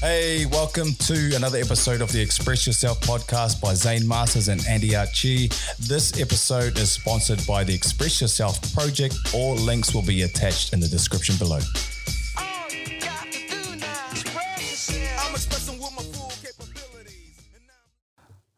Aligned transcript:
Hey, 0.00 0.46
welcome 0.46 0.92
to 0.92 1.34
another 1.34 1.58
episode 1.58 2.00
of 2.02 2.12
the 2.12 2.20
Express 2.20 2.68
Yourself 2.68 3.00
podcast 3.00 3.60
by 3.60 3.74
Zane 3.74 4.06
Masters 4.06 4.46
and 4.46 4.64
Andy 4.68 4.94
Archie. 4.94 5.48
This 5.88 6.20
episode 6.20 6.78
is 6.78 6.92
sponsored 6.92 7.44
by 7.48 7.64
the 7.64 7.74
Express 7.74 8.20
Yourself 8.20 8.62
project. 8.72 9.16
All 9.34 9.56
links 9.56 9.92
will 9.92 10.06
be 10.06 10.22
attached 10.22 10.72
in 10.72 10.78
the 10.78 10.86
description 10.86 11.34
below. 11.36 11.58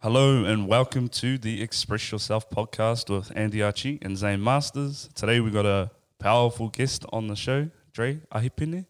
Hello 0.03 0.45
and 0.45 0.69
welcome 0.69 1.09
to 1.09 1.39
the 1.39 1.63
Express 1.63 2.13
Yourself 2.13 2.51
podcast 2.51 3.09
with 3.09 3.33
Andy 3.35 3.63
Archie 3.63 3.99
and 4.03 4.15
Zane 4.19 4.45
Masters. 4.45 5.09
Today 5.15 5.41
we've 5.41 5.55
got 5.55 5.65
a 5.65 5.91
powerful 6.19 6.69
guest 6.69 7.07
on 7.15 7.29
the 7.29 7.35
show, 7.35 7.71
Dre 7.95 8.21
Ahipine. 8.31 8.85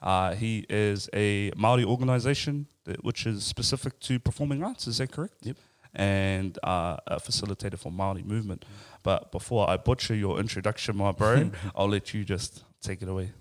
Uh, 0.00 0.34
he 0.34 0.64
is 0.68 1.08
a 1.12 1.50
Maori 1.56 1.84
organisation 1.84 2.66
that, 2.84 3.04
which 3.04 3.26
is 3.26 3.44
specific 3.44 3.98
to 4.00 4.18
performing 4.18 4.62
arts. 4.62 4.86
Is 4.86 4.98
that 4.98 5.10
correct? 5.10 5.34
Yep. 5.42 5.56
And 5.94 6.58
uh, 6.62 6.96
a 7.06 7.20
facilitator 7.20 7.78
for 7.78 7.90
Maori 7.90 8.22
movement. 8.22 8.64
But 9.02 9.32
before 9.32 9.68
I 9.68 9.76
butcher 9.76 10.14
your 10.14 10.38
introduction, 10.38 10.96
my 10.96 11.12
bro, 11.12 11.50
I'll 11.76 11.88
let 11.88 12.14
you 12.14 12.24
just 12.24 12.62
take 12.80 13.02
it 13.02 13.08
away. 13.08 13.32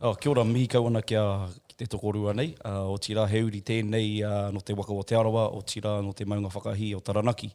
Oh, 0.00 0.14
kia 0.14 0.30
ora 0.30 0.44
mihi 0.44 0.68
kawana 0.68 1.04
kia 1.04 1.48
ki 1.66 1.74
te 1.76 1.86
tokorua 1.86 2.34
nei. 2.34 2.54
Uh, 2.64 2.86
o 2.86 2.96
tira 3.02 3.26
heuri 3.26 3.60
tēnei 3.60 4.22
uh, 4.22 4.50
no 4.54 4.60
te 4.60 4.72
waka 4.72 4.94
o 4.94 5.02
te 5.02 5.16
arawa, 5.18 5.48
o 5.52 5.60
tira 5.60 6.00
no 6.00 6.12
te 6.12 6.24
maunga 6.24 6.48
whakahi 6.54 6.94
o 6.94 7.00
Taranaki. 7.00 7.50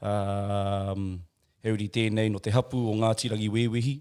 Um, 0.00 1.20
heuri 1.64 1.88
tēnei 1.90 2.30
no 2.30 2.38
te 2.38 2.54
hapu 2.54 2.78
o 2.86 2.94
ngā 3.00 3.10
tiragi 3.18 3.50
wewehi. 3.50 3.96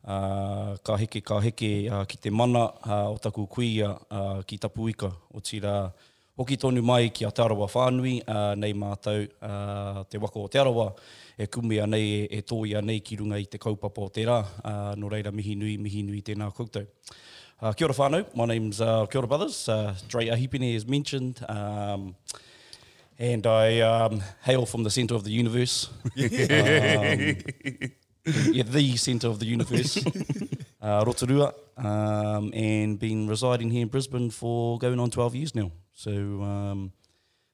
Uh, 0.00 0.78
ka 0.80 0.96
heke, 0.96 1.20
ka 1.20 1.40
heke 1.44 1.90
uh, 1.92 2.04
ki 2.08 2.16
te 2.16 2.30
mana 2.32 2.70
uh, 2.88 3.10
o 3.12 3.18
taku 3.20 3.44
kuia 3.46 3.92
uh, 4.10 4.40
ki 4.42 4.56
tapuika. 4.56 5.12
O 5.34 5.40
tira 5.40 5.92
hoki 6.40 6.56
tonu 6.56 6.80
mai 6.82 7.10
ki 7.12 7.26
a 7.28 7.30
te 7.30 7.42
arawa 7.42 7.68
whānui, 7.68 8.22
uh, 8.24 8.54
nei 8.56 8.72
mātou 8.72 9.26
uh, 9.44 10.00
te 10.08 10.18
waka 10.18 10.40
o 10.40 10.48
te 10.48 10.58
arawa, 10.58 10.94
e 11.36 11.46
kumea 11.46 11.84
nei, 11.86 12.24
e, 12.24 12.38
e 12.38 12.40
tōia 12.40 12.80
nei 12.80 13.02
ki 13.04 13.20
runga 13.20 13.36
i 13.36 13.44
te 13.44 13.60
kaupapa 13.60 14.06
o 14.06 14.08
te 14.08 14.24
rā. 14.24 14.40
Uh, 14.64 14.94
no 14.96 15.12
reira 15.12 15.32
mihi 15.36 15.52
nui, 15.60 15.76
mihi 15.76 16.00
nui 16.06 16.22
tēnā 16.24 16.48
koutou. 16.56 16.88
Uh, 17.60 17.74
kia 17.76 17.90
ora 17.90 17.98
whānau, 17.98 18.24
my 18.34 18.46
name's 18.46 18.80
uh, 18.80 19.04
Kia 19.04 19.20
ora 19.20 19.28
Brothers, 19.28 19.68
uh, 19.68 19.92
Dre 20.08 20.30
Ahipine 20.32 20.74
as 20.74 20.86
mentioned, 20.86 21.44
um, 21.46 22.16
and 23.18 23.46
I 23.46 23.80
um, 23.80 24.22
hail 24.40 24.64
from 24.64 24.82
the 24.82 24.90
centre 24.90 25.14
of 25.14 25.24
the 25.24 25.30
universe. 25.30 25.90
um, 26.16 27.92
yeah, 28.24 28.62
the 28.64 28.96
centre 28.96 29.28
of 29.28 29.38
the 29.38 29.46
universe, 29.46 30.04
uh, 30.82 31.04
Rotorua, 31.06 31.54
um, 31.76 32.52
and 32.54 32.98
been 32.98 33.26
residing 33.26 33.70
here 33.70 33.82
in 33.82 33.88
Brisbane 33.88 34.30
for 34.30 34.78
going 34.78 35.00
on 35.00 35.10
12 35.10 35.34
years 35.34 35.54
now. 35.54 35.70
So, 35.92 36.10
um, 36.10 36.92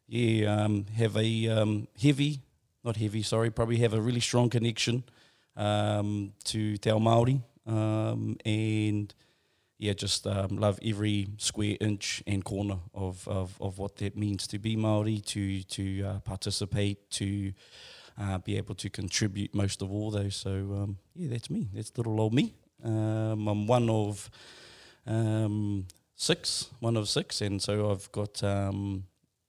yeah, 0.09 0.65
um, 0.65 0.87
have 0.97 1.17
a 1.17 1.49
um, 1.49 1.89
heavy, 2.01 2.43
not 2.85 2.97
heavy, 2.97 3.23
sorry, 3.23 3.51
probably 3.51 3.77
have 3.79 3.95
a 3.95 4.01
really 4.01 4.21
strong 4.21 4.51
connection 4.51 5.05
um, 5.57 6.33
to 6.45 6.77
Te 6.77 6.91
Ao 6.91 6.99
Māori, 6.99 7.41
um, 7.67 8.37
and 8.45 9.15
yeah, 9.79 9.93
just 9.93 10.27
um, 10.27 10.57
love 10.59 10.79
every 10.85 11.29
square 11.37 11.77
inch 11.81 12.23
and 12.27 12.45
corner 12.45 12.79
of, 12.95 13.27
of, 13.29 13.57
of 13.61 13.79
what 13.79 13.97
that 13.97 14.17
means 14.17 14.47
to 14.49 14.59
be 14.59 14.75
Maori, 14.75 15.21
to 15.21 15.63
to 15.63 16.03
uh, 16.03 16.19
participate, 16.21 17.11
to 17.11 17.53
uh, 18.19 18.39
be 18.39 18.57
able 18.57 18.75
to 18.75 18.89
contribute 18.89 19.55
most 19.55 19.83
of 19.83 19.93
all 19.93 20.11
though. 20.11 20.29
So 20.29 20.51
um, 20.51 20.99
yeah, 21.15 21.29
that's 21.31 21.51
me. 21.51 21.69
That's 21.73 21.97
little 21.97 22.21
old 22.21 22.35
me. 22.35 22.55
Um, 22.83 23.49
I'm 23.49 23.67
one 23.67 23.89
of 23.91 24.31
um, 25.07 25.87
six, 26.15 26.71
one 26.81 26.97
of 26.97 27.09
six, 27.09 27.41
and 27.41 27.61
so 27.61 27.91
I've 27.91 28.11
got 28.13 28.43
um, 28.43 29.05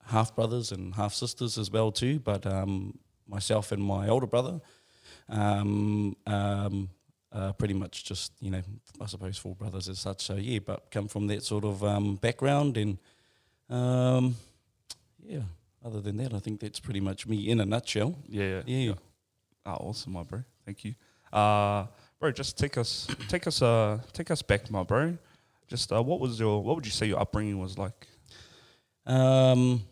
half 0.06 0.34
brothers 0.34 0.72
and 0.72 0.94
half 0.94 1.14
sisters 1.14 1.58
as 1.58 1.70
well 1.70 1.90
too. 1.92 2.18
But 2.18 2.46
um, 2.46 2.98
myself 3.26 3.72
and 3.72 3.82
my 3.82 4.08
older 4.08 4.26
brother. 4.26 4.60
Uh, 7.30 7.52
pretty 7.52 7.74
much 7.74 8.04
just 8.04 8.32
you 8.40 8.50
know 8.50 8.62
I 9.02 9.04
suppose 9.04 9.36
four 9.36 9.54
brothers 9.54 9.86
as 9.90 9.98
such. 9.98 10.22
So 10.22 10.36
yeah, 10.36 10.60
but 10.60 10.90
come 10.90 11.08
from 11.08 11.26
that 11.26 11.42
sort 11.42 11.62
of 11.64 12.20
background 12.22 12.78
and 12.78 12.96
yeah. 15.28 15.42
Other 15.88 16.02
than 16.02 16.18
that, 16.18 16.34
I 16.34 16.38
think 16.38 16.60
that's 16.60 16.78
pretty 16.80 17.00
much 17.00 17.26
me 17.26 17.48
in 17.48 17.60
a 17.60 17.64
nutshell. 17.64 18.14
Yeah, 18.28 18.60
Yeah. 18.66 18.92
Ah, 19.64 19.76
awesome, 19.76 20.12
my 20.12 20.22
bro. 20.22 20.44
Thank 20.66 20.84
you. 20.84 20.94
Uh, 21.32 21.86
bro, 22.20 22.30
just 22.30 22.58
take 22.58 22.76
us, 22.76 23.06
take 23.26 23.46
us, 23.46 23.62
uh, 23.62 23.98
take 24.12 24.30
us 24.30 24.42
back, 24.42 24.70
my 24.70 24.82
bro. 24.82 25.16
Just 25.66 25.90
uh, 25.90 26.02
what 26.02 26.20
was 26.20 26.38
your, 26.38 26.62
what 26.62 26.76
would 26.76 26.84
you 26.84 26.92
say 26.92 27.06
your 27.06 27.18
upbringing 27.18 27.58
was 27.58 27.78
like? 27.78 28.06
Um, 29.06 29.82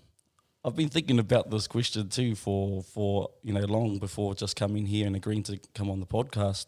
I've 0.63 0.77
been 0.77 0.91
thinking 0.91 1.19
about 1.19 1.51
this 1.51 1.67
question 1.67 2.11
too 2.11 2.35
for 2.35 2.83
for 2.83 3.31
you 3.43 3.55
know 3.55 3.65
long 3.65 3.97
before 3.99 4.35
just 4.35 4.55
coming 4.55 4.85
here 4.85 5.07
and 5.07 5.17
agreeing 5.17 5.45
to 5.45 5.59
come 5.75 5.89
on 5.89 6.01
the 6.01 6.07
podcast. 6.07 6.67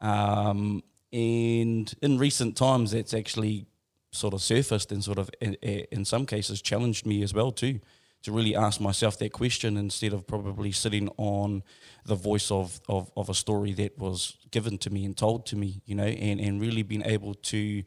Um, 0.00 0.82
and 1.12 1.94
in 2.02 2.18
recent 2.18 2.56
times, 2.56 2.92
it's 2.92 3.14
actually 3.14 3.66
sort 4.10 4.34
of 4.34 4.42
surfaced 4.42 4.90
and 4.90 5.04
sort 5.04 5.18
of 5.18 5.30
in, 5.40 5.54
in 5.54 6.04
some 6.04 6.26
cases 6.26 6.60
challenged 6.60 7.06
me 7.06 7.22
as 7.22 7.32
well 7.32 7.52
too 7.52 7.78
to 8.24 8.32
really 8.32 8.56
ask 8.56 8.80
myself 8.80 9.18
that 9.18 9.32
question 9.32 9.76
instead 9.76 10.14
of 10.14 10.26
probably 10.26 10.72
sitting 10.72 11.10
on 11.18 11.62
the 12.06 12.14
voice 12.14 12.50
of, 12.50 12.80
of, 12.88 13.10
of 13.16 13.28
a 13.28 13.34
story 13.34 13.72
that 13.74 13.98
was 13.98 14.38
given 14.50 14.78
to 14.78 14.90
me 14.90 15.04
and 15.04 15.16
told 15.16 15.44
to 15.46 15.56
me, 15.56 15.82
you 15.84 15.94
know, 15.94 16.04
and, 16.04 16.40
and 16.40 16.60
really 16.60 16.82
being 16.82 17.04
able 17.04 17.34
to 17.34 17.82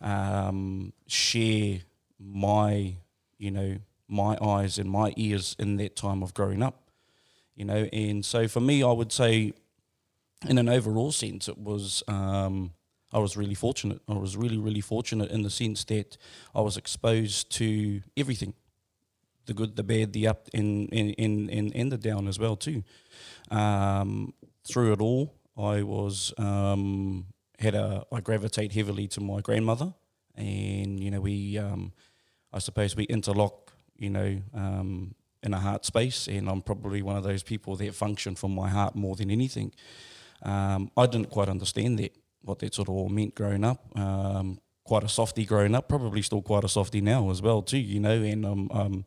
um, 0.00 0.92
share 1.08 1.80
my, 2.20 2.94
you 3.38 3.50
know, 3.50 3.76
my 4.08 4.38
eyes 4.40 4.78
and 4.78 4.88
my 4.88 5.12
ears 5.16 5.56
in 5.58 5.76
that 5.78 5.96
time 5.96 6.22
of 6.22 6.32
growing 6.32 6.62
up, 6.62 6.90
you 7.56 7.64
know. 7.64 7.88
And 7.92 8.24
so 8.24 8.46
for 8.46 8.60
me, 8.60 8.84
I 8.84 8.92
would 8.92 9.10
say, 9.10 9.52
in 10.48 10.58
an 10.58 10.68
overall 10.68 11.10
sense, 11.10 11.48
it 11.48 11.58
was 11.58 12.04
um, 12.06 12.72
I 13.12 13.18
was 13.18 13.36
really 13.36 13.54
fortunate. 13.54 14.00
I 14.08 14.14
was 14.14 14.36
really, 14.36 14.58
really 14.58 14.80
fortunate 14.80 15.30
in 15.30 15.42
the 15.42 15.50
sense 15.50 15.84
that 15.84 16.16
I 16.54 16.60
was 16.60 16.76
exposed 16.76 17.50
to 17.56 18.00
everything 18.16 18.54
the 19.46 19.54
good, 19.54 19.76
the 19.76 19.82
bad, 19.82 20.12
the 20.12 20.28
up, 20.28 20.48
and 20.54 20.88
and, 20.92 21.14
and, 21.18 21.74
and, 21.74 21.92
the 21.92 21.98
down 21.98 22.28
as 22.28 22.38
well 22.38 22.56
too. 22.56 22.82
Um, 23.50 24.34
through 24.66 24.92
it 24.92 25.00
all, 25.00 25.34
I 25.56 25.82
was 25.82 26.32
um, 26.38 27.26
had 27.58 27.74
a 27.74 28.04
I 28.12 28.20
gravitate 28.20 28.72
heavily 28.72 29.08
to 29.08 29.20
my 29.20 29.40
grandmother, 29.40 29.94
and 30.36 31.00
you 31.00 31.10
know 31.10 31.20
we 31.20 31.58
um, 31.58 31.92
I 32.52 32.58
suppose 32.58 32.94
we 32.94 33.04
interlock, 33.04 33.72
you 33.96 34.10
know, 34.10 34.40
um, 34.54 35.14
in 35.42 35.54
a 35.54 35.58
heart 35.58 35.84
space, 35.84 36.28
and 36.28 36.48
I'm 36.48 36.62
probably 36.62 37.02
one 37.02 37.16
of 37.16 37.24
those 37.24 37.42
people 37.42 37.76
that 37.76 37.94
function 37.94 38.34
from 38.34 38.54
my 38.54 38.68
heart 38.68 38.94
more 38.94 39.16
than 39.16 39.30
anything. 39.30 39.72
Um, 40.42 40.90
I 40.96 41.06
didn't 41.06 41.30
quite 41.30 41.48
understand 41.48 41.98
that 41.98 42.14
what 42.42 42.58
that 42.58 42.74
sort 42.74 42.88
of 42.88 42.94
all 42.94 43.08
meant 43.08 43.34
growing 43.34 43.64
up. 43.64 43.80
Um, 43.98 44.60
quite 44.84 45.04
a 45.04 45.08
softy 45.08 45.44
growing 45.44 45.74
up, 45.74 45.88
probably 45.88 46.22
still 46.22 46.42
quite 46.42 46.64
a 46.64 46.68
softy 46.68 47.00
now 47.00 47.30
as 47.30 47.40
well 47.40 47.62
too, 47.62 47.78
you 47.78 48.00
know, 48.00 48.22
and 48.22 48.44
um, 48.44 48.68
um 48.72 49.04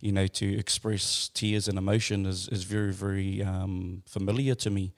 you 0.00 0.12
know, 0.12 0.26
to 0.26 0.58
express 0.58 1.28
tears 1.28 1.68
and 1.68 1.76
emotion 1.76 2.26
is, 2.26 2.48
is 2.48 2.64
very, 2.64 2.92
very 2.92 3.42
um, 3.42 4.02
familiar 4.06 4.54
to 4.54 4.70
me. 4.70 4.92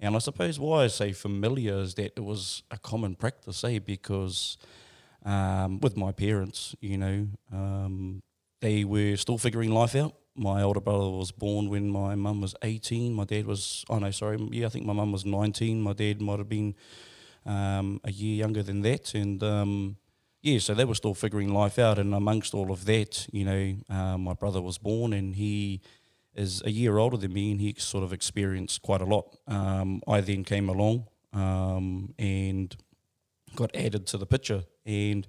And 0.00 0.14
I 0.14 0.20
suppose 0.20 0.58
why 0.58 0.84
I 0.84 0.86
say 0.86 1.12
familiar 1.12 1.78
is 1.78 1.94
that 1.94 2.12
it 2.16 2.24
was 2.24 2.62
a 2.70 2.78
common 2.78 3.14
practice, 3.14 3.64
eh? 3.64 3.78
Because 3.80 4.56
um, 5.24 5.80
with 5.80 5.96
my 5.96 6.12
parents, 6.12 6.74
you 6.80 6.96
know, 6.96 7.26
um, 7.52 8.22
they 8.60 8.84
were 8.84 9.16
still 9.16 9.38
figuring 9.38 9.70
life 9.70 9.96
out. 9.96 10.14
My 10.34 10.62
older 10.62 10.80
brother 10.80 11.10
was 11.10 11.32
born 11.32 11.68
when 11.68 11.90
my 11.90 12.14
mum 12.14 12.40
was 12.40 12.54
18. 12.62 13.12
My 13.12 13.24
dad 13.24 13.44
was, 13.44 13.84
oh 13.90 13.98
no, 13.98 14.12
sorry, 14.12 14.38
yeah, 14.52 14.66
I 14.66 14.68
think 14.68 14.86
my 14.86 14.92
mum 14.92 15.10
was 15.10 15.26
19. 15.26 15.82
My 15.82 15.92
dad 15.92 16.22
might 16.22 16.38
have 16.38 16.48
been 16.48 16.76
um, 17.48 18.00
a 18.04 18.12
year 18.12 18.36
younger 18.36 18.62
than 18.62 18.82
that. 18.82 19.14
And 19.14 19.42
um, 19.42 19.96
yeah, 20.42 20.58
so 20.58 20.74
they 20.74 20.84
were 20.84 20.94
still 20.94 21.14
figuring 21.14 21.52
life 21.52 21.78
out. 21.78 21.98
And 21.98 22.14
amongst 22.14 22.54
all 22.54 22.70
of 22.70 22.84
that, 22.84 23.26
you 23.32 23.44
know, 23.44 23.76
uh, 23.90 24.18
my 24.18 24.34
brother 24.34 24.60
was 24.60 24.78
born 24.78 25.12
and 25.12 25.34
he 25.34 25.80
is 26.34 26.62
a 26.64 26.70
year 26.70 26.98
older 26.98 27.16
than 27.16 27.32
me 27.32 27.50
and 27.50 27.60
he 27.60 27.74
sort 27.78 28.04
of 28.04 28.12
experienced 28.12 28.82
quite 28.82 29.00
a 29.00 29.04
lot. 29.04 29.36
Um, 29.48 30.02
I 30.06 30.20
then 30.20 30.44
came 30.44 30.68
along 30.68 31.06
um, 31.32 32.14
and 32.18 32.76
got 33.56 33.74
added 33.74 34.06
to 34.08 34.18
the 34.18 34.26
picture. 34.26 34.62
And, 34.86 35.26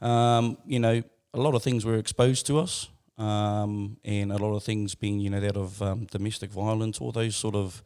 um, 0.00 0.56
you 0.66 0.80
know, 0.80 1.02
a 1.34 1.38
lot 1.38 1.54
of 1.54 1.62
things 1.62 1.84
were 1.84 1.96
exposed 1.96 2.46
to 2.46 2.58
us. 2.58 2.88
Um, 3.18 3.98
and 4.04 4.32
a 4.32 4.36
lot 4.36 4.56
of 4.56 4.64
things 4.64 4.94
being, 4.94 5.20
you 5.20 5.28
know, 5.28 5.40
that 5.40 5.56
of 5.56 5.82
um, 5.82 6.06
domestic 6.06 6.50
violence, 6.50 6.98
all 6.98 7.12
those 7.12 7.36
sort 7.36 7.54
of, 7.54 7.82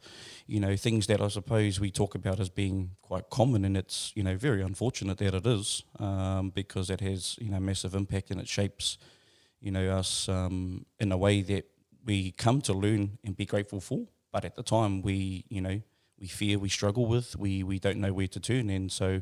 you 0.47 0.59
know, 0.59 0.75
things 0.77 1.07
that 1.07 1.21
I 1.21 1.27
suppose 1.27 1.79
we 1.79 1.91
talk 1.91 2.15
about 2.15 2.39
as 2.39 2.49
being 2.49 2.91
quite 3.01 3.29
common, 3.29 3.65
and 3.65 3.75
it's, 3.75 4.13
you 4.15 4.23
know, 4.23 4.37
very 4.37 4.61
unfortunate 4.61 5.17
that 5.17 5.33
it 5.33 5.45
is, 5.45 5.83
um, 5.99 6.49
because 6.51 6.89
it 6.89 7.01
has, 7.01 7.37
you 7.41 7.49
know, 7.49 7.59
massive 7.59 7.93
impact 7.93 8.31
and 8.31 8.39
it 8.39 8.47
shapes, 8.47 8.97
you 9.59 9.71
know, 9.71 9.89
us 9.89 10.29
um, 10.29 10.85
in 10.99 11.11
a 11.11 11.17
way 11.17 11.41
that 11.41 11.65
we 12.05 12.31
come 12.31 12.61
to 12.61 12.73
learn 12.73 13.17
and 13.25 13.35
be 13.35 13.45
grateful 13.45 13.81
for. 13.81 14.07
But 14.31 14.45
at 14.45 14.55
the 14.55 14.63
time, 14.63 15.01
we, 15.01 15.43
you 15.49 15.61
know, 15.61 15.81
we 16.19 16.27
fear, 16.27 16.57
we 16.57 16.69
struggle 16.69 17.05
with, 17.05 17.35
we 17.37 17.63
we 17.63 17.79
don't 17.79 17.97
know 17.97 18.13
where 18.13 18.27
to 18.27 18.39
turn. 18.39 18.69
And 18.69 18.91
so, 18.91 19.21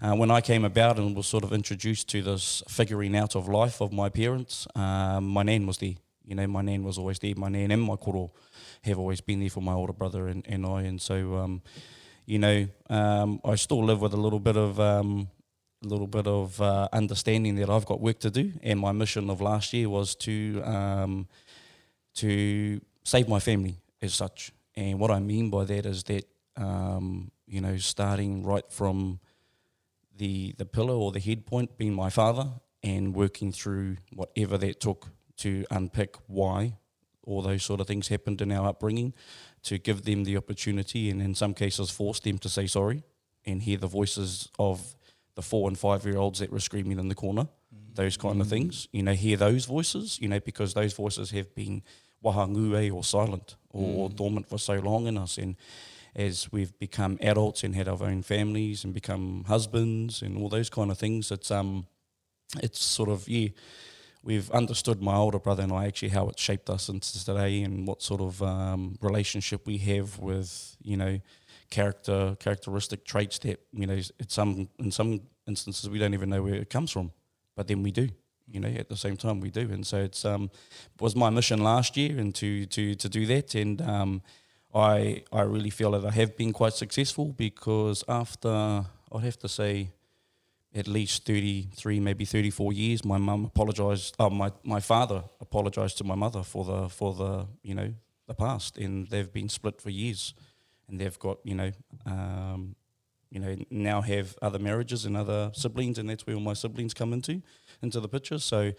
uh, 0.00 0.14
when 0.14 0.30
I 0.30 0.40
came 0.40 0.64
about 0.64 0.98
and 0.98 1.16
was 1.16 1.26
sort 1.26 1.44
of 1.44 1.52
introduced 1.52 2.08
to 2.10 2.22
this 2.22 2.62
figuring 2.68 3.16
out 3.16 3.36
of 3.36 3.48
life 3.48 3.80
of 3.80 3.92
my 3.92 4.08
parents, 4.08 4.66
um, 4.74 5.28
my 5.28 5.42
nan 5.42 5.66
was 5.66 5.78
there. 5.78 5.94
You 6.24 6.34
know, 6.34 6.46
my 6.46 6.62
nan 6.62 6.84
was 6.84 6.98
always 6.98 7.18
there. 7.18 7.34
My 7.36 7.48
nan 7.48 7.70
and 7.70 7.82
my 7.82 7.96
koro 7.96 8.32
have 8.82 8.98
always 8.98 9.20
been 9.20 9.40
there 9.40 9.50
for 9.50 9.60
my 9.60 9.72
older 9.72 9.92
brother 9.92 10.28
and, 10.28 10.44
and 10.48 10.64
I. 10.66 10.82
And 10.82 11.00
so, 11.00 11.36
um, 11.36 11.62
you 12.26 12.38
know, 12.38 12.68
um, 12.90 13.40
I 13.44 13.56
still 13.56 13.84
live 13.84 14.00
with 14.00 14.12
a 14.12 14.16
little 14.16 14.40
bit 14.40 14.56
of 14.56 14.78
um, 14.80 15.28
a 15.84 15.88
little 15.88 16.06
bit 16.06 16.26
of 16.26 16.60
uh, 16.60 16.88
understanding 16.92 17.56
that 17.56 17.68
I've 17.68 17.86
got 17.86 18.00
work 18.00 18.18
to 18.20 18.30
do, 18.30 18.52
and 18.62 18.78
my 18.78 18.92
mission 18.92 19.30
of 19.30 19.40
last 19.40 19.72
year 19.72 19.88
was 19.88 20.14
to 20.16 20.62
um, 20.64 21.28
to 22.14 22.80
save 23.04 23.28
my 23.28 23.40
family 23.40 23.76
as 24.00 24.14
such. 24.14 24.52
And 24.76 24.98
what 24.98 25.10
I 25.10 25.18
mean 25.18 25.50
by 25.50 25.64
that 25.64 25.86
is 25.86 26.04
that 26.04 26.24
um, 26.56 27.30
you 27.46 27.60
know, 27.60 27.76
starting 27.76 28.44
right 28.44 28.64
from 28.70 29.20
the 30.16 30.54
the 30.58 30.66
pillar 30.66 30.94
or 30.94 31.12
the 31.12 31.20
head 31.20 31.46
point 31.46 31.76
being 31.78 31.94
my 31.94 32.10
father, 32.10 32.48
and 32.82 33.14
working 33.14 33.52
through 33.52 33.96
whatever 34.12 34.58
that 34.58 34.80
took 34.80 35.08
to 35.38 35.64
unpick 35.70 36.16
why 36.26 36.76
all 37.24 37.42
those 37.42 37.62
sort 37.62 37.80
of 37.80 37.86
things 37.86 38.08
happened 38.08 38.40
in 38.40 38.50
our 38.50 38.68
upbringing, 38.68 39.14
to 39.62 39.78
give 39.78 40.02
them 40.02 40.24
the 40.24 40.36
opportunity, 40.36 41.08
and 41.08 41.22
in 41.22 41.34
some 41.34 41.54
cases 41.54 41.90
force 41.90 42.20
them 42.20 42.38
to 42.38 42.48
say 42.48 42.66
sorry, 42.66 43.02
and 43.46 43.62
hear 43.62 43.78
the 43.78 43.86
voices 43.86 44.48
of 44.58 44.96
the 45.34 45.42
four 45.42 45.68
and 45.68 45.78
five 45.78 46.04
year 46.04 46.18
olds 46.18 46.40
that 46.40 46.50
were 46.50 46.60
screaming 46.60 46.98
in 46.98 47.08
the 47.08 47.14
corner, 47.14 47.44
mm. 47.44 47.94
those 47.94 48.16
kind 48.16 48.40
of 48.40 48.46
mm. 48.48 48.50
things. 48.50 48.88
You 48.92 49.02
know, 49.02 49.14
hear 49.14 49.36
those 49.36 49.64
voices, 49.64 50.18
you 50.20 50.28
know, 50.28 50.40
because 50.40 50.74
those 50.74 50.92
voices 50.92 51.30
have 51.30 51.54
been 51.54 51.82
wahangū 52.24 52.92
or 52.92 53.04
silent 53.04 53.56
or, 53.70 54.04
or 54.04 54.10
mm. 54.10 54.16
dormant 54.16 54.48
for 54.48 54.58
so 54.58 54.74
long 54.74 55.06
in 55.06 55.16
us. 55.16 55.38
And 55.38 55.56
as 56.14 56.50
we've 56.52 56.78
become 56.78 57.18
adults 57.20 57.64
and 57.64 57.74
had 57.74 57.88
our 57.88 58.02
own 58.02 58.22
families 58.22 58.84
and 58.84 58.92
become 58.92 59.44
husbands 59.46 60.22
and 60.22 60.36
all 60.36 60.48
those 60.48 60.68
kind 60.70 60.90
of 60.90 60.98
things, 60.98 61.30
it's 61.30 61.50
um, 61.50 61.86
it's 62.62 62.82
sort 62.82 63.08
of 63.08 63.28
yeah, 63.28 63.48
we've 64.22 64.50
understood 64.50 65.02
my 65.02 65.16
older 65.16 65.38
brother 65.38 65.62
and 65.62 65.72
I 65.72 65.86
actually 65.86 66.10
how 66.10 66.28
it 66.28 66.38
shaped 66.38 66.70
us 66.70 66.88
into 66.88 67.24
today 67.24 67.62
and 67.62 67.86
what 67.86 68.02
sort 68.02 68.20
of 68.20 68.42
um, 68.42 68.96
relationship 69.00 69.66
we 69.66 69.78
have 69.78 70.18
with 70.18 70.76
you 70.82 70.96
know 70.96 71.20
character 71.70 72.36
characteristic 72.38 73.04
traits 73.04 73.38
that 73.40 73.60
you 73.72 73.86
know 73.86 73.94
it's 73.94 74.34
some 74.34 74.68
in 74.78 74.90
some 74.90 75.22
instances 75.48 75.88
we 75.88 75.98
don't 75.98 76.14
even 76.14 76.28
know 76.28 76.42
where 76.42 76.54
it 76.54 76.70
comes 76.70 76.90
from, 76.90 77.12
but 77.56 77.66
then 77.68 77.82
we 77.82 77.90
do. 77.90 78.08
You 78.48 78.60
know, 78.60 78.68
at 78.68 78.88
the 78.90 78.96
same 78.96 79.16
time 79.16 79.40
we 79.40 79.50
do, 79.50 79.60
and 79.60 79.86
so 79.86 79.98
it's 79.98 80.24
um 80.24 80.50
was 81.00 81.16
my 81.16 81.30
mission 81.30 81.62
last 81.62 81.96
year 81.96 82.18
and 82.18 82.34
to 82.34 82.66
to 82.66 82.94
to 82.96 83.08
do 83.08 83.24
that, 83.26 83.54
and 83.54 83.80
um 83.80 84.22
I 84.74 85.24
I 85.32 85.42
really 85.42 85.70
feel 85.70 85.90
that 85.92 86.04
I 86.04 86.10
have 86.10 86.36
been 86.36 86.52
quite 86.52 86.72
successful 86.72 87.26
because 87.26 88.04
after 88.08 88.48
I'd 89.12 89.24
have 89.24 89.38
to 89.40 89.48
say 89.48 89.90
at 90.74 90.88
least 90.88 91.26
33, 91.26 92.00
maybe 92.00 92.24
34 92.24 92.72
years, 92.72 93.04
my 93.04 93.18
mum 93.18 93.44
apologised, 93.44 94.16
oh, 94.18 94.30
my, 94.30 94.50
my 94.64 94.80
father 94.80 95.22
apologised 95.40 95.98
to 95.98 96.04
my 96.04 96.14
mother 96.14 96.42
for 96.42 96.64
the, 96.64 96.88
for 96.88 97.12
the, 97.14 97.46
you 97.62 97.74
know, 97.74 97.92
the 98.26 98.34
past. 98.34 98.78
And 98.78 99.06
they've 99.08 99.30
been 99.30 99.48
split 99.48 99.80
for 99.80 99.90
years. 99.90 100.34
And 100.88 100.98
they've 100.98 101.18
got, 101.18 101.38
you 101.44 101.54
know, 101.54 101.72
um, 102.06 102.74
you 103.30 103.40
know, 103.40 103.56
now 103.70 104.02
have 104.02 104.36
other 104.42 104.58
marriages 104.58 105.06
and 105.06 105.16
other 105.16 105.50
siblings, 105.54 105.98
and 105.98 106.08
that's 106.08 106.26
where 106.26 106.36
all 106.36 106.42
my 106.42 106.52
siblings 106.52 106.92
come 106.92 107.14
into, 107.14 107.40
into 107.82 107.98
the 107.98 108.08
picture. 108.08 108.38
So 108.38 108.72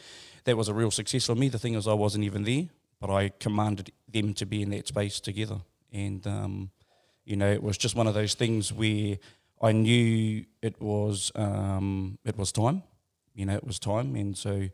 that 0.43 0.55
was 0.55 0.67
a 0.67 0.73
real 0.73 0.91
success 0.91 1.25
for 1.25 1.33
me. 1.33 1.49
The 1.49 1.57
thing 1.57 1.73
is, 1.73 1.87
I 1.87 1.93
wasn't 1.93 2.23
even 2.23 2.43
there, 2.43 2.65
but 2.99 3.09
I 3.09 3.29
commanded 3.29 3.91
them 4.07 4.33
to 4.35 4.45
be 4.45 4.61
in 4.61 4.69
that 4.69 4.87
space 4.87 5.19
together. 5.19 5.61
And, 5.93 6.25
um, 6.27 6.71
you 7.23 7.35
know, 7.35 7.51
it 7.51 7.63
was 7.63 7.77
just 7.77 7.95
one 7.95 8.07
of 8.07 8.13
those 8.13 8.33
things 8.33 8.73
where 8.73 9.17
I 9.61 9.71
knew 9.71 10.43
it 10.61 10.81
was 10.81 11.31
um, 11.35 12.17
it 12.25 12.37
was 12.37 12.51
time, 12.51 12.83
you 13.33 13.45
know, 13.45 13.55
it 13.55 13.63
was 13.63 13.79
time, 13.79 14.15
and 14.15 14.37
so 14.37 14.67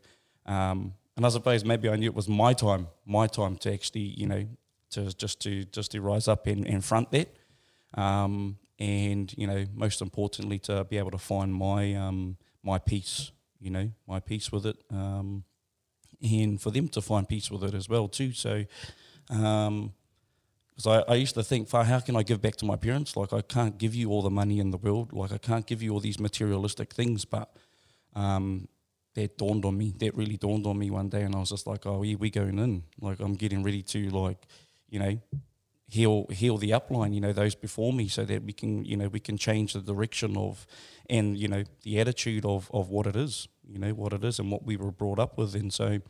um, 0.46 0.94
and 1.16 1.24
I 1.24 1.28
suppose 1.28 1.64
maybe 1.64 1.88
I 1.88 1.94
knew 1.96 2.06
it 2.06 2.14
was 2.14 2.28
my 2.28 2.52
time, 2.52 2.88
my 3.06 3.28
time 3.28 3.56
to 3.58 3.72
actually, 3.72 4.00
you 4.00 4.26
know, 4.26 4.46
to 4.90 5.14
just 5.16 5.40
to 5.42 5.64
just 5.66 5.92
to 5.92 6.00
rise 6.00 6.26
up 6.26 6.48
and, 6.48 6.66
and 6.66 6.84
front 6.84 7.12
that, 7.12 7.28
um, 7.94 8.58
and 8.80 9.32
you 9.38 9.46
know, 9.46 9.64
most 9.74 10.02
importantly, 10.02 10.58
to 10.60 10.82
be 10.84 10.98
able 10.98 11.12
to 11.12 11.18
find 11.18 11.54
my 11.54 11.94
um, 11.94 12.36
my 12.64 12.78
peace, 12.78 13.30
you 13.60 13.70
know, 13.70 13.90
my 14.08 14.18
peace 14.18 14.50
with 14.50 14.66
it, 14.66 14.76
um, 14.90 15.44
and 16.20 16.60
for 16.60 16.72
them 16.72 16.88
to 16.88 17.00
find 17.00 17.28
peace 17.28 17.48
with 17.48 17.62
it 17.62 17.74
as 17.74 17.88
well 17.88 18.08
too. 18.08 18.32
So. 18.32 18.64
Um, 19.28 19.92
because 20.70 20.86
I, 20.86 21.12
I 21.12 21.16
used 21.16 21.34
to 21.34 21.42
think, 21.42 21.68
"Far, 21.68 21.84
how 21.84 22.00
can 22.00 22.16
I 22.16 22.22
give 22.22 22.40
back 22.40 22.56
to 22.56 22.64
my 22.64 22.76
parents? 22.76 23.16
Like, 23.16 23.32
I 23.32 23.42
can't 23.42 23.78
give 23.78 23.94
you 23.94 24.10
all 24.10 24.22
the 24.22 24.30
money 24.30 24.58
in 24.58 24.70
the 24.70 24.78
world. 24.78 25.12
Like, 25.12 25.32
I 25.32 25.38
can't 25.38 25.66
give 25.66 25.82
you 25.82 25.92
all 25.92 26.00
these 26.00 26.18
materialistic 26.18 26.92
things." 26.94 27.24
But 27.24 27.50
um, 28.14 28.68
that 29.14 29.36
dawned 29.36 29.64
on 29.64 29.76
me. 29.76 29.92
That 29.98 30.16
really 30.16 30.36
dawned 30.36 30.66
on 30.66 30.78
me 30.78 30.90
one 30.90 31.08
day, 31.08 31.22
and 31.22 31.34
I 31.34 31.38
was 31.38 31.50
just 31.50 31.66
like, 31.66 31.86
"Oh, 31.86 32.02
yeah, 32.02 32.16
we 32.16 32.30
going 32.30 32.58
in. 32.58 32.84
Like, 33.00 33.20
I'm 33.20 33.34
getting 33.34 33.62
ready 33.62 33.82
to 33.82 34.10
like, 34.10 34.46
you 34.88 35.00
know, 35.00 35.20
heal 35.88 36.26
heal 36.30 36.56
the 36.56 36.70
upline. 36.70 37.14
You 37.14 37.20
know, 37.20 37.32
those 37.32 37.54
before 37.54 37.92
me, 37.92 38.08
so 38.08 38.24
that 38.24 38.42
we 38.42 38.52
can, 38.52 38.84
you 38.84 38.96
know, 38.96 39.08
we 39.08 39.20
can 39.20 39.36
change 39.36 39.72
the 39.72 39.80
direction 39.80 40.36
of, 40.36 40.66
and 41.08 41.36
you 41.36 41.48
know, 41.48 41.64
the 41.82 42.00
attitude 42.00 42.44
of 42.44 42.70
of 42.72 42.88
what 42.88 43.06
it 43.06 43.16
is. 43.16 43.48
You 43.68 43.78
know, 43.78 43.90
what 43.90 44.12
it 44.12 44.24
is, 44.24 44.38
and 44.38 44.50
what 44.50 44.64
we 44.64 44.76
were 44.76 44.92
brought 44.92 45.18
up 45.18 45.36
with, 45.36 45.54
and 45.54 45.72
so." 45.72 46.00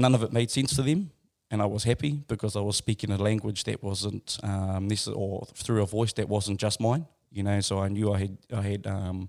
None 0.00 0.14
of 0.14 0.22
it 0.22 0.32
made 0.32 0.48
sense 0.48 0.76
to 0.76 0.82
them 0.82 1.10
and 1.50 1.62
I 1.62 1.66
was 1.66 1.84
happy 1.84 2.22
because 2.28 2.56
I 2.56 2.60
was 2.60 2.76
speaking 2.76 3.10
a 3.10 3.16
language 3.16 3.64
that 3.64 3.82
wasn't 3.82 4.38
um, 4.42 4.88
this 4.88 5.08
or 5.08 5.46
through 5.54 5.82
a 5.82 5.86
voice 5.86 6.12
that 6.14 6.28
wasn't 6.28 6.60
just 6.60 6.80
mine. 6.80 7.06
You 7.30 7.42
know, 7.42 7.60
so 7.60 7.78
I 7.78 7.88
knew 7.88 8.12
I 8.12 8.18
had 8.18 8.38
I 8.54 8.62
had 8.62 8.86
um, 8.86 9.28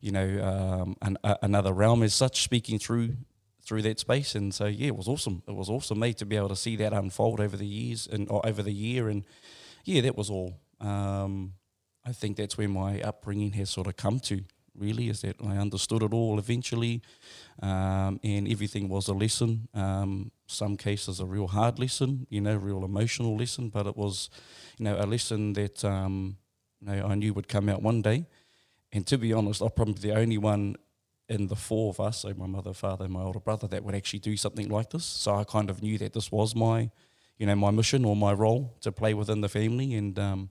you 0.00 0.12
know 0.12 0.42
um, 0.42 0.96
an, 1.00 1.16
a, 1.24 1.36
another 1.42 1.72
realm 1.72 2.02
as 2.02 2.14
such 2.14 2.42
speaking 2.42 2.78
through 2.78 3.16
through 3.62 3.82
that 3.82 3.98
space, 3.98 4.34
and 4.34 4.52
so 4.52 4.66
yeah, 4.66 4.88
it 4.88 4.96
was 4.96 5.08
awesome. 5.08 5.42
It 5.46 5.54
was 5.54 5.68
awesome, 5.68 5.98
mate, 5.98 6.18
to 6.18 6.26
be 6.26 6.36
able 6.36 6.48
to 6.50 6.56
see 6.56 6.76
that 6.76 6.92
unfold 6.92 7.40
over 7.40 7.56
the 7.56 7.66
years 7.66 8.06
and 8.10 8.28
over 8.30 8.62
the 8.62 8.72
year, 8.72 9.08
and 9.08 9.24
yeah, 9.84 10.02
that 10.02 10.16
was 10.16 10.30
all. 10.30 10.58
Um, 10.80 11.54
I 12.04 12.12
think 12.12 12.36
that's 12.36 12.56
where 12.56 12.68
my 12.68 13.00
upbringing 13.00 13.52
has 13.52 13.70
sort 13.70 13.86
of 13.86 13.96
come 13.96 14.20
to. 14.20 14.42
Really, 14.74 15.08
is 15.08 15.22
that 15.22 15.36
I 15.44 15.56
understood 15.56 16.02
it 16.02 16.12
all 16.12 16.38
eventually, 16.38 17.02
um, 17.60 18.20
and 18.22 18.46
everything 18.46 18.88
was 18.88 19.08
a 19.08 19.14
lesson. 19.14 19.68
Some 20.50 20.76
cases, 20.76 21.20
a 21.20 21.26
real 21.26 21.46
hard 21.46 21.78
lesson, 21.78 22.26
you 22.30 22.40
know, 22.40 22.56
real 22.56 22.84
emotional 22.84 23.36
lesson, 23.36 23.68
but 23.68 23.86
it 23.86 23.96
was, 23.96 24.30
you 24.78 24.84
know, 24.84 24.96
a 24.98 25.06
lesson 25.06 25.52
that 25.52 25.84
um, 25.84 26.38
you 26.80 26.88
know 26.88 27.06
I 27.06 27.14
knew 27.14 27.34
would 27.34 27.48
come 27.48 27.68
out 27.68 27.82
one 27.82 28.02
day. 28.02 28.26
And 28.90 29.06
to 29.06 29.18
be 29.18 29.32
honest, 29.32 29.60
I'm 29.60 29.70
probably 29.70 29.94
the 29.94 30.14
only 30.14 30.38
one 30.38 30.76
in 31.28 31.48
the 31.48 31.56
four 31.56 31.90
of 31.90 32.00
us, 32.00 32.20
so 32.20 32.32
my 32.34 32.46
mother, 32.46 32.72
father, 32.72 33.04
and 33.04 33.12
my 33.12 33.22
older 33.22 33.40
brother, 33.40 33.68
that 33.68 33.84
would 33.84 33.94
actually 33.94 34.20
do 34.20 34.36
something 34.36 34.68
like 34.70 34.90
this. 34.90 35.04
So 35.04 35.34
I 35.34 35.44
kind 35.44 35.68
of 35.68 35.82
knew 35.82 35.98
that 35.98 36.14
this 36.14 36.32
was 36.32 36.54
my, 36.54 36.90
you 37.36 37.46
know, 37.46 37.54
my 37.54 37.70
mission 37.70 38.06
or 38.06 38.16
my 38.16 38.32
role 38.32 38.74
to 38.80 38.90
play 38.90 39.12
within 39.12 39.42
the 39.42 39.48
family, 39.50 39.92
and 39.94 40.18
um, 40.18 40.50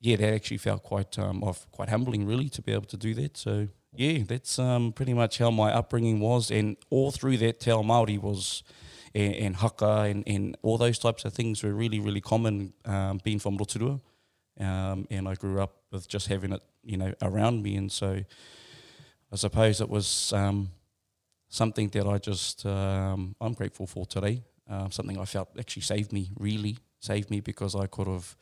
yeah, 0.00 0.16
that 0.16 0.34
actually 0.34 0.58
felt 0.58 0.82
quite 0.82 1.18
um, 1.18 1.42
quite 1.72 1.88
humbling, 1.88 2.26
really, 2.26 2.50
to 2.50 2.62
be 2.62 2.72
able 2.72 2.84
to 2.84 2.98
do 2.98 3.14
that. 3.14 3.38
So 3.38 3.68
yeah, 3.94 4.18
that's 4.26 4.58
um, 4.58 4.92
pretty 4.92 5.14
much 5.14 5.38
how 5.38 5.50
my 5.50 5.72
upbringing 5.72 6.20
was, 6.20 6.50
and 6.50 6.76
all 6.90 7.10
through 7.10 7.38
that, 7.38 7.60
Te 7.60 7.70
Māori 7.70 8.20
was, 8.20 8.62
and, 9.18 9.34
and 9.34 9.56
haka 9.56 10.02
and, 10.10 10.22
and 10.26 10.56
all 10.62 10.78
those 10.78 10.98
types 10.98 11.24
of 11.24 11.32
things 11.32 11.62
were 11.62 11.74
really, 11.74 12.00
really 12.00 12.20
common 12.20 12.72
um, 12.84 13.20
being 13.24 13.38
from 13.38 13.56
Rotorua. 13.56 14.00
Um, 14.60 15.06
and 15.10 15.28
I 15.28 15.34
grew 15.34 15.60
up 15.60 15.72
with 15.92 16.08
just 16.08 16.28
having 16.28 16.52
it, 16.52 16.62
you 16.82 16.96
know, 16.96 17.12
around 17.22 17.62
me, 17.62 17.76
and 17.76 17.92
so 17.92 18.20
I 19.32 19.36
suppose 19.36 19.80
it 19.80 19.88
was 19.88 20.32
um, 20.32 20.70
something 21.48 21.88
that 21.90 22.06
I 22.06 22.18
just 22.18 22.66
um, 22.66 23.36
I'm 23.40 23.54
grateful 23.54 23.86
for 23.86 24.04
today. 24.06 24.42
Uh, 24.68 24.88
something 24.90 25.18
I 25.18 25.24
felt 25.24 25.48
actually 25.58 25.82
saved 25.82 26.12
me, 26.12 26.30
really 26.38 26.76
saved 26.98 27.30
me 27.30 27.40
because 27.40 27.74
I 27.76 27.86
could 27.86 28.08
have 28.08 28.36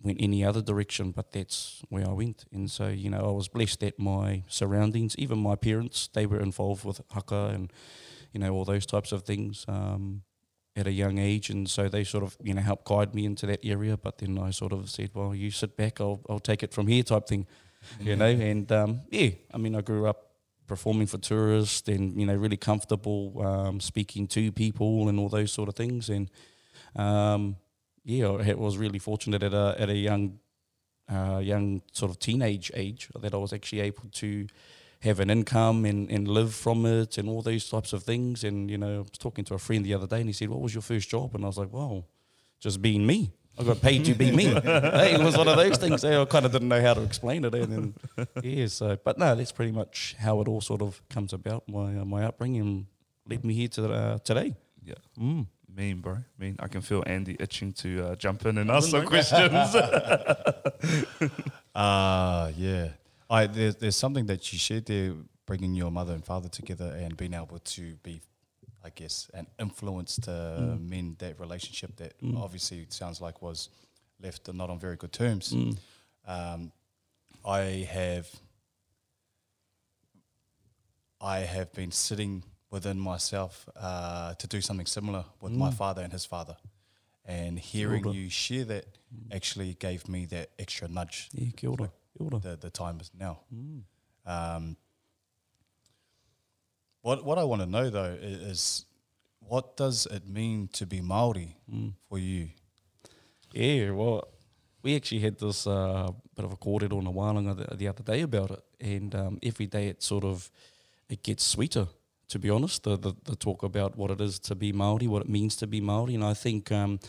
went 0.00 0.22
any 0.22 0.44
other 0.44 0.62
direction, 0.62 1.10
but 1.10 1.32
that's 1.32 1.82
where 1.88 2.08
I 2.08 2.12
went. 2.12 2.44
And 2.52 2.70
so, 2.70 2.88
you 2.88 3.10
know, 3.10 3.24
I 3.24 3.32
was 3.32 3.48
blessed 3.48 3.80
that 3.80 3.98
my 3.98 4.44
surroundings, 4.48 5.16
even 5.18 5.38
my 5.38 5.56
parents, 5.56 6.08
they 6.12 6.26
were 6.26 6.40
involved 6.40 6.84
with 6.84 7.00
haka 7.10 7.50
and, 7.54 7.72
you 8.32 8.40
know, 8.40 8.52
all 8.52 8.64
those 8.64 8.86
types 8.86 9.12
of 9.12 9.22
things 9.22 9.64
um, 9.68 10.22
at 10.74 10.86
a 10.86 10.92
young 10.92 11.18
age. 11.18 11.50
And 11.50 11.68
so 11.68 11.88
they 11.88 12.04
sort 12.04 12.24
of, 12.24 12.36
you 12.42 12.54
know, 12.54 12.62
helped 12.62 12.84
guide 12.84 13.14
me 13.14 13.24
into 13.24 13.46
that 13.46 13.60
area. 13.64 13.96
But 13.96 14.18
then 14.18 14.38
I 14.38 14.50
sort 14.50 14.72
of 14.72 14.88
said, 14.88 15.10
well, 15.14 15.34
you 15.34 15.50
sit 15.50 15.76
back, 15.76 16.00
I'll, 16.00 16.20
I'll 16.28 16.40
take 16.40 16.62
it 16.62 16.72
from 16.72 16.86
here 16.86 17.02
type 17.02 17.26
thing, 17.26 17.46
you 18.00 18.16
know. 18.16 18.26
And 18.26 18.70
um, 18.72 19.00
yeah, 19.10 19.30
I 19.52 19.58
mean, 19.58 19.74
I 19.74 19.82
grew 19.82 20.06
up 20.06 20.30
performing 20.66 21.06
for 21.06 21.18
tourists 21.18 21.88
and, 21.88 22.18
you 22.18 22.24
know, 22.24 22.34
really 22.34 22.56
comfortable 22.56 23.42
um, 23.46 23.80
speaking 23.80 24.26
to 24.28 24.50
people 24.52 25.08
and 25.08 25.18
all 25.18 25.28
those 25.28 25.52
sort 25.52 25.68
of 25.68 25.74
things. 25.74 26.08
And, 26.08 26.30
um, 26.96 27.56
yeah, 28.04 28.28
I 28.28 28.54
was 28.54 28.78
really 28.78 28.98
fortunate 28.98 29.42
at 29.42 29.54
a 29.54 29.76
at 29.78 29.88
a 29.88 29.96
young, 29.96 30.38
uh, 31.08 31.40
young 31.42 31.82
sort 31.92 32.10
of 32.10 32.18
teenage 32.18 32.70
age 32.74 33.08
that 33.20 33.34
I 33.34 33.36
was 33.36 33.52
actually 33.52 33.80
able 33.80 34.08
to 34.12 34.46
have 35.02 35.20
an 35.20 35.30
income 35.30 35.84
and, 35.84 36.10
and 36.10 36.28
live 36.28 36.54
from 36.54 36.86
it 36.86 37.18
and 37.18 37.28
all 37.28 37.42
these 37.42 37.68
types 37.68 37.92
of 37.92 38.04
things. 38.04 38.44
And 38.44 38.70
you 38.70 38.78
know, 38.78 38.96
I 38.96 38.98
was 38.98 39.10
talking 39.18 39.44
to 39.46 39.54
a 39.54 39.58
friend 39.58 39.84
the 39.84 39.94
other 39.94 40.06
day, 40.06 40.20
and 40.20 40.28
he 40.28 40.32
said, 40.32 40.48
"What 40.48 40.60
was 40.60 40.74
your 40.74 40.82
first 40.82 41.08
job?" 41.08 41.34
And 41.34 41.44
I 41.44 41.48
was 41.48 41.58
like, 41.58 41.72
"Well, 41.72 42.06
just 42.60 42.80
being 42.80 43.06
me." 43.06 43.32
I 43.58 43.64
got 43.64 43.82
paid 43.82 44.06
to 44.06 44.14
be 44.14 44.30
me. 44.32 44.44
hey, 44.64 45.12
it 45.12 45.20
was 45.20 45.36
one 45.36 45.46
of 45.46 45.56
those 45.56 45.76
things. 45.76 46.02
I 46.04 46.24
kind 46.24 46.46
of 46.46 46.52
didn't 46.52 46.68
know 46.68 46.80
how 46.80 46.94
to 46.94 47.02
explain 47.02 47.44
it, 47.44 47.54
and 47.54 47.94
then 48.16 48.26
yeah. 48.42 48.66
So, 48.66 48.96
but 48.96 49.18
no, 49.18 49.34
that's 49.34 49.52
pretty 49.52 49.72
much 49.72 50.16
how 50.18 50.40
it 50.40 50.48
all 50.48 50.62
sort 50.62 50.80
of 50.80 51.02
comes 51.10 51.32
about. 51.34 51.68
My 51.68 51.98
uh, 51.98 52.04
my 52.04 52.24
upbringing 52.24 52.86
led 53.28 53.44
me 53.44 53.54
here 53.54 53.68
to 53.68 53.92
uh, 53.92 54.18
today. 54.18 54.54
Yeah. 54.82 54.94
Mm. 55.18 55.46
Mean, 55.74 56.00
bro. 56.00 56.18
Mean. 56.38 56.56
I 56.60 56.68
can 56.68 56.80
feel 56.82 57.02
Andy 57.06 57.36
itching 57.40 57.72
to 57.74 58.08
uh, 58.08 58.14
jump 58.16 58.44
in 58.46 58.58
and 58.58 58.70
ask 58.76 58.90
some 58.90 59.06
questions. 59.06 59.74
Uh, 61.74 62.52
yeah. 62.56 62.88
I, 63.32 63.46
there's, 63.46 63.76
there's 63.76 63.96
something 63.96 64.26
that 64.26 64.52
you 64.52 64.58
shared 64.58 64.86
there, 64.86 65.14
bringing 65.46 65.74
your 65.74 65.90
mother 65.90 66.12
and 66.12 66.24
father 66.24 66.48
together 66.48 66.94
and 67.02 67.16
being 67.16 67.34
able 67.34 67.58
to 67.76 67.94
be, 68.02 68.20
I 68.84 68.90
guess, 68.90 69.30
an 69.34 69.46
influence 69.58 70.16
to 70.26 70.30
men, 70.80 71.16
that 71.18 71.40
relationship 71.40 71.96
that 71.96 72.12
obviously 72.36 72.86
sounds 72.90 73.20
like 73.20 73.40
was 73.42 73.70
left 74.22 74.52
not 74.52 74.68
on 74.70 74.78
very 74.78 74.96
good 74.96 75.12
terms. 75.12 75.54
Um, 76.26 76.72
I 77.44 77.88
have, 77.90 78.28
I 81.20 81.38
have 81.40 81.72
been 81.72 81.90
sitting 81.90 82.44
within 82.70 82.98
myself 82.98 83.68
uh, 83.76 84.34
to 84.34 84.46
do 84.46 84.60
something 84.60 84.86
similar 84.86 85.24
with 85.40 85.52
my 85.52 85.70
father 85.70 86.02
and 86.02 86.12
his 86.12 86.24
father. 86.26 86.56
And 87.24 87.58
hearing 87.58 88.04
you 88.12 88.28
share 88.30 88.64
that 88.66 88.84
actually 89.30 89.74
gave 89.74 90.08
me 90.08 90.26
that 90.26 90.50
extra 90.58 90.88
nudge. 90.88 91.30
Yeah, 91.32 91.50
kia 91.56 91.70
ora. 91.70 91.90
The, 92.18 92.56
the 92.60 92.70
time 92.70 93.00
is 93.00 93.10
now. 93.18 93.40
Um, 94.26 94.76
what 97.02 97.24
what 97.24 97.38
I 97.38 97.44
want 97.44 97.62
to 97.62 97.66
know 97.66 97.90
though 97.90 98.16
is 98.20 98.84
what 99.40 99.76
does 99.76 100.06
it 100.06 100.26
mean 100.26 100.68
to 100.74 100.86
be 100.86 101.00
Maori 101.00 101.56
for 102.08 102.18
you? 102.18 102.50
Yeah, 103.52 103.90
well, 103.90 104.28
we 104.82 104.96
actually 104.96 105.20
had 105.20 105.38
this 105.38 105.66
uh, 105.66 106.10
bit 106.36 106.44
of 106.44 106.52
a 106.52 106.56
kōrero 106.56 106.98
on 106.98 107.06
a 107.06 107.12
wānanga 107.12 107.56
the, 107.56 107.76
the 107.76 107.88
other 107.88 108.02
day 108.02 108.22
about 108.22 108.50
it, 108.50 108.62
and 108.80 109.14
um, 109.14 109.38
every 109.42 109.66
day 109.66 109.88
it 109.88 110.02
sort 110.02 110.24
of 110.24 110.50
it 111.08 111.22
gets 111.22 111.44
sweeter. 111.44 111.88
To 112.28 112.38
be 112.38 112.48
honest, 112.48 112.84
the, 112.84 112.96
the 112.96 113.14
the 113.24 113.36
talk 113.36 113.62
about 113.62 113.96
what 113.96 114.10
it 114.10 114.20
is 114.20 114.38
to 114.40 114.54
be 114.54 114.72
Maori, 114.72 115.06
what 115.06 115.22
it 115.22 115.28
means 115.28 115.56
to 115.56 115.66
be 115.66 115.80
Maori, 115.80 116.14
and 116.14 116.24
I 116.24 116.34
think 116.34 116.70
um, 116.70 117.00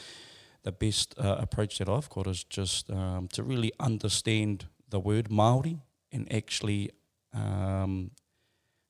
the 0.63 0.72
best 0.72 1.15
uh, 1.17 1.38
approach 1.39 1.77
that 1.77 1.88
I've 1.88 2.10
got 2.10 2.27
is 2.27 2.43
just 2.43 2.89
um, 2.89 3.27
to 3.33 3.43
really 3.43 3.72
understand 3.79 4.65
the 4.93 5.00
word 5.00 5.31
Maori 5.31 5.81
and 6.12 6.31
actually 6.31 6.91
um, 7.33 8.12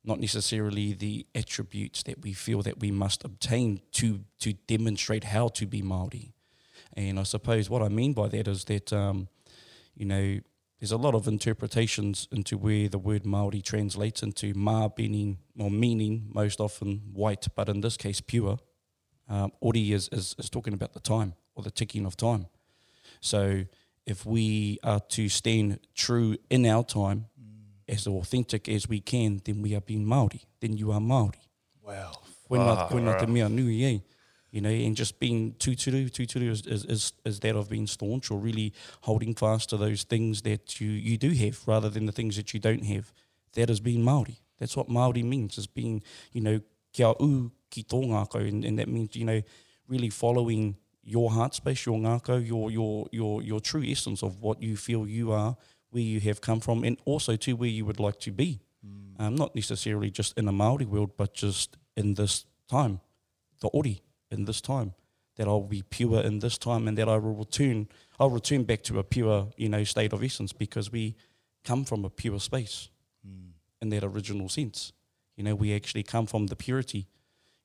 not 0.04 0.20
necessarily 0.20 0.94
the 0.94 1.26
attributes 1.34 2.04
that 2.04 2.22
we 2.22 2.34
feel 2.34 2.62
that 2.62 2.82
we 2.82 2.92
must 2.92 3.24
obtain 3.24 3.80
to 3.94 4.20
to 4.40 4.54
demonstrate 4.68 5.24
how 5.24 5.48
to 5.48 5.66
be 5.66 5.82
Maori. 5.82 6.34
And 6.96 7.18
I 7.18 7.24
suppose 7.24 7.70
what 7.70 7.82
I 7.82 7.88
mean 7.88 8.14
by 8.14 8.28
that 8.28 8.48
is 8.48 8.66
that 8.66 8.92
um, 8.92 9.30
you 9.96 10.06
know 10.06 10.40
there's 10.80 10.92
a 10.92 10.98
lot 10.98 11.16
of 11.16 11.26
interpretations 11.26 12.28
into 12.32 12.58
where 12.58 12.90
the 12.90 13.00
word 13.00 13.26
Maori 13.26 13.62
translates 13.62 14.22
into 14.22 14.54
ma 14.54 14.90
meaning 14.98 15.38
or 15.58 15.72
meaning 15.72 16.30
most 16.34 16.60
often 16.60 17.02
white, 17.14 17.48
but 17.56 17.70
in 17.70 17.82
this 17.82 17.98
case 17.98 18.22
pure. 18.22 18.60
Um, 19.30 19.54
ori 19.62 19.94
is, 19.94 20.10
is 20.12 20.36
is 20.38 20.50
talking 20.50 20.74
about 20.74 20.92
the 20.92 21.00
time 21.00 21.34
or 21.56 21.64
the 21.64 21.72
ticking 21.72 22.06
of 22.06 22.18
time. 22.18 22.48
So 23.22 23.64
if 24.06 24.26
we 24.26 24.80
are 24.84 25.00
to 25.00 25.30
stand 25.30 25.80
true 25.96 26.38
in 26.50 26.66
our 26.66 26.84
time, 26.84 27.26
as 27.88 28.08
authentic 28.08 28.70
as 28.70 28.88
we 28.88 29.00
can, 29.00 29.42
then 29.46 29.62
we 29.62 29.76
are 29.76 29.82
being 29.82 30.06
Maori. 30.06 30.42
Then 30.62 30.78
you 30.78 30.92
are 30.92 31.02
Maori. 31.02 31.40
Wow. 31.82 32.14
Koina, 32.50 32.90
koina 32.90 33.20
te 33.20 33.26
mea 33.26 33.50
nui, 33.50 33.84
eh? 33.84 34.00
You 34.52 34.62
know, 34.62 34.70
and 34.70 34.96
just 34.96 35.20
being 35.20 35.54
tuturu, 35.54 36.10
tuturu 36.12 36.50
is, 36.50 36.66
is, 36.68 36.86
is, 36.86 37.14
is 37.26 37.40
that 37.40 37.56
of 37.56 37.70
being 37.70 37.88
staunch 37.88 38.30
or 38.30 38.38
really 38.38 38.72
holding 39.02 39.34
fast 39.34 39.70
to 39.70 39.78
those 39.78 40.04
things 40.04 40.44
that 40.44 40.80
you, 40.80 40.92
you 40.92 41.18
do 41.18 41.32
have 41.32 41.60
rather 41.66 41.90
than 41.90 42.06
the 42.06 42.12
things 42.12 42.36
that 42.36 42.54
you 42.54 42.60
don't 42.60 42.86
have. 42.86 43.12
That 43.54 43.70
is 43.70 43.80
being 43.80 44.04
Māori. 44.04 44.38
That's 44.60 44.78
what 44.78 44.90
Māori 44.90 45.24
means, 45.24 45.58
is 45.58 45.68
being, 45.68 46.04
you 46.32 46.42
know, 46.42 46.62
kia 46.94 47.14
u 47.20 47.52
ki 47.72 47.84
tō 47.84 48.06
ngākau, 48.06 48.48
and, 48.48 48.64
and 48.64 48.78
that 48.78 48.88
means, 48.88 49.16
you 49.16 49.26
know, 49.26 49.42
really 49.88 50.10
following 50.10 50.78
your 51.04 51.32
heart 51.32 51.54
space, 51.54 51.86
your 51.86 51.98
ngākau, 51.98 52.46
your, 52.46 52.72
your, 52.72 53.08
your, 53.12 53.42
your 53.44 53.60
true 53.60 53.84
essence 53.84 54.24
of 54.24 54.42
what 54.42 54.62
you 54.62 54.78
feel 54.78 55.08
you 55.08 55.32
are, 55.32 55.58
where 55.90 56.04
you 56.04 56.20
have 56.22 56.42
come 56.42 56.60
from, 56.60 56.84
and 56.84 56.98
also 57.06 57.36
to 57.36 57.54
where 57.54 57.70
you 57.70 57.86
would 57.86 58.00
like 58.00 58.20
to 58.20 58.32
be. 58.32 58.60
Um, 59.20 59.36
not 59.36 59.56
necessarily 59.56 60.10
just 60.10 60.38
in 60.38 60.48
a 60.48 60.52
Maori 60.52 60.86
world, 60.86 61.12
but 61.18 61.34
just 61.34 61.78
in 61.96 62.16
this 62.16 62.46
time, 62.70 63.00
the 63.62 63.68
ori 63.68 64.02
in 64.32 64.46
this 64.46 64.60
time, 64.62 64.94
that 65.36 65.48
I'll 65.48 65.62
be 65.62 65.84
pure 65.84 66.22
in 66.22 66.40
this 66.40 66.58
time, 66.58 66.88
and 66.88 66.98
that 66.98 67.08
I 67.08 67.18
will 67.18 67.36
return. 67.36 67.88
I'll 68.20 68.30
return 68.30 68.64
back 68.64 68.82
to 68.84 69.00
a 69.00 69.04
pure, 69.04 69.50
you 69.58 69.70
know, 69.70 69.84
state 69.84 70.14
of 70.14 70.24
essence 70.24 70.52
because 70.54 70.92
we 70.92 71.16
come 71.64 71.86
from 71.86 72.06
a 72.06 72.10
pure 72.10 72.40
space 72.40 72.90
in 73.82 73.90
that 73.90 74.04
original 74.04 74.50
sense. 74.50 74.94
You 75.36 75.44
know, 75.44 75.56
we 75.56 75.76
actually 75.76 76.04
come 76.04 76.26
from 76.26 76.48
the 76.48 76.56
purity, 76.56 77.08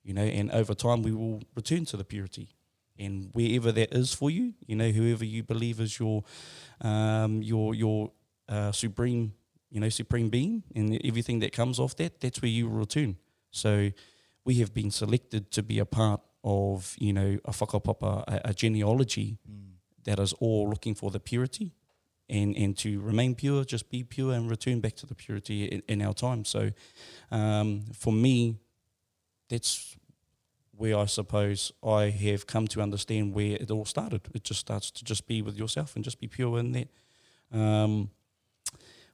you 0.02 0.12
know, 0.12 0.22
and 0.22 0.50
over 0.50 0.74
time 0.74 1.02
we 1.02 1.12
will 1.12 1.42
return 1.54 1.84
to 1.86 1.96
the 1.96 2.04
purity. 2.04 2.48
And 2.98 3.30
wherever 3.32 3.70
that 3.72 3.94
is 3.94 4.12
for 4.12 4.30
you, 4.30 4.54
you 4.66 4.76
know, 4.76 4.90
whoever 4.90 5.24
you 5.24 5.42
believe 5.42 5.80
is 5.80 5.98
your, 5.98 6.24
um, 6.80 7.42
your, 7.42 7.74
your 7.74 8.12
uh, 8.48 8.72
supreme, 8.72 9.32
you 9.70 9.80
know, 9.80 9.88
supreme 9.88 10.28
being, 10.28 10.64
and 10.74 11.00
everything 11.04 11.38
that 11.40 11.52
comes 11.52 11.78
off 11.78 11.96
that, 11.96 12.20
that's 12.20 12.42
where 12.42 12.50
you 12.50 12.68
return. 12.68 13.16
So, 13.50 13.90
we 14.44 14.54
have 14.54 14.72
been 14.72 14.90
selected 14.90 15.50
to 15.50 15.62
be 15.62 15.78
a 15.78 15.84
part 15.84 16.22
of, 16.42 16.94
you 16.98 17.12
know, 17.12 17.38
a 17.44 17.50
whakapapa, 17.50 18.24
a, 18.26 18.40
a 18.46 18.54
genealogy 18.54 19.36
that 20.04 20.18
is 20.18 20.32
all 20.40 20.70
looking 20.70 20.94
for 20.94 21.10
the 21.10 21.20
purity 21.20 21.74
and, 22.30 22.56
and 22.56 22.74
to 22.78 22.98
remain 23.00 23.34
pure, 23.34 23.62
just 23.64 23.90
be 23.90 24.02
pure 24.02 24.32
and 24.32 24.50
return 24.50 24.80
back 24.80 24.94
to 24.96 25.06
the 25.06 25.14
purity 25.14 25.66
in, 25.66 25.82
in 25.86 26.00
our 26.00 26.14
time. 26.14 26.46
So 26.46 26.70
um, 27.30 27.84
for 27.92 28.10
me, 28.10 28.56
that's 29.50 29.97
where 30.78 30.96
I 30.96 31.06
suppose 31.06 31.72
I 31.82 32.10
have 32.10 32.46
come 32.46 32.68
to 32.68 32.80
understand 32.80 33.34
where 33.34 33.56
it 33.60 33.70
all 33.70 33.84
started. 33.84 34.22
It 34.32 34.44
just 34.44 34.60
starts 34.60 34.90
to 34.92 35.04
just 35.04 35.26
be 35.26 35.42
with 35.42 35.56
yourself 35.58 35.96
and 35.96 36.04
just 36.04 36.20
be 36.20 36.28
pure 36.28 36.58
in 36.58 36.72
that. 36.72 36.88
Um, 37.52 38.10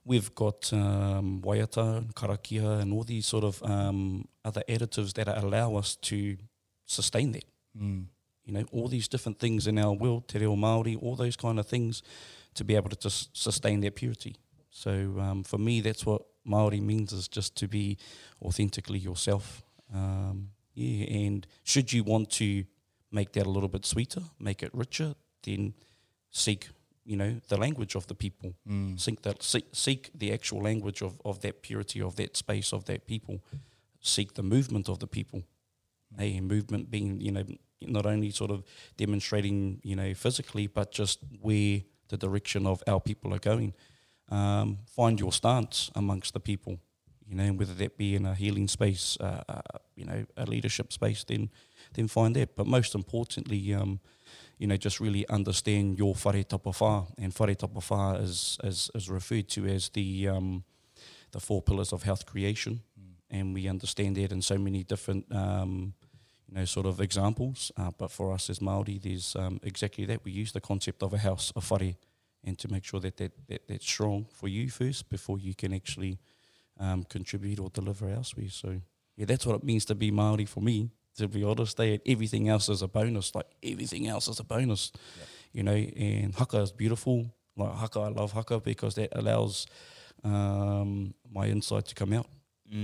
we've 0.04 0.35
got 0.35 0.71
um, 0.73 1.40
waiata 1.42 1.99
and 1.99 2.14
karakia 2.14 2.80
and 2.80 2.92
all 2.92 3.04
these 3.04 3.26
sort 3.26 3.44
of 3.44 3.62
um, 3.62 4.28
other 4.44 4.62
additives 4.68 5.14
that 5.14 5.26
allow 5.26 5.76
us 5.76 5.97
to 5.97 6.37
sustain 6.85 7.33
that. 7.33 7.44
Mm. 7.76 8.06
You 8.44 8.52
know, 8.52 8.64
all 8.71 8.88
these 8.88 9.09
different 9.09 9.38
things 9.38 9.66
in 9.66 9.78
our 9.78 9.94
world, 9.94 10.28
te 10.28 10.38
reo 10.38 10.54
Māori, 10.54 11.02
all 11.02 11.16
those 11.16 11.37
kind 11.37 11.59
of 11.59 11.66
things 11.66 12.02
to 12.54 12.64
be 12.64 12.76
able 12.76 12.90
to 12.90 13.00
sus- 13.00 13.28
sustain 13.33 13.80
that 13.80 13.94
purity. 13.94 14.37
So 14.71 14.90
um, 15.18 15.44
for 15.44 15.56
me, 15.56 15.80
that's 15.80 16.04
what 16.04 16.23
Māori 16.47 16.83
means 16.83 17.12
is 17.12 17.26
just 17.26 17.56
to 17.56 17.68
be 17.68 17.97
authentically 18.42 18.99
yourself. 18.99 19.62
Um, 19.94 20.50
yeah, 20.75 21.07
and 21.07 21.47
should 21.62 21.93
you 21.93 22.04
want 22.04 22.31
to 22.33 22.64
make 23.11 23.33
that 23.33 23.47
a 23.47 23.50
little 23.50 23.69
bit 23.69 23.87
sweeter, 23.87 24.23
make 24.38 24.62
it 24.62 24.71
richer, 24.75 25.14
then 25.45 25.75
seek, 26.31 26.69
you 27.04 27.16
know, 27.16 27.40
the 27.49 27.57
language 27.57 27.95
of 27.95 28.07
the 28.09 28.14
people. 28.14 28.54
Mm. 28.69 29.00
Seek 29.00 29.23
that, 29.23 29.43
seek, 29.43 29.66
seek 29.73 30.11
the 30.14 30.33
actual 30.33 30.61
language 30.62 31.00
of, 31.00 31.21
of 31.25 31.40
that 31.40 31.62
purity, 31.62 32.02
of 32.02 32.16
that 32.16 32.37
space, 32.37 32.73
of 32.73 32.85
that 32.87 33.07
people. 33.07 33.40
Seek 34.00 34.35
the 34.35 34.43
movement 34.43 34.88
of 34.88 34.99
the 34.99 35.07
people. 35.07 35.45
Hey, 36.19 36.40
movement 36.40 36.90
being, 36.90 37.21
you 37.21 37.31
know, 37.31 37.45
not 37.81 38.07
only 38.07 38.31
sort 38.31 38.50
of 38.50 38.64
demonstrating, 38.97 39.81
you 39.83 39.97
know, 39.97 40.12
physically, 40.14 40.66
but 40.66 40.93
just 40.93 41.21
where 41.40 41.81
the 42.09 42.16
direction 42.16 42.66
of 42.66 42.83
our 42.87 43.00
people 43.00 43.33
are 43.33 43.38
going. 43.38 43.75
Um, 44.28 44.78
find 44.87 45.21
your 45.21 45.33
stance 45.33 45.90
amongst 45.95 46.33
the 46.33 46.40
people, 46.40 46.78
you 47.28 47.35
know, 47.37 47.52
whether 47.52 47.75
that 47.75 47.97
be 47.97 48.14
in 48.14 48.26
a 48.26 48.35
healing 48.35 48.69
space, 48.69 49.16
uh, 49.21 49.43
uh, 49.49 49.61
you 49.97 50.04
know, 50.04 50.25
a 50.37 50.45
leadership 50.45 50.93
space, 50.93 51.25
then 51.25 51.50
then 51.95 52.09
find 52.09 52.37
that. 52.37 52.57
But 52.57 52.66
most 52.66 52.95
importantly, 52.95 53.75
um, 53.75 54.00
you 54.59 54.66
know, 54.66 54.76
just 54.76 55.00
really 55.00 55.26
understand 55.28 55.99
your 55.99 56.14
whare 56.14 56.45
tapawha. 56.45 57.07
And 57.19 57.33
whare 57.33 57.54
tapawha 57.54 58.23
is, 58.23 58.59
is, 58.62 58.90
is 58.95 59.09
referred 59.09 59.49
to 59.50 59.66
as 59.66 59.88
the, 59.90 60.28
um, 60.28 60.64
the 61.33 61.40
four 61.40 61.62
pillars 61.62 61.93
of 61.93 62.02
health 62.02 62.26
creation. 62.26 62.81
And 63.31 63.54
we 63.54 63.69
understand 63.69 64.16
that 64.16 64.33
in 64.33 64.43
so 64.43 64.59
many 64.59 64.85
different, 64.85 65.26
um, 65.35 65.95
you 66.49 66.54
know, 66.54 66.64
sort 66.64 66.87
of 66.87 67.00
examples. 67.00 67.73
Uh, 67.76 67.90
but 67.99 68.11
for 68.11 68.33
us 68.33 68.49
as 68.50 68.61
Māori, 68.61 69.02
there's 69.02 69.35
um, 69.35 69.59
exactly 69.62 70.04
that. 70.07 70.25
We 70.25 70.31
use 70.31 70.52
the 70.52 70.61
concept 70.61 71.02
of 71.02 71.12
a 71.12 71.19
house, 71.19 71.52
a 71.57 71.61
whare, 71.61 71.95
and 72.45 72.59
to 72.59 72.71
make 72.71 72.85
sure 72.85 73.00
that, 73.00 73.16
that, 73.16 73.33
that 73.49 73.66
that's 73.66 73.87
strong 73.87 74.26
for 74.31 74.49
you 74.49 74.71
first 74.71 75.09
before 75.09 75.38
you 75.38 75.54
can 75.54 75.73
actually 75.73 76.19
um, 76.78 77.04
contribute 77.04 77.61
or 77.61 77.71
deliver 77.71 78.09
elsewhere. 78.09 78.50
So, 78.50 78.81
yeah, 79.16 79.26
that's 79.26 79.47
what 79.47 79.57
it 79.57 79.64
means 79.64 79.85
to 79.87 79.95
be 79.95 80.11
Māori 80.11 80.49
for 80.49 80.61
me, 80.61 80.90
to 81.16 81.28
be 81.28 81.45
honest. 81.45 81.76
They, 81.76 82.00
everything 82.07 82.49
else 82.49 82.69
is 82.69 82.83
a 82.83 82.88
bonus. 82.88 83.35
Like, 83.35 83.47
everything 83.62 84.09
else 84.09 84.28
is 84.28 84.40
a 84.40 84.45
bonus, 84.45 84.93
you 85.52 85.62
know, 85.62 85.73
and 85.73 86.35
haka 86.35 86.61
is 86.62 86.73
beautiful. 86.73 87.26
Like, 87.57 87.75
haka, 87.75 88.00
I 88.00 88.09
love 88.09 88.33
haka 88.33 88.61
because 88.61 88.95
that 88.97 89.11
allows 89.12 89.66
um, 90.25 91.14
my 91.33 91.47
inside 91.47 91.87
to 91.87 91.95
come 91.95 92.12
out. 92.12 92.26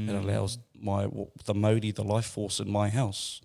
It 0.08 0.14
allows 0.14 0.58
my 0.78 1.08
the 1.46 1.54
mauri, 1.54 1.90
the 1.90 2.04
life 2.04 2.26
force 2.26 2.60
in 2.60 2.70
my 2.70 2.90
house, 2.90 3.40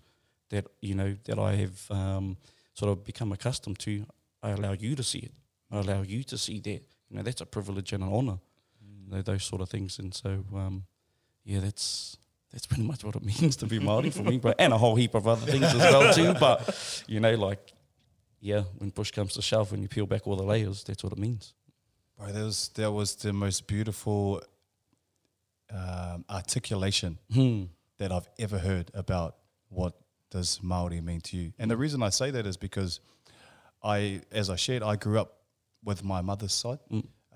that 0.50 0.66
you 0.80 0.94
know 0.94 1.16
that 1.24 1.38
I 1.38 1.56
have 1.56 1.90
um, 1.90 2.36
sort 2.74 2.92
of 2.92 3.04
become 3.04 3.32
accustomed 3.32 3.78
to. 3.80 4.06
I 4.42 4.50
allow 4.50 4.72
you 4.72 4.94
to 4.94 5.02
see 5.02 5.20
it. 5.20 5.32
I 5.72 5.78
allow 5.78 6.02
you 6.02 6.22
to 6.24 6.38
see 6.38 6.60
that. 6.60 6.82
You 7.08 7.16
know, 7.16 7.22
that's 7.22 7.40
a 7.40 7.46
privilege 7.46 7.92
and 7.92 8.04
an 8.04 8.12
honor. 8.12 8.38
Those 9.08 9.44
sort 9.44 9.62
of 9.62 9.68
things. 9.68 9.98
And 9.98 10.12
so, 10.14 10.44
um, 10.54 10.84
yeah, 11.44 11.60
that's 11.60 12.16
that's 12.52 12.66
pretty 12.66 12.82
much 12.84 13.04
what 13.04 13.16
it 13.16 13.22
means 13.40 13.56
to 13.56 13.66
be 13.66 13.78
Maori 13.78 14.10
for 14.10 14.22
me, 14.22 14.38
bro, 14.38 14.52
and 14.58 14.72
a 14.72 14.78
whole 14.78 14.96
heap 14.96 15.14
of 15.14 15.26
other 15.28 15.46
things 15.50 15.64
as 15.64 15.76
well 15.76 16.12
too. 16.12 16.34
But 16.40 17.04
you 17.06 17.20
know, 17.20 17.34
like, 17.34 17.72
yeah, 18.40 18.62
when 18.78 18.90
push 18.90 19.10
comes 19.10 19.34
to 19.34 19.42
shove, 19.42 19.70
when 19.72 19.82
you 19.82 19.88
peel 19.88 20.06
back 20.06 20.26
all 20.26 20.36
the 20.36 20.42
layers, 20.44 20.82
that's 20.84 21.02
what 21.04 21.12
it 21.12 21.18
means. 21.18 21.54
Bro, 22.18 22.32
that 22.32 22.42
was 22.44 22.68
that 22.74 22.90
was 22.92 23.14
the 23.16 23.32
most 23.32 23.66
beautiful 23.66 24.42
um, 25.70 26.24
articulation 26.28 27.18
Hmm. 27.32 27.64
that 27.98 28.12
I've 28.12 28.28
ever 28.38 28.58
heard 28.58 28.90
about 28.94 29.36
what 29.68 29.94
does 30.30 30.60
Maori 30.62 31.00
mean 31.00 31.20
to 31.22 31.36
you. 31.36 31.52
And 31.58 31.70
the 31.70 31.76
reason 31.76 32.02
I 32.02 32.10
say 32.10 32.30
that 32.30 32.46
is 32.46 32.56
because 32.56 33.00
I, 33.82 34.22
as 34.32 34.48
I 34.50 34.56
shared, 34.56 34.82
I 34.82 34.96
grew 34.96 35.18
up 35.20 35.34
with 35.84 36.02
my 36.04 36.20
mother's 36.20 36.52
side. 36.52 36.78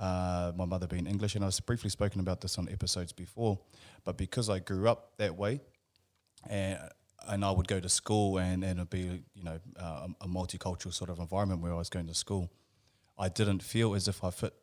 Uh, 0.00 0.50
my 0.56 0.64
mother 0.64 0.86
being 0.86 1.06
English, 1.06 1.34
and 1.36 1.44
I've 1.44 1.58
briefly 1.66 1.90
spoken 1.90 2.20
about 2.20 2.40
this 2.40 2.56
on 2.58 2.68
episodes 2.70 3.12
before. 3.12 3.58
But 4.04 4.16
because 4.16 4.48
I 4.48 4.58
grew 4.58 4.88
up 4.88 5.12
that 5.18 5.36
way, 5.36 5.60
and 6.48 6.78
and 7.28 7.44
I 7.44 7.50
would 7.50 7.68
go 7.68 7.80
to 7.80 7.88
school, 7.88 8.38
and 8.38 8.64
and 8.64 8.78
it'd 8.78 8.88
be 8.88 9.22
you 9.34 9.42
know 9.44 9.58
uh, 9.78 10.06
a 10.22 10.26
multicultural 10.26 10.94
sort 10.94 11.10
of 11.10 11.18
environment 11.18 11.60
where 11.60 11.72
I 11.72 11.76
was 11.76 11.90
going 11.90 12.06
to 12.06 12.14
school, 12.14 12.50
I 13.18 13.28
didn't 13.28 13.62
feel 13.62 13.94
as 13.94 14.08
if 14.08 14.24
I 14.24 14.30
fit 14.30 14.54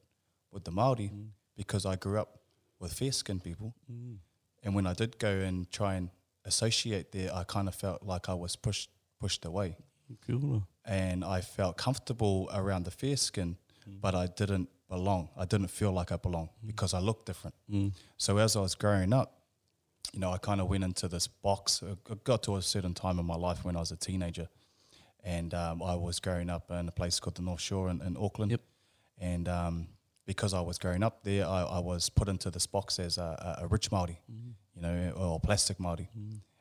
with 0.51 0.63
the 0.63 0.71
Maori 0.71 1.11
because 1.55 1.85
I 1.85 1.95
grew 1.97 2.19
up 2.19 2.39
with 2.79 2.93
fair 2.93 3.11
skinned 3.11 3.43
people, 3.43 3.75
and 4.63 4.73
when 4.75 4.87
I 4.87 4.93
did 4.93 5.19
go 5.19 5.29
and 5.47 5.69
try 5.71 5.95
and 5.95 6.09
associate 6.45 7.11
there, 7.11 7.29
I 7.31 7.43
kind 7.43 7.67
of 7.67 7.75
felt 7.75 8.01
like 8.01 8.27
I 8.27 8.33
was 8.33 8.55
pushed 8.55 8.89
pushed 9.19 9.45
away 9.45 9.75
Cool. 10.25 10.63
and 10.85 11.23
I 11.23 11.41
felt 11.41 11.77
comfortable 11.77 12.49
around 12.53 12.85
the 12.85 12.91
fair 12.91 13.17
skin, 13.17 13.57
but 14.01 14.15
I 14.15 14.27
didn't 14.27 14.69
belong. 14.89 15.29
I 15.37 15.45
didn't 15.45 15.69
feel 15.69 15.91
like 15.91 16.11
I 16.11 16.17
belonged 16.17 16.49
because 16.65 16.93
I 16.93 16.99
looked 16.99 17.25
different. 17.25 17.55
So 18.17 18.37
as 18.37 18.55
I 18.55 18.61
was 18.61 18.75
growing 18.75 19.13
up, 19.13 19.33
you 20.13 20.19
know, 20.19 20.31
I 20.31 20.37
kind 20.37 20.61
of 20.61 20.69
went 20.69 20.83
into 20.83 21.07
this 21.07 21.27
box. 21.27 21.83
I 21.83 22.13
got 22.23 22.43
to 22.43 22.55
a 22.55 22.61
certain 22.61 22.93
time 22.93 23.19
in 23.19 23.25
my 23.25 23.35
life 23.35 23.65
when 23.65 23.75
I 23.75 23.79
was 23.79 23.91
a 23.91 23.97
teenager, 23.97 24.47
and 25.23 25.53
um, 25.53 25.83
I 25.83 25.95
was 25.95 26.19
growing 26.19 26.49
up 26.49 26.71
in 26.71 26.87
a 26.87 26.91
place 26.91 27.19
called 27.19 27.35
the 27.35 27.41
North 27.41 27.61
Shore 27.61 27.89
in, 27.89 28.01
in 28.01 28.15
Auckland. 28.17 28.51
Yep. 28.51 28.61
And 29.19 29.49
um, 29.49 29.87
because 30.25 30.53
I 30.53 30.61
was 30.61 30.77
growing 30.77 31.03
up 31.03 31.23
there, 31.23 31.45
I, 31.45 31.63
I 31.63 31.79
was 31.79 32.09
put 32.09 32.29
into 32.29 32.49
this 32.51 32.67
box 32.67 32.99
as 32.99 33.17
a, 33.17 33.59
a, 33.61 33.67
rich 33.67 33.91
Maori, 33.91 34.19
you 34.75 34.81
know, 34.81 35.13
or 35.17 35.39
plastic 35.39 35.79
Maori. 35.79 36.09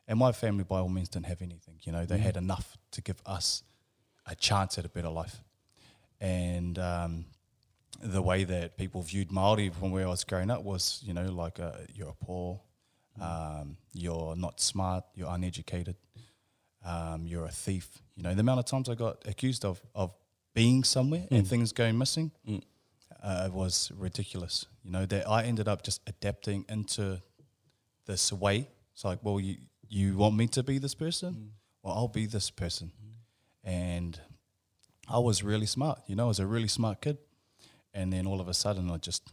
And 0.07 0.17
my 0.17 0.31
family, 0.31 0.63
by 0.63 0.79
all 0.79 0.89
means, 0.89 1.09
didn't 1.09 1.27
have 1.27 1.41
anything. 1.41 1.75
You 1.83 1.91
know, 1.91 2.05
they 2.05 2.17
had 2.17 2.37
enough 2.37 2.77
to 2.91 3.01
give 3.01 3.21
us 3.25 3.63
a 4.25 4.35
chance 4.35 4.77
at 4.77 4.85
a 4.85 4.89
better 4.89 5.09
life. 5.09 5.43
And 6.19 6.79
um, 6.79 7.25
the 8.01 8.21
way 8.21 8.43
that 8.43 8.77
people 8.77 9.01
viewed 9.01 9.31
Maori 9.31 9.69
from 9.69 9.91
where 9.91 10.05
I 10.05 10.09
was 10.09 10.23
growing 10.23 10.51
up 10.51 10.63
was, 10.63 11.01
you 11.03 11.13
know, 11.13 11.31
like 11.31 11.59
uh, 11.59 11.71
you're 11.93 12.15
poor, 12.21 12.61
um, 13.21 13.77
you're 13.93 14.35
not 14.35 14.59
smart, 14.59 15.03
you're 15.15 15.29
uneducated, 15.29 15.95
um, 16.85 17.25
you're 17.25 17.45
a 17.45 17.51
thief. 17.51 17.87
You 18.15 18.23
know, 18.23 18.33
the 18.33 18.41
amount 18.41 18.59
of 18.59 18.65
times 18.65 18.89
I 18.89 18.95
got 18.95 19.27
accused 19.27 19.65
of 19.65 19.81
of 19.93 20.11
being 20.53 20.83
somewhere 20.83 21.27
and 21.29 21.47
things 21.47 21.71
going 21.71 21.97
missing 21.97 22.31
uh, 23.21 23.49
was 23.51 23.91
ridiculous. 23.95 24.65
You 24.83 24.91
know, 24.91 25.05
that 25.05 25.27
I 25.27 25.43
ended 25.43 25.67
up 25.67 25.83
just 25.83 26.01
adapting 26.07 26.65
into 26.69 27.21
this 28.05 28.31
way. 28.33 28.67
It's 28.93 29.05
like, 29.05 29.19
well, 29.21 29.39
you 29.39 29.57
you 29.89 30.17
want 30.17 30.35
me 30.35 30.47
to 30.47 30.63
be 30.63 30.79
this 30.79 30.95
person? 30.95 31.51
Well, 31.83 31.93
I'll 31.93 32.07
be 32.07 32.25
this 32.25 32.49
person. 32.49 32.91
And 33.63 34.19
I 35.09 35.19
was 35.19 35.43
really 35.43 35.65
smart. 35.65 36.01
You 36.07 36.15
know, 36.15 36.25
I 36.25 36.27
was 36.27 36.39
a 36.39 36.45
really 36.45 36.67
smart 36.67 37.01
kid. 37.01 37.17
And 37.97 38.11
then 38.13 38.27
all 38.27 38.39
of 38.39 38.47
a 38.47 38.53
sudden, 38.53 38.91
I 38.91 38.97
just 38.97 39.23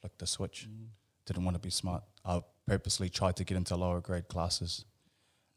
flicked 0.00 0.18
the 0.18 0.26
switch. 0.26 0.66
Didn't 1.26 1.44
want 1.44 1.56
to 1.56 1.60
be 1.60 1.70
smart. 1.70 2.02
I 2.24 2.42
purposely 2.66 3.08
tried 3.10 3.36
to 3.36 3.44
get 3.44 3.56
into 3.56 3.76
lower 3.76 4.00
grade 4.00 4.28
classes. 4.28 4.84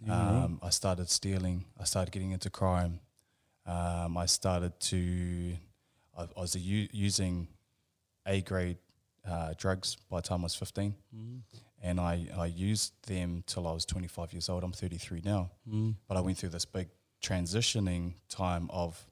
Um, 0.08 0.60
I 0.62 0.70
started 0.72 1.10
stealing. 1.10 1.66
I 1.82 1.86
started 1.86 2.12
getting 2.12 2.32
into 2.32 2.50
crime. 2.50 3.00
Um, 3.65 4.18
I 4.18 4.26
started 4.28 4.74
to. 4.91 5.56
I, 6.18 6.24
I 6.24 6.39
was 6.41 6.56
u- 6.56 6.89
using 6.91 7.48
A 8.26 8.41
grade 8.41 8.78
uh, 9.26 9.54
drugs 9.58 9.98
by 10.10 10.18
the 10.22 10.28
time 10.30 10.41
I 10.41 10.44
was 10.44 10.56
15. 10.56 10.94
And 11.82 12.00
I, 12.00 12.28
I 12.38 12.48
used 12.48 12.94
them 13.08 13.44
till 13.46 13.68
I 13.68 13.72
was 13.72 13.86
25 13.86 14.34
years 14.34 14.50
old. 14.50 14.63
I'm 14.63 14.72
33 14.74 15.22
now. 15.24 15.52
But 16.08 16.18
I 16.18 16.22
went 16.22 16.38
through 16.38 16.50
this 16.50 16.65
big 16.65 16.88
transitioning 17.22 18.13
time 18.30 18.68
of 18.72 19.04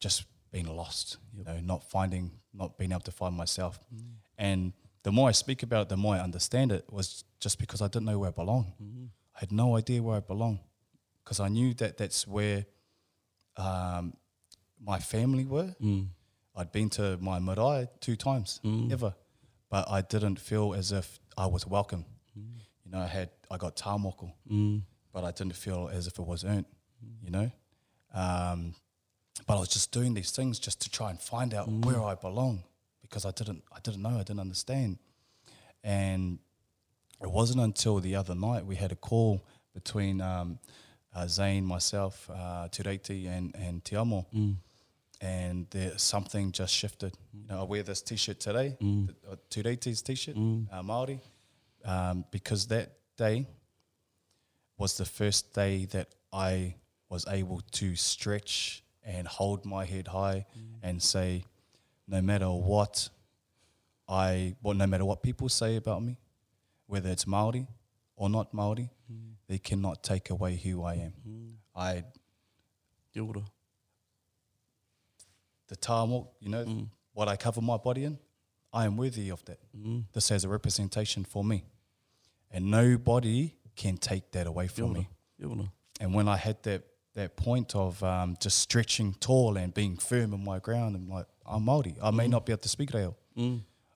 just 0.00 0.24
being 0.52 0.66
lost, 0.66 1.16
you 1.34 1.42
know, 1.44 1.58
not 1.60 1.82
finding, 1.82 2.30
not 2.52 2.76
being 2.78 2.92
able 2.92 3.00
to 3.00 3.10
find 3.10 3.34
myself. 3.34 3.80
Mm. 3.92 4.00
And 4.38 4.72
the 5.02 5.10
more 5.10 5.28
I 5.28 5.32
speak 5.32 5.62
about 5.62 5.82
it, 5.82 5.88
the 5.88 5.96
more 5.96 6.14
I 6.14 6.20
understand 6.20 6.70
it 6.70 6.84
was 6.90 7.24
just 7.40 7.58
because 7.58 7.80
I 7.80 7.88
didn't 7.88 8.04
know 8.04 8.18
where 8.18 8.28
I 8.28 8.32
belong. 8.32 8.74
Mm. 8.80 9.08
I 9.34 9.40
had 9.40 9.52
no 9.52 9.76
idea 9.76 10.02
where 10.02 10.18
I 10.18 10.20
belong 10.20 10.60
because 11.24 11.40
I 11.40 11.48
knew 11.48 11.74
that 11.74 11.96
that's 11.96 12.26
where 12.26 12.66
um, 13.56 14.14
my 14.80 14.98
family 14.98 15.44
were. 15.44 15.74
Mm. 15.82 16.08
I'd 16.54 16.70
been 16.70 16.90
to 16.90 17.16
my 17.18 17.38
marae 17.38 17.88
two 18.00 18.14
times 18.14 18.60
ever, 18.92 19.14
but 19.70 19.88
I 19.90 20.02
didn't 20.02 20.38
feel 20.38 20.74
as 20.74 20.92
if 20.92 21.18
I 21.36 21.46
was 21.46 21.66
welcome. 21.66 22.04
You 22.84 22.90
know, 22.90 22.98
I 22.98 23.06
had 23.06 23.30
I 23.50 23.56
got 23.56 23.74
tamoko, 23.74 24.32
but 25.14 25.24
I 25.24 25.30
didn't 25.30 25.56
feel 25.56 25.88
as 25.90 26.06
if 26.06 26.18
it 26.18 26.26
was 26.26 26.44
earned. 26.44 26.66
You 27.22 27.30
know, 27.30 27.50
um, 28.12 28.74
but 29.46 29.56
I 29.56 29.60
was 29.60 29.68
just 29.68 29.92
doing 29.92 30.14
these 30.14 30.30
things 30.30 30.58
just 30.58 30.80
to 30.82 30.90
try 30.90 31.10
and 31.10 31.20
find 31.20 31.54
out 31.54 31.68
where 31.68 32.02
I 32.02 32.14
belong 32.14 32.62
because 33.00 33.24
I 33.24 33.30
didn't 33.30 33.62
I 33.72 33.78
didn't 33.82 34.02
know 34.02 34.16
I 34.16 34.22
didn't 34.22 34.40
understand, 34.40 34.98
and 35.84 36.38
it 37.22 37.30
wasn't 37.30 37.60
until 37.60 38.00
the 38.00 38.16
other 38.16 38.34
night 38.34 38.66
we 38.66 38.76
had 38.76 38.92
a 38.92 38.96
call 38.96 39.44
between 39.74 40.20
um, 40.20 40.58
uh, 41.14 41.26
Zane, 41.26 41.64
myself, 41.64 42.28
uh, 42.30 42.68
Tureti, 42.70 43.26
and 43.28 43.54
and 43.56 43.82
Tiamo, 43.84 44.26
and 45.20 45.66
there 45.70 45.96
something 45.98 46.52
just 46.52 46.74
shifted. 46.74 47.12
You 47.32 47.46
know, 47.48 47.60
I 47.60 47.64
wear 47.64 47.82
this 47.82 48.02
T-shirt 48.02 48.40
today, 48.40 48.76
the, 48.80 49.32
uh, 49.32 49.36
Tureti's 49.50 50.02
T-shirt, 50.02 50.36
uh, 50.72 50.82
Maori, 50.82 51.20
um, 51.84 52.24
because 52.30 52.66
that 52.68 52.90
day 53.16 53.46
was 54.78 54.96
the 54.96 55.04
first 55.04 55.54
day 55.54 55.84
that 55.86 56.08
I 56.32 56.74
was 57.08 57.24
able 57.28 57.60
to 57.72 57.94
stretch 57.94 58.82
and 59.04 59.26
hold 59.26 59.64
my 59.64 59.84
head 59.84 60.08
high 60.08 60.46
mm. 60.58 60.78
and 60.82 61.02
say, 61.02 61.44
no 62.06 62.20
matter 62.22 62.50
what 62.50 63.08
I, 64.08 64.54
well, 64.62 64.74
no 64.74 64.86
matter 64.86 65.04
what 65.04 65.22
people 65.22 65.48
say 65.48 65.76
about 65.76 66.02
me, 66.02 66.18
whether 66.86 67.10
it's 67.10 67.26
Maori 67.26 67.66
or 68.16 68.28
not 68.28 68.52
Maori, 68.52 68.90
mm. 69.10 69.32
they 69.48 69.58
cannot 69.58 70.02
take 70.02 70.30
away 70.30 70.56
who 70.56 70.82
I 70.84 70.94
am. 70.94 71.12
Mm. 71.28 71.52
I, 71.74 72.04
Kia 73.12 73.22
ora. 73.24 73.42
the 75.68 75.76
tāmo, 75.76 76.28
you 76.40 76.48
know, 76.50 76.88
what 77.14 77.28
I 77.28 77.36
cover 77.36 77.60
my 77.60 77.76
body 77.78 78.04
in, 78.04 78.18
I 78.72 78.84
am 78.84 78.96
worthy 78.96 79.30
of 79.30 79.44
that. 79.46 79.58
This 80.12 80.28
has 80.28 80.44
a 80.44 80.48
representation 80.48 81.24
for 81.24 81.42
me. 81.44 81.64
And 82.50 82.70
nobody 82.70 83.54
can 83.76 83.96
take 83.96 84.30
that 84.32 84.46
away 84.46 84.66
from 84.66 84.92
me. 84.92 85.08
And 86.00 86.14
when 86.14 86.28
I 86.28 86.36
had 86.36 86.62
that 86.64 86.82
that 87.14 87.36
point 87.36 87.74
of 87.76 88.02
um, 88.02 88.36
just 88.40 88.58
stretching 88.58 89.14
tall 89.20 89.56
and 89.56 89.72
being 89.74 89.96
firm 89.96 90.32
in 90.32 90.42
my 90.44 90.58
ground, 90.58 90.96
I'm 90.96 91.08
like, 91.08 91.26
I'm 91.46 91.64
Māori. 91.66 91.96
I 92.02 92.10
may 92.10 92.26
not 92.28 92.46
be 92.46 92.52
able 92.52 92.62
to 92.62 92.68
speak 92.68 92.92
reo. 92.94 93.16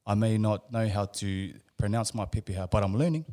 I 0.07 0.14
may 0.14 0.38
not 0.38 0.70
know 0.72 0.88
how 0.88 1.07
to 1.07 1.52
pronounce 1.79 2.14
my 2.14 2.24
pepeha, 2.26 2.70
but 2.70 2.85
I'm 2.85 2.94
learning. 2.96 3.24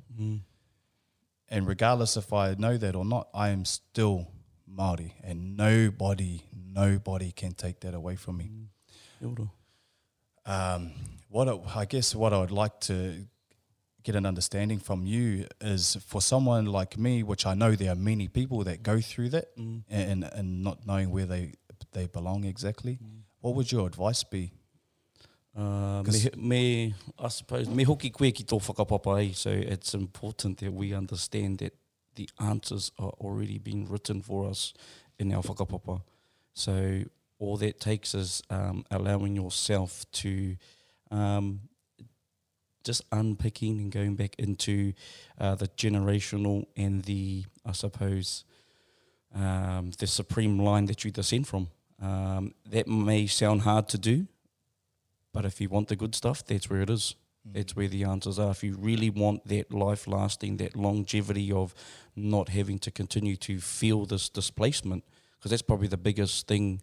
And 1.50 1.68
regardless 1.68 2.18
if 2.18 2.32
I 2.34 2.56
know 2.58 2.78
that 2.78 2.96
or 2.96 3.06
not, 3.06 3.28
I 3.34 3.50
am 3.50 3.66
still 3.66 4.28
Māori. 4.74 5.12
And 5.24 5.56
nobody, 5.58 6.42
nobody 6.56 7.32
can 7.32 7.52
take 7.54 7.80
that 7.82 7.94
away 7.94 8.16
from 8.16 8.38
me. 8.38 8.50
Kia. 9.22 9.50
Um, 10.46 10.92
what 11.30 11.48
I, 11.48 11.82
I 11.82 11.86
guess 11.86 12.16
what 12.16 12.34
I 12.34 12.40
would 12.40 12.52
like 12.52 12.80
to 12.82 13.26
get 14.04 14.16
an 14.16 14.26
understanding 14.26 14.80
from 14.80 15.06
you 15.06 15.48
is 15.62 15.98
for 16.06 16.22
someone 16.22 16.66
like 16.66 16.98
me, 16.98 17.24
which 17.24 17.46
I 17.46 17.54
know 17.54 17.76
there 17.76 17.92
are 17.92 17.96
many 17.96 18.28
people 18.28 18.64
that 18.64 18.84
go 18.84 19.00
through 19.00 19.30
that 19.30 19.50
and, 19.58 20.24
and 20.24 20.64
not 20.64 20.86
knowing 20.86 21.12
where 21.12 21.26
they 21.26 21.54
they 21.94 22.08
belong 22.08 22.44
exactly. 22.44 23.00
What 23.42 23.56
would 23.56 23.72
your 23.72 23.88
advice 23.88 24.24
be? 24.24 24.52
Uh, 25.56 26.02
me, 26.04 26.30
me, 26.36 26.94
I 27.20 27.28
suppose, 27.28 27.70
me 27.70 27.84
hoki 27.84 28.10
koe 28.10 28.32
ki 28.32 28.44
tō 28.44 28.60
whakapapa 28.60 29.24
e, 29.24 29.34
so 29.34 29.52
it's 29.52 29.94
important 29.94 30.58
that 30.60 30.74
we 30.74 30.94
understand 30.94 31.60
that 31.60 31.74
the 32.16 32.28
answers 32.40 32.92
are 32.98 33.12
already 33.22 33.60
being 33.60 33.88
written 33.88 34.22
for 34.22 34.50
us 34.50 34.74
in 35.20 35.32
our 35.32 35.44
whakapapa. 35.44 36.02
So 36.54 37.04
all 37.38 37.58
that 37.58 37.80
takes 37.80 38.16
is 38.16 38.42
um, 38.50 38.86
allowing 38.90 39.36
yourself 39.36 40.06
to 40.14 40.56
um, 41.12 41.62
just 42.84 43.02
unpicking 43.12 43.80
and 43.80 43.92
going 43.92 44.16
back 44.16 44.36
into 44.38 44.94
uh, 45.40 45.56
the 45.56 45.68
generational 45.70 46.66
and 46.76 47.04
the, 47.04 47.46
I 47.66 47.72
suppose, 47.72 48.44
um, 49.34 49.92
the 49.98 50.08
supreme 50.08 50.60
line 50.60 50.86
that 50.86 51.04
you 51.04 51.12
descend 51.12 51.48
from. 51.48 51.70
Um, 52.02 52.54
that 52.70 52.88
may 52.88 53.28
sound 53.28 53.62
hard 53.62 53.88
to 53.90 53.98
do, 53.98 54.28
but 55.32 55.46
if 55.46 55.62
you 55.62 55.70
want 55.70 55.88
the 55.88 55.96
good 55.96 56.16
stuff, 56.16 56.46
that's 56.46 56.70
where 56.70 56.82
it 56.82 56.90
is. 56.90 57.16
That's 57.46 57.76
where 57.76 57.88
the 57.88 58.04
answers 58.04 58.40
are. 58.40 58.52
If 58.52 58.64
you 58.64 58.76
really 58.76 59.10
want 59.10 59.48
that 59.48 59.74
life 59.74 60.08
lasting, 60.08 60.58
that 60.58 60.76
longevity 60.76 61.52
of 61.52 61.74
not 62.16 62.50
having 62.50 62.80
to 62.80 62.92
continue 62.92 63.36
to 63.38 63.60
feel 63.60 64.06
this 64.06 64.30
displacement, 64.30 65.04
because 65.38 65.52
that's 65.52 65.62
probably 65.62 65.88
the 65.88 65.98
biggest 65.98 66.48
thing 66.48 66.82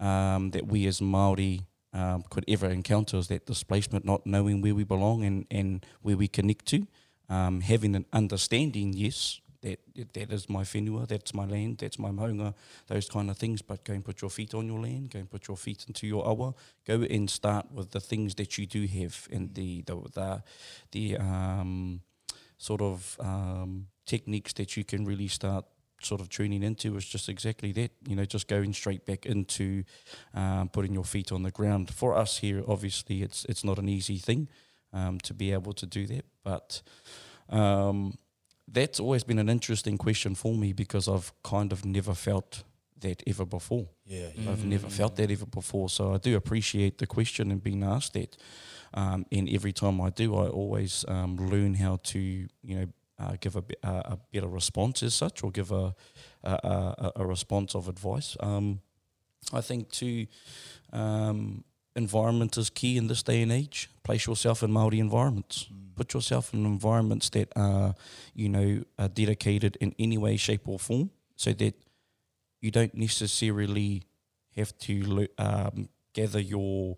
um, 0.00 0.50
that 0.50 0.66
we 0.66 0.86
as 0.86 1.00
Maori 1.00 1.62
um, 1.94 2.24
could 2.28 2.44
ever 2.48 2.68
encounter 2.68 3.16
is 3.16 3.28
that 3.28 3.46
displacement, 3.46 4.04
not 4.04 4.26
knowing 4.26 4.60
where 4.60 4.74
we 4.74 4.84
belong 4.84 5.24
and, 5.24 5.46
and 5.50 5.86
where 6.02 6.16
we 6.16 6.28
connect 6.28 6.66
to. 6.66 6.86
Um, 7.30 7.60
having 7.60 7.96
an 7.96 8.04
understanding, 8.12 8.92
yes, 8.92 9.40
that 9.62 9.78
that 10.12 10.30
is 10.30 10.48
my 10.50 10.62
whenua, 10.62 11.08
that's 11.08 11.32
my 11.32 11.46
land, 11.46 11.78
that's 11.78 11.98
my 11.98 12.10
maunga, 12.10 12.52
those 12.88 13.08
kind 13.08 13.30
of 13.30 13.38
things. 13.38 13.62
But 13.62 13.84
go 13.84 13.94
and 13.94 14.04
put 14.04 14.20
your 14.20 14.30
feet 14.30 14.54
on 14.54 14.66
your 14.66 14.80
land, 14.80 15.10
go 15.10 15.20
and 15.20 15.30
put 15.30 15.48
your 15.48 15.56
feet 15.56 15.84
into 15.88 16.06
your 16.06 16.26
awa. 16.26 16.54
Go 16.86 17.02
and 17.02 17.30
start 17.30 17.72
with 17.72 17.92
the 17.92 18.00
things 18.00 18.34
that 18.34 18.58
you 18.58 18.66
do 18.66 18.86
have 18.86 19.26
and 19.32 19.54
the 19.54 19.82
the 19.82 19.96
the, 20.12 20.42
the 20.92 21.16
um, 21.16 22.02
sort 22.58 22.82
of 22.82 23.16
um, 23.20 23.86
techniques 24.04 24.52
that 24.54 24.76
you 24.76 24.84
can 24.84 25.04
really 25.04 25.28
start 25.28 25.64
sort 26.02 26.20
of 26.20 26.28
tuning 26.28 26.62
into 26.62 26.96
is 26.96 27.04
just 27.04 27.28
exactly 27.28 27.72
that. 27.72 27.90
You 28.06 28.16
know, 28.16 28.24
just 28.24 28.48
going 28.48 28.72
straight 28.72 29.06
back 29.06 29.26
into 29.26 29.84
um, 30.34 30.68
putting 30.68 30.94
your 30.94 31.04
feet 31.04 31.32
on 31.32 31.42
the 31.42 31.50
ground. 31.50 31.92
For 31.92 32.16
us 32.16 32.38
here, 32.38 32.62
obviously, 32.66 33.22
it's 33.22 33.44
it's 33.46 33.64
not 33.64 33.78
an 33.78 33.88
easy 33.88 34.18
thing 34.18 34.48
um, 34.92 35.18
to 35.20 35.34
be 35.34 35.52
able 35.52 35.72
to 35.74 35.86
do 35.86 36.06
that, 36.06 36.24
but 36.42 36.82
um, 37.48 38.18
that's 38.66 39.00
always 39.00 39.24
been 39.24 39.38
an 39.38 39.48
interesting 39.48 39.98
question 39.98 40.34
for 40.34 40.54
me 40.54 40.72
because 40.72 41.08
I've 41.08 41.32
kind 41.42 41.72
of 41.72 41.84
never 41.84 42.14
felt 42.14 42.64
that 43.00 43.22
ever 43.26 43.44
before. 43.44 43.88
Yeah, 44.06 44.28
I've 44.48 44.64
never 44.64 44.88
felt 44.88 45.16
that 45.16 45.30
ever 45.30 45.46
before. 45.46 45.88
So 45.88 46.14
I 46.14 46.18
do 46.18 46.36
appreciate 46.36 46.98
the 46.98 47.06
question 47.06 47.50
and 47.50 47.62
being 47.62 47.82
asked 47.82 48.14
that. 48.14 48.36
Um, 48.94 49.26
and 49.32 49.48
every 49.48 49.72
time 49.72 50.00
I 50.00 50.10
do, 50.10 50.36
I 50.36 50.46
always 50.46 51.04
um, 51.08 51.36
learn 51.36 51.74
how 51.74 51.98
to, 52.04 52.18
you 52.18 52.48
know, 52.76 52.86
uh, 53.18 53.36
give 53.40 53.56
a, 53.56 53.64
a, 53.82 53.88
a 53.88 54.18
better 54.32 54.48
response 54.48 55.02
as 55.02 55.14
such, 55.14 55.42
or 55.42 55.50
give 55.50 55.70
a 55.70 55.94
a, 56.44 57.12
a, 57.16 57.26
response 57.26 57.74
of 57.74 57.88
advice. 57.88 58.36
Um, 58.40 58.80
I 59.52 59.60
think 59.60 59.90
too, 59.90 60.26
um, 60.92 61.64
environment 61.96 62.56
is 62.56 62.70
key 62.70 62.96
in 62.96 63.06
this 63.06 63.22
day 63.22 63.42
and 63.42 63.52
age. 63.52 63.90
Place 64.02 64.26
yourself 64.26 64.62
in 64.62 64.70
Maori 64.70 65.00
environments. 65.00 65.68
Put 65.94 66.14
yourself 66.14 66.52
in 66.52 66.66
environments 66.66 67.30
that 67.30 67.52
are, 67.56 67.94
you 68.34 68.48
know, 68.48 68.82
are 68.98 69.08
dedicated 69.08 69.76
in 69.80 69.94
any 69.98 70.18
way, 70.18 70.36
shape, 70.36 70.68
or 70.68 70.78
form, 70.78 71.10
so 71.36 71.52
that 71.52 71.74
you 72.60 72.70
don't 72.70 72.94
necessarily 72.94 74.02
have 74.56 74.76
to 74.78 75.28
um, 75.38 75.88
gather 76.12 76.40
your 76.40 76.96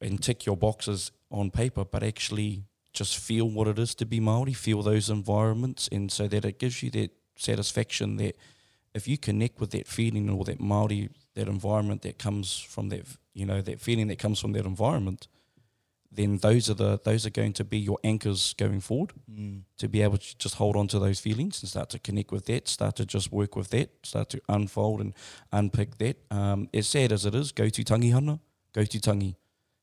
and 0.00 0.22
tick 0.22 0.46
your 0.46 0.56
boxes 0.56 1.10
on 1.30 1.50
paper, 1.50 1.84
but 1.84 2.02
actually 2.02 2.64
just 2.98 3.16
feel 3.16 3.48
what 3.48 3.68
it 3.68 3.78
is 3.78 3.94
to 3.94 4.04
be 4.04 4.18
Maori, 4.18 4.52
feel 4.52 4.82
those 4.82 5.08
environments, 5.08 5.88
and 5.92 6.10
so 6.10 6.26
that 6.26 6.44
it 6.44 6.58
gives 6.58 6.82
you 6.82 6.90
that 6.90 7.10
satisfaction 7.36 8.16
that 8.16 8.36
if 8.92 9.06
you 9.06 9.16
connect 9.16 9.60
with 9.60 9.70
that 9.70 9.86
feeling 9.86 10.28
or 10.28 10.44
that 10.44 10.60
Maori, 10.60 11.08
that 11.34 11.46
environment 11.46 12.02
that 12.02 12.18
comes 12.18 12.58
from 12.58 12.88
that, 12.88 13.04
you 13.34 13.46
know, 13.46 13.60
that 13.62 13.80
feeling 13.80 14.08
that 14.08 14.18
comes 14.18 14.40
from 14.40 14.52
that 14.52 14.66
environment, 14.66 15.28
then 16.10 16.38
those 16.38 16.68
are 16.68 16.74
the 16.74 16.98
those 17.04 17.24
are 17.26 17.30
going 17.30 17.52
to 17.52 17.64
be 17.64 17.78
your 17.78 17.98
anchors 18.02 18.54
going 18.54 18.80
forward 18.80 19.12
to 19.76 19.88
be 19.88 20.02
able 20.02 20.18
to 20.18 20.38
just 20.38 20.54
hold 20.56 20.74
on 20.74 20.88
to 20.88 20.98
those 20.98 21.20
feelings 21.20 21.62
and 21.62 21.68
start 21.68 21.90
to 21.90 21.98
connect 21.98 22.32
with 22.32 22.46
that, 22.46 22.66
start 22.66 22.96
to 22.96 23.06
just 23.06 23.30
work 23.30 23.54
with 23.54 23.68
that, 23.70 23.90
start 24.02 24.28
to 24.30 24.40
unfold 24.48 25.00
and 25.00 25.12
unpick 25.52 25.98
that. 25.98 26.16
Um, 26.30 26.68
as 26.74 26.88
sad 26.88 27.12
as 27.12 27.26
it 27.26 27.34
is, 27.34 27.52
go 27.52 27.68
to 27.68 27.84
tangihanga, 27.84 28.40
go 28.72 28.84
to 28.84 28.98
tangi. 28.98 29.36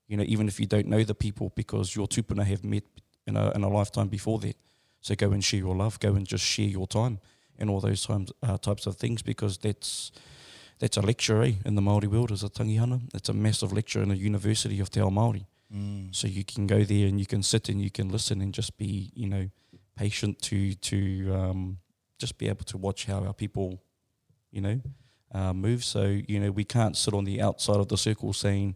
You 0.07 0.17
know, 0.17 0.25
even 0.27 0.47
if 0.47 0.59
you 0.59 0.67
don't 0.67 0.87
know 0.87 1.03
the 1.03 1.15
people 1.15 1.51
because 1.55 1.95
your 1.95 2.07
tupuna 2.07 2.43
have 2.43 2.63
met 2.63 2.83
in 3.27 3.37
a, 3.37 3.51
in 3.51 3.63
a 3.63 3.69
lifetime 3.69 4.07
before 4.07 4.39
that. 4.39 4.55
So 5.01 5.15
go 5.15 5.31
and 5.31 5.43
share 5.43 5.59
your 5.59 5.75
love, 5.75 5.99
go 5.99 6.15
and 6.15 6.25
just 6.25 6.43
share 6.43 6.67
your 6.67 6.87
time 6.87 7.19
and 7.57 7.69
all 7.69 7.79
those 7.79 8.05
times, 8.05 8.31
uh, 8.43 8.57
types 8.57 8.85
of 8.87 8.97
things 8.97 9.21
because 9.21 9.57
that's 9.57 10.11
that's 10.79 10.97
a 10.97 11.01
lecture 11.01 11.41
eh, 11.41 11.53
in 11.63 11.75
the 11.75 11.81
Māori 11.81 12.07
world 12.07 12.31
is 12.31 12.43
a 12.43 12.49
tangihana. 12.49 13.01
It's 13.13 13.29
a 13.29 13.33
massive 13.33 13.71
lecture 13.71 14.03
in 14.03 14.11
a 14.11 14.15
university 14.15 14.81
of 14.81 14.89
Te 14.89 14.99
Ao 14.99 15.09
Māori. 15.09 15.45
So 16.11 16.27
you 16.27 16.43
can 16.43 16.67
go 16.67 16.83
there 16.83 17.07
and 17.07 17.19
you 17.19 17.25
can 17.25 17.43
sit 17.43 17.69
and 17.69 17.81
you 17.81 17.89
can 17.89 18.09
listen 18.09 18.41
and 18.41 18.53
just 18.53 18.77
be, 18.77 19.11
you 19.13 19.27
know, 19.27 19.49
patient 19.95 20.41
to 20.43 20.73
to 20.75 21.33
um, 21.33 21.77
just 22.17 22.37
be 22.37 22.47
able 22.47 22.65
to 22.65 22.77
watch 22.77 23.05
how 23.05 23.23
our 23.23 23.33
people, 23.33 23.81
you 24.51 24.61
know, 24.61 24.81
uh, 25.33 25.53
move. 25.53 25.83
So 25.83 26.21
you 26.27 26.39
know 26.39 26.51
we 26.51 26.63
can't 26.63 26.95
sit 26.95 27.13
on 27.13 27.25
the 27.25 27.41
outside 27.41 27.77
of 27.77 27.87
the 27.87 27.97
circle 27.97 28.33
saying, 28.33 28.75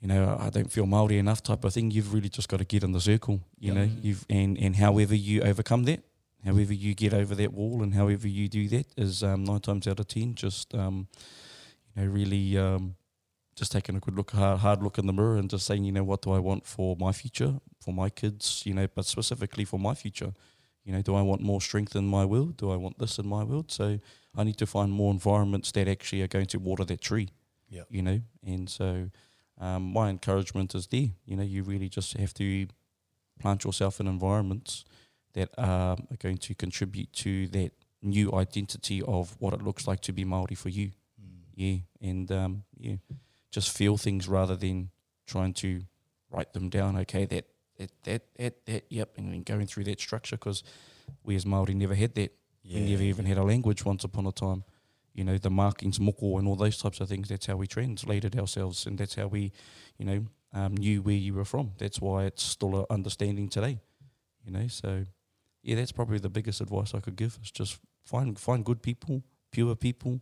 you 0.00 0.08
know, 0.08 0.36
I 0.38 0.50
don't 0.50 0.70
feel 0.70 0.86
Maori 0.86 1.18
enough 1.18 1.42
type 1.42 1.64
of 1.64 1.74
thing. 1.74 1.90
You've 1.90 2.14
really 2.14 2.28
just 2.28 2.48
got 2.48 2.58
to 2.58 2.64
get 2.64 2.84
in 2.84 2.92
the 2.92 3.00
circle, 3.00 3.40
you 3.58 3.74
know. 3.74 3.88
You've 4.00 4.24
and 4.30 4.56
and 4.58 4.76
however 4.76 5.14
you 5.14 5.42
overcome 5.42 5.84
that, 5.84 6.00
however 6.44 6.72
you 6.72 6.94
get 6.94 7.12
over 7.12 7.34
that 7.34 7.52
wall, 7.52 7.82
and 7.82 7.94
however 7.94 8.28
you 8.28 8.48
do 8.48 8.68
that 8.68 8.86
is 8.96 9.22
um, 9.22 9.44
nine 9.44 9.60
times 9.60 9.88
out 9.88 9.98
of 10.00 10.06
ten 10.06 10.34
just 10.34 10.72
um, 10.74 11.08
you 11.96 12.02
know 12.02 12.08
really 12.08 12.56
um, 12.56 12.94
just 13.58 13.72
taking 13.72 13.96
a 13.96 14.00
good 14.00 14.14
look, 14.14 14.30
hard, 14.30 14.60
hard 14.60 14.82
look 14.82 14.98
in 14.98 15.06
the 15.06 15.12
mirror, 15.12 15.36
and 15.36 15.50
just 15.50 15.66
saying, 15.66 15.84
you 15.84 15.92
know, 15.92 16.04
what 16.04 16.22
do 16.22 16.30
I 16.30 16.38
want 16.38 16.64
for 16.64 16.96
my 16.96 17.10
future, 17.10 17.54
for 17.80 17.92
my 17.92 18.08
kids, 18.08 18.62
you 18.64 18.72
know, 18.72 18.86
but 18.94 19.04
specifically 19.04 19.64
for 19.64 19.80
my 19.80 19.94
future. 19.94 20.32
You 20.84 20.92
know, 20.92 21.02
do 21.02 21.14
I 21.16 21.22
want 21.22 21.42
more 21.42 21.60
strength 21.60 21.96
in 21.96 22.06
my 22.06 22.24
world? 22.24 22.56
Do 22.56 22.70
I 22.70 22.76
want 22.76 22.98
this 22.98 23.18
in 23.18 23.26
my 23.26 23.44
world? 23.44 23.70
So 23.70 23.98
I 24.34 24.44
need 24.44 24.56
to 24.58 24.66
find 24.66 24.90
more 24.90 25.12
environments 25.12 25.72
that 25.72 25.88
actually 25.88 26.22
are 26.22 26.28
going 26.28 26.46
to 26.46 26.58
water 26.58 26.84
that 26.84 27.00
tree. 27.00 27.28
Yeah. 27.68 27.82
You 27.90 28.00
know, 28.00 28.20
and 28.46 28.70
so 28.70 29.10
um, 29.60 29.92
my 29.92 30.08
encouragement 30.08 30.74
is 30.74 30.86
there. 30.86 31.08
You 31.24 31.36
know, 31.36 31.42
you 31.42 31.62
really 31.62 31.88
just 31.88 32.16
have 32.16 32.34
to 32.34 32.66
plant 33.38 33.64
yourself 33.64 34.00
in 34.00 34.06
environments 34.06 34.84
that 35.34 35.50
are 35.58 35.96
going 36.18 36.38
to 36.38 36.54
contribute 36.54 37.12
to 37.12 37.46
that 37.48 37.72
new 38.02 38.32
identity 38.32 39.02
of 39.02 39.36
what 39.38 39.54
it 39.54 39.62
looks 39.62 39.86
like 39.86 40.00
to 40.00 40.12
be 40.12 40.24
Maori 40.24 40.54
for 40.54 40.68
you. 40.68 40.90
Yeah, 41.54 41.78
and 42.00 42.30
um, 42.30 42.62
yeah, 42.78 42.96
just 43.50 43.76
feel 43.76 43.96
things 43.96 44.28
rather 44.28 44.54
than 44.54 44.90
trying 45.26 45.54
to 45.54 45.82
write 46.30 46.52
them 46.52 46.68
down. 46.68 46.96
Okay, 46.98 47.24
that 47.24 47.46
that 47.78 47.90
that 48.04 48.22
that, 48.36 48.66
that 48.66 48.84
yep, 48.88 49.14
and 49.16 49.32
then 49.32 49.42
going 49.42 49.66
through 49.66 49.84
that 49.84 49.98
structure 49.98 50.36
because 50.36 50.62
we 51.24 51.34
as 51.34 51.44
Maori 51.44 51.74
never 51.74 51.94
had 51.96 52.14
that. 52.14 52.32
We 52.64 52.80
never 52.80 53.02
even 53.02 53.24
had 53.24 53.38
a 53.38 53.42
language 53.42 53.84
once 53.84 54.04
upon 54.04 54.26
a 54.26 54.32
time. 54.32 54.62
You 55.18 55.24
know, 55.24 55.36
the 55.36 55.50
markings, 55.50 55.98
moko, 55.98 56.38
and 56.38 56.46
all 56.46 56.54
those 56.54 56.78
types 56.78 57.00
of 57.00 57.08
things. 57.08 57.28
That's 57.28 57.46
how 57.46 57.56
we 57.56 57.66
translated 57.66 58.38
ourselves, 58.38 58.86
and 58.86 58.96
that's 58.96 59.16
how 59.16 59.26
we, 59.26 59.50
you 59.98 60.06
know, 60.06 60.26
um, 60.52 60.76
knew 60.76 61.02
where 61.02 61.16
you 61.16 61.34
were 61.34 61.44
from. 61.44 61.72
That's 61.76 62.00
why 62.00 62.26
it's 62.26 62.44
still 62.44 62.78
an 62.78 62.86
understanding 62.88 63.48
today. 63.48 63.80
You 64.44 64.52
know, 64.52 64.68
so 64.68 65.04
yeah, 65.64 65.74
that's 65.74 65.90
probably 65.90 66.18
the 66.18 66.28
biggest 66.28 66.60
advice 66.60 66.94
I 66.94 67.00
could 67.00 67.16
give 67.16 67.36
is 67.42 67.50
just 67.50 67.80
find 68.04 68.38
find 68.38 68.64
good 68.64 68.80
people, 68.80 69.24
pure 69.50 69.74
people 69.74 70.20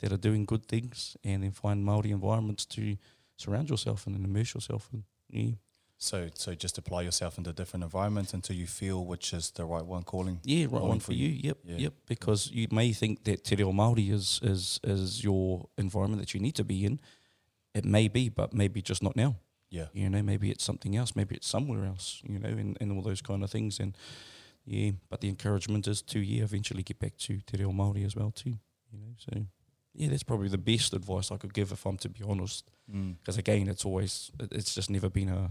that 0.00 0.12
are 0.12 0.22
doing 0.28 0.46
good 0.46 0.64
things, 0.66 1.14
and 1.22 1.42
then 1.42 1.50
find 1.50 1.84
Maori 1.84 2.10
environments 2.10 2.64
to 2.66 2.96
surround 3.36 3.68
yourself 3.68 4.06
in 4.06 4.14
and 4.14 4.24
immerse 4.24 4.54
yourself 4.54 4.88
in. 4.94 5.04
Yeah, 5.28 5.56
So, 6.00 6.28
so 6.34 6.54
just 6.54 6.78
apply 6.78 7.02
yourself 7.02 7.38
into 7.38 7.52
different 7.52 7.82
environments 7.82 8.32
until 8.32 8.54
you 8.54 8.68
feel 8.68 9.04
which 9.04 9.32
is 9.32 9.50
the 9.50 9.64
right 9.64 9.84
one 9.84 10.04
calling. 10.04 10.40
yeah, 10.44 10.64
right 10.64 10.70
calling 10.70 10.88
one 10.88 11.00
for 11.00 11.12
you. 11.12 11.28
Yep, 11.28 11.58
Yeah. 11.64 11.76
yep. 11.76 11.94
Because 12.06 12.50
you 12.52 12.68
may 12.70 12.92
think 12.92 13.24
that 13.24 13.42
Te 13.44 13.56
Reo 13.56 13.72
Māori 13.72 14.12
is 14.12 14.38
is 14.42 14.78
is 14.84 15.24
your 15.24 15.68
environment 15.76 16.22
that 16.22 16.32
you 16.34 16.40
need 16.40 16.54
to 16.54 16.64
be 16.64 16.84
in. 16.84 17.00
It 17.74 17.84
may 17.84 18.06
be, 18.08 18.28
but 18.28 18.54
maybe 18.54 18.80
just 18.80 19.02
not 19.02 19.16
now. 19.16 19.36
Yeah. 19.70 19.86
You 19.92 20.08
know, 20.08 20.22
maybe 20.22 20.50
it's 20.50 20.64
something 20.64 20.96
else, 20.96 21.16
maybe 21.16 21.34
it's 21.34 21.48
somewhere 21.48 21.84
else, 21.84 22.22
you 22.24 22.38
know, 22.38 22.48
and, 22.48 22.76
and 22.80 22.92
all 22.92 23.02
those 23.02 23.20
kind 23.20 23.42
of 23.42 23.50
things. 23.50 23.80
And 23.80 23.96
yeah, 24.64 24.92
but 25.10 25.20
the 25.20 25.28
encouragement 25.28 25.86
is 25.88 26.00
to, 26.02 26.20
yeah, 26.20 26.44
eventually 26.44 26.82
get 26.82 26.98
back 27.00 27.16
to 27.18 27.40
Te 27.40 27.56
Reo 27.58 27.72
Māori 27.72 28.04
as 28.06 28.14
well 28.16 28.30
too, 28.30 28.56
you 28.92 28.98
know. 28.98 29.14
So 29.18 29.44
yeah, 29.94 30.08
that's 30.10 30.22
probably 30.22 30.48
the 30.48 30.58
best 30.58 30.94
advice 30.94 31.32
I 31.32 31.36
could 31.38 31.52
give 31.52 31.72
if 31.72 31.84
I'm 31.86 31.96
to 31.98 32.08
be 32.08 32.22
honest. 32.22 32.70
Mm. 32.88 33.16
Because 33.18 33.36
again, 33.36 33.66
it's 33.68 33.84
always, 33.84 34.30
it's 34.52 34.74
just 34.76 34.90
never 34.90 35.10
been 35.10 35.28
a 35.28 35.50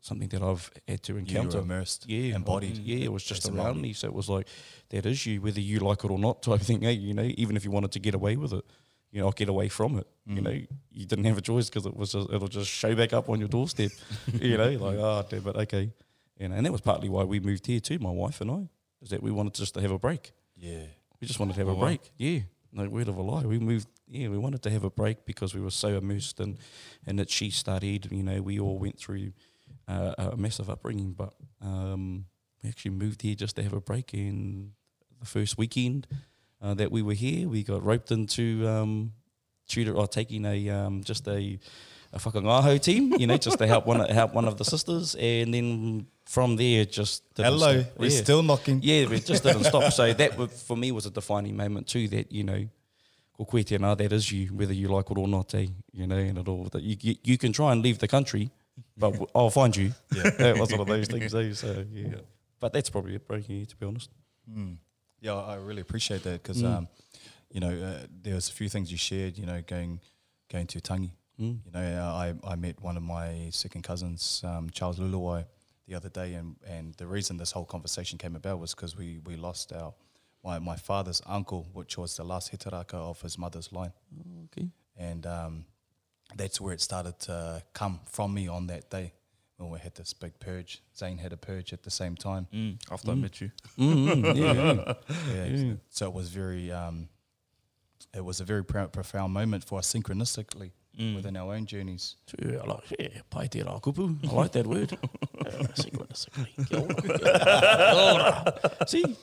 something 0.00 0.28
that 0.28 0.42
I've 0.42 0.70
had 0.86 1.02
to 1.04 1.12
You 1.14 1.18
encounter. 1.18 1.58
were 1.58 1.62
immersed, 1.64 2.08
yeah, 2.08 2.34
embodied. 2.36 2.76
I- 2.78 2.80
yeah, 2.82 3.04
it 3.06 3.12
was 3.12 3.24
just 3.24 3.48
around 3.48 3.80
me. 3.80 3.92
So 3.92 4.06
it 4.06 4.14
was 4.14 4.28
like, 4.28 4.46
that 4.90 5.06
is 5.06 5.24
you, 5.26 5.40
whether 5.40 5.60
you 5.60 5.80
like 5.80 6.04
it 6.04 6.10
or 6.10 6.18
not 6.18 6.42
type 6.42 6.60
thing. 6.60 6.82
Hey, 6.82 6.92
you 6.92 7.14
know, 7.14 7.30
even 7.36 7.56
if 7.56 7.64
you 7.64 7.70
wanted 7.70 7.92
to 7.92 7.98
get 7.98 8.14
away 8.14 8.36
with 8.36 8.52
it, 8.52 8.64
you 9.10 9.20
know, 9.20 9.30
get 9.30 9.48
away 9.48 9.68
from 9.68 9.98
it, 9.98 10.06
Mm. 10.28 10.36
you 10.36 10.42
know, 10.42 10.60
you 10.92 11.06
didn't 11.06 11.24
have 11.24 11.38
a 11.38 11.40
choice 11.40 11.68
because 11.70 11.86
it 11.86 11.96
was 11.96 12.12
just, 12.12 12.28
it'll 12.30 12.48
just 12.48 12.70
show 12.70 12.94
back 12.94 13.12
up 13.14 13.28
on 13.30 13.38
your 13.38 13.48
doorstep. 13.48 13.90
you 14.34 14.56
know, 14.58 14.70
like 14.72 14.96
oh, 14.98 15.24
damn 15.28 15.46
it, 15.48 15.56
okay. 15.56 15.92
You 16.38 16.48
know, 16.48 16.54
and 16.56 16.66
that 16.66 16.72
was 16.72 16.82
partly 16.82 17.08
why 17.08 17.24
we 17.24 17.40
moved 17.40 17.66
here 17.66 17.80
too. 17.80 17.98
My 17.98 18.10
wife 18.10 18.40
and 18.42 18.50
I, 18.50 18.68
is 19.02 19.08
that 19.10 19.22
we 19.22 19.30
wanted 19.30 19.54
just 19.54 19.74
to 19.74 19.80
have 19.80 19.90
a 19.90 19.98
break. 19.98 20.32
Yeah. 20.56 20.84
We 21.20 21.26
just 21.26 21.40
wanted 21.40 21.54
to 21.54 21.60
have 21.60 21.68
Oh, 21.68 21.76
a 21.76 21.80
break. 21.80 22.00
Yeah, 22.18 22.40
no 22.72 22.88
word 22.88 23.08
of 23.08 23.16
a 23.16 23.22
lie. 23.22 23.42
We 23.44 23.58
moved. 23.58 23.88
Yeah, 24.06 24.28
we 24.28 24.38
wanted 24.38 24.62
to 24.62 24.70
have 24.70 24.84
a 24.84 24.90
break 24.90 25.24
because 25.26 25.54
we 25.54 25.60
were 25.60 25.70
so 25.70 25.88
immersed 25.88 26.38
in, 26.40 26.58
in 27.06 27.16
that 27.16 27.28
she 27.30 27.50
studied. 27.50 28.12
You 28.12 28.22
know, 28.22 28.40
we 28.40 28.60
all 28.60 28.78
went 28.78 28.98
through 28.98 29.32
uh, 29.88 30.14
a 30.32 30.36
massive 30.36 30.68
upbringing, 30.70 31.12
but 31.12 31.32
um, 31.62 32.26
we 32.62 32.68
actually 32.68 32.90
moved 32.92 33.22
here 33.22 33.34
just 33.34 33.56
to 33.56 33.62
have 33.62 33.72
a 33.72 33.80
break. 33.80 34.12
And 34.12 34.72
the 35.20 35.26
first 35.26 35.56
weekend 35.58 36.06
uh, 36.62 36.74
that 36.74 36.90
we 36.92 37.02
were 37.02 37.14
here, 37.14 37.48
we 37.48 37.62
got 37.62 37.82
roped 37.84 38.10
into 38.12 38.66
um, 38.68 39.12
tutor 39.66 39.94
or 39.94 40.06
taking 40.06 40.44
a 40.44 40.68
um, 40.70 41.02
just 41.04 41.26
a 41.28 41.58
a 42.12 42.18
kapa 42.18 42.40
haka 42.40 42.78
team, 42.78 43.12
you 43.18 43.26
know, 43.26 43.36
just 43.36 43.58
to 43.58 43.66
help 43.66 43.86
one 43.86 44.00
help 44.20 44.34
one 44.34 44.46
of 44.46 44.56
the 44.56 44.64
sisters, 44.64 45.14
and 45.16 45.52
then 45.54 46.06
from 46.24 46.56
there 46.56 46.84
just 46.84 47.22
Hello, 47.36 47.80
stop. 47.82 47.98
we're 47.98 48.10
Yeah. 48.10 48.22
still 48.22 48.42
knocking. 48.42 48.80
Yeah, 48.82 49.06
we 49.08 49.20
just 49.20 49.42
didn't 49.42 49.64
stop. 49.64 49.92
So 49.92 50.12
that 50.20 50.50
for 50.50 50.76
me 50.76 50.90
was 50.92 51.06
a 51.06 51.10
defining 51.10 51.56
moment 51.56 51.86
too. 51.86 52.08
That 52.08 52.32
you 52.32 52.44
know, 52.44 52.66
ko 53.36 53.44
koe 53.44 53.58
tēnā, 53.58 53.96
that 53.96 54.12
is 54.12 54.32
you, 54.32 54.46
whether 54.48 54.72
you 54.72 54.88
like 54.88 55.10
it 55.10 55.18
or 55.18 55.28
not. 55.28 55.54
Eh? 55.54 55.66
You 55.92 56.06
know, 56.06 56.16
and 56.16 56.38
it 56.38 56.48
all 56.48 56.64
that 56.72 56.82
you, 56.82 56.96
you 57.00 57.14
you 57.24 57.38
can 57.38 57.52
try 57.52 57.72
and 57.72 57.82
leave 57.82 57.98
the 57.98 58.08
country, 58.08 58.50
but 58.98 59.14
I'll 59.34 59.50
find 59.50 59.74
you. 59.76 59.92
Yeah. 60.14 60.30
that 60.38 60.58
was 60.58 60.70
one 60.70 60.80
of 60.80 60.86
those 60.86 61.06
things. 61.08 61.34
Eh? 61.34 61.52
So 61.54 61.84
yeah. 61.92 62.16
but 62.60 62.72
that's 62.72 62.90
probably 62.90 63.14
it, 63.14 63.26
bro. 63.26 63.36
Yeah, 63.46 63.64
to 63.64 63.76
be 63.76 63.86
honest. 63.86 64.10
Mm. 64.50 64.76
Yeah, 65.20 65.34
I 65.34 65.56
really 65.56 65.80
appreciate 65.82 66.22
that 66.24 66.42
because 66.42 66.62
Mm. 66.62 66.76
um, 66.76 66.88
you 67.50 67.60
know 67.60 67.70
uh, 67.70 68.06
there 68.22 68.34
was 68.34 68.48
a 68.48 68.52
few 68.52 68.68
things 68.68 68.90
you 68.90 68.98
shared. 68.98 69.38
You 69.38 69.46
know, 69.46 69.62
going 69.66 70.00
going 70.52 70.66
to 70.68 70.80
Tangi. 70.80 71.12
Mm. 71.40 71.58
You 71.64 71.70
know, 71.72 72.02
uh, 72.02 72.12
I 72.24 72.52
I 72.52 72.56
met 72.56 72.80
one 72.82 72.96
of 72.96 73.02
my 73.02 73.48
second 73.50 73.82
cousins, 73.82 74.42
um, 74.44 74.70
Charles 74.70 74.98
Luluwai, 74.98 75.44
the 75.86 75.94
other 75.94 76.08
day, 76.08 76.34
and 76.34 76.56
and 76.66 76.94
the 76.94 77.06
reason 77.06 77.36
this 77.36 77.52
whole 77.52 77.64
conversation 77.66 78.18
came 78.18 78.36
about 78.36 78.58
was 78.58 78.74
because 78.74 78.96
we 78.96 79.20
we 79.24 79.36
lost 79.36 79.72
our 79.72 79.94
my 80.44 80.58
my 80.58 80.76
father's 80.76 81.22
uncle, 81.26 81.66
which 81.72 81.96
was 81.98 82.16
the 82.16 82.24
last 82.24 82.50
hitaraka 82.52 82.94
of 82.94 83.20
his 83.22 83.36
mother's 83.38 83.72
line, 83.72 83.92
Okay. 84.44 84.68
and 84.96 85.26
um, 85.26 85.64
that's 86.36 86.60
where 86.60 86.74
it 86.74 86.80
started 86.80 87.18
to 87.20 87.62
come 87.72 88.00
from 88.10 88.34
me 88.34 88.48
on 88.48 88.66
that 88.68 88.90
day 88.90 89.12
when 89.56 89.70
we 89.70 89.78
had 89.78 89.94
this 89.94 90.12
big 90.12 90.38
purge. 90.38 90.82
Zane 90.96 91.18
had 91.18 91.32
a 91.32 91.36
purge 91.36 91.72
at 91.72 91.82
the 91.82 91.90
same 91.90 92.14
time. 92.16 92.46
Mm, 92.52 92.78
after 92.90 93.10
I 93.10 93.14
met 93.14 93.40
you. 93.40 93.50
Mm, 93.78 94.36
yeah, 94.36 94.52
yeah. 94.52 94.94
Yeah. 95.34 95.44
Yeah. 95.46 95.74
So 95.90 96.06
it 96.06 96.12
was 96.14 96.28
very, 96.28 96.70
um, 96.70 97.08
it 98.14 98.24
was 98.24 98.40
a 98.40 98.44
very 98.44 98.62
prou- 98.64 98.92
profound 98.92 99.32
moment 99.32 99.64
for 99.64 99.78
us 99.78 99.92
synchronistically 99.92 100.70
Mm. 100.98 101.14
within 101.14 101.36
our 101.36 101.54
own 101.54 101.64
journeys. 101.64 102.16
Yeah, 102.44 102.58
I 102.58 102.66
like, 102.66 102.92
yeah, 102.98 103.20
pai 103.30 103.46
te 103.46 103.60
rā 103.62 103.80
kupu. 103.80 104.18
I 104.28 104.34
like 104.34 104.50
that 104.52 104.66
word. 104.66 104.98
Uh, 105.46 105.66
synchronistically. 106.26 106.68
Kia 106.68 106.80
ora, 106.80 106.94
kia 106.94 107.12
ora. 107.12 107.18
Kia 107.78 108.12
ora. 108.12 108.86
See, 108.86 109.16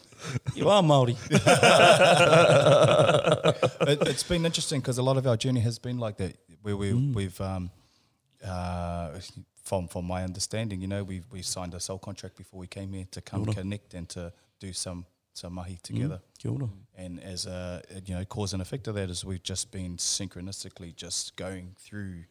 you 0.55 0.69
are 0.69 0.81
Māori. 0.84 1.15
it, 3.88 4.08
it's 4.08 4.23
been 4.23 4.45
interesting 4.45 4.79
because 4.81 4.97
a 4.97 5.03
lot 5.03 5.17
of 5.17 5.27
our 5.27 5.38
journey 5.38 5.60
has 5.62 5.79
been 5.79 5.97
like 5.97 6.17
that, 6.17 6.36
where 6.62 6.75
we 6.77 6.91
Mm. 6.91 7.13
we've 7.13 7.39
um, 7.41 7.71
uh, 8.43 9.12
from 9.63 9.88
from 9.88 10.05
my 10.05 10.23
understanding, 10.23 10.81
you 10.81 10.88
know, 10.88 11.03
we 11.03 11.21
we 11.31 11.41
signed 11.41 11.73
a 11.73 11.79
soul 11.79 11.97
contract 11.99 12.36
before 12.38 12.60
we 12.60 12.67
came 12.67 12.93
here 12.93 13.05
to 13.12 13.21
come 13.21 13.45
connect 13.45 13.93
and 13.93 14.08
to 14.10 14.31
do 14.60 14.73
some 14.73 15.05
some 15.34 15.51
Mm. 15.51 15.55
mahi 15.55 15.77
together. 15.84 16.21
Ora. 16.45 16.69
And 16.97 17.21
as 17.23 17.45
a 17.45 17.81
you 18.05 18.15
know 18.15 18.25
cause 18.25 18.53
and 18.53 18.62
effect 18.62 18.88
of 18.88 18.95
that 18.95 19.10
is 19.10 19.25
we've 19.25 19.43
just 19.43 19.71
been 19.71 19.97
synchronistically 19.97 20.95
just 20.95 21.36
going 21.36 21.75
through 21.77 22.23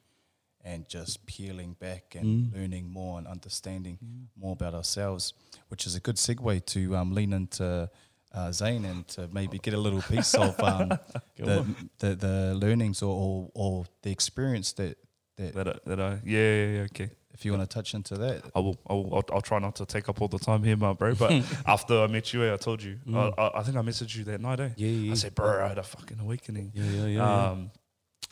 and 0.65 0.89
just 0.89 1.27
peeling 1.27 1.75
back 1.79 2.15
and 2.15 2.25
Mm. 2.25 2.55
learning 2.55 2.91
more 2.91 3.19
and 3.19 3.27
understanding 3.27 3.99
more 4.37 4.53
about 4.53 4.75
ourselves, 4.75 5.35
which 5.69 5.87
is 5.87 5.95
a 5.95 6.01
good 6.01 6.17
segue 6.17 6.65
to 6.67 6.97
um, 6.97 7.13
lean 7.13 7.33
into 7.33 7.91
uh, 8.33 8.51
Zane 8.51 8.85
and 8.85 9.07
to 9.09 9.29
maybe 9.33 9.59
get 9.59 9.75
a 9.75 9.79
little 9.79 10.03
piece 10.03 10.35
of 10.35 10.59
um, 10.63 10.89
the, 11.37 11.65
the 11.99 12.15
the 12.17 12.55
learnings 12.55 13.03
or, 13.03 13.15
or, 13.15 13.51
or 13.55 13.85
the 14.03 14.11
experience 14.11 14.73
that 14.73 14.97
that 15.37 15.55
That 15.55 15.69
I, 15.69 15.75
that 15.87 16.01
I 16.01 16.11
yeah, 16.25 16.55
yeah, 16.55 16.67
yeah 16.77 16.81
okay. 16.91 17.11
if 17.33 17.45
you 17.45 17.53
want 17.53 17.69
to 17.69 17.73
touch 17.75 17.95
into 17.95 18.17
that. 18.19 18.43
I 18.55 18.61
will, 18.61 18.77
I 18.89 18.93
will 18.95 19.15
I'll, 19.17 19.35
I'll 19.35 19.43
try 19.43 19.59
not 19.59 19.75
to 19.77 19.85
take 19.87 20.09
up 20.09 20.21
all 20.23 20.29
the 20.29 20.39
time 20.39 20.63
here, 20.63 20.77
my 20.77 20.93
bro. 20.95 21.15
But 21.15 21.31
after 21.67 22.01
I 22.03 22.07
met 22.07 22.33
you, 22.33 22.43
eh, 22.45 22.55
I 22.55 22.57
told 22.57 22.83
you. 22.83 22.99
I, 23.13 23.33
I, 23.37 23.59
I 23.59 23.63
think 23.65 23.77
I 23.77 23.83
messaged 23.83 24.17
you 24.17 24.25
that 24.25 24.41
night, 24.41 24.61
eh? 24.61 24.69
Mm. 24.69 24.75
Yeah, 24.77 24.89
yeah. 24.89 25.13
I 25.13 25.15
said, 25.17 25.35
bro, 25.35 25.65
I 25.65 25.69
had 25.69 25.79
a 25.79 25.83
fucking 25.83 26.21
awakening. 26.21 26.73
Yeah, 26.75 26.85
yeah, 26.85 27.07
yeah. 27.07 27.53
yeah. 27.53 27.55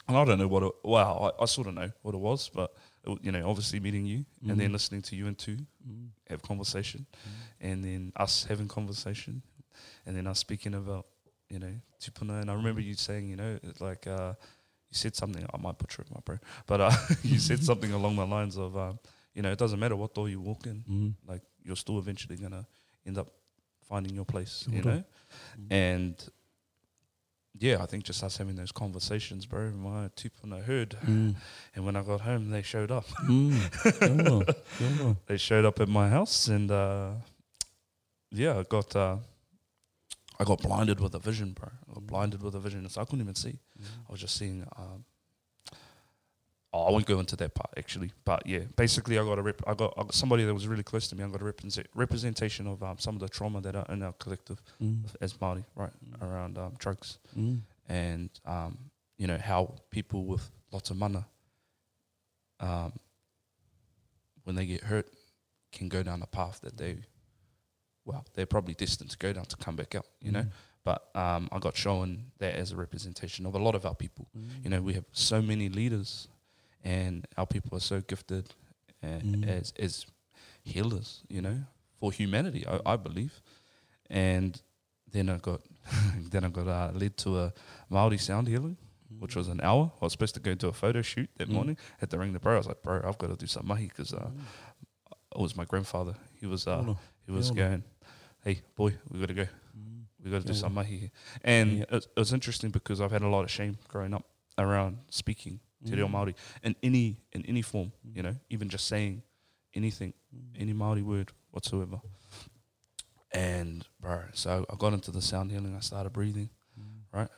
And 0.08 0.16
I 0.16 0.24
don't 0.24 0.38
know 0.38 0.48
what 0.48 0.62
it, 0.64 0.72
wow, 0.82 1.32
I, 1.38 1.42
I 1.42 1.46
sort 1.46 1.68
of 1.68 1.74
know 1.74 1.90
what 2.02 2.14
it 2.14 2.18
was, 2.20 2.48
but 2.48 2.74
it, 3.04 3.18
you 3.22 3.30
know, 3.32 3.48
obviously 3.48 3.78
meeting 3.80 4.04
you 4.04 4.24
and 4.48 4.58
then 4.58 4.72
listening 4.72 5.02
to 5.02 5.16
you 5.16 5.26
and 5.26 5.38
two 5.38 5.58
Mm. 5.88 6.08
have 6.28 6.42
conversation, 6.42 7.06
and 7.60 7.84
then 7.84 8.12
us 8.16 8.44
having 8.48 8.68
conversation, 8.68 9.42
and 10.06 10.16
then 10.16 10.26
us 10.26 10.38
speaking 10.38 10.74
about 10.74 11.06
you 11.48 11.58
know 11.58 11.72
tupuna. 12.00 12.40
And 12.40 12.50
I 12.50 12.54
remember 12.54 12.80
you 12.80 12.94
saying, 12.94 13.28
you 13.28 13.36
know, 13.36 13.58
like 13.80 14.06
uh, 14.06 14.34
you 14.90 14.94
said 14.96 15.14
something. 15.16 15.44
I 15.52 15.56
might 15.58 15.78
butcher 15.78 16.02
it, 16.02 16.10
my 16.10 16.20
bro, 16.24 16.38
but 16.66 16.80
uh, 16.80 16.92
you 17.22 17.38
said 17.38 17.62
something 17.70 17.92
along 17.92 18.16
the 18.16 18.26
lines 18.26 18.56
of, 18.56 18.76
um, 18.76 18.98
you 19.34 19.42
know, 19.42 19.50
it 19.52 19.58
doesn't 19.58 19.78
matter 19.80 19.96
what 19.96 20.14
door 20.14 20.28
you 20.28 20.40
walk 20.40 20.66
in, 20.66 20.84
Mm. 20.88 21.14
like 21.26 21.42
you're 21.64 21.76
still 21.76 21.98
eventually 21.98 22.36
gonna 22.36 22.66
end 23.06 23.18
up 23.18 23.28
finding 23.88 24.14
your 24.14 24.24
place, 24.26 24.66
you 24.70 24.82
know, 24.82 25.02
and. 25.70 26.14
Yeah, 27.58 27.82
I 27.82 27.86
think 27.86 28.04
just 28.04 28.24
us 28.24 28.38
having 28.38 28.56
those 28.56 28.72
conversations, 28.72 29.44
bro. 29.46 29.70
My 29.72 30.08
tupuna 30.16 30.64
heard, 30.64 30.96
Mm. 31.04 31.34
and 31.74 31.84
when 31.84 31.96
I 31.96 32.02
got 32.02 32.22
home, 32.22 32.50
they 32.50 32.62
showed 32.62 32.90
up. 32.90 33.06
Mm. 33.28 35.16
They 35.26 35.36
showed 35.36 35.64
up 35.64 35.78
at 35.80 35.88
my 35.88 36.08
house, 36.08 36.48
and 36.48 36.70
uh, 36.70 37.10
yeah, 38.30 38.58
I 38.58 38.62
got 38.62 38.96
uh, 38.96 39.16
I 40.40 40.44
got 40.44 40.62
blinded 40.62 40.98
with 40.98 41.14
a 41.14 41.18
vision, 41.18 41.52
bro. 41.52 41.68
I 41.90 41.94
got 41.94 42.06
blinded 42.06 42.42
with 42.42 42.54
a 42.54 42.60
vision, 42.60 42.88
so 42.88 43.00
I 43.00 43.04
couldn't 43.04 43.20
even 43.20 43.34
see. 43.34 43.58
I 44.08 44.10
was 44.12 44.20
just 44.20 44.36
seeing. 44.36 44.66
Um, 44.76 45.04
oh, 46.74 46.84
I 46.84 46.90
won't 46.90 47.04
go 47.06 47.20
into 47.20 47.36
that 47.36 47.54
part 47.54 47.70
actually, 47.76 48.12
but 48.24 48.46
yeah, 48.46 48.60
basically, 48.76 49.18
I 49.18 49.24
got 49.24 49.38
a 49.38 49.42
rep- 49.42 49.62
I 49.66 49.74
got, 49.74 49.92
I 49.96 50.02
got 50.02 50.14
somebody 50.14 50.44
that 50.44 50.54
was 50.54 50.66
really 50.66 50.82
close 50.82 51.06
to 51.08 51.16
me. 51.16 51.22
I 51.24 51.28
got 51.28 51.40
a 51.40 51.44
represent- 51.44 51.88
representation 51.94 52.66
of 52.66 52.82
um, 52.82 52.98
some 52.98 53.14
of 53.14 53.20
the 53.20 53.28
trauma 53.28 53.60
that 53.60 53.76
are 53.76 53.86
in 53.90 54.02
our 54.02 54.12
collective 54.14 54.62
Mm. 54.80 55.04
as 55.20 55.34
Māori, 55.34 55.64
right, 55.76 55.92
around 56.20 56.58
um, 56.58 56.74
drugs 56.78 57.18
Mm. 57.38 57.60
and 57.88 58.30
um, 58.46 58.78
you 59.18 59.26
know 59.26 59.38
how 59.38 59.74
people 59.90 60.24
with 60.24 60.50
lots 60.72 60.90
of 60.90 60.96
mana, 60.96 61.26
um, 62.60 62.92
when 64.44 64.56
they 64.56 64.66
get 64.66 64.82
hurt, 64.84 65.06
can 65.72 65.88
go 65.88 66.02
down 66.02 66.22
a 66.22 66.26
path 66.26 66.60
that 66.62 66.76
they, 66.76 66.96
well, 68.04 68.24
they're 68.34 68.46
probably 68.46 68.74
destined 68.74 69.10
to 69.10 69.18
go 69.18 69.32
down 69.32 69.44
to 69.46 69.56
come 69.56 69.76
back 69.76 69.94
out. 69.94 70.06
You 70.20 70.32
know, 70.32 70.46
but 70.84 71.08
um, 71.14 71.48
I 71.52 71.58
got 71.58 71.76
shown 71.76 72.24
that 72.38 72.54
as 72.56 72.72
a 72.72 72.76
representation 72.76 73.46
of 73.46 73.54
a 73.54 73.58
lot 73.58 73.74
of 73.74 73.86
our 73.86 73.94
people. 73.94 74.26
You 74.64 74.70
know, 74.70 74.82
we 74.82 74.94
have 74.94 75.04
so 75.12 75.40
many 75.40 75.68
leaders, 75.68 76.28
and 76.84 77.26
our 77.36 77.46
people 77.46 77.76
are 77.76 77.80
so 77.80 78.00
gifted 78.00 78.54
Mm. 79.04 79.48
as 79.48 79.72
as 79.78 80.06
healers. 80.62 81.22
You 81.28 81.42
know, 81.42 81.58
for 81.98 82.12
humanity, 82.12 82.64
I, 82.66 82.92
I 82.92 82.96
believe. 82.96 83.42
And 84.10 84.60
then 85.10 85.28
I 85.28 85.38
got 85.38 85.60
then 86.30 86.44
I 86.44 86.48
got 86.48 86.68
uh, 86.68 86.90
led 86.94 87.16
to 87.18 87.38
a 87.40 87.52
Maori 87.90 88.18
sound 88.18 88.46
healing, 88.48 88.76
which 89.18 89.34
was 89.36 89.48
an 89.48 89.60
hour. 89.60 89.90
I 90.00 90.04
was 90.04 90.12
supposed 90.12 90.34
to 90.34 90.40
go 90.40 90.54
to 90.54 90.68
a 90.68 90.72
photo 90.72 91.02
shoot 91.02 91.28
that 91.38 91.48
Mm. 91.48 91.54
morning. 91.54 91.76
Had 91.98 92.10
to 92.10 92.18
ring 92.18 92.32
the 92.32 92.38
bro. 92.38 92.54
I 92.54 92.58
was 92.58 92.66
like, 92.66 92.82
bro, 92.82 93.00
I've 93.04 93.18
got 93.18 93.30
to 93.30 93.36
do 93.36 93.46
some 93.46 93.66
mahi 93.66 93.88
because 93.88 94.12
uh, 94.14 94.30
it 95.34 95.40
was 95.40 95.56
my 95.56 95.64
grandfather. 95.64 96.14
He 96.40 96.46
was 96.46 96.66
uh, 96.66 96.94
he 97.26 97.32
was 97.32 97.50
going, 97.50 97.82
hey 98.44 98.62
boy, 98.76 98.94
we 99.10 99.18
got 99.18 99.28
to 99.28 99.34
go. 99.34 99.46
Mm. 99.76 100.02
We 100.24 100.30
got 100.30 100.42
to 100.42 100.46
do 100.46 100.54
some 100.54 100.74
mahi 100.74 100.96
here. 100.96 101.10
And 101.42 101.78
Yeah. 101.78 101.84
it, 101.96 102.06
it 102.16 102.20
was 102.20 102.32
interesting 102.32 102.70
because 102.70 103.00
I've 103.00 103.10
had 103.12 103.22
a 103.22 103.28
lot 103.28 103.42
of 103.42 103.50
shame 103.50 103.78
growing 103.88 104.14
up 104.14 104.24
around 104.58 104.98
speaking 105.10 105.58
te 105.84 105.96
reo 105.96 106.08
Mm. 106.08 106.12
Māori 106.12 106.34
in 106.62 106.76
any 106.82 107.16
in 107.32 107.44
any 107.46 107.62
form, 107.62 107.92
you 108.14 108.22
know, 108.22 108.34
even 108.50 108.68
just 108.68 108.86
saying 108.86 109.22
anything, 109.74 110.12
mm. 110.34 110.60
any 110.60 110.72
Māori 110.74 111.02
word 111.02 111.32
whatsoever. 111.50 112.00
And 113.32 113.86
bro, 114.00 114.20
so 114.32 114.66
I 114.70 114.76
got 114.76 114.92
into 114.92 115.10
the 115.10 115.22
sound 115.22 115.50
healing. 115.50 115.74
I 115.74 115.80
started 115.80 116.12
breathing, 116.12 116.50
mm. 116.78 117.00
right, 117.12 117.30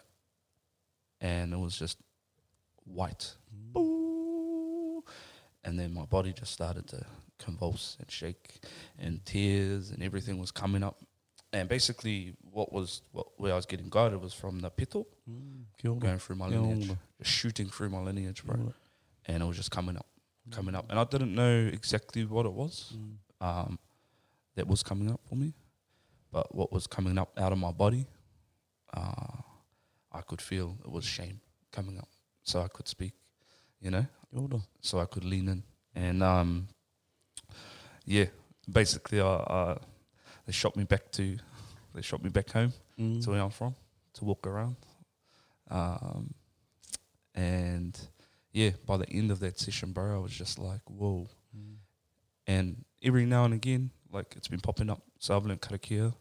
and 1.21 1.53
it 1.53 1.59
was 1.59 1.79
just 1.79 1.99
white, 2.85 3.35
mm. 3.75 5.03
and 5.65 5.79
then 5.79 5.95
my 5.95 6.05
body 6.05 6.33
just 6.33 6.53
started 6.53 6.89
to 6.89 7.05
convulse 7.39 7.97
and 8.01 8.11
shake, 8.11 8.61
and 8.99 9.25
tears 9.25 9.91
and 9.91 10.03
everything 10.03 10.39
was 10.39 10.51
coming 10.51 10.83
up. 10.83 10.99
And 11.55 11.69
basically, 11.69 12.35
what 12.57 12.69
was 12.73 13.03
what 13.13 13.27
where 13.41 13.53
I 13.53 13.57
was 13.57 13.67
getting 13.73 13.89
guided 13.89 14.21
was 14.21 14.35
from 14.35 14.55
the 14.61 14.71
pito 14.71 15.07
ora. 15.91 16.01
going 16.01 16.19
through 16.19 16.37
my 16.37 16.49
lineage, 16.49 16.89
just 17.19 17.31
shooting 17.41 17.69
through 17.75 17.91
my 17.91 18.01
lineage, 18.09 18.45
bro. 18.45 18.57
And 19.27 19.43
it 19.43 19.47
was 19.47 19.57
just 19.57 19.71
coming 19.71 19.97
up, 19.97 20.07
coming 20.51 20.75
up, 20.75 20.87
and 20.91 20.99
I 20.99 21.05
didn't 21.05 21.33
know 21.35 21.55
exactly 21.79 22.25
what 22.25 22.45
it 22.45 22.53
was 22.53 22.93
um, 23.41 23.79
that 24.57 24.67
was 24.67 24.83
coming 24.83 25.09
up 25.11 25.21
for 25.29 25.37
me, 25.37 25.55
but 26.33 26.53
what 26.55 26.73
was 26.73 26.87
coming 26.87 27.17
up 27.19 27.31
out 27.39 27.53
of 27.53 27.59
my 27.59 27.73
body, 27.73 28.07
uh, 28.93 29.37
I 30.13 30.21
could 30.23 30.43
feel 30.43 30.77
it 30.85 30.91
was 30.91 31.05
shame 31.05 31.41
coming 31.73 31.99
up, 31.99 32.09
so 32.43 32.61
I 32.63 32.69
could 32.69 32.89
speak, 32.89 33.13
you 33.81 33.91
know, 33.91 34.07
so 34.81 34.99
I 34.99 35.07
could 35.07 35.25
lean 35.25 35.49
in, 35.49 35.63
and 35.95 36.23
um, 36.23 36.69
yeah, 38.05 38.27
basically, 38.71 39.21
I, 39.21 39.37
I, 39.59 39.77
they 40.47 40.53
shot 40.53 40.77
me 40.77 40.85
back 40.85 41.11
to, 41.13 41.37
they 41.95 42.03
shot 42.03 42.23
me 42.23 42.31
back 42.31 42.51
home 42.51 42.73
Mm. 42.99 43.23
to 43.25 43.31
where 43.31 43.41
I'm 43.43 43.51
from 43.51 43.75
to 44.15 44.25
walk 44.25 44.47
around. 44.47 44.77
Um, 45.71 46.33
and 47.35 47.99
yeah, 48.53 48.71
by 48.87 48.97
the 48.97 49.09
end 49.11 49.31
of 49.31 49.41
that 49.41 49.59
session, 49.59 49.93
bro, 49.93 50.15
I 50.15 50.19
was 50.19 50.33
just 50.33 50.59
like, 50.59 50.81
whoa. 50.87 51.29
And 52.47 52.85
every 53.03 53.27
now 53.27 53.45
and 53.45 53.55
again, 53.55 53.91
like 54.13 54.35
it's 54.37 54.49
been 54.49 54.61
popping 54.61 54.91
up. 54.91 55.03
So 55.19 55.37
I've 55.37 55.45
learned 55.47 55.61
karakia 55.63 56.15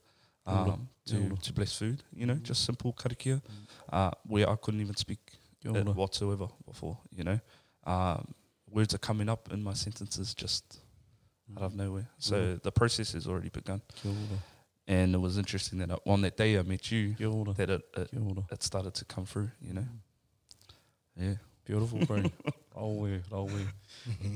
um, 0.47 0.87
to, 1.07 1.29
to 1.41 1.53
bless 1.53 1.77
food, 1.77 2.01
you 2.15 2.25
know, 2.25 2.35
just 2.35 2.65
simple 2.65 2.93
karakia, 2.93 3.41
uh, 3.91 4.11
where 4.25 4.49
I 4.49 4.55
couldn't 4.55 4.81
even 4.81 4.95
speak 4.95 5.19
whatsoever 5.93 6.47
before. 6.65 6.97
You 7.15 7.23
know, 7.25 7.39
um, 7.85 8.33
words 8.69 8.93
are 8.95 8.99
coming 8.99 9.29
up 9.29 9.49
in 9.51 9.61
my 9.63 9.73
sentences 9.73 10.33
just 10.33 10.79
out 11.57 11.63
of 11.63 11.75
nowhere. 11.75 12.07
So 12.19 12.35
Mm. 12.35 12.61
the 12.63 12.71
process 12.71 13.13
has 13.13 13.27
already 13.27 13.49
begun, 13.49 13.81
and 14.87 15.13
it 15.15 15.17
was 15.19 15.37
interesting 15.37 15.79
that 15.79 15.91
I, 15.91 15.97
on 16.05 16.21
that 16.21 16.35
day 16.37 16.57
I 16.57 16.61
met 16.63 16.91
you, 16.91 17.15
that 17.57 17.69
it, 17.69 17.81
it 17.97 18.09
it 18.51 18.63
started 18.63 18.93
to 18.95 19.05
come 19.05 19.25
through. 19.25 19.51
You 19.61 19.73
know, 19.73 19.85
yeah. 21.19 21.35
Beautiful, 21.65 21.99
bro. 22.05 22.23
oh, 22.75 23.05
yeah, 23.05 23.19
oh, 23.31 23.47
yeah. 23.47 23.63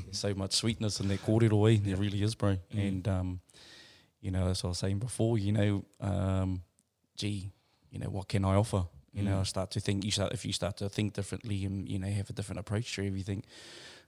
There's 0.05 0.17
so 0.17 0.33
much 0.33 0.53
sweetness 0.53 1.01
in 1.01 1.09
that 1.09 1.21
kōrero, 1.25 1.73
eh? 1.75 1.79
There 1.83 1.97
really 1.97 2.23
is, 2.23 2.35
bro. 2.35 2.55
Mm. 2.73 2.87
And, 2.87 3.07
um, 3.07 3.39
you 4.21 4.31
know, 4.31 4.47
as 4.47 4.63
I 4.63 4.67
was 4.67 4.77
saying 4.77 4.99
before, 4.99 5.37
you 5.37 5.51
know, 5.51 5.83
um, 5.99 6.61
gee, 7.17 7.51
you 7.91 7.99
know, 7.99 8.09
what 8.09 8.29
can 8.29 8.45
I 8.45 8.55
offer? 8.55 8.85
You 9.11 9.23
know, 9.23 9.35
Mm. 9.35 9.39
I 9.41 9.43
start 9.43 9.71
to 9.71 9.81
think, 9.81 10.05
you 10.05 10.11
start, 10.11 10.31
if 10.31 10.45
you 10.45 10.53
start 10.53 10.77
to 10.77 10.87
think 10.87 11.15
differently 11.15 11.65
and, 11.65 11.89
you 11.89 11.99
know, 11.99 12.07
have 12.07 12.29
a 12.29 12.33
different 12.33 12.59
approach 12.59 12.95
to 12.95 13.05
everything, 13.05 13.43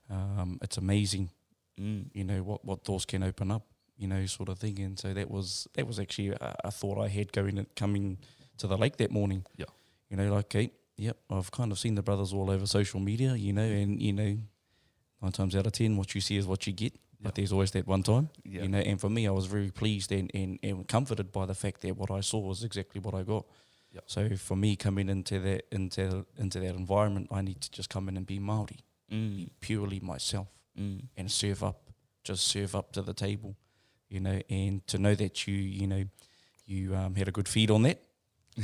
um, 0.08 0.58
it's 0.62 0.78
amazing, 0.78 1.28
Mm. 1.78 2.06
you 2.12 2.24
know, 2.24 2.42
what, 2.42 2.64
what 2.64 2.84
doors 2.84 3.04
can 3.04 3.22
open 3.22 3.50
up, 3.50 3.66
you 3.96 4.06
know, 4.06 4.26
sort 4.26 4.48
of 4.48 4.58
thing. 4.58 4.78
And 4.80 4.98
so 4.98 5.14
that 5.14 5.30
was, 5.30 5.66
that 5.74 5.86
was 5.86 5.98
actually 5.98 6.28
a, 6.30 6.56
a 6.64 6.70
thought 6.70 6.98
I 6.98 7.08
had 7.08 7.32
going, 7.32 7.66
coming 7.74 8.18
to 8.58 8.66
the 8.66 8.76
lake 8.76 8.96
that 8.98 9.10
morning. 9.10 9.44
Yeah. 9.56 9.66
You 10.10 10.16
know, 10.16 10.32
like, 10.34 10.46
okay, 10.46 10.72
yep, 10.96 11.16
I've 11.30 11.50
kind 11.50 11.72
of 11.72 11.78
seen 11.78 11.94
the 11.94 12.02
brothers 12.02 12.32
all 12.32 12.50
over 12.50 12.66
social 12.66 13.00
media, 13.00 13.34
you 13.34 13.52
know, 13.52 13.62
and, 13.62 14.00
you 14.02 14.12
know, 14.12 14.36
nine 15.22 15.32
times 15.32 15.54
out 15.56 15.66
of 15.66 15.72
ten, 15.72 15.96
what 15.96 16.14
you 16.14 16.20
see 16.20 16.36
is 16.36 16.46
what 16.46 16.66
you 16.66 16.72
get. 16.72 16.92
But 17.22 17.34
there's 17.34 17.52
always 17.52 17.70
that 17.72 17.86
one 17.86 18.02
time, 18.02 18.30
Yeah. 18.44 18.62
you 18.62 18.68
know. 18.68 18.78
And 18.78 18.98
for 18.98 19.10
me, 19.10 19.26
I 19.26 19.30
was 19.30 19.44
very 19.46 19.70
pleased 19.70 20.10
and, 20.10 20.30
and, 20.34 20.58
and 20.62 20.88
comforted 20.88 21.30
by 21.32 21.44
the 21.44 21.54
fact 21.54 21.82
that 21.82 21.94
what 21.96 22.10
I 22.10 22.20
saw 22.22 22.38
was 22.38 22.64
exactly 22.64 22.98
what 23.00 23.14
I 23.14 23.22
got. 23.22 23.44
Yeah. 23.92 24.00
So 24.06 24.36
for 24.36 24.56
me, 24.56 24.74
coming 24.76 25.08
into 25.10 25.38
that 25.40 25.66
into 25.70 26.24
into 26.38 26.60
that 26.60 26.74
environment, 26.74 27.28
I 27.30 27.42
need 27.42 27.60
to 27.60 27.70
just 27.70 27.90
come 27.90 28.08
in 28.08 28.16
and 28.16 28.26
be 28.26 28.38
Maori, 28.38 28.78
Mm. 29.12 29.30
be 29.36 29.50
purely 29.60 30.00
myself, 30.00 30.48
Mm. 30.78 31.08
and 31.16 31.30
serve 31.30 31.64
up, 31.64 31.90
just 32.22 32.46
serve 32.46 32.74
up 32.76 32.92
to 32.92 33.02
the 33.02 33.12
table, 33.12 33.56
you 34.08 34.20
know. 34.20 34.40
And 34.48 34.86
to 34.86 34.98
know 34.98 35.14
that 35.16 35.46
you 35.46 35.54
you 35.54 35.86
know 35.86 36.04
you 36.64 36.94
um, 36.94 37.14
had 37.16 37.28
a 37.28 37.32
good 37.32 37.48
feed 37.48 37.70
on 37.70 37.82
that, 37.82 37.98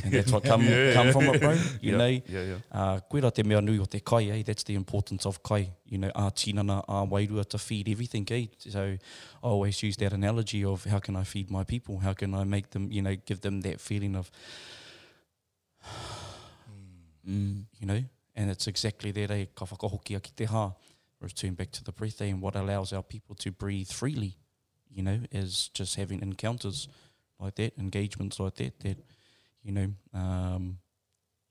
and 0.04 0.12
that's 0.12 0.30
what 0.30 0.44
come 0.50 0.62
Yeah, 0.62 0.92
come 0.94 1.06
yeah. 1.06 1.12
from 1.12 1.24
it, 1.34 1.40
bro. 1.40 1.50
You 1.80 1.92
yeah. 1.92 1.96
know, 1.96 2.06
Yeah, 2.06 2.42
yeah. 2.42 2.58
Uh, 2.70 3.00
koe 3.10 3.30
te 3.30 3.42
mea 3.42 3.60
nui 3.60 3.78
o 3.80 3.84
te 3.86 4.00
kai, 4.00 4.30
eh? 4.30 4.42
That's 4.46 4.62
the 4.62 4.74
importance 4.74 5.26
of 5.26 5.42
kai. 5.42 5.68
You 5.84 5.98
know, 5.98 6.10
a 6.14 6.30
tinana, 6.30 6.84
a 6.88 7.04
wairua 7.06 7.44
to 7.48 7.58
feed 7.58 7.88
everything, 7.88 8.26
eh? 8.30 8.46
So 8.58 8.80
I 8.80 8.98
always 9.42 9.82
use 9.82 9.96
that 9.96 10.12
analogy 10.12 10.64
of 10.64 10.84
how 10.84 11.00
can 11.00 11.16
I 11.16 11.24
feed 11.24 11.50
my 11.50 11.64
people? 11.64 11.98
How 11.98 12.12
can 12.14 12.34
I 12.34 12.44
make 12.44 12.70
them, 12.70 12.90
you 12.92 13.02
know, 13.02 13.16
give 13.26 13.40
them 13.40 13.60
that 13.62 13.80
feeling 13.80 14.14
of, 14.16 14.30
Mm. 17.28 17.64
you 17.80 17.86
know? 17.86 18.04
And 18.36 18.50
it's 18.50 18.68
exactly 18.68 19.10
that, 19.12 19.30
eh? 19.30 19.46
Ka 19.54 19.64
whakahokia 19.66 20.22
ki 20.22 20.32
te 20.36 20.44
ha. 20.44 20.72
Return 21.26 21.54
back 21.54 21.70
to 21.72 21.84
the 21.84 21.92
breath, 21.92 22.22
eh? 22.22 22.26
And 22.26 22.40
what 22.40 22.56
allows 22.56 22.92
our 22.92 23.02
people 23.02 23.34
to 23.36 23.50
breathe 23.50 23.90
freely, 23.90 24.36
you 24.88 25.02
know, 25.02 25.20
is 25.32 25.68
just 25.74 25.96
having 25.96 26.22
encounters 26.22 26.88
like 27.40 27.56
that, 27.56 27.76
engagements 27.78 28.38
like 28.38 28.54
that, 28.56 28.80
that, 28.80 28.98
you 29.62 29.72
know, 29.72 29.88
um, 30.14 30.78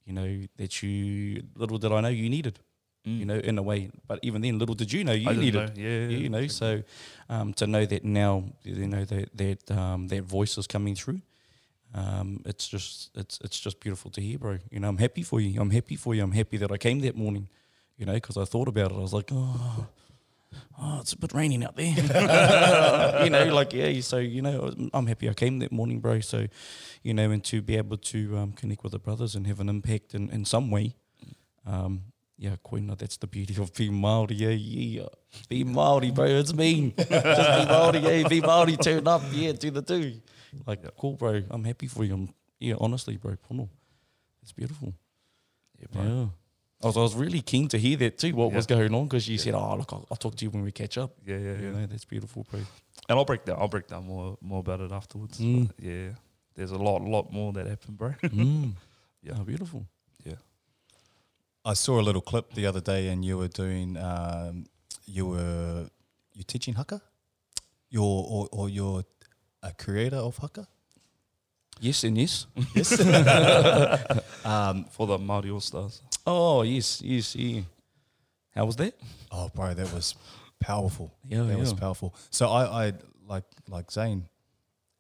you 0.06 0.14
know, 0.14 0.42
that 0.58 0.82
you, 0.82 1.44
little 1.56 1.78
did 1.78 1.92
I 1.92 2.02
know 2.02 2.08
you 2.08 2.30
needed. 2.30 2.60
Mm. 3.06 3.20
you 3.20 3.26
know, 3.26 3.36
in 3.36 3.58
a 3.60 3.62
way. 3.62 3.92
But 4.08 4.20
even 4.24 4.42
then, 4.42 4.58
little 4.58 4.74
did 4.74 4.92
you 4.92 5.04
know 5.04 5.12
you 5.12 5.32
needed. 5.34 5.54
know. 5.54 5.70
Yeah, 5.76 6.08
You 6.08 6.30
know, 6.30 6.48
so 6.48 6.82
um, 7.30 7.54
to 7.54 7.68
know 7.68 7.86
that 7.86 8.04
now, 8.04 8.46
you 8.64 8.88
know 8.88 9.06
that 9.06 9.38
that 9.38 9.72
um, 9.72 10.08
that 10.08 10.24
voice 10.24 10.58
is 10.58 10.66
coming 10.66 10.96
through. 10.96 11.22
Um, 11.94 12.42
it's 12.46 12.68
just 12.68 13.12
it's 13.14 13.40
it's 13.44 13.60
just 13.60 13.80
beautiful 13.80 14.10
to 14.12 14.22
hear, 14.22 14.40
bro. 14.40 14.58
You 14.72 14.80
know, 14.80 14.90
I'm 14.90 14.98
happy 14.98 15.22
for 15.22 15.40
you. 15.40 15.62
I'm 15.62 15.70
happy 15.70 15.96
for 15.96 16.16
you. 16.16 16.24
I'm 16.24 16.32
happy 16.32 16.58
that 16.58 16.72
I 16.72 16.78
came 16.78 17.00
that 17.02 17.16
morning. 17.16 17.48
You 17.98 18.06
know, 18.06 18.14
because 18.14 18.38
I 18.38 18.46
thought 18.46 18.68
about 18.68 18.92
it. 18.92 18.96
I 18.96 19.00
was 19.00 19.14
like, 19.14 19.30
oh, 19.32 19.88
oh, 20.82 21.00
it's 21.00 21.14
a 21.14 21.18
bit 21.18 21.34
raining 21.34 21.64
out 21.64 21.76
there. 21.76 21.88
you 23.24 23.30
know, 23.30 23.46
like 23.54 23.74
yeah. 23.74 24.02
So 24.02 24.18
you 24.18 24.42
know, 24.42 24.74
I'm 24.94 25.08
happy 25.08 25.30
I 25.30 25.34
came 25.34 25.60
that 25.60 25.72
morning, 25.72 26.00
bro. 26.00 26.20
So, 26.20 26.48
you 27.04 27.14
know, 27.14 27.32
and 27.32 27.44
to 27.46 27.62
be 27.62 27.78
able 27.78 27.98
to 27.98 28.38
um, 28.38 28.52
connect 28.52 28.84
with 28.84 28.92
the 28.92 29.00
brothers 29.00 29.36
and 29.36 29.48
have 29.48 29.60
an 29.60 29.70
impact 29.70 30.14
in, 30.14 30.30
in 30.30 30.46
some 30.46 30.72
way. 30.72 30.96
Um, 31.66 32.04
yeah, 32.38 32.56
koina, 32.66 32.98
that's 32.98 33.18
the 33.18 33.28
beauty 33.28 33.56
of 33.62 33.74
being 33.74 33.94
Māori, 33.94 34.38
yeah, 34.38 34.50
yeah. 34.50 35.06
Be 35.48 35.64
Māori, 35.64 36.14
bro, 36.14 36.26
it's 36.26 36.54
mean. 36.54 36.94
Just 36.98 37.10
be 37.10 37.16
Māori, 37.16 38.04
yeah, 38.04 38.28
be 38.28 38.42
Māori, 38.42 38.80
turn 38.80 39.08
up, 39.08 39.22
yeah, 39.32 39.54
do 39.54 39.72
the 39.72 39.82
do. 39.82 40.20
Like, 40.68 40.84
cool, 40.98 41.14
bro, 41.14 41.44
I'm 41.50 41.64
happy 41.64 41.88
for 41.88 42.04
you. 42.04 42.14
I'm, 42.14 42.34
yeah, 42.60 42.76
honestly, 42.80 43.18
bro, 43.18 43.36
pono. 43.50 43.70
It's 44.42 44.52
beautiful. 44.52 44.94
yeah, 45.80 45.88
bro. 45.92 46.04
Yeah. 46.04 46.26
I 46.84 46.88
was, 46.88 46.98
I 46.98 47.02
was 47.02 47.16
really 47.16 47.42
keen 47.42 47.68
to 47.70 47.78
hear 47.78 47.98
that 47.98 48.18
too, 48.18 48.36
what 48.36 48.52
was 48.52 48.66
going 48.68 48.94
on, 48.94 49.06
because 49.06 49.28
you 49.28 49.38
said, 49.38 49.54
oh, 49.56 49.76
look, 49.78 49.92
I'll, 49.94 50.06
I'll 50.12 50.18
talk 50.18 50.36
to 50.36 50.46
you 50.46 50.52
when 50.52 50.62
we 50.64 50.72
catch 50.72 50.98
up. 50.98 51.12
Yeah, 51.26 51.38
yeah, 51.38 51.54
You 51.58 51.66
yeah. 51.68 51.72
know, 51.72 51.86
that's 51.88 52.06
beautiful, 52.06 52.46
bro. 52.52 52.60
And 53.10 53.18
I'll 53.20 53.26
break 53.26 53.46
down. 53.46 53.58
I'll 53.60 53.68
break 53.68 53.88
down 53.88 54.06
more 54.08 54.38
more 54.42 54.60
about 54.60 54.82
it 54.82 54.92
afterwards. 54.92 55.40
Mm. 55.40 55.68
But 55.68 55.76
yeah, 55.86 56.10
there's 56.56 56.72
a 56.72 56.78
lot, 56.78 57.02
lot 57.02 57.32
more 57.32 57.54
that 57.54 57.66
happened, 57.68 57.98
bro. 57.98 58.14
mm. 58.24 58.72
Yeah. 59.24 59.34
Oh, 59.40 59.44
beautiful. 59.44 59.86
yeah. 60.24 60.36
I 61.64 61.74
saw 61.74 62.00
a 62.00 62.04
little 62.04 62.22
clip 62.22 62.54
the 62.54 62.68
other 62.68 62.82
day, 62.82 63.08
and 63.08 63.26
you 63.26 63.38
were 63.40 63.48
doing, 63.48 63.98
um, 63.98 64.66
you 65.08 65.26
were 65.26 65.90
you 66.34 66.44
teaching 66.44 66.76
haka, 66.76 67.02
you're 67.90 68.04
or, 68.04 68.48
or 68.52 68.70
you're 68.70 69.04
a 69.64 69.72
creator 69.74 70.18
of 70.18 70.38
haka. 70.38 70.68
Yes 71.80 72.04
and 72.04 72.18
yes. 72.18 72.46
Yes. 72.76 73.00
um, 74.46 74.86
For 74.92 75.08
the 75.08 75.18
Māori 75.18 75.52
All 75.52 75.60
Stars. 75.60 76.02
Oh, 76.26 76.64
yes, 76.64 77.02
yes, 77.02 77.36
yeah. 77.36 77.62
How 78.56 78.66
was 78.66 78.76
that? 78.78 78.94
oh, 79.32 79.50
bro, 79.54 79.74
that 79.74 79.94
was 79.94 80.16
powerful. 80.60 81.12
Yeah, 81.30 81.44
that 81.44 81.60
was 81.60 81.74
powerful. 81.74 82.16
So 82.30 82.48
I, 82.50 82.88
I 82.88 82.94
like 83.28 83.44
like 83.70 83.92
Zane. 83.92 84.28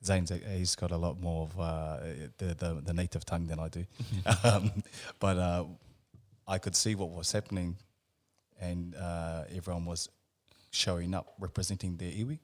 Zane's 0.03 0.29
a- 0.31 0.37
he's 0.57 0.75
got 0.75 0.91
a 0.91 0.97
lot 0.97 1.19
more 1.19 1.43
of 1.47 1.59
uh, 1.59 1.97
the, 2.37 2.53
the 2.53 2.81
the 2.85 2.93
native 2.93 3.25
tongue 3.25 3.47
than 3.47 3.59
I 3.59 3.69
do, 3.69 3.85
um, 4.43 4.71
but 5.19 5.37
uh, 5.37 5.63
I 6.47 6.57
could 6.59 6.75
see 6.75 6.95
what 6.95 7.09
was 7.11 7.31
happening, 7.31 7.77
and 8.59 8.93
uh, 8.95 9.43
everyone 9.55 9.85
was 9.85 10.09
showing 10.71 11.13
up 11.15 11.33
representing 11.39 11.97
their 11.97 12.11
iwi. 12.11 12.39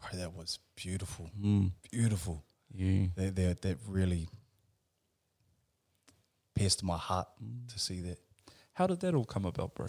Bro, 0.00 0.18
that 0.20 0.32
was 0.34 0.58
beautiful, 0.76 1.30
Mm. 1.40 1.72
beautiful. 1.90 2.42
Yeah. 2.74 3.06
That 3.16 3.36
that 3.36 3.62
that 3.62 3.76
really 3.86 4.28
pierced 6.54 6.82
my 6.82 6.96
heart 6.96 7.28
to 7.68 7.78
see 7.78 8.00
that. 8.02 8.18
How 8.74 8.86
did 8.86 9.00
that 9.00 9.14
all 9.14 9.24
come 9.24 9.44
about, 9.44 9.74
bro? 9.74 9.88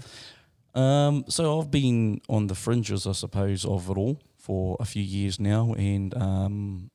Um, 0.73 1.25
so 1.27 1.59
I've 1.59 1.71
been 1.71 2.21
on 2.27 2.47
the 2.47 2.55
fringes, 2.55 3.05
I 3.05 3.11
suppose, 3.11 3.63
of 3.65 3.89
it 3.89 3.97
all 3.97 4.19
for 4.37 4.75
a 4.79 4.85
few 4.85 5.03
years 5.03 5.39
now, 5.39 5.73
and 5.73 6.13
um, 6.17 6.91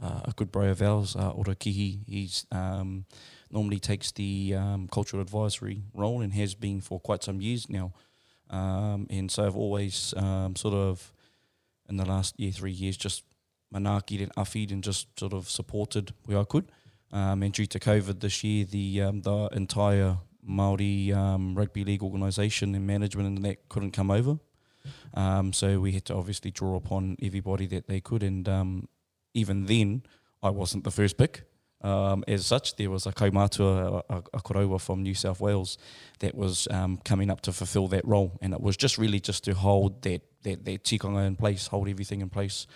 uh, 0.00 0.20
a 0.24 0.32
good 0.36 0.50
bro 0.52 0.70
of 0.70 0.80
ours, 0.80 1.16
uh, 1.16 1.30
Ora 1.30 1.54
Kihi, 1.54 2.00
he's 2.06 2.46
um, 2.52 3.04
normally 3.50 3.78
takes 3.80 4.12
the 4.12 4.54
um, 4.56 4.88
cultural 4.88 5.20
advisory 5.20 5.82
role 5.94 6.20
and 6.20 6.32
has 6.32 6.54
been 6.54 6.80
for 6.80 7.00
quite 7.00 7.22
some 7.22 7.40
years 7.40 7.68
now. 7.68 7.92
Um, 8.50 9.06
and 9.10 9.30
so 9.30 9.46
I've 9.46 9.56
always 9.56 10.14
um, 10.16 10.56
sort 10.56 10.74
of, 10.74 11.12
in 11.88 11.96
the 11.96 12.04
last 12.04 12.38
year, 12.38 12.52
three 12.52 12.72
years, 12.72 12.96
just 12.96 13.24
manaki 13.74 14.22
and 14.22 14.32
afid 14.36 14.70
and 14.70 14.82
just 14.82 15.18
sort 15.18 15.32
of 15.32 15.50
supported 15.50 16.14
where 16.24 16.38
I 16.38 16.44
could. 16.44 16.70
Um, 17.12 17.42
and 17.42 17.52
due 17.52 17.66
to 17.66 17.78
COVID 17.78 18.20
this 18.20 18.44
year, 18.44 18.64
the 18.64 19.02
um, 19.02 19.20
the 19.22 19.48
entire 19.52 20.18
Maori 20.42 21.12
um, 21.12 21.54
rugby 21.54 21.84
league 21.84 22.02
organisation 22.02 22.74
and 22.74 22.86
management 22.86 23.28
and 23.28 23.44
that 23.44 23.68
couldn't 23.68 23.92
come 23.92 24.10
over. 24.10 24.38
Um, 25.14 25.52
so 25.52 25.80
we 25.80 25.92
had 25.92 26.04
to 26.06 26.14
obviously 26.14 26.50
draw 26.50 26.76
upon 26.76 27.16
everybody 27.22 27.66
that 27.66 27.88
they 27.88 28.00
could, 28.00 28.22
and 28.22 28.48
um, 28.48 28.88
even 29.34 29.66
then, 29.66 30.02
I 30.42 30.50
wasn't 30.50 30.84
the 30.84 30.90
first 30.90 31.18
pick. 31.18 31.44
Um, 31.80 32.24
as 32.26 32.46
such, 32.46 32.76
there 32.76 32.90
was 32.90 33.06
a 33.06 33.12
kaumātua, 33.12 34.02
a, 34.08 34.16
a, 34.34 34.40
koroua 34.40 34.80
from 34.80 35.02
New 35.02 35.14
South 35.14 35.40
Wales 35.40 35.78
that 36.18 36.34
was 36.34 36.66
coming 37.04 37.30
up 37.30 37.40
to 37.42 37.52
fulfil 37.52 37.86
that 37.88 38.06
role, 38.06 38.38
and 38.40 38.52
it 38.52 38.60
was 38.60 38.76
just 38.76 38.98
really 38.98 39.20
just 39.20 39.44
to 39.44 39.54
hold 39.54 40.02
that 40.02 40.22
that, 40.42 40.64
that 40.64 40.84
tikanga 40.84 41.26
in 41.26 41.36
place, 41.36 41.66
hold 41.66 41.88
everything 41.88 42.20
in 42.20 42.30
place 42.30 42.66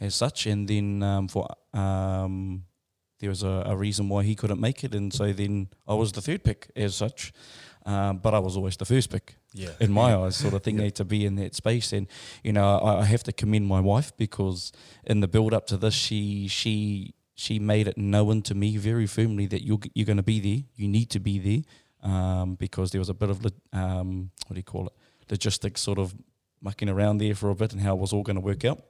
as 0.00 0.14
such, 0.14 0.46
and 0.46 0.68
then 0.68 1.28
for 1.28 1.48
there 3.24 3.30
was 3.30 3.42
a, 3.42 3.62
a 3.66 3.74
reason 3.76 4.08
why 4.10 4.22
he 4.22 4.34
couldn't 4.34 4.60
make 4.60 4.84
it, 4.84 4.94
and 4.94 5.10
so 5.12 5.32
then 5.32 5.68
I 5.88 5.94
was 5.94 6.12
the 6.12 6.20
third 6.20 6.42
pick 6.44 6.70
as 6.76 6.94
such, 6.94 7.32
um, 7.86 8.18
but 8.18 8.34
I 8.34 8.38
was 8.38 8.54
always 8.56 8.76
the 8.76 8.84
first 8.84 9.08
pick 9.10 9.36
Yeah. 9.54 9.70
in 9.80 9.90
my 9.92 10.14
eyes, 10.20 10.36
sort 10.36 10.52
of 10.54 10.62
thing, 10.62 10.78
eh, 10.80 10.90
to 10.90 11.04
be 11.04 11.24
in 11.24 11.36
that 11.36 11.54
space. 11.54 11.92
And 11.96 12.06
you 12.42 12.52
know, 12.52 12.78
I, 12.78 13.00
I 13.00 13.04
have 13.04 13.22
to 13.24 13.32
commend 13.32 13.66
my 13.66 13.80
wife 13.80 14.12
because 14.16 14.72
in 15.04 15.20
the 15.20 15.28
build 15.28 15.54
up 15.54 15.66
to 15.68 15.76
this, 15.78 15.94
she 15.94 16.48
she 16.48 17.14
she 17.34 17.58
made 17.58 17.88
it 17.88 17.96
known 17.96 18.42
to 18.42 18.54
me 18.54 18.76
very 18.76 19.06
firmly 19.06 19.46
that 19.46 19.62
you're 19.66 19.80
you're 19.94 20.06
going 20.12 20.22
to 20.24 20.30
be 20.34 20.40
there. 20.40 20.60
You 20.76 20.88
need 20.88 21.08
to 21.10 21.20
be 21.20 21.38
there 21.38 21.62
um, 22.12 22.56
because 22.56 22.90
there 22.90 23.00
was 23.00 23.08
a 23.08 23.14
bit 23.14 23.30
of 23.30 23.38
um, 23.72 24.30
what 24.46 24.54
do 24.54 24.58
you 24.58 24.62
call 24.74 24.86
it, 24.86 24.92
logistics 25.30 25.80
sort 25.80 25.98
of 25.98 26.14
mucking 26.60 26.88
around 26.90 27.18
there 27.18 27.34
for 27.34 27.50
a 27.50 27.54
bit 27.54 27.72
and 27.72 27.80
how 27.82 27.94
it 27.96 28.00
was 28.00 28.12
all 28.12 28.22
going 28.22 28.36
to 28.42 28.46
work 28.50 28.64
out. 28.64 28.80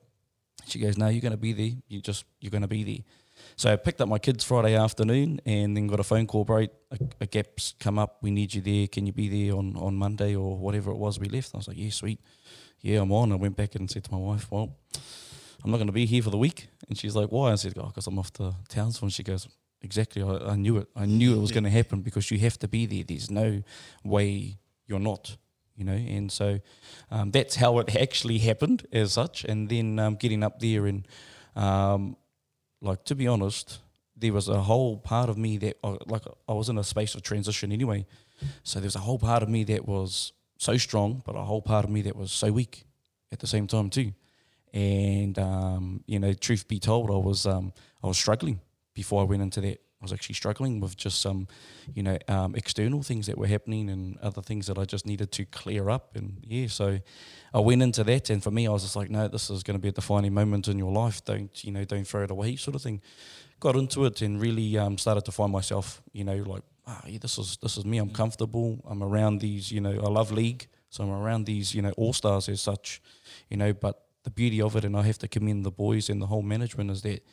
She 0.66 0.78
goes, 0.78 0.96
"No, 0.96 1.08
you're 1.08 1.20
going 1.28 1.38
to 1.40 1.44
be 1.48 1.52
there. 1.52 1.72
You 1.88 2.00
just 2.00 2.24
you're 2.40 2.50
going 2.56 2.68
to 2.70 2.74
be 2.78 2.84
there." 2.84 3.04
So 3.56 3.72
I 3.72 3.76
picked 3.76 4.00
up 4.00 4.08
my 4.08 4.18
kids 4.18 4.44
Friday 4.44 4.74
afternoon 4.74 5.40
and 5.46 5.76
then 5.76 5.86
got 5.86 6.00
a 6.00 6.04
phone 6.04 6.26
call, 6.26 6.44
bro, 6.44 6.66
a, 6.90 6.98
a 7.20 7.26
gap's 7.26 7.74
come 7.78 7.98
up, 7.98 8.18
we 8.20 8.30
need 8.30 8.54
you 8.54 8.60
there, 8.60 8.86
can 8.88 9.06
you 9.06 9.12
be 9.12 9.28
there 9.28 9.56
on, 9.56 9.76
on 9.76 9.94
Monday 9.94 10.34
or 10.34 10.56
whatever 10.56 10.90
it 10.90 10.96
was 10.96 11.18
we 11.18 11.28
left? 11.28 11.54
I 11.54 11.58
was 11.58 11.68
like, 11.68 11.76
yeah, 11.76 11.90
sweet. 11.90 12.20
Yeah, 12.80 13.00
I'm 13.00 13.12
on. 13.12 13.32
I 13.32 13.36
went 13.36 13.56
back 13.56 13.74
and 13.76 13.90
said 13.90 14.04
to 14.04 14.12
my 14.12 14.18
wife, 14.18 14.50
well, 14.50 14.76
I'm 15.64 15.70
not 15.70 15.78
going 15.78 15.86
to 15.86 15.92
be 15.92 16.04
here 16.04 16.22
for 16.22 16.30
the 16.30 16.36
week. 16.36 16.68
And 16.88 16.98
she's 16.98 17.16
like, 17.16 17.30
why? 17.30 17.52
I 17.52 17.54
said, 17.54 17.72
oh, 17.78 17.86
because 17.86 18.06
I'm 18.06 18.18
off 18.18 18.32
to 18.34 18.54
Townsville. 18.68 19.06
And 19.06 19.12
she 19.12 19.22
goes, 19.22 19.48
exactly. 19.80 20.22
I, 20.22 20.50
I 20.50 20.56
knew 20.56 20.76
it. 20.76 20.88
I 20.94 21.06
knew 21.06 21.34
it 21.34 21.40
was 21.40 21.50
going 21.50 21.64
to 21.64 21.70
happen 21.70 22.02
because 22.02 22.30
you 22.30 22.38
have 22.40 22.58
to 22.58 22.68
be 22.68 22.84
there. 22.84 23.02
There's 23.02 23.30
no 23.30 23.62
way 24.04 24.58
you're 24.86 24.98
not, 24.98 25.38
you 25.76 25.84
know. 25.84 25.92
And 25.92 26.30
so 26.30 26.60
um, 27.10 27.30
that's 27.30 27.56
how 27.56 27.78
it 27.78 27.96
actually 27.96 28.38
happened 28.38 28.86
as 28.92 29.14
such. 29.14 29.44
And 29.44 29.70
then 29.70 29.98
um, 29.98 30.16
getting 30.16 30.42
up 30.42 30.58
there 30.60 30.84
and, 30.84 31.08
um, 31.56 32.16
like, 32.84 33.04
to 33.04 33.14
be 33.14 33.26
honest, 33.26 33.80
there 34.16 34.32
was 34.32 34.48
a 34.48 34.62
whole 34.62 34.98
part 34.98 35.28
of 35.28 35.36
me 35.36 35.58
that, 35.58 35.76
like, 36.06 36.22
I 36.48 36.52
was 36.52 36.68
in 36.68 36.78
a 36.78 36.84
space 36.84 37.14
of 37.14 37.22
transition 37.22 37.72
anyway. 37.72 38.06
So 38.62 38.78
there 38.78 38.86
was 38.86 38.96
a 38.96 39.00
whole 39.00 39.18
part 39.18 39.42
of 39.42 39.48
me 39.48 39.64
that 39.64 39.88
was 39.88 40.32
so 40.58 40.76
strong, 40.76 41.22
but 41.24 41.34
a 41.34 41.42
whole 41.42 41.62
part 41.62 41.84
of 41.84 41.90
me 41.90 42.02
that 42.02 42.16
was 42.16 42.30
so 42.30 42.52
weak 42.52 42.84
at 43.32 43.40
the 43.40 43.46
same 43.46 43.66
time 43.66 43.90
too. 43.90 44.12
And 44.72 45.38
um, 45.38 46.04
you 46.06 46.18
know, 46.18 46.32
truth 46.32 46.66
be 46.68 46.78
told, 46.78 47.10
I 47.10 47.16
was 47.16 47.46
um, 47.46 47.72
I 48.02 48.06
was 48.06 48.18
struggling 48.18 48.60
before 48.92 49.22
I 49.22 49.24
went 49.24 49.42
into 49.42 49.60
that. 49.62 49.80
Was 50.00 50.12
actually 50.12 50.34
struggling 50.34 50.80
with 50.80 50.98
just 50.98 51.22
some, 51.22 51.48
you 51.94 52.02
know, 52.02 52.18
um, 52.28 52.54
external 52.56 53.02
things 53.02 53.26
that 53.26 53.38
were 53.38 53.46
happening 53.46 53.88
and 53.88 54.18
other 54.18 54.42
things 54.42 54.66
that 54.66 54.76
I 54.76 54.84
just 54.84 55.06
needed 55.06 55.32
to 55.32 55.46
clear 55.46 55.88
up. 55.88 56.14
And 56.14 56.44
yeah, 56.46 56.66
so 56.66 56.98
I 57.54 57.60
went 57.60 57.80
into 57.80 58.04
that, 58.04 58.28
and 58.28 58.42
for 58.42 58.50
me, 58.50 58.66
I 58.66 58.70
was 58.70 58.82
just 58.82 58.96
like, 58.96 59.08
no, 59.08 59.28
this 59.28 59.48
is 59.48 59.62
going 59.62 59.78
to 59.78 59.80
be 59.80 59.88
a 59.88 59.92
defining 59.92 60.34
moment 60.34 60.68
in 60.68 60.78
your 60.78 60.92
life. 60.92 61.24
Don't 61.24 61.64
you 61.64 61.72
know? 61.72 61.84
Don't 61.86 62.06
throw 62.06 62.24
it 62.24 62.30
away, 62.30 62.56
sort 62.56 62.74
of 62.74 62.82
thing. 62.82 63.00
Got 63.60 63.76
into 63.76 64.04
it 64.04 64.20
and 64.20 64.42
really 64.42 64.76
um, 64.76 64.98
started 64.98 65.24
to 65.24 65.32
find 65.32 65.50
myself, 65.50 66.02
you 66.12 66.24
know, 66.24 66.36
like, 66.36 66.64
ah, 66.86 67.00
yeah, 67.06 67.18
this 67.18 67.38
is 67.38 67.56
this 67.62 67.78
is 67.78 67.86
me. 67.86 67.96
I'm 67.96 68.10
comfortable. 68.10 68.84
I'm 68.86 69.02
around 69.02 69.40
these, 69.40 69.72
you 69.72 69.80
know, 69.80 69.92
I 69.92 70.10
love 70.10 70.32
league, 70.32 70.66
so 70.90 71.04
I'm 71.04 71.10
around 71.10 71.46
these, 71.46 71.74
you 71.74 71.80
know, 71.80 71.92
all 71.96 72.12
stars 72.12 72.50
as 72.50 72.60
such, 72.60 73.00
you 73.48 73.56
know. 73.56 73.72
But 73.72 74.02
the 74.24 74.30
beauty 74.30 74.60
of 74.60 74.76
it, 74.76 74.84
and 74.84 74.94
I 74.98 75.02
have 75.02 75.18
to 75.18 75.28
commend 75.28 75.64
the 75.64 75.70
boys 75.70 76.10
and 76.10 76.20
the 76.20 76.26
whole 76.26 76.42
management, 76.42 76.90
is 76.90 77.00
that 77.02 77.24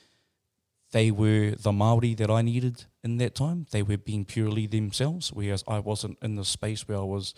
they 0.91 1.11
were 1.11 1.51
the 1.51 1.71
Maori 1.71 2.13
that 2.15 2.29
I 2.29 2.41
needed 2.41 2.85
in 3.03 3.17
that 3.17 3.35
time. 3.35 3.65
They 3.71 3.81
were 3.81 3.97
being 3.97 4.25
purely 4.25 4.67
themselves, 4.67 5.31
whereas 5.31 5.63
I 5.67 5.79
wasn't 5.79 6.17
in 6.21 6.35
the 6.35 6.45
space 6.45 6.87
where 6.87 6.97
I 6.97 7.03
was 7.03 7.33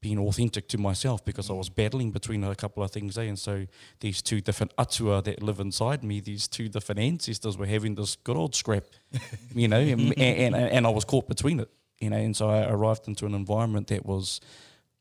being 0.00 0.18
authentic 0.18 0.66
to 0.68 0.78
myself 0.78 1.24
because 1.24 1.50
I 1.50 1.52
was 1.52 1.68
battling 1.68 2.10
between 2.10 2.42
a 2.42 2.54
couple 2.54 2.82
of 2.82 2.90
things 2.90 3.16
there. 3.16 3.26
And 3.26 3.38
so 3.38 3.66
these 4.00 4.22
two 4.22 4.40
different 4.40 4.72
atua 4.78 5.20
that 5.22 5.42
live 5.42 5.60
inside 5.60 6.02
me, 6.02 6.20
these 6.20 6.48
two 6.48 6.68
different 6.68 7.00
ancestors 7.00 7.58
were 7.58 7.66
having 7.66 7.94
this 7.94 8.16
good 8.16 8.36
old 8.36 8.54
scrap, 8.54 8.84
you 9.54 9.68
know, 9.68 9.80
and, 9.80 10.16
and, 10.18 10.54
and 10.54 10.86
I 10.86 10.90
was 10.90 11.04
caught 11.04 11.28
between 11.28 11.60
it, 11.60 11.70
you 12.00 12.08
know. 12.10 12.16
And 12.16 12.34
so 12.34 12.48
I 12.48 12.70
arrived 12.70 13.08
into 13.08 13.26
an 13.26 13.34
environment 13.34 13.88
that 13.88 14.06
was 14.06 14.40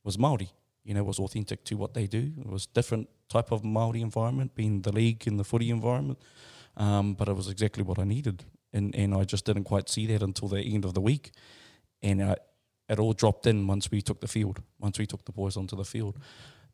was 0.03 0.17
Maori, 0.17 0.49
you 0.83 0.93
know, 0.93 1.03
was 1.03 1.19
authentic 1.19 1.63
to 1.65 1.75
what 1.75 1.93
they 1.93 2.07
do. 2.07 2.31
It 2.39 2.47
was 2.47 2.65
different 2.65 3.09
type 3.29 3.51
of 3.51 3.63
Maori 3.63 4.01
environment, 4.01 4.55
being 4.55 4.81
the 4.81 4.91
league 4.91 5.27
and 5.27 5.39
the 5.39 5.43
footy 5.43 5.69
environment, 5.69 6.19
um, 6.79 7.13
but 7.13 7.27
it 7.27 7.35
was 7.35 7.49
exactly 7.49 7.83
what 7.83 7.99
I 7.99 8.03
needed, 8.03 8.43
and 8.73 8.95
and 8.95 9.13
I 9.13 9.23
just 9.23 9.45
didn't 9.45 9.65
quite 9.65 9.89
see 9.89 10.07
that 10.07 10.23
until 10.23 10.47
the 10.47 10.61
end 10.61 10.85
of 10.85 10.93
the 10.93 11.01
week, 11.01 11.31
and 12.01 12.23
I, 12.23 12.35
it 12.87 12.99
all 12.99 13.13
dropped 13.13 13.45
in 13.45 13.67
once 13.67 13.91
we 13.91 14.01
took 14.01 14.21
the 14.21 14.27
field, 14.27 14.61
once 14.79 14.97
we 14.97 15.05
took 15.05 15.25
the 15.25 15.31
boys 15.31 15.57
onto 15.57 15.75
the 15.75 15.85
field. 15.85 16.17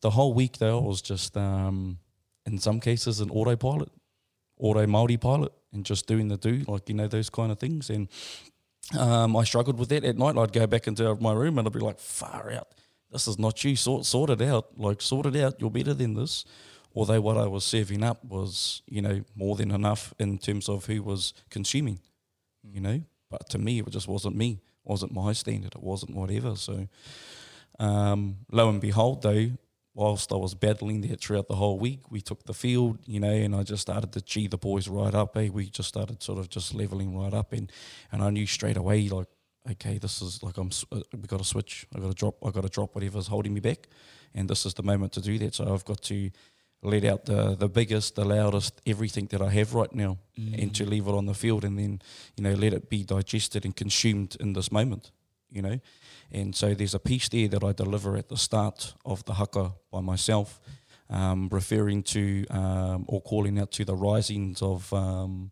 The 0.01 0.11
whole 0.11 0.33
week 0.33 0.59
though 0.59 0.79
was 0.79 1.01
just, 1.01 1.35
um, 1.35 1.97
in 2.45 2.59
some 2.59 2.79
cases, 2.79 3.19
an 3.19 3.29
autopilot, 3.29 3.91
auto 4.59 4.85
Maori 4.87 5.17
pilot, 5.17 5.51
and 5.73 5.85
just 5.85 6.07
doing 6.07 6.27
the 6.29 6.37
do, 6.37 6.63
like 6.67 6.87
you 6.87 6.95
know 6.95 7.07
those 7.07 7.29
kind 7.29 7.51
of 7.51 7.59
things, 7.59 7.89
and. 7.89 8.07
Um, 8.95 9.35
I 9.35 9.43
struggled 9.45 9.79
with 9.79 9.89
that 9.89 10.03
at 10.03 10.15
night. 10.15 10.37
I'd 10.37 10.53
go 10.53 10.67
back 10.67 10.85
into 10.85 11.15
my 11.15 11.33
room 11.33 11.57
and 11.57 11.67
I'd 11.67 11.73
be 11.73 11.79
like, 11.79 11.97
far 11.99 12.51
out 12.51 12.67
this 13.15 13.27
is 13.27 13.39
not 13.39 13.63
you. 13.63 13.75
Sort 13.75 14.05
sort 14.05 14.29
it 14.29 14.41
out. 14.41 14.77
Like 14.77 15.01
sort 15.01 15.25
it 15.25 15.35
out. 15.37 15.59
You're 15.59 15.69
better 15.69 15.93
than 15.93 16.15
this. 16.15 16.45
Although 16.95 17.19
what 17.21 17.37
I 17.37 17.45
was 17.45 17.65
serving 17.65 18.03
up 18.03 18.23
was, 18.23 18.81
you 18.87 19.01
know, 19.01 19.21
more 19.35 19.55
than 19.57 19.71
enough 19.71 20.13
in 20.17 20.37
terms 20.37 20.69
of 20.69 20.85
who 20.85 21.03
was 21.03 21.33
consuming, 21.49 21.99
you 22.63 22.79
know. 22.79 23.01
But 23.29 23.49
to 23.49 23.57
me, 23.57 23.79
it 23.79 23.89
just 23.89 24.07
wasn't 24.07 24.37
me. 24.37 24.61
It 24.61 24.89
wasn't 24.89 25.13
my 25.13 25.33
standard. 25.33 25.75
It 25.75 25.83
wasn't 25.83 26.15
whatever. 26.15 26.55
So, 26.55 26.87
um, 27.79 28.37
lo 28.49 28.69
and 28.69 28.79
behold, 28.79 29.23
though, 29.23 29.51
whilst 29.93 30.31
I 30.31 30.35
was 30.37 30.55
battling 30.55 31.01
that 31.01 31.19
throughout 31.19 31.49
the 31.49 31.55
whole 31.55 31.79
week, 31.79 32.09
we 32.09 32.21
took 32.21 32.45
the 32.45 32.53
field, 32.53 32.99
you 33.05 33.19
know, 33.19 33.29
and 33.29 33.53
I 33.53 33.63
just 33.63 33.81
started 33.81 34.13
to 34.13 34.21
gee 34.21 34.47
the 34.47 34.57
boys 34.57 34.87
right 34.87 35.13
up. 35.13 35.35
Eh? 35.35 35.49
We 35.51 35.69
just 35.69 35.89
started 35.89 36.23
sort 36.23 36.39
of 36.39 36.49
just 36.49 36.73
leveling 36.73 37.17
right 37.17 37.33
up, 37.33 37.51
and 37.51 37.69
and 38.11 38.23
I 38.23 38.29
knew 38.29 38.45
straight 38.45 38.77
away, 38.77 39.09
like 39.09 39.27
okay, 39.71 39.97
this 39.97 40.21
is 40.21 40.43
like 40.43 40.57
I'm. 40.57 40.69
Uh, 40.91 41.01
we 41.13 41.27
got 41.27 41.39
to 41.39 41.45
switch. 41.45 41.87
I 41.95 41.99
got 41.99 42.07
to 42.07 42.13
drop. 42.13 42.35
I 42.45 42.51
got 42.51 42.63
to 42.63 42.69
drop 42.69 42.95
whatever's 42.95 43.27
holding 43.27 43.53
me 43.53 43.59
back, 43.59 43.87
and 44.33 44.49
this 44.49 44.65
is 44.65 44.73
the 44.73 44.83
moment 44.83 45.13
to 45.13 45.21
do 45.21 45.37
that. 45.39 45.55
So 45.55 45.73
I've 45.73 45.85
got 45.85 46.01
to 46.03 46.31
let 46.85 47.03
out 47.03 47.25
the 47.25 47.55
the 47.55 47.67
biggest, 47.67 48.15
the 48.15 48.25
loudest, 48.25 48.81
everything 48.85 49.27
that 49.27 49.41
I 49.41 49.49
have 49.49 49.73
right 49.73 49.93
now, 49.93 50.17
and 50.37 50.73
to 50.75 50.85
leave 50.85 51.07
it 51.07 51.13
on 51.13 51.25
the 51.25 51.33
field, 51.33 51.63
and 51.65 51.77
then 51.77 52.01
you 52.37 52.43
know 52.43 52.53
let 52.53 52.73
it 52.73 52.89
be 52.89 53.03
digested 53.03 53.65
and 53.65 53.75
consumed 53.75 54.37
in 54.39 54.53
this 54.53 54.71
moment. 54.71 55.11
You 55.49 55.61
know, 55.61 55.79
and 56.31 56.55
so 56.55 56.73
there's 56.73 56.95
a 56.95 56.99
piece 56.99 57.29
there 57.29 57.47
that 57.47 57.63
I 57.63 57.71
deliver 57.71 58.17
at 58.17 58.29
the 58.29 58.37
start 58.37 58.93
of 59.05 59.23
the 59.25 59.33
haka 59.33 59.73
by 59.91 60.01
myself, 60.01 60.59
um, 61.09 61.49
referring 61.51 62.03
to 62.03 62.45
um, 62.49 63.05
or 63.07 63.21
calling 63.21 63.59
out 63.59 63.71
to 63.71 63.85
the 63.85 63.95
risings 63.95 64.61
of 64.61 64.91
um, 64.93 65.51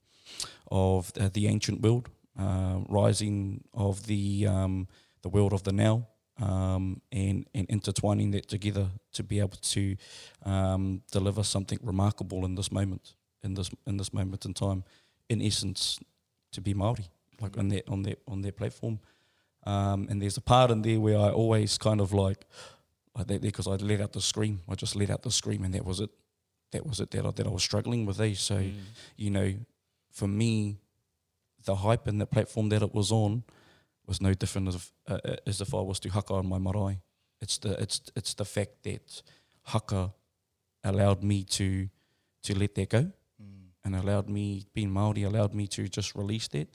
of 0.72 1.12
uh, 1.20 1.30
the 1.34 1.48
ancient 1.48 1.82
world, 1.82 2.10
uh, 2.40 2.80
rising 2.90 3.64
of 3.74 4.06
the 4.08 4.48
um, 4.48 4.88
the 5.22 5.30
world 5.30 5.54
of 5.54 5.64
the 5.64 5.72
now, 5.72 6.08
um, 6.42 7.02
and 7.12 7.48
and 7.54 7.68
intertwining 7.70 8.32
that 8.32 8.48
together 8.48 8.88
to 9.14 9.24
be 9.24 9.40
able 9.40 9.58
to 9.62 9.96
um, 10.46 11.02
deliver 11.12 11.44
something 11.44 11.80
remarkable 11.82 12.46
in 12.46 12.56
this 12.56 12.72
moment, 12.72 13.14
in 13.44 13.54
this 13.54 13.70
in 13.86 13.98
this 13.98 14.14
moment 14.14 14.46
in 14.46 14.54
time, 14.54 14.84
in 15.30 15.42
essence, 15.42 16.00
to 16.52 16.62
be 16.62 16.74
Maori, 16.74 17.06
like 17.40 17.58
on 17.58 17.70
that 17.70 17.88
on 17.88 18.04
that 18.04 18.20
on 18.28 18.42
their 18.42 18.52
platform. 18.52 19.00
Um, 19.66 20.08
and 20.10 20.22
there's 20.22 20.38
a 20.38 20.42
part 20.42 20.72
in 20.72 20.82
there 20.82 21.00
where 21.00 21.18
I 21.18 21.30
always 21.30 21.78
kind 21.78 22.02
of 22.02 22.14
like 22.14 22.46
like 23.16 23.28
that 23.28 23.42
because 23.42 23.68
I 23.68 23.76
let 23.76 24.02
out 24.02 24.14
the 24.14 24.22
scream. 24.22 24.62
I 24.68 24.76
just 24.76 24.96
let 24.96 25.10
out 25.10 25.22
the 25.22 25.32
scream, 25.32 25.64
and 25.64 25.74
that 25.74 25.86
was 25.86 26.00
it. 26.00 26.10
That 26.72 26.86
was 26.86 27.00
it 27.00 27.12
that 27.12 27.26
I, 27.26 27.32
that 27.32 27.46
I 27.46 27.50
was 27.50 27.64
struggling 27.64 28.06
with. 28.06 28.20
Eh? 28.20 28.34
So, 28.34 28.64
you 29.16 29.30
know, 29.30 29.54
for 30.12 30.28
me, 30.28 30.78
the 31.66 31.76
hype 31.76 32.08
and 32.08 32.20
the 32.20 32.26
platform 32.26 32.70
that 32.70 32.82
it 32.82 32.94
was 32.96 33.12
on 33.12 33.44
was 34.06 34.22
no 34.22 34.34
different 34.34 34.68
as 34.68 34.76
if, 34.76 34.92
uh, 35.08 35.20
uh, 35.26 35.36
as 35.48 35.62
if 35.62 35.74
I 35.74 35.82
was 35.82 36.00
to 36.02 36.10
haka 36.10 36.34
on 36.34 36.48
my 36.48 36.58
marae. 36.60 37.02
It's 37.42 37.58
the 37.58 37.82
it's 37.82 38.02
it's 38.16 38.34
the 38.34 38.46
fact 38.46 38.84
that 38.84 39.22
haka 39.64 40.14
allowed 40.84 41.24
me 41.24 41.44
to 41.44 41.90
to 42.44 42.58
let 42.58 42.76
that 42.76 42.90
go, 42.90 43.12
and 43.84 43.96
allowed 43.96 44.30
me 44.30 44.66
being 44.74 44.92
Maori 44.92 45.24
allowed 45.24 45.54
me 45.54 45.68
to 45.68 45.88
just 45.88 46.16
release 46.16 46.48
that. 46.50 46.68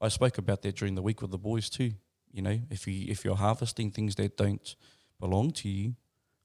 I 0.00 0.08
spoke 0.08 0.38
about 0.38 0.62
that 0.62 0.76
during 0.76 0.94
the 0.94 1.02
week 1.02 1.22
with 1.22 1.30
the 1.30 1.38
boys 1.38 1.70
too. 1.70 1.92
You 2.32 2.42
know, 2.42 2.60
if 2.70 2.86
you 2.86 3.06
if 3.08 3.24
you're 3.24 3.36
harvesting 3.36 3.90
things 3.90 4.14
that 4.16 4.36
don't 4.36 4.74
belong 5.20 5.52
to 5.52 5.68
you, 5.68 5.94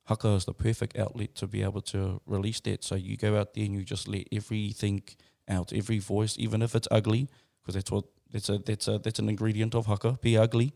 haka 0.05 0.29
is 0.29 0.45
the 0.45 0.53
perfect 0.53 0.97
outlet 0.97 1.35
to 1.35 1.47
be 1.47 1.63
able 1.63 1.81
to 1.81 2.21
release 2.25 2.59
that. 2.61 2.83
So 2.83 2.95
you 2.95 3.17
go 3.17 3.37
out 3.39 3.53
there 3.53 3.65
and 3.65 3.73
you 3.73 3.83
just 3.83 4.07
let 4.07 4.27
everything 4.31 5.03
out, 5.47 5.73
every 5.73 5.99
voice, 5.99 6.35
even 6.37 6.61
if 6.61 6.75
it's 6.75 6.87
ugly, 6.91 7.29
because 7.61 7.75
that's 7.75 7.91
what 7.91 8.05
that's 8.31 8.49
a 8.49 8.57
that's 8.57 8.87
a 8.87 8.99
that's 8.99 9.19
an 9.19 9.29
ingredient 9.29 9.75
of 9.75 9.85
haka. 9.85 10.17
Be 10.21 10.37
ugly, 10.37 10.73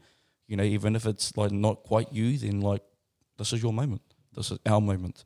you 0.47 0.55
know. 0.57 0.63
Even 0.63 0.95
if 0.95 1.05
it's 1.05 1.35
like 1.37 1.51
not 1.51 1.83
quite 1.83 2.11
you, 2.11 2.37
then 2.37 2.61
like 2.61 2.83
this 3.37 3.53
is 3.53 3.61
your 3.61 3.73
moment. 3.73 4.01
This 4.33 4.51
is 4.51 4.59
our 4.65 4.81
moment. 4.81 5.23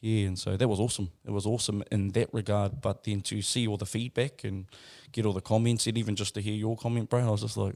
Yeah, 0.00 0.26
and 0.28 0.38
so 0.38 0.56
that 0.56 0.68
was 0.68 0.78
awesome. 0.78 1.10
It 1.26 1.32
was 1.32 1.44
awesome 1.44 1.82
in 1.90 2.08
that 2.10 2.32
regard. 2.32 2.80
But 2.80 3.04
then 3.04 3.20
to 3.22 3.42
see 3.42 3.66
all 3.66 3.76
the 3.76 3.86
feedback 3.86 4.44
and 4.44 4.66
get 5.10 5.26
all 5.26 5.32
the 5.32 5.40
comments, 5.40 5.86
and 5.86 5.98
even 5.98 6.14
just 6.14 6.34
to 6.34 6.40
hear 6.40 6.54
your 6.54 6.76
comment, 6.76 7.10
bro, 7.10 7.26
I 7.26 7.30
was 7.30 7.42
just 7.42 7.56
like, 7.56 7.74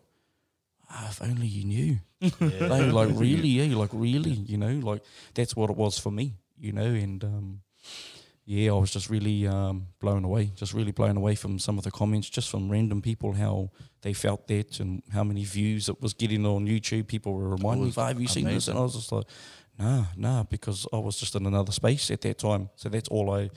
ah, 0.88 1.08
if 1.10 1.20
only 1.20 1.48
you 1.48 1.64
knew. 1.64 1.98
like, 2.20 2.92
like 2.92 3.08
really, 3.12 3.48
yeah, 3.48 3.76
like 3.76 3.90
really, 3.92 4.30
you 4.30 4.56
know, 4.56 4.80
like 4.86 5.02
that's 5.34 5.56
what 5.56 5.70
it 5.70 5.76
was 5.76 5.98
for 5.98 6.12
me, 6.12 6.34
you 6.58 6.72
know, 6.72 6.82
and 6.82 7.24
um, 7.24 7.60
yeah, 8.44 8.72
I 8.72 8.74
was 8.74 8.90
just 8.90 9.08
really 9.08 9.46
um, 9.46 9.86
blown 10.00 10.24
away, 10.24 10.50
just 10.56 10.74
really 10.74 10.90
blown 10.92 11.16
away 11.16 11.34
from 11.34 11.58
some 11.58 11.78
of 11.78 11.84
the 11.84 11.90
comments, 11.90 12.28
just 12.28 12.50
from 12.50 12.70
random 12.70 13.00
people 13.00 13.32
how 13.32 13.70
they 14.02 14.12
felt 14.12 14.48
that 14.48 14.80
and 14.80 15.02
how 15.12 15.22
many 15.22 15.44
views 15.44 15.88
it 15.88 16.00
was 16.02 16.12
getting 16.12 16.44
on 16.44 16.66
YouTube. 16.66 17.06
People 17.06 17.34
were 17.34 17.50
reminding 17.50 17.86
me, 17.86 17.92
"Have 17.92 18.20
you 18.20 18.26
seen 18.28 18.44
this?" 18.46 18.68
And 18.68 18.78
I 18.78 18.82
was 18.82 18.94
just 18.94 19.12
like, 19.12 19.26
"Nah, 19.78 20.06
nah," 20.16 20.42
because 20.42 20.86
I 20.92 20.96
was 20.98 21.18
just 21.18 21.36
in 21.36 21.46
another 21.46 21.72
space 21.72 22.10
at 22.10 22.20
that 22.22 22.38
time. 22.38 22.70
So 22.74 22.88
that's 22.88 23.08
all 23.08 23.30
I 23.32 23.50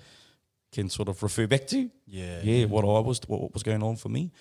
can 0.72 0.90
sort 0.90 1.10
of 1.10 1.24
refer 1.24 1.48
back 1.48 1.66
to. 1.68 1.90
Yeah. 2.06 2.42
Yeah, 2.44 2.66
what 2.66 2.84
I 2.84 3.00
was, 3.00 3.22
what 3.28 3.54
was 3.54 3.64
going 3.64 3.82
on 3.82 3.96
for 3.96 4.10
me. 4.10 4.32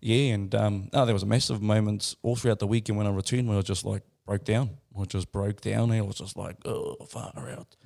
Yeah, 0.00 0.34
and 0.34 0.54
um, 0.54 0.88
no, 0.92 1.04
there 1.04 1.14
was 1.14 1.22
a 1.22 1.26
massive 1.26 1.60
moments 1.60 2.16
all 2.22 2.36
throughout 2.36 2.58
the 2.58 2.66
weekend 2.66 2.96
when 2.96 3.06
I 3.06 3.10
returned 3.10 3.48
where 3.48 3.58
I 3.58 3.62
just 3.62 3.84
like 3.84 4.02
broke 4.24 4.44
down. 4.44 4.70
I 4.98 5.04
just 5.04 5.30
broke 5.32 5.60
down. 5.60 5.90
I 5.90 6.00
was 6.00 6.16
just 6.16 6.36
like, 6.36 6.56
oh, 6.64 6.96
far 7.08 7.32
out, 7.50 7.76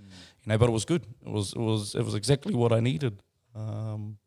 you 0.44 0.52
know. 0.52 0.58
But 0.58 0.68
it 0.68 0.72
was 0.72 0.84
good. 0.84 1.04
It 1.24 1.30
was, 1.30 1.52
it 1.52 1.58
was, 1.58 1.94
it 1.94 2.04
was 2.04 2.14
exactly 2.14 2.54
what 2.54 2.72
I 2.72 2.80
needed. 2.80 3.22
Um, 3.54 4.18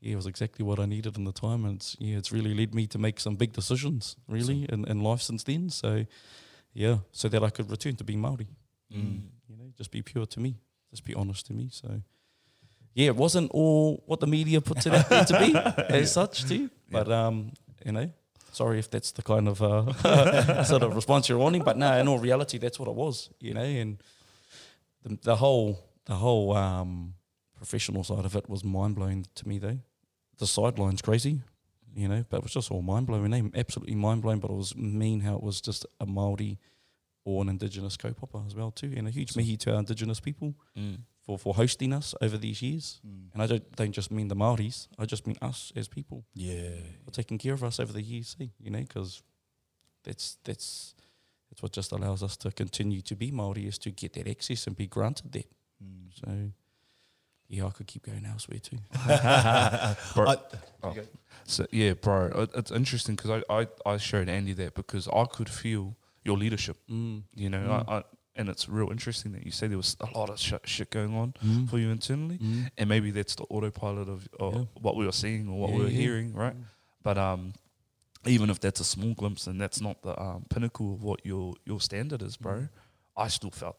yeah, 0.00 0.12
it 0.12 0.16
was 0.16 0.26
exactly 0.26 0.64
what 0.64 0.78
I 0.78 0.86
needed 0.86 1.16
in 1.16 1.24
the 1.24 1.32
time, 1.32 1.64
and 1.64 1.76
it's, 1.76 1.96
yeah, 1.98 2.18
it's 2.18 2.30
really 2.30 2.54
led 2.54 2.74
me 2.74 2.86
to 2.88 2.98
make 2.98 3.18
some 3.18 3.36
big 3.36 3.52
decisions 3.52 4.16
really 4.28 4.66
in, 4.68 4.84
in 4.86 5.00
life 5.00 5.22
since 5.22 5.42
then. 5.44 5.70
So 5.70 6.04
yeah, 6.74 6.98
so 7.12 7.28
that 7.28 7.42
I 7.42 7.50
could 7.50 7.70
return 7.70 7.96
to 7.96 8.04
being 8.04 8.20
Maori. 8.20 8.48
Mm. 8.92 9.22
You 9.48 9.56
know, 9.56 9.72
just 9.78 9.90
be 9.90 10.02
pure 10.02 10.26
to 10.26 10.40
me, 10.40 10.56
just 10.90 11.04
be 11.04 11.14
honest 11.14 11.46
to 11.46 11.54
me. 11.54 11.68
So 11.72 12.02
yeah, 12.94 13.06
it 13.06 13.16
wasn't 13.16 13.50
all 13.52 14.02
what 14.06 14.20
the 14.20 14.26
media 14.26 14.60
put 14.60 14.86
it 14.86 14.92
out 14.92 15.08
there 15.08 15.24
to 15.24 15.38
be 15.38 15.54
as 15.88 16.12
such 16.12 16.44
too. 16.44 16.70
But 16.90 17.10
um, 17.10 17.52
you 17.84 17.92
know, 17.92 18.10
sorry 18.52 18.78
if 18.78 18.90
that's 18.90 19.12
the 19.12 19.22
kind 19.22 19.48
of 19.48 19.62
uh, 19.62 20.64
sort 20.64 20.82
of 20.82 20.94
response 20.94 21.28
you're 21.28 21.38
wanting. 21.38 21.62
But 21.62 21.76
no, 21.76 21.98
in 21.98 22.08
all 22.08 22.18
reality, 22.18 22.58
that's 22.58 22.78
what 22.78 22.88
it 22.88 22.94
was. 22.94 23.30
You 23.40 23.54
know, 23.54 23.62
and 23.62 24.02
the, 25.04 25.18
the 25.22 25.36
whole 25.36 25.84
the 26.06 26.14
whole 26.16 26.54
um, 26.56 27.14
professional 27.56 28.04
side 28.04 28.24
of 28.24 28.34
it 28.36 28.48
was 28.48 28.64
mind 28.64 28.94
blowing 28.96 29.26
to 29.36 29.48
me 29.48 29.58
though. 29.58 29.78
The 30.38 30.46
sideline's 30.46 31.00
crazy, 31.02 31.42
you 31.94 32.08
know, 32.08 32.24
but 32.28 32.38
it 32.38 32.42
was 32.42 32.52
just 32.52 32.70
all 32.70 32.82
mind 32.82 33.06
blowing. 33.06 33.32
Eh? 33.32 33.42
Absolutely 33.54 33.94
mind 33.94 34.22
blowing. 34.22 34.40
But 34.40 34.50
it 34.50 34.56
was 34.56 34.74
mean 34.76 35.20
how 35.20 35.36
it 35.36 35.42
was 35.42 35.60
just 35.60 35.86
a 36.00 36.06
Maori 36.06 36.58
or 37.24 37.40
an 37.42 37.48
Indigenous 37.48 37.96
kaupapa 37.96 38.44
as 38.46 38.54
well 38.54 38.70
too, 38.70 38.92
and 38.96 39.06
a 39.08 39.10
huge 39.10 39.34
mihi 39.36 39.56
to 39.58 39.72
our 39.72 39.78
Indigenous 39.78 40.20
people 40.20 40.54
Mm. 40.76 40.98
for, 41.24 41.38
for 41.38 41.54
hosting 41.54 41.92
us 41.94 42.14
over 42.20 42.36
these 42.36 42.60
years. 42.60 43.00
Mm. 43.06 43.32
And 43.32 43.42
I 43.42 43.46
don't, 43.46 43.76
don't 43.76 43.92
just 43.92 44.10
mean 44.10 44.28
the 44.28 44.34
Maoris, 44.36 44.88
I 44.98 45.06
just 45.06 45.26
mean 45.26 45.38
us 45.40 45.72
as 45.74 45.88
people 45.88 46.26
Yeah. 46.34 46.70
for 47.04 47.12
taking 47.12 47.38
care 47.38 47.54
of 47.54 47.64
us 47.64 47.80
over 47.80 47.92
the 47.94 48.02
years, 48.02 48.36
see, 48.38 48.50
you 48.60 48.70
know, 48.70 48.80
because 48.80 49.22
that's, 50.02 50.36
that's, 50.44 50.94
that's 51.54 51.62
what 51.62 51.72
just 51.72 51.92
allows 51.92 52.22
us 52.22 52.36
to 52.38 52.50
continue 52.50 53.00
to 53.02 53.14
be 53.14 53.30
Maori 53.30 53.66
is 53.66 53.78
to 53.78 53.90
get 53.90 54.12
that 54.14 54.26
access 54.28 54.66
and 54.66 54.76
be 54.76 54.86
granted 54.88 55.30
that. 55.32 55.46
Mm. 55.82 56.08
So, 56.12 56.50
yeah, 57.48 57.66
I 57.66 57.70
could 57.70 57.86
keep 57.86 58.02
going 58.06 58.26
elsewhere 58.26 58.58
too. 58.58 58.78
Bro, 60.14 60.28
I- 60.28 60.36
oh. 60.82 60.96
So 61.46 61.66
yeah, 61.70 61.92
bro, 61.92 62.26
it, 62.42 62.50
it's 62.56 62.70
interesting 62.70 63.16
because 63.16 63.42
I, 63.50 63.60
I 63.60 63.66
I 63.84 63.96
showed 63.98 64.28
Andy 64.30 64.54
that 64.54 64.74
because 64.74 65.06
I 65.08 65.24
could 65.26 65.48
feel 65.50 65.94
your 66.24 66.38
leadership. 66.38 66.76
Mm. 66.90 67.22
You 67.34 67.50
know, 67.50 67.58
Mm. 67.58 67.84
I, 67.88 67.96
I, 67.98 68.02
and 68.36 68.48
it's 68.48 68.66
real 68.68 68.90
interesting 68.90 69.32
that 69.32 69.44
you 69.44 69.52
say 69.52 69.66
there 69.68 69.76
was 69.76 69.96
a 70.00 70.18
lot 70.18 70.30
of 70.30 70.40
sh- 70.40 70.54
shit 70.64 70.90
going 70.90 71.14
on 71.14 71.34
Mm. 71.44 71.68
for 71.68 71.78
you 71.78 71.90
internally, 71.90 72.38
Mm. 72.38 72.70
and 72.78 72.88
maybe 72.88 73.10
that's 73.12 73.34
the 73.36 73.44
autopilot 73.44 74.08
of, 74.08 74.26
of 74.40 74.54
Yeah. 74.54 74.64
what 74.80 74.96
we 74.96 75.04
were 75.04 75.12
seeing 75.12 75.48
or 75.48 75.60
what 75.60 75.70
Yeah, 75.70 75.76
we 75.76 75.82
were 75.84 75.90
yeah. 75.90 76.00
hearing, 76.00 76.34
right? 76.34 76.56
But 77.02 77.18
um, 77.18 77.52
even 78.26 78.50
if 78.50 78.58
that's 78.60 78.80
a 78.80 78.84
small 78.84 79.14
glimpse 79.14 79.46
and 79.46 79.60
that's 79.60 79.80
not 79.80 80.02
the 80.02 80.20
um, 80.20 80.44
pinnacle 80.50 80.94
of 80.94 81.02
what 81.02 81.24
your 81.24 81.54
your 81.64 81.80
standard 81.80 82.22
is, 82.22 82.36
bro, 82.36 82.54
Mm. 82.54 82.68
I 83.16 83.28
still 83.28 83.50
felt. 83.50 83.76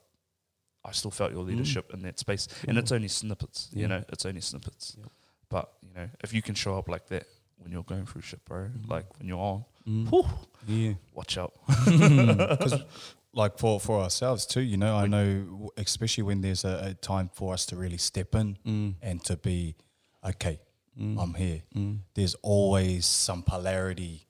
I 0.84 0.92
still 0.92 1.12
felt 1.12 1.32
your 1.32 1.44
leadership 1.44 1.92
in 1.94 2.02
that 2.04 2.20
space, 2.20 2.48
and 2.68 2.78
it's 2.78 2.92
only 2.92 3.08
snippets, 3.08 3.70
you 3.74 3.88
know. 3.88 4.04
It's 4.10 4.26
only 4.26 4.42
snippets, 4.42 4.96
Yep. 4.98 5.12
but 5.50 5.74
you 5.82 5.90
know, 5.96 6.10
if 6.24 6.32
you 6.34 6.42
can 6.42 6.54
show 6.56 6.78
up 6.78 6.88
like 6.88 7.08
that 7.08 7.26
when 7.58 7.72
you're 7.72 7.84
going 7.84 8.06
through 8.06 8.22
shit, 8.22 8.46
bro, 8.46 8.70
Mhm. 8.70 8.88
like 8.90 9.18
when 9.18 9.28
you're 9.28 9.40
on, 9.40 9.66
Mm. 9.88 10.10
whew, 10.10 10.28
Yeah. 10.68 10.94
watch 11.14 11.38
out. 11.38 11.54
because 11.86 12.84
like 13.34 13.58
for 13.58 13.80
for 13.80 14.02
ourselves 14.02 14.46
too 14.46 14.62
you 14.62 14.78
know 14.78 14.96
i 14.96 15.06
know 15.06 15.70
especially 15.78 16.24
when 16.24 16.40
there's 16.42 16.64
a, 16.64 16.80
a 16.92 16.94
time 16.94 17.30
for 17.34 17.54
us 17.54 17.66
to 17.66 17.76
really 17.76 17.98
step 17.98 18.34
in 18.34 18.58
Mm. 18.66 18.96
and 19.02 19.24
to 19.26 19.36
be 19.36 19.76
okay 20.24 20.60
Mm. 20.98 21.22
i'm 21.22 21.34
here 21.34 21.64
Mm. 21.76 22.00
there's 22.14 22.36
always 22.42 23.06
some 23.06 23.44
polarity 23.44 24.25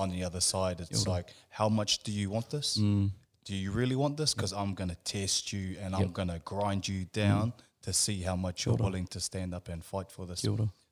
on 0.00 0.08
the 0.10 0.22
other 0.28 0.40
side 0.40 0.76
it's 0.80 1.06
like 1.14 1.26
how 1.58 1.68
much 1.68 1.92
do 2.06 2.10
you 2.20 2.28
want 2.34 2.48
this 2.50 2.68
Mm. 2.78 3.10
do 3.48 3.54
you 3.54 3.70
really 3.80 3.96
want 4.04 4.14
this 4.20 4.34
because 4.34 4.52
i'm 4.60 4.72
going 4.80 4.90
to 4.96 5.00
test 5.16 5.52
you 5.54 5.64
and 5.82 5.94
i'm 5.94 6.12
going 6.18 6.28
to 6.36 6.40
grind 6.52 6.82
you 6.92 7.00
down 7.24 7.52
to 7.86 7.92
see 7.92 8.18
how 8.28 8.36
much 8.36 8.56
you're 8.64 8.76
willing 8.86 9.06
to 9.08 9.20
stand 9.20 9.54
up 9.54 9.68
and 9.72 9.80
fight 9.84 10.08
for 10.16 10.24
this 10.30 10.40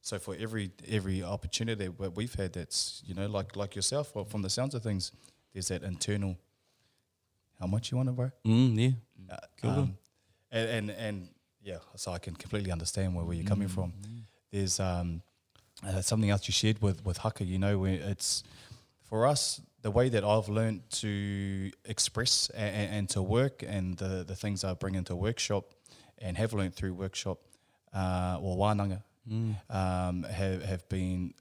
so 0.09 0.19
for 0.19 0.35
every 0.45 0.71
every 0.99 1.23
opportunity 1.23 1.87
that 1.89 2.17
we've 2.19 2.35
had, 2.43 2.51
that's 2.59 3.03
you 3.09 3.15
know 3.19 3.27
like 3.39 3.51
like 3.63 3.73
yourself, 3.77 4.15
well, 4.15 4.25
from 4.33 4.43
the 4.43 4.49
sounds 4.49 4.75
of 4.75 4.83
things, 4.83 5.13
there's 5.53 5.69
that 5.69 5.83
internal. 5.83 6.33
How 7.61 7.67
much 7.67 7.91
you 7.91 7.97
want 7.99 8.09
it, 8.09 8.17
bro? 8.17 8.31
Mm. 8.47 8.79
Yeah. 9.29 9.37
Uh, 9.65 9.69
um, 9.69 9.99
and, 10.51 10.69
and 10.71 10.91
and 11.07 11.29
yeah, 11.63 11.79
so 11.97 12.13
I 12.13 12.19
can 12.19 12.35
completely 12.37 12.71
understand 12.71 13.15
where, 13.15 13.25
where 13.27 13.37
you're 13.37 13.45
coming 13.55 13.69
from. 13.69 13.93
There's 14.51 14.81
um 14.81 15.21
uh, 15.87 16.01
something 16.01 16.31
else 16.31 16.49
you 16.49 16.53
shared 16.53 16.81
with 16.81 17.05
with 17.05 17.19
Haka. 17.19 17.45
You 17.45 17.59
know, 17.59 17.79
where 17.79 17.95
it's 18.13 18.45
for 19.09 19.27
us 19.27 19.61
the 19.83 19.91
way 19.91 20.09
that 20.11 20.25
I've 20.25 20.49
learned 20.49 20.83
to 21.03 21.71
express 21.85 22.51
and, 22.51 22.91
and 22.97 23.09
to 23.11 23.23
work, 23.23 23.63
and 23.67 23.97
the 23.99 24.25
the 24.25 24.35
things 24.37 24.65
I 24.65 24.75
bring 24.75 24.95
into 24.97 25.15
workshop, 25.17 25.65
and 26.19 26.37
have 26.37 26.53
learned 26.53 26.75
through 26.75 26.95
workshop, 26.95 27.39
uh, 27.95 28.39
or 28.43 28.57
wānanga, 28.57 29.03
Mm. 29.31 29.55
um, 29.71 30.23
have 30.25 30.63
have 30.65 30.89
been 30.89 31.35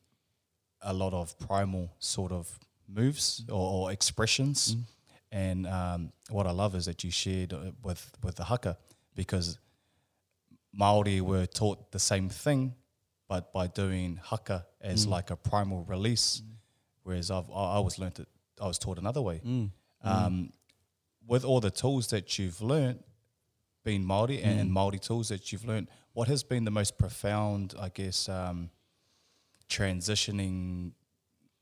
a 0.82 0.94
lot 0.94 1.14
of 1.14 1.38
primal 1.40 1.90
sort 2.00 2.32
of 2.32 2.60
moves 2.88 3.44
or, 3.50 3.72
or 3.74 3.92
expressions. 3.92 4.76
Mm. 4.76 4.84
And 5.32 5.68
um, 5.68 6.12
what 6.30 6.46
I 6.48 6.52
love 6.52 6.76
is 6.78 6.86
that 6.86 7.04
you 7.04 7.12
shared 7.12 7.54
uh, 7.54 7.72
with 7.84 8.12
with 8.24 8.36
the 8.36 8.44
haka 8.44 8.78
because 9.16 9.58
Maori 10.74 11.22
were 11.22 11.46
taught 11.46 11.92
the 11.92 12.00
same 12.00 12.30
thing, 12.30 12.76
but 13.28 13.52
by 13.54 13.68
doing 13.68 14.20
haka 14.24 14.66
as 14.82 15.06
Mm. 15.06 15.10
like 15.18 15.32
a 15.32 15.36
primal 15.36 15.84
release, 15.86 16.42
whereas 17.08 17.32
I've 17.32 17.50
I 17.50 17.78
I 17.78 17.80
was 17.80 17.98
learnt 17.98 18.20
it 18.20 18.28
I 18.62 18.68
was 18.68 18.78
taught 18.78 18.98
another 19.00 19.22
way. 19.22 19.42
Mm. 19.46 19.72
Um, 20.04 20.54
with 21.26 21.44
all 21.46 21.60
the 21.60 21.72
tools 21.72 22.08
that 22.08 22.38
you've 22.38 22.62
learnt, 22.62 23.04
being 23.84 24.04
Maori 24.04 24.42
and, 24.42 24.60
and 24.62 24.70
Mm. 24.70 24.74
Maori 24.74 25.00
tools 25.00 25.28
that 25.30 25.52
you've 25.52 25.66
learnt, 25.66 25.90
what 26.14 26.28
has 26.28 26.44
been 26.44 26.64
the 26.66 26.72
most 26.72 26.98
profound, 26.98 27.74
I 27.80 27.90
guess, 27.90 28.30
um, 28.30 28.70
transitioning 29.70 30.92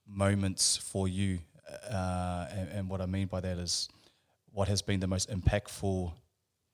moments 0.05 0.77
for 0.77 1.07
you? 1.07 1.39
Uh, 1.89 2.47
and, 2.51 2.69
and 2.69 2.89
what 2.89 3.01
I 3.01 3.05
mean 3.05 3.27
by 3.27 3.41
that 3.41 3.57
is, 3.57 3.89
what 4.51 4.67
has 4.67 4.81
been 4.81 4.99
the 4.99 5.07
most 5.07 5.29
impactful 5.29 6.13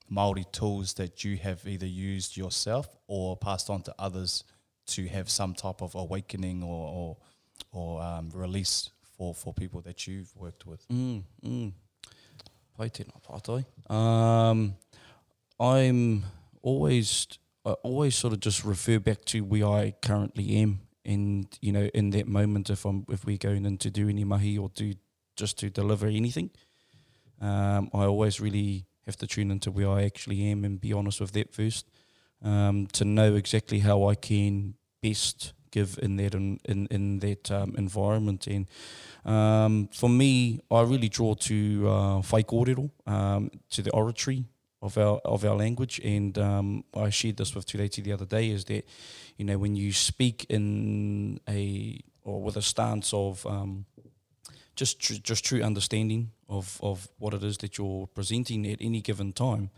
Maori 0.09 0.45
tools 0.51 0.93
that 0.95 1.23
you 1.23 1.37
have 1.37 1.65
either 1.65 1.87
used 1.87 2.35
yourself 2.37 2.87
or 3.07 3.37
passed 3.37 3.69
on 3.69 3.81
to 3.83 3.95
others 3.97 4.43
to 4.87 5.07
have 5.07 5.29
some 5.29 5.53
type 5.53 5.81
of 5.81 5.95
awakening 5.95 6.63
or 6.63 6.81
or, 6.99 7.17
or 7.71 8.01
um, 8.01 8.29
release 8.33 8.89
for, 9.17 9.33
for 9.33 9.53
people 9.53 9.81
that 9.81 10.07
you've 10.07 10.35
worked 10.35 10.65
with? 10.65 10.87
Mm, 10.89 11.23
mm. 11.43 11.71
Pai. 12.77 13.65
Um, 13.89 14.75
I'm 15.59 16.23
always, 16.61 17.27
I 17.65 17.71
always 17.83 18.15
sort 18.15 18.33
of 18.33 18.39
just 18.39 18.65
refer 18.65 18.99
back 18.99 19.23
to 19.25 19.41
where 19.41 19.65
I 19.65 19.93
currently 20.01 20.57
am, 20.57 20.81
and 21.05 21.47
you 21.61 21.71
know, 21.71 21.89
in 21.93 22.09
that 22.11 22.27
moment, 22.27 22.69
if 22.69 22.85
I'm 22.85 23.05
if 23.09 23.25
we're 23.25 23.37
going 23.37 23.65
in 23.65 23.77
to 23.79 23.91
do 23.91 24.09
any 24.09 24.23
mahi 24.23 24.57
or 24.57 24.69
do 24.69 24.93
just 25.35 25.59
to 25.59 25.69
deliver 25.69 26.07
anything, 26.07 26.49
um, 27.39 27.89
I 27.93 28.05
always 28.05 28.39
really 28.39 28.85
have 29.05 29.17
to 29.17 29.27
tune 29.27 29.51
into 29.51 29.71
where 29.71 29.89
I 29.89 30.03
actually 30.03 30.49
am 30.51 30.63
and 30.63 30.79
be 30.79 30.93
honest 30.93 31.21
with 31.21 31.31
that 31.33 31.53
first, 31.53 31.89
um, 32.43 32.87
to 32.93 33.05
know 33.05 33.35
exactly 33.35 33.79
how 33.79 34.07
I 34.07 34.15
can 34.15 34.75
best 35.01 35.53
give 35.71 35.97
in 36.01 36.17
that 36.17 36.33
in 36.35 36.59
in, 36.65 37.19
that 37.19 37.49
um, 37.51 37.75
environment 37.77 38.47
and 38.47 38.67
um, 39.25 39.87
for 39.93 40.09
me, 40.09 40.61
I 40.71 40.81
really 40.81 41.09
draw 41.09 41.35
to 41.35 41.87
uh, 41.87 42.21
whai 42.21 42.43
um, 43.05 43.51
to 43.69 43.81
the 43.81 43.91
oratory 43.91 44.45
of 44.81 44.97
our 44.97 45.19
of 45.23 45.45
our 45.45 45.55
language, 45.55 45.99
and 46.03 46.37
um, 46.37 46.83
I 46.95 47.09
shared 47.11 47.37
this 47.37 47.53
with 47.53 47.67
Tureti 47.67 48.03
the 48.03 48.13
other 48.13 48.25
day. 48.25 48.49
Is 48.49 48.65
that 48.65 48.85
you 49.37 49.45
know 49.45 49.57
when 49.57 49.75
you 49.75 49.93
speak 49.93 50.45
in 50.49 51.39
a 51.47 51.99
or 52.23 52.41
with 52.41 52.57
a 52.57 52.61
stance 52.61 53.13
of 53.13 53.45
um, 53.45 53.85
just 54.75 54.99
tr- 54.99 55.21
just 55.21 55.45
true 55.45 55.61
understanding 55.61 56.31
of 56.49 56.79
of 56.81 57.07
what 57.19 57.35
it 57.35 57.43
is 57.43 57.57
that 57.59 57.77
you're 57.77 58.07
presenting 58.07 58.65
at 58.65 58.79
any 58.81 59.01
given 59.01 59.33
time, 59.33 59.69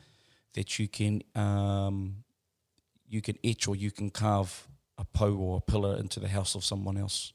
that 0.54 0.80
you 0.80 0.88
can 0.88 1.22
um, 1.36 2.24
you 3.10 3.22
can 3.22 3.38
etch 3.44 3.68
or 3.68 3.76
you 3.76 3.92
can 3.92 4.10
carve 4.10 4.70
a 4.98 5.06
pou 5.06 5.38
or 5.38 5.58
a 5.58 5.72
pillar 5.72 5.98
into 5.98 6.20
the 6.20 6.28
house 6.28 6.56
of 6.56 6.64
someone 6.64 6.98
else. 6.98 7.34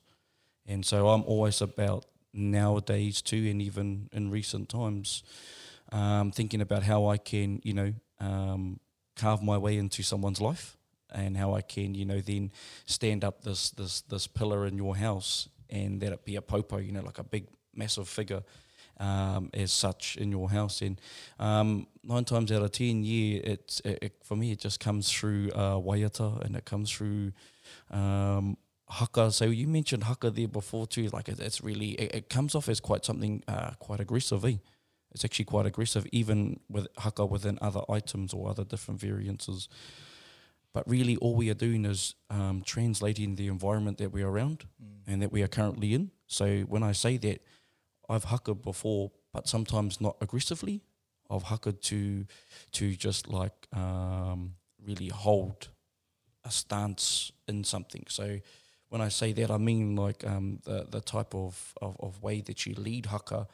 And 0.67 0.85
so 0.85 1.09
I'm 1.09 1.23
always 1.25 1.61
about 1.61 2.05
nowadays 2.33 3.23
too, 3.23 3.49
and 3.51 3.63
even 3.63 4.09
in 4.13 4.31
recent 4.31 4.69
times, 4.69 5.23
um, 5.93 6.31
thinking 6.31 6.61
about 6.61 6.83
how 6.83 7.07
I 7.07 7.17
can, 7.17 7.61
you 7.65 7.73
know, 7.73 7.95
um, 8.21 8.81
carve 9.17 9.43
my 9.43 9.57
way 9.59 9.77
into 9.77 10.03
someone's 10.03 10.41
life, 10.41 10.77
and 11.13 11.37
how 11.37 11.55
I 11.55 11.63
can, 11.63 11.95
you 11.95 12.05
know, 12.05 12.21
then 12.21 12.53
stand 12.85 13.25
up 13.25 13.43
this 13.43 13.71
this 13.71 14.03
this 14.03 14.27
pillar 14.27 14.67
in 14.67 14.77
your 14.77 14.97
house, 14.97 15.49
and 15.71 16.01
that 16.03 16.13
it 16.13 16.25
be 16.25 16.37
a 16.37 16.43
poupou, 16.43 16.85
you 16.85 16.93
know, 16.93 17.03
like 17.03 17.19
a 17.19 17.25
big 17.25 17.47
massive 17.75 18.09
figure. 18.09 18.43
Um, 19.01 19.51
as 19.55 19.71
such 19.71 20.17
in 20.17 20.33
your 20.33 20.51
house, 20.51 20.83
and 20.83 21.01
um, 21.39 21.87
nine 22.03 22.25
times 22.25 22.51
out 22.51 22.63
of 22.63 22.73
ten, 22.73 23.05
yeah, 23.05 23.39
it's 23.45 23.79
it, 23.85 23.99
it, 24.03 24.13
for 24.25 24.35
me. 24.35 24.51
It 24.51 24.59
just 24.59 24.81
comes 24.81 25.13
through 25.13 25.51
uh, 25.55 25.77
waiata, 25.77 26.45
and 26.45 26.57
it 26.57 26.65
comes 26.65 26.91
through 26.91 27.31
um, 27.93 28.57
haka. 28.89 29.31
So 29.31 29.45
you 29.45 29.69
mentioned 29.69 30.03
haka 30.03 30.31
there 30.31 30.49
before 30.49 30.89
too. 30.89 31.09
Like 31.13 31.29
it, 31.29 31.39
it's 31.39 31.63
really 31.63 31.91
it, 31.91 32.15
it 32.15 32.29
comes 32.29 32.57
off 32.57 32.69
as 32.69 32.81
quite 32.81 33.05
something 33.05 33.45
uh, 33.47 33.71
quite 33.79 34.01
aggressive. 34.01 34.45
Eh? 34.45 34.57
It's 35.13 35.25
actually 35.25 35.47
quite 35.47 35.67
aggressive, 35.67 36.07
even 36.13 36.61
with 36.69 36.89
haka 36.99 37.25
within 37.25 37.59
other 37.63 37.83
items 37.89 38.35
or 38.35 38.51
other 38.51 38.65
different 38.65 39.01
variances. 39.01 39.69
But 40.73 40.89
really, 40.89 41.17
all 41.17 41.35
we 41.35 41.51
are 41.51 41.55
doing 41.55 41.85
is 41.85 42.15
um, 42.31 42.63
translating 42.65 43.37
the 43.37 43.47
environment 43.49 43.99
that 43.99 44.13
we're 44.13 44.29
around 44.29 44.65
and 45.07 45.23
that 45.23 45.33
we 45.33 45.43
are 45.43 45.49
currently 45.49 45.95
in. 45.95 46.11
So 46.27 46.61
when 46.63 46.83
I 46.83 46.93
say 46.93 47.17
that, 47.17 47.41
I've 48.09 48.27
huckered 48.27 48.63
before, 48.63 49.11
but 49.33 49.49
sometimes 49.49 50.01
not 50.01 50.17
aggressively. 50.21 50.83
I've 51.31 51.45
huckered 51.45 51.81
to 51.83 52.25
to 52.73 52.95
just 52.95 53.29
like 53.29 53.67
um, 53.73 54.55
really 54.85 55.09
hold 55.09 55.69
a 56.45 56.51
stance 56.51 57.33
in 57.47 57.65
something. 57.65 58.05
So 58.09 58.41
when 58.89 59.03
I 59.03 59.09
say 59.09 59.33
that, 59.33 59.51
I 59.51 59.59
mean 59.59 59.97
like 59.97 60.27
um, 60.27 60.61
the 60.65 60.87
the 60.91 61.01
type 61.01 61.35
of, 61.35 61.75
of, 61.83 61.97
of 62.01 62.23
way 62.23 62.41
that 62.43 62.65
you 62.65 62.75
lead 62.75 63.07
haka 63.07 63.47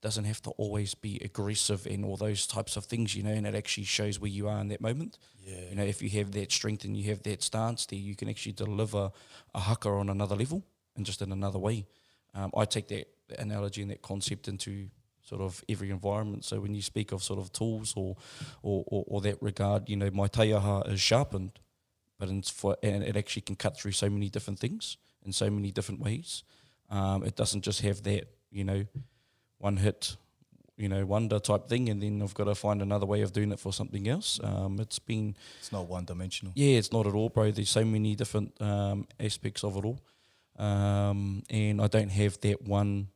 doesn't 0.00 0.24
have 0.24 0.40
to 0.40 0.50
always 0.50 0.94
be 0.94 1.20
aggressive 1.24 1.84
and 1.86 2.04
all 2.04 2.16
those 2.16 2.46
types 2.46 2.76
of 2.76 2.84
things, 2.84 3.16
you 3.16 3.22
know, 3.22 3.32
and 3.32 3.46
it 3.46 3.54
actually 3.54 3.84
shows 3.84 4.20
where 4.20 4.30
you 4.30 4.46
are 4.48 4.60
in 4.60 4.68
that 4.68 4.80
moment. 4.80 5.18
Yeah. 5.44 5.70
You 5.70 5.74
know, 5.74 5.82
if 5.82 6.00
you 6.00 6.08
have 6.10 6.30
that 6.32 6.52
strength 6.52 6.84
and 6.84 6.96
you 6.96 7.10
have 7.10 7.22
that 7.24 7.42
stance 7.42 7.84
there, 7.86 7.98
you 7.98 8.14
can 8.14 8.28
actually 8.28 8.52
deliver 8.52 9.10
a 9.54 9.60
haka 9.60 9.88
on 9.88 10.08
another 10.08 10.36
level 10.36 10.62
and 10.96 11.04
just 11.04 11.20
in 11.20 11.32
another 11.32 11.58
way. 11.58 11.84
Um, 12.32 12.52
I 12.56 12.64
take 12.64 12.86
that 12.88 13.08
analogy 13.38 13.82
and 13.82 13.90
that 13.90 14.02
concept 14.02 14.48
into 14.48 14.88
sort 15.22 15.40
of 15.42 15.62
every 15.68 15.90
environment. 15.90 16.44
So 16.44 16.58
when 16.60 16.74
you 16.74 16.82
speak 16.82 17.12
of 17.12 17.22
sort 17.22 17.38
of 17.38 17.52
tools 17.52 17.92
or 17.96 18.16
or, 18.62 18.84
or, 18.86 19.04
or 19.06 19.20
that 19.22 19.42
regard, 19.42 19.88
you 19.88 19.96
know, 19.96 20.10
my 20.10 20.28
taiaha 20.28 20.90
is 20.92 21.00
sharpened, 21.00 21.58
but 22.18 22.28
it's 22.30 22.50
for 22.50 22.76
and 22.82 23.02
it 23.02 23.16
actually 23.16 23.42
can 23.42 23.56
cut 23.56 23.76
through 23.76 23.92
so 23.92 24.08
many 24.08 24.28
different 24.30 24.58
things 24.58 24.96
in 25.24 25.32
so 25.32 25.50
many 25.50 25.70
different 25.70 26.00
ways. 26.00 26.44
Um, 26.90 27.22
it 27.24 27.36
doesn't 27.36 27.62
just 27.62 27.82
have 27.82 28.02
that, 28.04 28.24
you 28.50 28.64
know, 28.64 28.86
one 29.58 29.76
hit, 29.76 30.16
you 30.78 30.88
know, 30.88 31.04
wonder 31.04 31.38
type 31.38 31.68
thing, 31.68 31.90
and 31.90 32.00
then 32.02 32.22
I've 32.22 32.32
got 32.32 32.44
to 32.44 32.54
find 32.54 32.80
another 32.80 33.04
way 33.04 33.20
of 33.22 33.32
doing 33.32 33.52
it 33.52 33.60
for 33.60 33.72
something 33.72 34.08
else. 34.08 34.40
Um, 34.42 34.80
it's 34.80 34.98
been 34.98 35.36
It's 35.58 35.72
not 35.72 35.86
one 35.86 36.06
dimensional. 36.06 36.52
yeah, 36.56 36.78
it's 36.78 36.92
not 36.92 37.06
at 37.06 37.12
all, 37.14 37.28
bro. 37.28 37.50
There's 37.50 37.68
so 37.68 37.84
many 37.84 38.14
different 38.14 38.52
um, 38.62 39.06
aspects 39.20 39.64
of 39.64 39.76
it 39.76 39.84
all, 39.84 40.00
um, 40.56 41.42
and 41.50 41.80
I 41.82 41.88
don't 41.88 42.10
have 42.10 42.40
that 42.40 42.62
one 42.62 43.08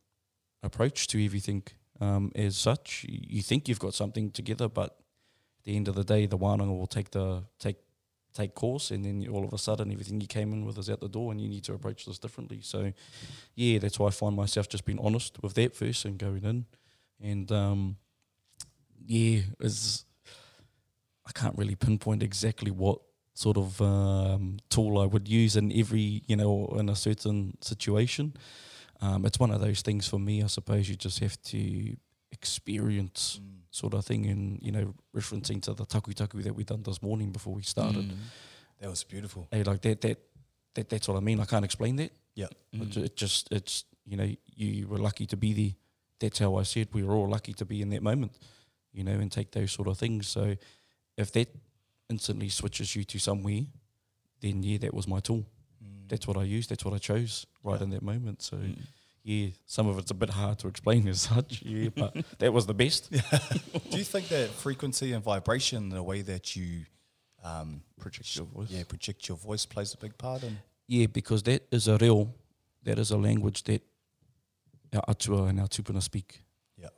approach 0.62 1.06
to 1.08 1.24
everything 1.24 1.62
um, 2.00 2.32
as 2.34 2.56
such. 2.56 3.04
You, 3.08 3.42
think 3.42 3.68
you've 3.68 3.78
got 3.78 3.94
something 3.94 4.30
together, 4.30 4.68
but 4.68 4.90
at 4.90 5.64
the 5.64 5.76
end 5.76 5.88
of 5.88 5.94
the 5.94 6.04
day, 6.04 6.26
the 6.26 6.38
wānanga 6.38 6.76
will 6.76 6.86
take 6.86 7.10
the 7.10 7.44
take 7.58 7.76
take 8.34 8.54
course, 8.54 8.90
and 8.90 9.04
then 9.04 9.26
all 9.28 9.44
of 9.44 9.52
a 9.52 9.58
sudden, 9.58 9.92
everything 9.92 10.20
you 10.20 10.26
came 10.26 10.52
in 10.52 10.64
with 10.64 10.78
is 10.78 10.88
out 10.88 11.00
the 11.00 11.08
door, 11.08 11.32
and 11.32 11.40
you 11.40 11.48
need 11.48 11.64
to 11.64 11.74
approach 11.74 12.06
this 12.06 12.18
differently. 12.18 12.60
So, 12.62 12.92
yeah, 13.54 13.78
that's 13.78 13.98
why 13.98 14.06
I 14.06 14.10
find 14.10 14.34
myself 14.34 14.68
just 14.68 14.86
being 14.86 14.98
honest 14.98 15.42
with 15.42 15.54
that 15.54 15.76
first 15.76 16.04
and 16.04 16.18
going 16.18 16.44
in, 16.44 16.64
and 17.20 17.52
um, 17.52 17.96
yeah, 19.06 19.40
is 19.60 20.04
I 21.26 21.32
can't 21.32 21.56
really 21.56 21.74
pinpoint 21.74 22.22
exactly 22.22 22.70
what 22.70 23.00
sort 23.34 23.56
of 23.56 23.80
um, 23.80 24.58
tool 24.68 24.98
I 24.98 25.06
would 25.06 25.28
use 25.28 25.56
in 25.56 25.72
every, 25.72 26.22
you 26.26 26.36
know, 26.36 26.74
in 26.78 26.88
a 26.88 26.96
certain 26.96 27.56
situation. 27.60 28.34
Um, 29.02 29.26
it's 29.26 29.38
one 29.38 29.50
of 29.50 29.60
those 29.60 29.82
things 29.82 30.08
for 30.08 30.18
me. 30.18 30.42
I 30.42 30.46
suppose 30.46 30.88
you 30.88 30.94
just 30.94 31.18
have 31.18 31.40
to 31.42 31.96
experience 32.30 33.40
mm. 33.42 33.48
sort 33.70 33.94
of 33.94 34.06
thing, 34.06 34.26
and 34.26 34.60
you 34.62 34.70
know, 34.70 34.94
referencing 35.14 35.60
to 35.62 35.74
the 35.74 35.84
takutaku 35.84 36.42
that 36.44 36.54
we 36.54 36.62
done 36.62 36.82
this 36.84 37.02
morning 37.02 37.32
before 37.32 37.52
we 37.52 37.62
started. 37.62 38.08
Mm. 38.08 38.16
That 38.80 38.90
was 38.90 39.02
beautiful. 39.04 39.48
Hey, 39.50 39.64
like 39.64 39.80
that, 39.82 40.00
that, 40.02 40.18
that, 40.74 40.88
that's 40.88 41.08
what 41.08 41.16
I 41.16 41.20
mean. 41.20 41.40
I 41.40 41.44
can't 41.44 41.64
explain 41.64 41.96
that. 41.96 42.12
Yeah. 42.34 42.46
It 42.72 42.80
mm. 42.80 42.96
It 43.04 43.16
just, 43.16 43.48
it's 43.50 43.84
you 44.06 44.16
know, 44.16 44.30
you 44.54 44.86
were 44.86 44.98
lucky 44.98 45.26
to 45.26 45.36
be 45.36 45.52
there. 45.52 45.72
That's 46.20 46.38
how 46.38 46.56
I 46.56 46.62
said 46.62 46.88
we 46.92 47.02
were 47.02 47.14
all 47.14 47.28
lucky 47.28 47.52
to 47.54 47.64
be 47.64 47.82
in 47.82 47.90
that 47.90 48.02
moment, 48.02 48.32
you 48.92 49.02
know, 49.02 49.12
and 49.12 49.30
take 49.30 49.50
those 49.50 49.72
sort 49.72 49.88
of 49.88 49.98
things. 49.98 50.28
So, 50.28 50.56
if 51.16 51.32
that 51.32 51.48
instantly 52.08 52.48
switches 52.48 52.94
you 52.94 53.04
to 53.04 53.18
somewhere, 53.18 53.62
then 54.40 54.62
yeah, 54.62 54.78
that 54.78 54.94
was 54.94 55.08
my 55.08 55.20
tool. 55.20 55.44
That's 56.12 56.26
what 56.26 56.36
I 56.36 56.42
used. 56.42 56.68
That's 56.68 56.84
what 56.84 56.92
I 56.92 56.98
chose 56.98 57.46
right 57.64 57.80
in 57.80 57.88
that 57.88 58.02
moment. 58.02 58.42
So, 58.42 58.58
yeah, 59.24 59.46
some 59.64 59.86
of 59.88 59.96
it's 59.96 60.10
a 60.10 60.14
bit 60.14 60.28
hard 60.28 60.58
to 60.58 60.68
explain 60.68 61.08
as 61.14 61.22
such. 61.22 61.62
Yeah, 61.62 61.88
but 61.88 62.14
that 62.38 62.52
was 62.52 62.66
the 62.66 62.74
best. 62.74 63.10
Do 63.90 63.96
you 63.96 64.04
think 64.04 64.28
that 64.28 64.50
frequency 64.50 65.14
and 65.14 65.24
vibration, 65.24 65.88
the 65.88 66.02
way 66.02 66.20
that 66.20 66.54
you 66.54 66.84
um, 67.42 67.82
Project 67.98 68.36
your 68.36 68.44
voice. 68.44 68.68
yeah, 68.70 68.82
project 68.86 69.26
your 69.26 69.38
voice 69.38 69.64
plays 69.64 69.94
a 69.94 69.96
big 69.96 70.18
part 70.18 70.42
in? 70.42 70.58
Yeah, 70.86 71.06
because 71.06 71.42
that 71.44 71.62
is 71.72 71.88
a 71.88 71.96
real, 71.96 72.34
that 72.82 72.98
is 72.98 73.10
a 73.10 73.16
language 73.16 73.62
that 73.64 73.80
our 74.94 75.02
atua 75.08 75.44
and 75.44 75.60
our 75.60 75.66
tupuna 75.68 76.02
speak. 76.02 76.42
Yeah. 76.76 76.88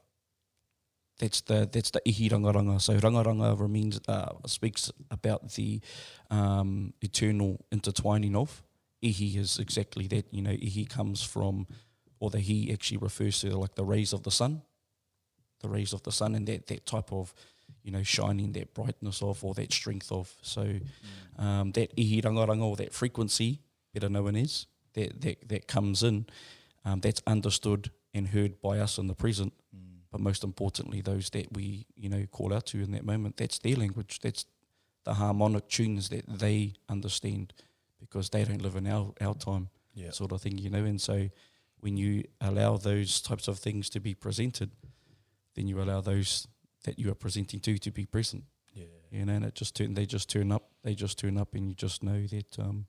That's 1.21 1.41
the 1.43 1.69
that's 1.71 1.91
the 1.93 2.01
ihi 2.05 2.31
rangaranga. 2.31 2.81
So 2.81 2.95
rangaranga 2.99 3.57
remains 3.61 4.01
uh, 4.09 4.33
speaks 4.49 4.91
about 5.09 5.53
the 5.53 5.81
um, 6.31 6.95
eternal 7.01 7.65
intertwining 7.71 8.35
of. 8.35 8.61
Ihi 9.05 9.37
is 9.37 9.59
exactly 9.59 10.07
that. 10.09 10.27
You 10.33 10.43
know, 10.43 10.51
ihi 10.51 10.89
comes 10.89 11.23
from, 11.23 11.67
or 12.19 12.31
the 12.31 12.41
he 12.41 12.73
actually 12.73 12.99
refers 12.99 13.41
to 13.41 13.57
like 13.57 13.75
the 13.75 13.85
rays 13.85 14.13
of 14.13 14.23
the 14.23 14.31
sun, 14.31 14.63
the 15.61 15.69
rays 15.69 15.93
of 15.93 16.03
the 16.03 16.13
sun, 16.13 16.35
and 16.35 16.47
that 16.49 16.67
that 16.69 16.87
type 16.87 17.13
of, 17.13 17.35
you 17.83 17.93
know, 17.93 18.03
shining 18.03 18.53
that 18.53 18.75
brightness 18.75 19.23
of 19.23 19.45
or 19.45 19.55
that 19.55 19.73
strength 19.73 20.11
of. 20.11 20.35
So 20.43 20.81
um, 21.39 21.73
that 21.73 21.95
ihi 21.97 22.23
rangaranga 22.23 22.65
or 22.65 22.77
that 22.77 22.95
frequency, 22.95 23.61
better 23.93 24.09
known 24.09 24.37
as, 24.37 24.67
that 24.95 25.21
that 25.21 25.49
that 25.49 25.69
comes 25.69 26.03
in, 26.03 26.27
um, 26.85 27.01
that's 27.01 27.23
understood 27.27 27.91
and 28.15 28.29
heard 28.29 28.63
by 28.63 28.79
us 28.79 28.99
in 28.99 29.09
the 29.09 29.15
present 29.15 29.53
but 30.15 30.21
most 30.21 30.45
importantly, 30.45 31.01
those 31.01 31.31
that 31.31 31.53
we 31.53 31.87
you 31.97 32.09
know 32.09 32.25
call 32.31 32.55
out 32.55 32.67
to 32.67 32.81
in 32.81 32.93
that 32.93 33.05
moment. 33.05 33.37
That's 33.37 33.59
their 33.59 33.75
language. 33.75 34.21
That's 34.23 34.47
the 35.03 35.15
harmonic 35.15 35.67
tunes 35.67 36.09
that 36.11 36.25
they 36.29 36.75
understand 36.89 37.53
because 38.09 38.31
they 38.31 38.45
don't 38.45 38.63
live 38.63 38.77
in 38.77 38.87
our 38.87 39.13
our 39.21 39.35
time, 39.35 39.69
Yeah. 39.95 40.13
sort 40.13 40.33
of 40.33 40.41
thing, 40.41 40.59
you 40.59 40.71
know. 40.71 40.85
And 40.85 41.01
so, 41.01 41.29
when 41.81 41.97
you 41.97 42.25
allow 42.41 42.77
those 42.79 43.21
types 43.21 43.49
of 43.49 43.59
things 43.59 43.91
to 43.91 44.01
be 44.01 44.15
presented, 44.15 44.71
then 45.55 45.69
you 45.69 45.81
allow 45.83 46.01
those 46.01 46.47
that 46.85 46.99
you 46.99 47.11
are 47.11 47.15
presenting 47.17 47.61
to 47.61 47.79
to 47.79 47.91
be 47.91 48.07
present. 48.07 48.45
Yeah. 48.73 48.85
You 49.11 49.25
know, 49.25 49.35
and 49.35 49.45
it 49.45 49.55
just 49.55 49.75
turn 49.75 49.95
they 49.95 50.07
just 50.07 50.29
turn 50.29 50.53
up. 50.53 50.71
They 50.83 50.95
just 50.95 51.19
turn 51.19 51.39
up, 51.39 51.55
and 51.55 51.69
you 51.69 51.75
just 51.75 52.03
know 52.03 52.27
that 52.27 52.59
um 52.59 52.87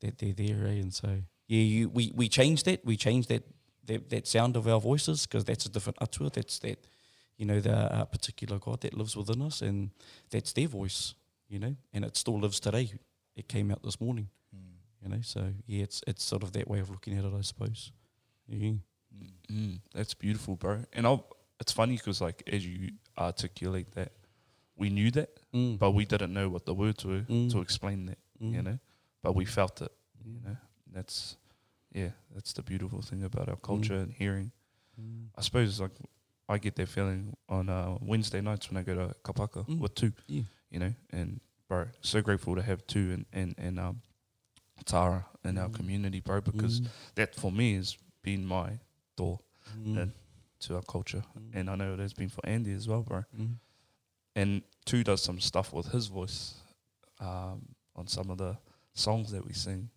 that 0.00 0.18
they're 0.18 0.34
there. 0.34 0.66
Eh? 0.66 0.80
And 0.80 0.92
so, 0.94 1.08
yeah, 1.46 1.62
you 1.62 1.88
we 1.88 2.12
we 2.14 2.28
changed 2.28 2.64
that. 2.64 2.84
We 2.84 2.96
changed 2.96 3.28
that 3.28 3.42
that, 3.86 4.08
that 4.10 4.26
sound 4.26 4.56
of 4.56 4.66
our 4.66 4.80
voices 4.80 5.26
because 5.26 5.44
that's 5.44 5.66
a 5.66 5.68
different 5.68 5.98
atua. 6.00 6.30
That's 6.30 6.58
that, 6.60 6.86
you 7.36 7.46
know, 7.46 7.60
the 7.60 7.74
uh, 7.74 8.04
particular 8.04 8.58
God 8.58 8.80
that 8.80 8.94
lives 8.94 9.16
within 9.16 9.42
us, 9.42 9.62
and 9.62 9.90
that's 10.30 10.52
their 10.52 10.68
voice, 10.68 11.14
you 11.48 11.58
know, 11.58 11.74
and 11.92 12.04
it 12.04 12.16
still 12.16 12.38
lives 12.38 12.60
today. 12.60 12.92
It 13.36 13.48
came 13.48 13.70
out 13.70 13.82
this 13.82 14.00
morning, 14.00 14.28
you 15.02 15.08
know. 15.08 15.20
So 15.22 15.52
yeah, 15.66 15.82
it's 15.84 16.02
it's 16.06 16.22
sort 16.24 16.42
of 16.42 16.52
that 16.52 16.68
way 16.68 16.80
of 16.80 16.90
looking 16.90 17.16
at 17.18 17.24
it, 17.24 17.32
I 17.36 17.40
suppose. 17.42 17.92
Yeah. 18.48 18.72
Mm, 19.50 19.80
that's 19.94 20.14
beautiful, 20.14 20.56
bro. 20.56 20.84
And 20.94 21.06
I'll, 21.06 21.26
it's 21.60 21.72
funny 21.72 21.96
because 21.96 22.20
like 22.20 22.42
as 22.46 22.64
you 22.66 22.92
articulate 23.18 23.92
that, 23.94 24.12
we 24.76 24.88
knew 24.90 25.10
that, 25.12 25.28
Mm. 25.52 25.78
but 25.78 25.90
we 25.92 26.04
didn't 26.06 26.32
know 26.32 26.48
what 26.48 26.64
the 26.64 26.74
words 26.74 27.04
were 27.04 27.22
Mm. 27.28 27.50
to 27.52 27.60
explain 27.60 28.06
that, 28.06 28.18
you 28.40 28.60
Mm. 28.60 28.64
know. 28.64 28.78
But 29.22 29.34
we 29.34 29.44
felt 29.44 29.82
it, 29.82 29.92
you 30.24 30.40
know. 30.40 30.56
That's 30.92 31.36
yeah, 31.94 32.12
that's 32.34 32.52
the 32.54 32.62
beautiful 32.62 33.02
thing 33.02 33.22
about 33.22 33.48
our 33.48 33.56
culture 33.56 33.96
and 34.00 34.12
hearing. 34.14 34.50
Mm. 35.00 35.28
I 35.36 35.42
suppose 35.42 35.78
like 35.80 35.92
I 36.48 36.58
get 36.58 36.74
that 36.76 36.88
feeling 36.88 37.34
on 37.48 37.68
uh, 37.68 37.98
Wednesday 38.00 38.40
nights 38.40 38.70
when 38.70 38.78
I 38.78 38.82
go 38.82 38.94
to 38.94 39.14
Kapa 39.22 39.42
haka 39.42 39.64
Mm. 39.64 39.78
with 39.78 39.94
Tū, 39.94 40.12
Yeah. 40.26 40.42
you 40.70 40.78
know, 40.80 40.94
and 41.10 41.40
bro, 41.72 41.86
so 42.02 42.20
grateful 42.20 42.54
to 42.54 42.62
have 42.62 42.86
Tū 42.86 43.14
and 43.14 43.24
and 43.32 43.54
and 43.56 43.80
um, 43.80 44.02
Tara 44.84 45.24
in 45.44 45.56
our 45.58 45.68
Mm. 45.68 45.74
community, 45.74 46.20
bro, 46.20 46.40
because 46.40 46.80
Mm. 46.80 46.88
that 47.14 47.34
for 47.34 47.50
me 47.50 47.76
has 47.76 47.96
been 48.22 48.44
my 48.46 48.78
door 49.16 49.40
Mm. 49.78 49.96
and 50.02 50.12
to 50.60 50.74
our 50.76 50.82
culture, 50.82 51.24
Mm. 51.38 51.50
and 51.54 51.70
I 51.70 51.74
know 51.76 51.94
it 51.94 51.98
has 52.00 52.12
been 52.12 52.28
for 52.28 52.44
Andy 52.46 52.72
as 52.72 52.86
well, 52.88 53.02
bro. 53.02 53.24
Mm. 53.36 53.58
And 54.34 54.62
Tū 54.86 55.02
does 55.04 55.22
some 55.22 55.40
stuff 55.40 55.72
with 55.72 55.86
his 55.92 56.08
voice 56.08 56.54
um, 57.20 57.74
on 57.96 58.06
some 58.06 58.30
of 58.30 58.38
the 58.38 58.58
songs 58.94 59.30
that 59.30 59.44
we 59.46 59.52
sing. 59.54 59.90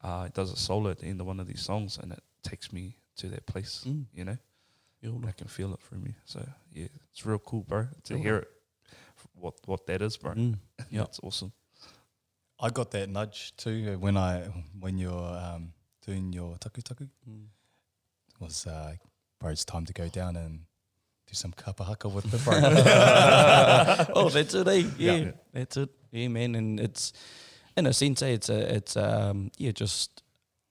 Uh, 0.00 0.24
it 0.28 0.34
does 0.34 0.50
a 0.52 0.56
solo 0.56 0.90
at 0.90 0.98
the 0.98 1.06
end 1.06 1.20
of 1.20 1.26
one 1.26 1.38
of 1.40 1.46
these 1.46 1.62
songs, 1.62 1.98
and 1.98 2.12
it 2.12 2.22
takes 2.42 2.72
me 2.72 2.96
to 3.16 3.28
that 3.28 3.44
place. 3.46 3.84
You 4.12 4.24
know, 4.24 4.38
I 5.28 5.32
can 5.32 5.46
feel 5.48 5.72
it 5.74 5.80
through 5.82 6.00
me. 6.00 6.14
So 6.24 6.40
yeah, 6.72 6.88
it's 7.10 7.24
real 7.26 7.38
cool, 7.38 7.64
bro, 7.64 7.86
to 8.04 8.18
hear 8.18 8.36
it. 8.38 8.48
What 9.42 9.54
what 9.66 9.86
that 9.86 10.00
is, 10.02 10.16
bro. 10.16 10.34
Mm. 10.34 10.58
Yeah. 10.90 11.02
it's 11.02 11.18
awesome. 11.22 11.52
I 12.60 12.70
got 12.70 12.90
that 12.92 13.08
nudge 13.08 13.52
too 13.56 13.98
when 13.98 14.16
I 14.16 14.42
when 14.78 14.98
you're 14.98 15.36
um, 15.46 15.72
doing 16.06 16.32
your 16.32 16.56
takutaku. 16.58 17.08
Mm. 17.28 17.46
It 18.34 18.40
was 18.40 18.66
uh, 18.66 18.94
bro, 19.40 19.50
it's 19.50 19.64
time 19.64 19.84
to 19.86 19.92
go 19.92 20.08
down 20.08 20.36
and 20.36 20.60
do 21.26 21.34
some 21.34 21.52
kapa 21.52 21.82
haka 21.84 22.08
with 22.08 22.30
the 22.30 22.38
bro. 22.38 22.54
oh, 24.14 24.28
that's 24.28 24.54
it, 24.54 24.68
eh? 24.68 24.84
Yeah, 24.98 25.12
Yeah. 25.16 25.30
that's 25.52 25.76
it. 25.76 25.90
Yeah, 26.12 26.28
man, 26.28 26.54
and 26.54 26.78
it's 26.78 27.12
in 27.76 27.86
a 27.86 27.92
sense, 27.92 28.22
eh, 28.22 28.28
it's 28.34 28.48
a, 28.48 28.74
it's 28.76 28.96
um, 28.96 29.50
yeah, 29.58 29.72
just 29.72 30.22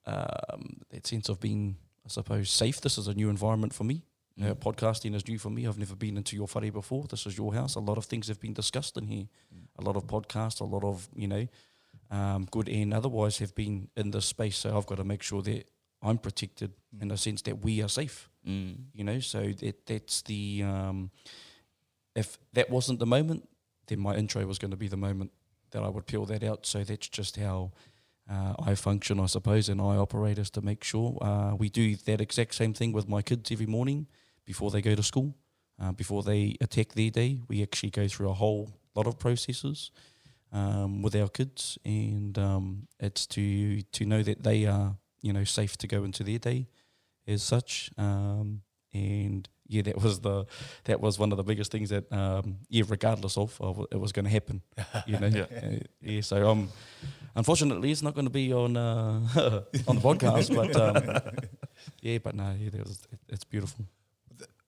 um, 0.06 0.80
that 0.90 1.06
sense 1.06 1.28
of 1.28 1.40
being, 1.40 1.76
I 2.06 2.08
suppose, 2.08 2.48
safe. 2.50 2.80
This 2.80 2.96
is 2.96 3.06
a 3.08 3.14
new 3.14 3.28
environment 3.28 3.74
for 3.74 3.84
me. 3.84 4.02
Mm. 4.40 4.54
podcasting 4.56 5.14
is 5.14 5.28
new 5.28 5.38
for 5.38 5.50
me. 5.50 5.66
I've 5.66 5.78
never 5.78 5.94
been 5.94 6.16
into 6.16 6.36
your 6.36 6.46
whare 6.46 6.72
before. 6.72 7.04
This 7.08 7.26
is 7.26 7.36
your 7.36 7.54
house. 7.54 7.74
A 7.74 7.80
lot 7.80 7.98
of 7.98 8.06
things 8.06 8.28
have 8.28 8.40
been 8.40 8.54
discussed 8.54 8.96
in 8.96 9.06
here. 9.06 9.26
a 9.78 9.82
lot 9.82 9.96
of 9.96 10.06
podcasts, 10.06 10.60
a 10.60 10.64
lot 10.64 10.84
of 10.84 11.08
you 11.14 11.28
know, 11.28 11.46
um, 12.10 12.46
good 12.50 12.68
and 12.68 12.94
otherwise 12.94 13.38
have 13.38 13.54
been 13.54 13.88
in 13.96 14.10
this 14.10 14.26
space. 14.26 14.56
So 14.56 14.76
I've 14.76 14.86
got 14.86 14.96
to 14.96 15.04
make 15.04 15.22
sure 15.22 15.42
that 15.42 15.68
I'm 16.02 16.18
protected 16.18 16.72
in 17.00 17.08
the 17.08 17.16
sense 17.16 17.42
that 17.42 17.62
we 17.62 17.82
are 17.82 17.88
safe. 17.88 18.28
Mm. 18.46 18.76
You 18.94 19.04
know, 19.04 19.20
so 19.20 19.52
that 19.60 19.86
that's 19.86 20.22
the 20.22 20.62
um, 20.64 21.10
if 22.14 22.38
that 22.52 22.70
wasn't 22.70 22.98
the 22.98 23.06
moment, 23.06 23.48
then 23.86 24.00
my 24.00 24.14
intro 24.16 24.44
was 24.46 24.58
going 24.58 24.70
to 24.70 24.76
be 24.76 24.88
the 24.88 24.96
moment 24.96 25.30
that 25.70 25.82
I 25.82 25.88
would 25.88 26.06
peel 26.06 26.24
that 26.26 26.42
out. 26.42 26.66
So 26.66 26.84
that's 26.84 27.08
just 27.08 27.36
how 27.36 27.72
uh, 28.30 28.54
I 28.58 28.74
function, 28.74 29.20
I 29.20 29.26
suppose, 29.26 29.68
and 29.68 29.80
I 29.80 29.96
operate 29.96 30.38
is 30.38 30.50
to 30.50 30.62
make 30.62 30.84
sure 30.84 31.18
uh, 31.20 31.54
we 31.54 31.68
do 31.68 31.96
that 31.96 32.20
exact 32.20 32.54
same 32.54 32.74
thing 32.74 32.92
with 32.92 33.08
my 33.08 33.22
kids 33.22 33.50
every 33.50 33.66
morning 33.66 34.06
before 34.44 34.70
they 34.70 34.82
go 34.82 34.94
to 34.94 35.02
school, 35.02 35.34
uh, 35.80 35.92
before 35.92 36.22
they 36.22 36.56
attack 36.60 36.92
their 36.92 37.10
day. 37.10 37.40
We 37.48 37.62
actually 37.62 37.90
go 37.90 38.08
through 38.08 38.30
a 38.30 38.34
whole 38.34 38.70
lot 38.94 39.06
of 39.06 39.18
processes 39.18 39.90
um, 40.52 41.02
with 41.02 41.14
our 41.16 41.28
kids, 41.28 41.78
and 41.84 42.38
um, 42.38 42.88
it's 43.00 43.26
to 43.28 43.82
to 43.82 44.04
know 44.04 44.22
that 44.22 44.42
they 44.42 44.66
are 44.66 44.96
you 45.22 45.32
know 45.32 45.44
safe 45.44 45.76
to 45.78 45.86
go 45.86 46.04
into 46.04 46.24
their 46.24 46.38
day 46.38 46.68
as 47.26 47.42
such. 47.42 47.90
Um, 47.96 48.62
and 48.94 49.48
yeah, 49.66 49.82
that 49.82 50.02
was 50.02 50.20
the 50.20 50.44
that 50.84 51.00
was 51.00 51.18
one 51.18 51.32
of 51.32 51.38
the 51.38 51.44
biggest 51.44 51.72
things 51.72 51.88
that 51.88 52.12
um, 52.12 52.58
yeah, 52.68 52.84
regardless 52.88 53.38
of, 53.38 53.58
of 53.60 53.86
it 53.90 53.98
was 53.98 54.12
going 54.12 54.26
to 54.26 54.30
happen, 54.30 54.62
you 55.06 55.18
know. 55.18 55.26
Yeah. 55.32 55.46
Uh, 55.50 55.78
yeah. 56.02 56.20
So 56.20 56.48
um, 56.50 56.68
unfortunately, 57.34 57.90
it's 57.90 58.02
not 58.02 58.14
going 58.14 58.26
to 58.26 58.30
be 58.30 58.52
on 58.52 58.76
uh, 58.76 59.20
on 59.88 59.96
the 59.96 60.02
podcast, 60.02 60.54
but 60.54 60.76
um, 60.76 61.32
yeah, 62.02 62.18
but 62.18 62.34
no, 62.34 62.54
yeah, 62.58 62.70
that 62.70 62.84
was 62.84 63.06
it, 63.10 63.18
it's 63.28 63.44
beautiful. 63.44 63.86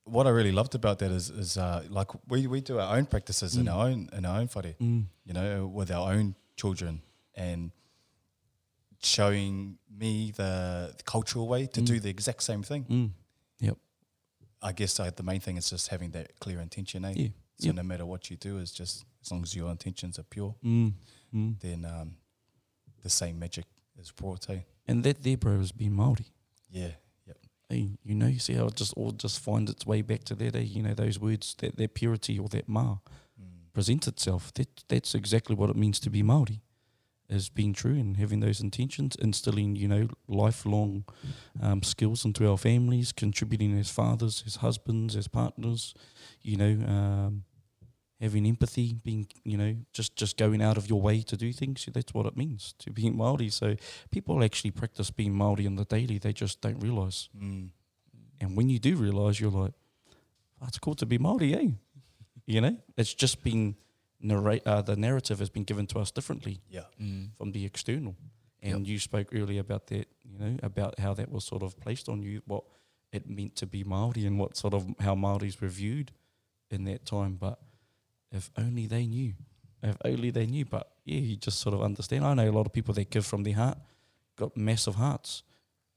What 0.05 0.27
I 0.27 0.31
really 0.31 0.53
loved 0.53 0.75
about 0.75 0.99
that 0.99 1.11
is, 1.11 1.31
is 1.31 1.57
uh, 1.57 1.85
like 1.89 2.09
we, 2.29 2.47
we 2.47 2.61
do 2.61 2.79
our 2.79 2.97
own 2.97 3.07
practices 3.07 3.57
in 3.57 3.69
our 3.69 3.87
own 3.87 4.09
in 4.13 4.25
our 4.27 4.39
own 4.41 4.49
whare, 4.55 4.75
Mm. 4.81 5.07
you 5.25 5.33
know, 5.33 5.67
with 5.67 5.91
our 5.91 6.13
own 6.13 6.35
children 6.57 7.01
and 7.35 7.71
showing 9.03 9.79
me 9.91 10.33
the, 10.37 10.93
the 10.97 11.03
cultural 11.05 11.47
way 11.49 11.67
to 11.67 11.81
do 11.83 12.01
the 12.01 12.09
exact 12.09 12.43
same 12.43 12.63
thing. 12.63 12.85
Mm. 12.85 13.11
Yep. 13.61 13.77
I 14.63 14.73
guess 14.73 14.99
uh, 15.01 15.11
the 15.15 15.23
main 15.23 15.41
thing 15.41 15.57
is 15.57 15.69
just 15.71 15.89
having 15.89 16.11
that 16.13 16.39
clear 16.41 16.61
intention, 16.61 17.05
eh? 17.05 17.13
Yeah. 17.17 17.29
So 17.59 17.67
Yep. 17.69 17.75
no 17.77 17.83
matter 17.83 18.07
what 18.07 18.31
you 18.31 18.37
do, 18.37 18.59
is 18.59 18.73
just 18.73 19.05
as 19.23 19.31
long 19.31 19.43
as 19.43 19.55
your 19.55 19.71
intentions 19.71 20.19
are 20.19 20.25
pure, 20.25 20.55
Mm. 20.65 20.93
Mm. 21.35 21.61
then 21.61 21.85
um, 21.85 22.17
the 23.03 23.11
same 23.11 23.39
magic 23.39 23.67
is 23.99 24.11
brought, 24.11 24.49
eh? 24.51 24.61
And 24.89 25.03
that 25.05 25.23
there, 25.23 25.37
bro, 25.37 25.59
has 25.59 25.73
been 25.73 25.93
Maori. 25.93 26.27
Yeah. 26.71 26.93
Hey, 27.69 27.97
you 28.05 28.15
know, 28.15 28.27
you 28.27 28.39
see 28.39 28.55
how 28.55 28.67
it 28.67 28.77
just 28.77 28.93
all 28.95 29.11
just 29.11 29.41
finds 29.41 29.71
its 29.71 29.87
way 29.87 30.03
back 30.03 30.25
to 30.25 30.35
that. 30.35 30.55
Eh? 30.55 30.61
You 30.61 30.83
know, 30.83 30.95
those 30.95 31.19
words, 31.19 31.55
that 31.59 31.77
that 31.77 31.95
purity 31.95 32.39
or 32.39 32.49
that 32.49 32.69
ma 32.69 32.99
presents 33.73 34.07
itself. 34.07 34.53
That 34.55 34.85
that's 34.89 35.15
exactly 35.15 35.57
what 35.57 35.71
it 35.71 35.77
means 35.77 36.01
to 36.01 36.11
be 36.11 36.23
Maori, 36.23 36.63
is 37.29 37.49
being 37.49 37.73
true 37.73 37.95
and 37.95 38.17
having 38.17 38.41
those 38.41 38.61
intentions, 38.61 39.17
instilling 39.17 39.77
you 39.77 39.89
know 39.89 40.09
lifelong 40.29 41.05
um, 41.61 41.83
skills 41.83 42.25
into 42.25 42.49
our 42.49 42.59
families, 42.59 43.13
contributing 43.13 43.79
as 43.79 43.91
fathers, 43.91 44.45
as 44.47 44.57
husbands, 44.57 45.17
as 45.17 45.29
partners. 45.29 45.95
You 46.43 46.57
know, 46.57 46.87
um, 46.87 47.45
having 48.25 48.47
empathy, 48.47 48.87
being 49.09 49.27
you 49.45 49.57
know 49.61 49.73
just 49.93 50.17
just 50.23 50.37
going 50.37 50.63
out 50.63 50.77
of 50.79 50.85
your 50.89 51.01
way 51.09 51.23
to 51.23 51.37
do 51.37 51.53
things. 51.53 51.89
That's 51.93 52.13
what 52.15 52.27
it 52.27 52.37
means 52.37 52.75
to 52.79 52.91
be 52.91 53.11
Maori. 53.11 53.51
So 53.51 53.77
people 54.11 54.43
actually 54.43 54.73
practice 54.73 55.11
being 55.21 55.35
Maori 55.35 55.65
in 55.67 55.77
the 55.77 55.85
daily. 55.85 56.19
They 56.19 56.33
just 56.33 56.61
don't 56.61 56.81
realize. 56.81 57.29
Mm. 57.37 57.69
And 58.41 58.57
when 58.57 58.69
you 58.69 58.79
do 58.79 58.97
realize, 58.97 59.41
you're 59.41 59.51
like, 59.65 59.75
oh, 60.61 60.67
it's 60.69 60.79
cool 60.79 60.95
to 60.97 61.07
be 61.07 61.19
Maori, 61.19 61.55
eh? 61.55 61.69
you 62.55 62.61
know, 62.61 62.77
it's 62.97 63.15
just 63.15 63.45
been 63.45 63.77
narrate. 64.21 64.67
Uh, 64.67 64.83
the 64.83 64.97
narrative 64.97 65.39
has 65.39 65.51
been 65.51 65.65
given 65.65 65.87
to 65.87 65.99
us 65.99 66.11
differently 66.11 66.61
Yeah. 66.69 66.87
Mm. 67.01 67.29
from 67.39 67.53
the 67.53 67.65
external. 67.65 68.15
And 68.63 68.89
you 68.89 68.99
spoke 68.99 69.29
earlier 69.35 69.61
about 69.61 69.89
that, 69.89 70.07
you 70.25 70.39
know, 70.39 70.57
about 70.63 70.99
how 70.99 71.13
that 71.15 71.31
was 71.31 71.45
sort 71.45 71.63
of 71.63 71.79
placed 71.85 72.09
on 72.09 72.23
you, 72.23 72.41
what 72.47 72.65
it 73.13 73.29
meant 73.29 73.57
to 73.57 73.67
be 73.67 73.85
Maori, 73.85 74.25
and 74.27 74.39
what 74.39 74.57
sort 74.57 74.73
of 74.73 74.87
how 75.01 75.15
Maoris 75.15 75.61
were 75.61 75.69
viewed 75.69 76.13
in 76.71 76.85
that 76.85 77.05
time. 77.05 77.37
But 77.39 77.59
if 78.35 78.51
only 78.59 78.87
they 78.87 79.07
knew, 79.07 79.33
if 79.83 79.97
only 80.05 80.31
they 80.31 80.47
knew. 80.47 80.65
But 80.65 80.91
yeah, 81.05 81.21
you 81.21 81.37
just 81.37 81.61
sort 81.61 81.75
of 81.75 81.83
understand. 81.83 82.25
I 82.27 82.35
know 82.35 82.49
a 82.49 82.53
lot 82.53 82.67
of 82.67 82.73
people 82.73 82.95
that 82.95 83.11
give 83.11 83.25
from 83.25 83.43
their 83.45 83.55
heart, 83.55 83.79
got 84.37 84.57
massive 84.57 84.97
hearts, 84.97 85.43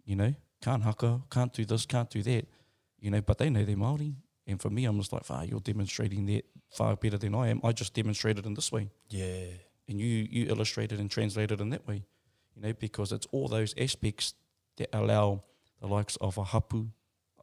you 0.06 0.16
know, 0.16 0.34
can't 0.62 0.84
haka, 0.84 1.22
can't 1.30 1.52
do 1.54 1.66
this, 1.66 1.86
can't 1.86 2.10
do 2.10 2.22
that, 2.24 2.46
you 3.00 3.12
know, 3.12 3.22
but 3.22 3.38
they 3.38 3.50
know 3.50 3.64
they're 3.64 3.76
Maori. 3.78 4.16
And 4.46 4.62
for 4.62 4.70
me, 4.70 4.86
I'm 4.86 4.98
just 4.98 5.12
like, 5.12 5.26
far, 5.26 5.44
you're 5.44 5.60
demonstrating 5.60 6.26
that 6.28 6.46
far 6.72 6.96
better 6.96 7.18
than 7.18 7.36
I 7.36 7.50
am. 7.50 7.60
I 7.64 7.72
just 7.74 7.94
demonstrated 7.94 8.46
in 8.46 8.54
this 8.54 8.72
way 8.72 8.90
Yeah. 9.10 9.48
and 9.90 10.00
you 10.00 10.28
you 10.30 10.46
illustrated 10.48 11.00
and 11.00 11.10
translated 11.12 11.60
in 11.60 11.70
that 11.72 11.86
way, 11.88 12.06
you 12.56 12.62
know, 12.62 12.74
because 12.74 13.12
it's 13.12 13.28
all 13.32 13.48
those 13.48 13.74
aspects 13.78 14.34
that 14.78 14.90
allow 14.94 15.44
the 15.82 15.88
likes 15.88 16.16
of 16.18 16.38
a 16.38 16.44
hapu, 16.46 16.88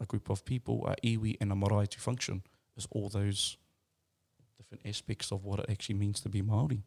a 0.00 0.06
group 0.06 0.30
of 0.30 0.44
people, 0.44 0.86
a 0.86 0.94
iwi, 1.06 1.36
and 1.40 1.52
a 1.52 1.54
marae 1.56 1.86
to 1.86 2.00
function. 2.00 2.42
Is 2.76 2.86
all 2.90 3.08
those 3.08 3.56
different 4.64 4.86
aspects 4.86 5.32
of 5.32 5.44
what 5.44 5.60
it 5.60 5.66
actually 5.68 5.94
means 5.96 6.20
to 6.20 6.28
be 6.28 6.42
Maori. 6.42 6.82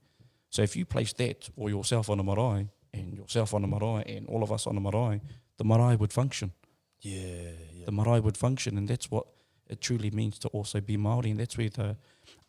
So 0.49 0.61
if 0.61 0.75
you 0.75 0.85
place 0.85 1.13
that 1.13 1.49
or 1.55 1.69
yourself 1.69 2.09
on 2.09 2.19
a 2.19 2.23
marae 2.23 2.67
and 2.93 3.13
yourself 3.13 3.53
on 3.53 3.63
a 3.63 3.67
marae 3.67 4.03
and 4.17 4.27
all 4.27 4.43
of 4.43 4.51
us 4.51 4.65
on 4.67 4.77
a 4.77 4.79
marae, 4.79 5.21
the 5.57 5.63
marae 5.63 5.95
would 5.95 6.13
function 6.13 6.51
Yeah. 7.01 7.51
Yeah. 7.73 7.85
the 7.85 7.91
marae 7.91 8.19
would 8.19 8.37
function, 8.37 8.77
and 8.77 8.87
that's 8.87 9.11
what 9.11 9.25
it 9.69 9.81
truly 9.81 10.09
means 10.11 10.39
to 10.39 10.47
also 10.49 10.79
be 10.81 10.97
Maori, 10.97 11.29
and 11.31 11.39
that's 11.39 11.57
where 11.57 11.69
the 11.69 11.97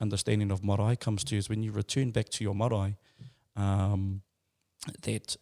understanding 0.01 0.51
of 0.53 0.63
marae 0.63 0.97
comes 0.97 1.25
to. 1.25 1.37
Is 1.37 1.49
when 1.49 1.63
you 1.63 1.73
return 1.73 2.11
back 2.13 2.29
to 2.31 2.45
your 2.45 2.55
marae, 2.55 2.97
um, 3.57 4.23
that 5.03 5.37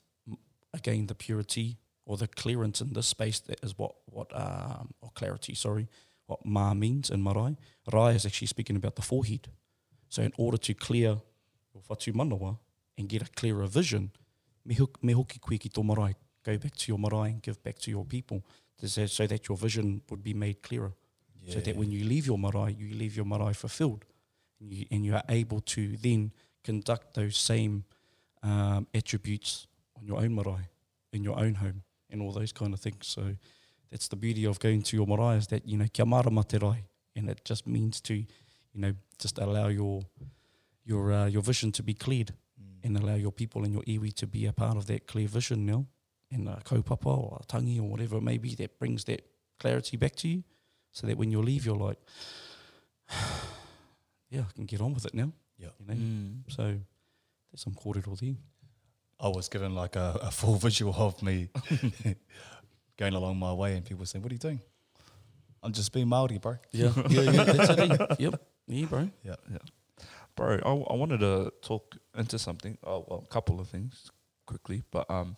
again 0.72 1.06
the 1.06 1.14
purity 1.14 1.76
or 2.06 2.16
the 2.16 2.28
clearance 2.28 2.80
in 2.80 2.92
this 2.92 3.06
space 3.06 3.40
that 3.40 3.58
is 3.62 3.78
what 3.78 3.94
what 4.06 4.28
um, 4.34 4.94
or 5.00 5.10
clarity, 5.14 5.54
sorry, 5.54 5.88
what 6.26 6.44
ma 6.44 6.74
means 6.74 7.10
in 7.10 7.22
marae. 7.22 7.56
Rai 7.92 8.14
is 8.14 8.24
actually 8.26 8.48
speaking 8.48 8.76
about 8.76 8.96
the 8.96 9.02
forehead. 9.02 9.48
So 10.08 10.22
in 10.22 10.32
order 10.36 10.56
to 10.58 10.74
clear 10.74 11.20
your 11.74 11.82
whatu 11.88 12.12
manawa 12.12 12.58
and 12.98 13.08
get 13.08 13.22
a 13.22 13.26
clearer 13.34 13.66
vision, 13.66 14.10
me, 14.64 14.74
huk, 14.74 15.02
me 15.02 15.12
hoki 15.12 15.38
koe 15.38 15.56
ki 15.58 15.68
tō 15.68 15.82
marae, 15.84 16.14
go 16.44 16.56
back 16.58 16.74
to 16.76 16.84
your 16.92 16.98
marae 16.98 17.30
and 17.32 17.42
give 17.42 17.62
back 17.62 17.78
to 17.80 17.90
your 17.90 18.04
people 18.04 18.42
to 18.78 18.88
say- 18.88 19.06
so 19.06 19.26
that 19.26 19.48
your 19.48 19.56
vision 19.58 20.02
would 20.10 20.22
be 20.22 20.34
made 20.34 20.62
clearer. 20.62 20.92
So 21.48 21.60
that 21.60 21.76
when 21.76 21.92
you 21.92 22.04
leave 22.04 22.26
your 22.26 22.38
marae, 22.38 22.72
you 22.72 22.94
leave 22.94 23.14
your 23.16 23.24
marae 23.26 23.52
fulfilled. 23.52 24.04
And 24.60 24.72
you, 24.72 24.86
and 24.90 25.04
you 25.04 25.14
are 25.14 25.24
able 25.28 25.60
to 25.60 25.96
then 25.98 26.32
conduct 26.64 27.14
those 27.14 27.36
same 27.36 27.84
um, 28.42 28.86
attributes 28.94 29.66
on 29.96 30.06
your 30.06 30.18
own 30.18 30.34
marae, 30.34 30.68
in 31.12 31.22
your 31.22 31.38
own 31.38 31.54
home, 31.56 31.82
and 32.10 32.20
all 32.22 32.32
those 32.32 32.52
kind 32.52 32.72
of 32.74 32.80
things. 32.80 33.06
So 33.06 33.36
that's 33.90 34.08
the 34.08 34.16
beauty 34.16 34.44
of 34.46 34.58
going 34.58 34.82
to 34.82 34.96
your 34.96 35.06
marae 35.06 35.36
is 35.36 35.46
that, 35.48 35.68
you 35.68 35.76
know, 35.76 35.86
kia 35.92 36.04
marama 36.06 36.42
te 36.42 36.58
rai. 36.58 36.84
And 37.14 37.28
it 37.30 37.44
just 37.44 37.66
means 37.66 38.00
to, 38.02 38.24
you 38.76 38.82
know, 38.82 38.92
just 39.18 39.38
allow 39.38 39.68
your 39.68 40.02
your 40.84 41.12
uh, 41.12 41.26
your 41.26 41.42
vision 41.42 41.72
to 41.72 41.82
be 41.82 41.94
cleared 41.94 42.32
and 42.84 42.96
allow 42.96 43.14
your 43.14 43.32
people 43.32 43.64
and 43.64 43.72
your 43.72 43.82
iwi 43.82 44.12
to 44.14 44.26
be 44.26 44.46
a 44.46 44.52
part 44.52 44.76
of 44.76 44.86
that 44.86 45.06
clear 45.06 45.26
vision 45.26 45.64
now. 45.66 45.86
And 46.30 46.48
a 46.48 46.60
kaupapa 46.64 47.06
or 47.06 47.38
a 47.42 47.46
tangi 47.46 47.78
or 47.80 47.88
whatever 47.88 48.16
it 48.18 48.22
may 48.22 48.38
be 48.38 48.54
that 48.56 48.78
brings 48.78 49.04
that 49.04 49.22
clarity 49.58 49.96
back 49.96 50.14
to 50.16 50.28
you 50.28 50.42
so 50.92 51.06
that 51.06 51.16
when 51.16 51.30
you 51.30 51.40
leave, 51.40 51.64
you're 51.64 51.76
like, 51.88 51.98
yeah, 54.30 54.42
I 54.48 54.52
can 54.54 54.66
get 54.66 54.80
on 54.80 54.92
with 54.94 55.06
it 55.06 55.14
now. 55.14 55.32
Yeah. 55.58 55.68
You 55.80 55.86
know? 55.86 55.94
Mm. 55.94 56.40
So 56.48 56.62
there's 56.62 57.62
some 57.62 57.74
kōrero 57.74 58.18
there. 58.18 58.34
I 59.18 59.28
was 59.28 59.48
given 59.48 59.74
like 59.74 59.96
a, 59.96 60.18
a 60.22 60.30
full 60.30 60.56
visual 60.66 60.94
of 60.94 61.22
me 61.22 61.48
going 62.98 63.14
along 63.14 63.38
my 63.38 63.52
way, 63.52 63.74
and 63.76 63.84
people 63.84 64.04
saying, 64.04 64.22
"What 64.22 64.30
are 64.32 64.34
you 64.34 64.38
doing?" 64.38 64.60
I'm 65.62 65.72
just 65.72 65.92
being 65.92 66.08
Maori, 66.08 66.38
bro. 66.38 66.56
Yeah, 66.72 66.92
yeah, 67.08 67.22
yeah. 67.22 67.44
That's 67.44 67.70
it. 67.70 68.00
eh? 68.00 68.06
Yep. 68.18 68.34
Yeah, 68.66 68.86
bro. 68.86 69.10
Yeah. 69.24 69.36
Yeah. 69.50 69.58
Bro, 70.34 70.58
I, 70.64 70.92
I 70.92 70.96
wanted 70.96 71.20
to 71.20 71.52
talk 71.62 71.96
into 72.16 72.38
something. 72.38 72.76
Oh, 72.84 73.04
well, 73.08 73.24
a 73.24 73.32
couple 73.32 73.58
of 73.60 73.68
things 73.68 74.10
quickly. 74.44 74.82
But 74.90 75.10
um, 75.10 75.36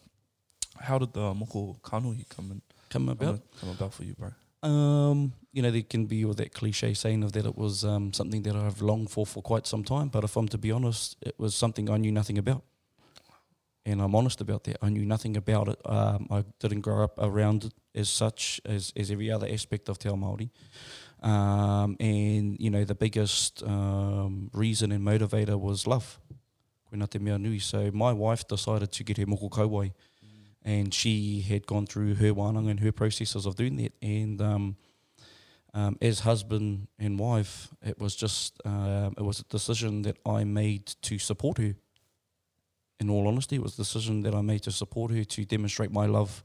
how 0.80 0.98
did 0.98 1.12
the 1.12 1.32
moko 1.34 1.80
kanohi 1.82 2.28
come 2.28 2.50
in? 2.50 2.62
Come 2.90 3.06
Come, 3.06 3.08
about. 3.10 3.40
come 3.60 3.70
about 3.70 3.92
for 3.94 4.04
you, 4.04 4.14
bro? 4.14 4.30
Um, 4.68 5.34
you 5.52 5.62
know, 5.62 5.70
there 5.70 5.82
can 5.82 6.06
be 6.06 6.24
all 6.24 6.34
that 6.34 6.52
cliche 6.52 6.94
saying 6.94 7.22
of 7.22 7.32
that 7.32 7.46
it 7.46 7.56
was 7.56 7.84
um, 7.84 8.12
something 8.12 8.42
that 8.42 8.56
I've 8.56 8.82
longed 8.82 9.10
for 9.10 9.24
for 9.24 9.42
quite 9.42 9.66
some 9.66 9.84
time. 9.84 10.08
But 10.08 10.24
if 10.24 10.36
I'm 10.36 10.48
to 10.48 10.58
be 10.58 10.72
honest, 10.72 11.16
it 11.20 11.34
was 11.38 11.54
something 11.54 11.88
I 11.90 11.96
knew 11.96 12.10
nothing 12.10 12.38
about. 12.38 12.64
And 13.86 14.02
I'm 14.02 14.14
honest 14.14 14.40
about 14.40 14.64
that. 14.64 14.78
I 14.82 14.90
knew 14.90 15.04
nothing 15.06 15.36
about 15.36 15.68
it. 15.68 15.78
Um, 15.84 16.26
I 16.30 16.44
didn't 16.58 16.80
grow 16.80 17.04
up 17.04 17.14
around 17.18 17.64
it 17.64 17.72
as 17.94 18.10
such 18.10 18.60
as, 18.66 18.92
as 18.96 19.10
every 19.10 19.30
other 19.30 19.48
aspect 19.48 19.88
of 19.88 19.98
Te 19.98 20.08
Ao 20.08 20.14
Māori. 20.14 20.50
Um, 21.22 21.96
and, 21.98 22.58
you 22.60 22.70
know, 22.70 22.84
the 22.84 22.94
biggest 22.94 23.62
um, 23.64 24.50
reason 24.52 24.92
and 24.92 25.04
motivator 25.04 25.58
was 25.58 25.86
love. 25.86 26.20
Koina 26.92 27.08
te 27.08 27.18
mea 27.18 27.38
nui. 27.38 27.58
So 27.58 27.90
my 27.92 28.12
wife 28.12 28.46
decided 28.46 28.92
to 28.92 29.04
get 29.04 29.16
her 29.18 29.26
moko 29.26 29.50
kauai 29.50 29.90
and 30.68 30.92
she 30.92 31.40
had 31.40 31.66
gone 31.66 31.86
through 31.86 32.14
her 32.16 32.32
wānanga 32.34 32.70
and 32.70 32.80
her 32.80 32.92
processes 32.92 33.46
of 33.46 33.56
doing 33.56 33.76
that. 33.76 33.92
And 34.02 34.40
um, 34.42 34.76
um, 35.72 35.96
as 36.02 36.20
husband 36.20 36.88
and 36.98 37.18
wife, 37.18 37.68
it 37.82 37.98
was 37.98 38.14
just 38.14 38.60
um, 38.66 39.14
it 39.16 39.22
was 39.22 39.40
a 39.40 39.44
decision 39.44 40.02
that 40.02 40.18
I 40.26 40.44
made 40.44 40.86
to 41.02 41.18
support 41.18 41.58
her. 41.58 41.74
In 43.00 43.08
all 43.08 43.28
honesty, 43.28 43.56
it 43.56 43.62
was 43.62 43.74
a 43.74 43.78
decision 43.78 44.22
that 44.22 44.34
I 44.34 44.42
made 44.42 44.62
to 44.64 44.72
support 44.72 45.10
her 45.12 45.24
to 45.24 45.44
demonstrate 45.44 45.92
my 45.92 46.06
love 46.06 46.42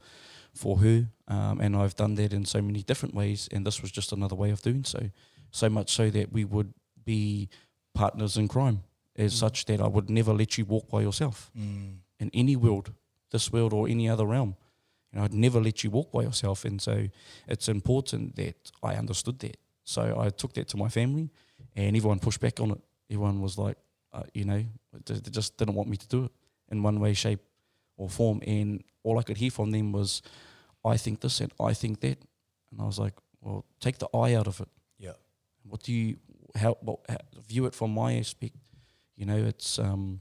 for 0.54 0.78
her, 0.78 1.06
um, 1.28 1.60
and 1.60 1.76
I've 1.76 1.96
done 1.96 2.14
that 2.16 2.32
in 2.32 2.44
so 2.44 2.62
many 2.62 2.82
different 2.82 3.14
ways. 3.14 3.48
And 3.52 3.66
this 3.66 3.82
was 3.82 3.90
just 3.90 4.12
another 4.12 4.36
way 4.36 4.50
of 4.50 4.62
doing 4.62 4.84
so. 4.84 5.10
So 5.50 5.68
much 5.68 5.90
so 5.92 6.10
that 6.10 6.32
we 6.32 6.44
would 6.44 6.72
be 7.04 7.48
partners 7.94 8.36
in 8.36 8.48
crime, 8.48 8.82
as 9.16 9.34
such 9.34 9.64
that 9.66 9.80
I 9.80 9.86
would 9.88 10.08
never 10.10 10.32
let 10.32 10.56
you 10.58 10.64
walk 10.64 10.88
by 10.88 11.00
yourself 11.02 11.50
Mm. 11.56 11.98
in 12.20 12.30
any 12.32 12.56
world, 12.56 12.92
this 13.30 13.52
world 13.52 13.72
or 13.72 13.88
any 13.88 14.08
other 14.08 14.24
realm. 14.26 14.56
You 15.12 15.18
know, 15.18 15.24
I'd 15.24 15.34
never 15.34 15.60
let 15.60 15.82
you 15.84 15.90
walk 15.90 16.10
by 16.12 16.22
yourself, 16.22 16.64
and 16.64 16.80
so 16.80 17.08
it's 17.46 17.68
important 17.68 18.34
that 18.36 18.72
I 18.82 18.96
understood 18.96 19.38
that. 19.40 19.56
So 19.84 20.18
I 20.20 20.30
took 20.30 20.52
that 20.54 20.68
to 20.68 20.76
my 20.76 20.88
family, 20.88 21.30
and 21.76 21.96
everyone 21.96 22.18
pushed 22.18 22.40
back 22.40 22.58
on 22.60 22.70
it. 22.72 22.80
Everyone 23.10 23.40
was 23.40 23.56
like, 23.58 23.76
uh, 24.12 24.22
you 24.32 24.44
know, 24.44 24.64
they 25.04 25.30
just 25.30 25.56
didn't 25.56 25.74
want 25.74 25.88
me 25.88 25.96
to 25.96 26.08
do 26.08 26.24
it 26.24 26.32
in 26.70 26.82
one 26.82 26.98
way, 27.00 27.14
shape, 27.14 27.40
or 27.96 28.08
form. 28.08 28.40
And 28.46 28.82
all 29.02 29.18
I 29.18 29.22
could 29.22 29.36
hear 29.36 29.50
from 29.50 29.70
them 29.70 29.92
was, 29.92 30.22
"I 30.84 30.96
think 30.96 31.20
this 31.20 31.40
and 31.40 31.52
I 31.60 31.74
think 31.74 32.00
that," 32.00 32.18
and 32.70 32.80
I 32.80 32.84
was 32.84 32.98
like, 32.98 33.14
"Well, 33.40 33.64
take 33.80 33.98
the 33.98 34.08
I 34.14 34.34
out 34.34 34.46
of 34.46 34.60
it. 34.60 34.68
Yeah. 34.98 35.16
What 35.62 35.82
do 35.82 35.92
you 35.92 36.16
how, 36.56 36.76
what, 36.80 37.00
how 37.08 37.18
view 37.46 37.66
it 37.66 37.74
from 37.74 37.92
my 37.92 38.16
aspect? 38.16 38.54
You 39.16 39.26
know, 39.26 39.36
it's 39.36 39.78
um, 39.78 40.20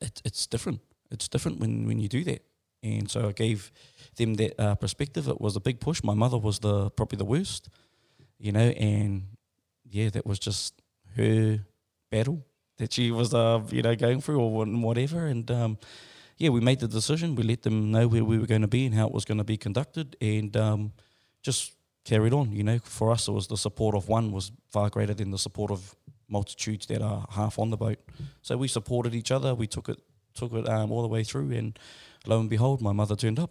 it's 0.00 0.22
it's 0.24 0.46
different. 0.46 0.80
It's 1.10 1.28
different 1.28 1.60
when 1.60 1.86
when 1.86 1.98
you 1.98 2.08
do 2.08 2.24
that. 2.24 2.42
And 2.82 3.08
so 3.08 3.28
I 3.28 3.32
gave 3.32 3.70
them 4.16 4.34
that 4.34 4.60
uh, 4.60 4.74
perspective. 4.74 5.28
It 5.28 5.40
was 5.40 5.54
a 5.54 5.60
big 5.60 5.78
push. 5.78 6.02
My 6.02 6.14
mother 6.14 6.36
was 6.36 6.58
the 6.58 6.90
probably 6.90 7.16
the 7.16 7.24
worst, 7.24 7.68
you 8.38 8.50
know, 8.50 8.70
and 8.70 9.28
yeah, 9.88 10.10
that 10.10 10.26
was 10.26 10.38
just 10.38 10.82
her 11.16 11.60
battle 12.10 12.44
that 12.78 12.92
she 12.92 13.10
was 13.10 13.32
uh, 13.32 13.60
you 13.70 13.82
know 13.82 13.94
going 13.94 14.20
through 14.20 14.40
or 14.40 14.64
whatever. 14.66 15.26
And 15.26 15.50
um, 15.50 15.78
yeah, 16.38 16.50
we 16.50 16.60
made 16.60 16.80
the 16.80 16.88
decision. 16.88 17.34
We 17.34 17.42
let 17.42 17.62
them 17.62 17.90
know 17.90 18.08
where 18.08 18.24
we 18.24 18.38
were 18.38 18.46
going 18.46 18.62
to 18.62 18.68
be 18.68 18.86
and 18.86 18.94
how 18.94 19.06
it 19.06 19.12
was 19.12 19.24
going 19.24 19.38
to 19.38 19.44
be 19.44 19.56
conducted, 19.56 20.16
and 20.20 20.56
um, 20.56 20.92
just 21.42 21.72
carried 22.04 22.32
on. 22.32 22.52
You 22.52 22.64
know, 22.64 22.78
for 22.78 23.10
us, 23.10 23.28
it 23.28 23.32
was 23.32 23.46
the 23.46 23.56
support 23.56 23.94
of 23.94 24.08
one 24.08 24.32
was 24.32 24.52
far 24.70 24.90
greater 24.90 25.14
than 25.14 25.30
the 25.30 25.38
support 25.38 25.70
of 25.70 25.94
multitudes 26.28 26.86
that 26.86 27.02
are 27.02 27.26
half 27.30 27.58
on 27.58 27.70
the 27.70 27.76
boat. 27.76 27.98
So 28.40 28.56
we 28.56 28.68
supported 28.68 29.14
each 29.14 29.30
other. 29.30 29.54
We 29.54 29.66
took 29.66 29.88
it 29.88 30.00
took 30.34 30.52
it 30.52 30.68
um, 30.68 30.90
all 30.90 31.02
the 31.02 31.08
way 31.08 31.24
through, 31.24 31.52
and 31.52 31.78
lo 32.26 32.40
and 32.40 32.50
behold, 32.50 32.80
my 32.80 32.92
mother 32.92 33.16
turned 33.16 33.38
up 33.38 33.50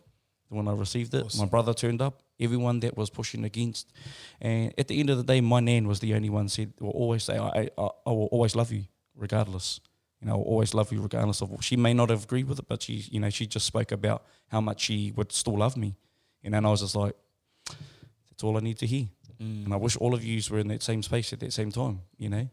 when 0.50 0.68
I 0.68 0.74
received 0.74 1.14
it. 1.14 1.38
My 1.38 1.46
brother 1.46 1.74
turned 1.74 2.02
up. 2.02 2.24
Everyone 2.40 2.80
that 2.80 2.98
was 2.98 3.12
pushing 3.12 3.46
against, 3.46 3.94
and 4.42 4.74
at 4.78 4.88
the 4.88 5.00
end 5.00 5.12
of 5.12 5.18
the 5.18 5.24
day, 5.24 5.42
my 5.42 5.60
nan 5.60 5.88
was 5.88 6.00
the 6.00 6.16
only 6.16 6.30
one 6.30 6.50
said 6.50 6.74
will 6.80 6.90
always 6.90 7.24
say, 7.24 7.38
I, 7.38 7.70
I, 7.78 7.90
I 8.06 8.10
will 8.10 8.30
always 8.32 8.56
love 8.56 8.72
you 8.72 8.86
regardless. 9.16 9.80
You 10.22 10.28
know, 10.28 10.36
always 10.36 10.74
love 10.74 10.92
you 10.92 11.02
regardless 11.02 11.42
of. 11.42 11.50
What. 11.50 11.64
She 11.64 11.76
may 11.76 11.94
not 11.94 12.10
have 12.10 12.24
agreed 12.24 12.48
with 12.48 12.60
it, 12.60 12.68
but 12.68 12.84
she, 12.84 13.06
you 13.10 13.20
know, 13.20 13.30
she 13.30 13.48
just 13.48 13.66
spoke 13.66 13.92
about 13.92 14.24
how 14.50 14.62
much 14.62 14.82
she 14.82 15.12
would 15.16 15.32
still 15.32 15.58
love 15.58 15.76
me. 15.76 15.96
You 16.44 16.52
know, 16.52 16.58
and 16.58 16.68
I 16.68 16.70
was 16.70 16.82
just 16.82 16.96
like, 16.96 17.16
that's 17.68 18.44
all 18.44 18.56
I 18.56 18.60
need 18.60 18.78
to 18.80 18.86
hear. 18.86 19.08
And 19.40 19.74
I 19.74 19.78
wish 19.78 19.98
all 19.98 20.14
of 20.14 20.24
yous 20.24 20.52
were 20.52 20.60
in 20.60 20.68
that 20.68 20.84
same 20.84 21.02
space 21.02 21.34
at 21.34 21.40
that 21.40 21.52
same 21.52 21.72
time, 21.72 22.02
you 22.18 22.30
know. 22.30 22.48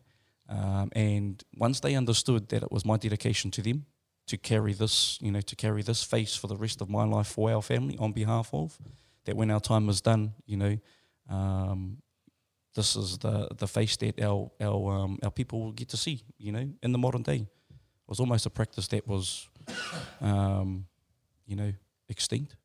Um, 0.48 0.90
and 0.92 1.42
once 1.54 1.80
they 1.80 1.94
understood 1.94 2.48
that 2.48 2.62
it 2.62 2.72
was 2.72 2.86
my 2.86 2.96
dedication 2.96 3.50
to 3.50 3.62
them 3.62 3.84
to 4.26 4.38
carry 4.38 4.72
this, 4.72 5.18
you 5.20 5.30
know, 5.30 5.42
to 5.42 5.56
carry 5.56 5.82
this 5.82 6.02
face 6.02 6.34
for 6.34 6.46
the 6.46 6.56
rest 6.56 6.80
of 6.80 6.88
my 6.88 7.04
life 7.04 7.26
for 7.26 7.50
our 7.50 7.60
family 7.60 7.98
on 7.98 8.12
behalf 8.12 8.48
of, 8.54 8.78
that 9.26 9.36
when 9.36 9.50
our 9.50 9.60
time 9.60 9.86
was 9.86 10.00
done, 10.00 10.32
you 10.46 10.56
know, 10.56 10.78
um, 11.28 11.98
this 12.74 12.96
is 12.96 13.18
the 13.18 13.48
the 13.58 13.68
face 13.68 13.96
that 13.98 14.20
our 14.22 14.50
our 14.60 14.98
um, 14.98 15.18
our 15.22 15.30
people 15.30 15.60
will 15.60 15.72
get 15.72 15.88
to 15.90 15.96
see, 15.96 16.22
you 16.38 16.52
know, 16.52 16.70
in 16.82 16.92
the 16.92 16.98
modern 16.98 17.22
day. 17.22 17.46
Was 18.08 18.20
almost 18.20 18.46
a 18.46 18.50
practice 18.50 18.88
that 18.88 19.06
was, 19.06 19.48
um, 20.20 20.86
you 21.46 21.56
know, 21.56 21.72
extinct, 22.08 22.56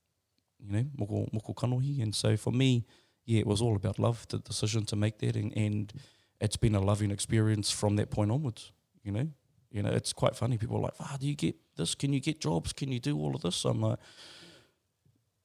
you 0.57 0.71
know, 0.71 0.85
moko, 0.97 1.29
moko 1.33 1.53
kanohi. 1.53 2.01
And 2.01 2.15
so 2.15 2.37
for 2.37 2.51
me, 2.51 2.85
yeah, 3.25 3.39
it 3.39 3.47
was 3.47 3.61
all 3.61 3.75
about 3.75 3.99
love, 3.99 4.25
the 4.29 4.39
decision 4.39 4.85
to 4.85 4.95
make 4.95 5.17
that, 5.19 5.35
and, 5.35 5.55
and 5.57 5.93
it's 6.39 6.57
been 6.57 6.75
a 6.75 6.79
loving 6.79 7.11
experience 7.11 7.71
from 7.71 7.95
that 7.97 8.09
point 8.09 8.31
onwards. 8.31 8.71
You 9.03 9.11
know, 9.11 9.27
you 9.71 9.81
know, 9.83 9.91
it's 9.91 10.13
quite 10.13 10.35
funny. 10.35 10.57
People 10.57 10.77
are 10.77 10.81
like, 10.83 10.93
"Ah, 10.99 11.17
do 11.19 11.27
you 11.27 11.35
get 11.35 11.55
this? 11.75 11.95
Can 11.95 12.13
you 12.13 12.19
get 12.19 12.39
jobs? 12.39 12.73
Can 12.73 12.91
you 12.91 12.99
do 12.99 13.17
all 13.17 13.35
of 13.35 13.41
this?" 13.41 13.65
I'm 13.65 13.81
like, 13.81 13.99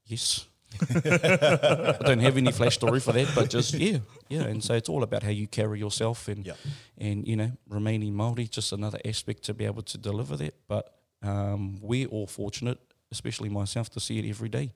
"Yes." 0.07 0.46
I 0.81 1.97
don't 2.05 2.21
have 2.21 2.37
any 2.37 2.53
flash 2.53 2.75
story 2.75 3.01
for 3.01 3.12
that, 3.12 3.29
but 3.35 3.51
just 3.51 3.75
yeah, 3.75 3.99
yeah. 4.29 4.43
And 4.43 4.62
so 4.62 4.75
it's 4.75 4.89
all 4.89 5.03
about 5.03 5.23
how 5.23 5.31
you 5.31 5.47
carry 5.47 5.79
yourself 5.79 6.29
and 6.29 6.45
Yeah. 6.47 6.55
and 6.99 7.27
you 7.27 7.37
know 7.37 7.53
remaining 7.69 8.14
Maori. 8.14 8.47
Just 8.47 8.73
another 8.73 8.99
aspect 9.05 9.43
to 9.45 9.55
be 9.55 9.64
able 9.64 9.83
to 9.83 9.99
deliver 9.99 10.37
that. 10.37 10.55
But 10.69 10.95
um, 11.23 11.79
we're 11.81 12.07
all 12.09 12.27
fortunate, 12.27 12.79
especially 13.11 13.49
myself, 13.49 13.91
to 13.91 14.01
see 14.01 14.19
it 14.19 14.29
every 14.29 14.49
day. 14.49 14.73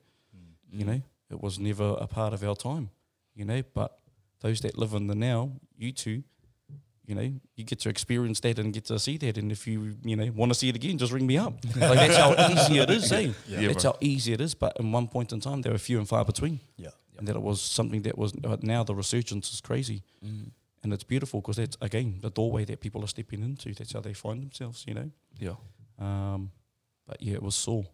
You 0.71 0.85
know, 0.87 1.03
it 1.31 1.41
was 1.43 1.59
never 1.59 1.97
a 2.01 2.07
part 2.07 2.33
of 2.33 2.43
our 2.43 2.57
time. 2.57 2.91
You 3.35 3.45
know, 3.45 3.63
but 3.75 3.99
those 4.41 4.61
that 4.63 4.79
live 4.79 4.95
in 4.95 5.07
the 5.07 5.15
now, 5.15 5.53
you 5.77 5.93
two, 5.93 6.23
you 7.07 7.15
know, 7.15 7.33
you 7.57 7.65
get 7.65 7.81
to 7.81 7.89
experience 7.89 8.41
that 8.41 8.59
and 8.59 8.73
get 8.73 8.85
to 8.87 8.99
see 8.99 9.17
that. 9.19 9.37
And 9.39 9.51
if 9.53 9.67
you, 9.67 9.97
you 10.05 10.17
know, 10.17 10.31
want 10.35 10.53
to 10.53 10.59
see 10.59 10.69
it 10.69 10.77
again, 10.77 10.99
just 10.99 11.13
ring 11.13 11.27
me 11.27 11.37
up. 11.39 11.55
Like 11.77 11.99
that's 11.99 12.17
how 12.17 12.33
easy 12.53 12.79
it 12.79 12.91
is, 12.91 13.11
eh? 13.13 13.33
Yeah, 13.49 13.69
that's 13.69 13.83
bro. 13.83 13.93
how 13.93 13.99
easy 14.01 14.33
it 14.33 14.41
is. 14.41 14.55
But 14.55 14.77
in 14.79 14.93
one 14.93 15.09
point 15.09 15.33
in 15.33 15.41
time, 15.41 15.63
they 15.63 15.71
were 15.71 15.79
few 15.79 15.99
and 15.99 16.09
far 16.09 16.25
between 16.25 16.61
Yeah. 16.77 16.91
and 17.19 17.27
that 17.29 17.37
it 17.37 17.43
was 17.43 17.61
something 17.61 18.03
that 18.03 18.17
was 18.17 18.33
but 18.33 18.63
now 18.63 18.85
the 18.85 18.95
resurgence 18.95 19.53
is 19.53 19.61
crazy 19.61 20.03
and 20.85 20.93
it's 20.93 21.05
beautiful 21.05 21.41
because 21.41 21.57
that's 21.57 21.77
again 21.81 22.19
the 22.23 22.31
doorway 22.31 22.65
that 22.65 22.81
people 22.81 23.01
are 23.05 23.09
stepping 23.09 23.43
into 23.43 23.73
that's 23.75 23.93
how 23.93 24.01
they 24.01 24.15
find 24.15 24.43
themselves 24.43 24.85
you 24.89 24.95
know 24.95 25.11
Yeah. 25.39 25.57
um, 25.99 26.51
but 27.07 27.23
yeah 27.23 27.35
it 27.35 27.43
was 27.43 27.55
sore 27.55 27.85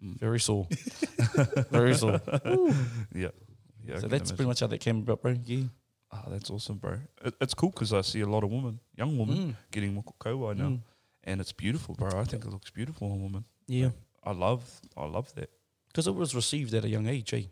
very 0.00 0.40
sore 0.40 0.66
very 1.70 1.94
sore 1.94 2.20
Yeah. 3.14 3.28
Yeah. 3.86 3.94
So 3.94 4.00
can 4.00 4.08
that's 4.10 4.32
pretty 4.32 4.48
much 4.48 4.60
how 4.60 4.66
that 4.68 4.80
came 4.80 4.98
about 4.98 5.22
bro 5.22 5.34
yeah 5.44 5.64
Ah, 6.10 6.24
that's 6.28 6.50
awesome, 6.50 6.78
bro. 6.78 6.98
It, 7.24 7.34
it's 7.40 7.54
cool 7.54 7.70
because 7.70 7.92
I 7.92 8.00
see 8.02 8.20
a 8.20 8.26
lot 8.26 8.42
of 8.44 8.50
women, 8.50 8.80
young 8.96 9.18
women, 9.18 9.36
Mm. 9.36 9.56
getting 9.70 9.94
moko 9.94 10.12
kauae 10.18 10.54
now, 10.56 10.68
Mm. 10.70 10.80
and 11.24 11.40
it's 11.40 11.52
beautiful, 11.52 11.94
bro. 11.94 12.08
I 12.20 12.24
think 12.24 12.44
it 12.44 12.50
looks 12.50 12.70
beautiful 12.70 13.12
on 13.12 13.22
women. 13.22 13.44
yeah 13.66 13.90
I 14.24 14.32
love, 14.32 14.62
I 14.96 15.04
love 15.06 15.32
that. 15.34 15.50
because 15.88 16.06
it 16.10 16.14
was 16.14 16.34
received 16.34 16.72
at 16.74 16.84
a 16.84 16.88
young 16.88 17.06
age 17.06 17.32
eh 17.34 17.44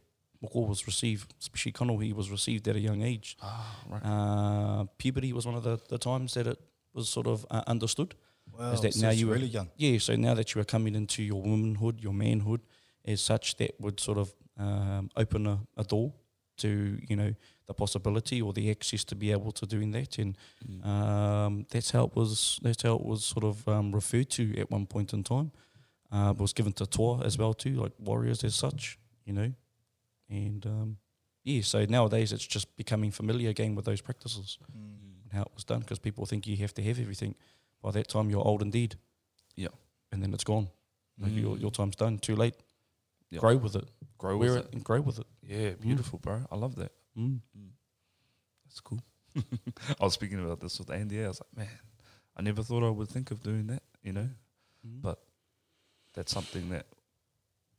Moko 0.42 0.66
was 0.68 0.86
received 0.86 1.34
especially 1.40 1.72
Kanohi 1.72 2.12
was 2.12 2.28
received 2.30 2.68
at 2.68 2.76
a 2.76 2.80
young 2.80 3.02
age 3.02 3.36
Ah, 3.40 3.76
right. 3.92 4.02
uh, 4.04 4.84
puberty 4.98 5.32
was 5.32 5.44
one 5.46 5.54
of 5.56 5.62
the, 5.64 5.76
the 5.88 5.98
times 5.98 6.32
that 6.34 6.46
it 6.46 6.58
was 6.94 7.08
sort 7.08 7.26
of 7.26 7.44
uh, 7.50 7.62
understood 7.66 8.14
Wow. 8.58 8.72
Is 8.72 8.80
that 8.80 8.94
so 8.94 9.00
now 9.02 9.10
it's 9.10 9.20
you 9.20 9.26
were- 9.26 9.34
really 9.34 9.48
young. 9.58 9.68
Yeah, 9.76 9.98
so 9.98 10.14
now 10.16 10.34
that 10.34 10.54
you 10.54 10.60
are 10.60 10.64
coming 10.64 10.94
into 10.94 11.20
your 11.22 11.42
womanhood, 11.42 12.00
your 12.00 12.14
manhood, 12.14 12.60
as 13.04 13.20
such, 13.20 13.56
that 13.56 13.72
would 13.80 13.98
sort 14.00 14.18
of 14.18 14.32
um, 14.56 15.10
open 15.16 15.46
a, 15.46 15.58
a 15.76 15.84
door 15.84 16.12
to 16.58 16.68
you 17.08 17.16
know 17.16 17.34
the 17.66 17.74
possibility 17.74 18.40
or 18.40 18.52
the 18.52 18.70
access 18.70 19.04
to 19.04 19.14
be 19.16 19.32
able 19.32 19.52
to 19.52 19.66
doing 19.66 19.90
that, 19.92 20.18
and 20.18 20.36
Mm. 20.68 20.84
um, 20.86 21.66
that's 21.70 21.90
how 21.90 22.04
it 22.04 22.14
was. 22.16 22.58
That's 22.62 22.82
how 22.82 22.94
it 22.96 23.04
was 23.04 23.24
sort 23.24 23.44
of 23.44 23.66
um, 23.68 23.92
referred 23.94 24.30
to 24.30 24.56
at 24.58 24.70
one 24.70 24.86
point 24.86 25.12
in 25.12 25.22
time. 25.24 25.50
Uh, 26.12 26.30
it 26.34 26.38
was 26.40 26.52
given 26.52 26.72
to 26.72 26.86
toa 26.86 27.24
as 27.24 27.36
well 27.38 27.54
too, 27.54 27.74
like 27.82 27.92
warriors 27.98 28.44
as 28.44 28.54
such, 28.54 28.98
you 29.24 29.32
know, 29.32 29.52
and 30.28 30.64
um, 30.66 30.96
yeah. 31.44 31.62
So 31.62 31.84
nowadays 31.84 32.32
it's 32.32 32.46
just 32.46 32.76
becoming 32.76 33.10
familiar 33.12 33.50
again 33.50 33.74
with 33.74 33.84
those 33.84 34.00
practices 34.00 34.58
and 34.72 35.32
how 35.32 35.42
it 35.42 35.52
was 35.54 35.64
done 35.64 35.80
because 35.80 35.98
people 35.98 36.24
think 36.26 36.46
you 36.46 36.56
have 36.58 36.72
to 36.74 36.82
have 36.82 37.00
everything. 37.00 37.34
By 37.82 37.90
that 37.92 38.08
time, 38.08 38.30
you're 38.30 38.46
old 38.46 38.62
and 38.62 38.72
dead. 38.72 38.96
Yeah. 39.56 39.74
And 40.12 40.22
then 40.22 40.32
it's 40.34 40.44
gone. 40.44 40.68
Like 41.18 41.32
your, 41.32 41.56
Mm. 41.56 41.60
your 41.60 41.70
time's 41.72 41.96
done. 41.96 42.18
Too 42.18 42.36
late. 42.36 42.54
Yeah. 43.30 43.40
Grow 43.40 43.56
with 43.56 43.74
it. 43.76 43.88
Grow 44.18 44.36
Wear 44.38 44.50
with 44.54 44.58
it 44.58 44.64
it. 44.66 44.72
and 44.74 44.84
grow 44.84 45.00
with 45.00 45.18
it. 45.18 45.26
Yeah, 45.42 45.70
beautiful, 45.80 46.18
bro. 46.20 46.46
I 46.50 46.56
love 46.56 46.76
that. 46.76 46.92
Mm. 47.18 47.40
That's 48.66 48.80
cool. 48.80 49.00
I 49.36 50.04
was 50.04 50.14
speaking 50.14 50.40
about 50.44 50.60
this 50.60 50.78
with 50.78 50.90
Andy. 50.90 51.24
I 51.24 51.28
was 51.28 51.40
like, 51.40 51.66
man, 51.66 51.78
I 52.36 52.42
never 52.42 52.62
thought 52.62 52.84
I 52.86 52.90
would 52.90 53.08
think 53.08 53.30
of 53.30 53.42
doing 53.42 53.66
that, 53.68 53.82
you 54.02 54.12
know. 54.12 54.28
Mm. 54.86 55.02
But 55.02 55.22
that's 56.14 56.32
something 56.32 56.68
that 56.70 56.86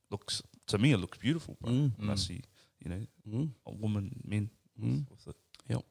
looks 0.09 0.41
to 0.67 0.77
me. 0.77 0.91
It 0.93 0.97
looks 0.97 1.17
beautiful, 1.17 1.57
bro. 1.61 1.71
Mm. 1.71 1.91
And 1.99 2.09
I 2.11 2.13
Mm. 2.13 2.19
see, 2.19 2.41
you 2.79 2.89
know, 2.89 3.07
Mm. 3.27 3.51
a 3.65 3.71
woman, 3.71 4.21
men 4.23 4.49
Mm. 4.79 5.09
with 5.09 5.27
it. 5.27 5.35
Yep. 5.69 5.83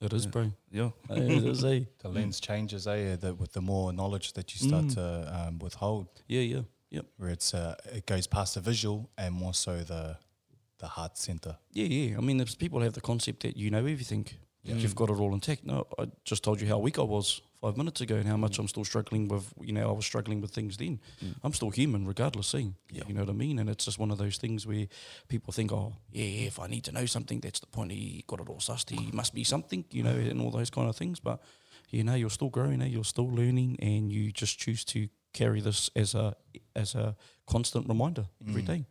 It 0.00 0.12
is, 0.12 0.24
Yeah. 0.26 0.30
bro. 0.30 0.52
Yeah, 0.70 0.90
it 1.10 1.44
is, 1.44 1.64
eh? 1.64 1.84
The 1.98 2.08
lens 2.08 2.38
changes, 2.40 2.86
eh? 2.86 3.16
The, 3.16 3.34
with 3.34 3.52
the 3.52 3.60
more 3.62 3.92
knowledge 3.92 4.34
that 4.34 4.54
you 4.54 4.66
start 4.68 4.86
Mm. 4.86 4.94
to 4.94 5.38
um, 5.48 5.58
withhold, 5.58 6.06
Yeah, 6.28 6.42
yeah. 6.42 6.62
Yep. 6.90 7.06
where 7.16 7.30
it's 7.30 7.52
uh, 7.52 7.74
it 7.92 8.06
goes 8.06 8.26
past 8.26 8.54
the 8.54 8.60
visual 8.60 9.10
and 9.18 9.34
more 9.34 9.54
so 9.54 9.82
the 9.84 10.18
the 10.78 10.86
heart 10.86 11.16
center. 11.18 11.56
Yeah, 11.72 11.86
yeah. 11.86 12.18
I 12.18 12.20
mean, 12.20 12.36
there's 12.38 12.54
people 12.54 12.80
have 12.80 12.92
the 12.92 13.00
concept 13.00 13.42
that 13.42 13.56
you 13.56 13.70
know 13.70 13.78
everything. 13.78 14.26
that 14.64 14.76
You've 14.76 14.94
got 14.94 15.08
it 15.10 15.18
all 15.18 15.32
intact. 15.34 15.64
No, 15.64 15.86
I 15.98 16.06
just 16.24 16.42
told 16.44 16.60
you 16.60 16.68
how 16.68 16.78
weak 16.78 16.98
I 16.98 17.02
was 17.02 17.40
five 17.60 17.76
minutes 17.76 18.00
ago 18.00 18.16
and 18.16 18.26
how 18.28 18.36
Mm. 18.36 18.40
much 18.40 18.58
I'm 18.58 18.68
still 18.68 18.84
struggling 18.84 19.26
with, 19.28 19.52
you 19.60 19.72
know, 19.72 19.88
I 19.88 19.92
was 19.92 20.04
struggling 20.06 20.40
with 20.42 20.52
things 20.52 20.76
then. 20.76 21.00
I'm 21.42 21.52
still 21.52 21.70
human 21.70 22.06
regardless, 22.06 22.48
see? 22.48 22.72
Yeah. 22.92 23.02
You 23.08 23.14
know 23.14 23.22
what 23.22 23.30
I 23.30 23.32
mean? 23.32 23.58
And 23.58 23.68
it's 23.70 23.84
just 23.86 23.98
one 23.98 24.10
of 24.12 24.18
those 24.18 24.36
things 24.38 24.66
where 24.66 24.86
people 25.28 25.52
think, 25.52 25.72
oh, 25.72 25.96
yeah, 26.12 26.24
yeah, 26.24 26.46
if 26.46 26.58
I 26.60 26.66
need 26.68 26.84
to 26.84 26.92
know 26.92 27.06
something, 27.06 27.40
that's 27.40 27.60
the 27.60 27.66
point. 27.66 27.92
He 27.92 28.24
got 28.26 28.40
it 28.40 28.48
all 28.48 28.58
sussed. 28.60 28.90
He 28.90 29.10
must 29.12 29.32
be 29.34 29.44
something, 29.44 29.84
you 29.90 30.02
know, 30.02 30.10
and 30.30 30.40
all 30.40 30.50
those 30.50 30.70
kind 30.70 30.88
of 30.88 30.96
things. 30.96 31.18
But, 31.20 31.40
you 31.90 32.04
know, 32.04 32.14
you're 32.14 32.30
still 32.30 32.50
growing, 32.50 32.82
eh? 32.82 32.86
you're 32.86 33.04
still 33.04 33.28
learning, 33.30 33.78
and 33.80 34.12
you 34.12 34.30
just 34.32 34.58
choose 34.58 34.84
to 34.86 35.08
carry 35.32 35.60
this 35.60 35.90
as 35.96 36.14
a 36.14 36.36
as 36.76 36.94
a 36.94 37.16
constant 37.46 37.88
reminder 37.88 38.26
every 38.48 38.62
Mm. 38.62 38.66
day. 38.66 38.84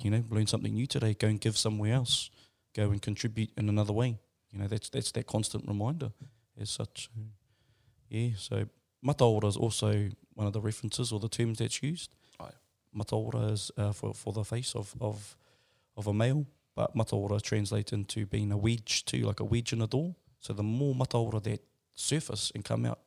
You 0.00 0.10
know, 0.10 0.24
learn 0.30 0.46
something 0.46 0.72
new 0.72 0.86
today, 0.86 1.14
go 1.14 1.28
and 1.28 1.40
give 1.40 1.56
somewhere 1.56 1.94
else, 1.94 2.30
go 2.74 2.90
and 2.90 3.00
contribute 3.00 3.50
in 3.56 3.68
another 3.68 3.92
way. 3.92 4.18
You 4.50 4.58
know, 4.58 4.66
that's 4.66 4.88
that's 4.88 5.12
that 5.12 5.26
constant 5.26 5.66
reminder 5.66 6.12
as 6.60 6.70
such. 6.70 7.10
Yeah, 8.08 8.30
so 8.36 8.66
mataora 9.04 9.46
is 9.46 9.56
also 9.56 10.08
one 10.34 10.46
of 10.46 10.52
the 10.52 10.60
references 10.60 11.12
or 11.12 11.20
the 11.20 11.28
terms 11.28 11.58
that's 11.58 11.82
used. 11.82 12.10
Aye. 12.40 12.50
Mataora 12.96 13.52
is 13.52 13.70
uh, 13.76 13.92
for, 13.92 14.14
for 14.14 14.32
the 14.32 14.44
face 14.44 14.74
of, 14.74 14.94
of 15.00 15.36
of 15.96 16.06
a 16.06 16.14
male, 16.14 16.46
but 16.74 16.94
mataora 16.94 17.40
translates 17.42 17.92
into 17.92 18.26
being 18.26 18.52
a 18.52 18.56
wedge 18.56 19.04
too, 19.04 19.22
like 19.26 19.40
a 19.40 19.44
wedge 19.44 19.72
in 19.72 19.82
a 19.82 19.86
door. 19.86 20.14
So 20.40 20.52
the 20.52 20.62
more 20.62 20.94
mataora 20.94 21.42
that 21.42 21.60
surface 21.94 22.52
and 22.54 22.64
come 22.64 22.86
out, 22.86 23.00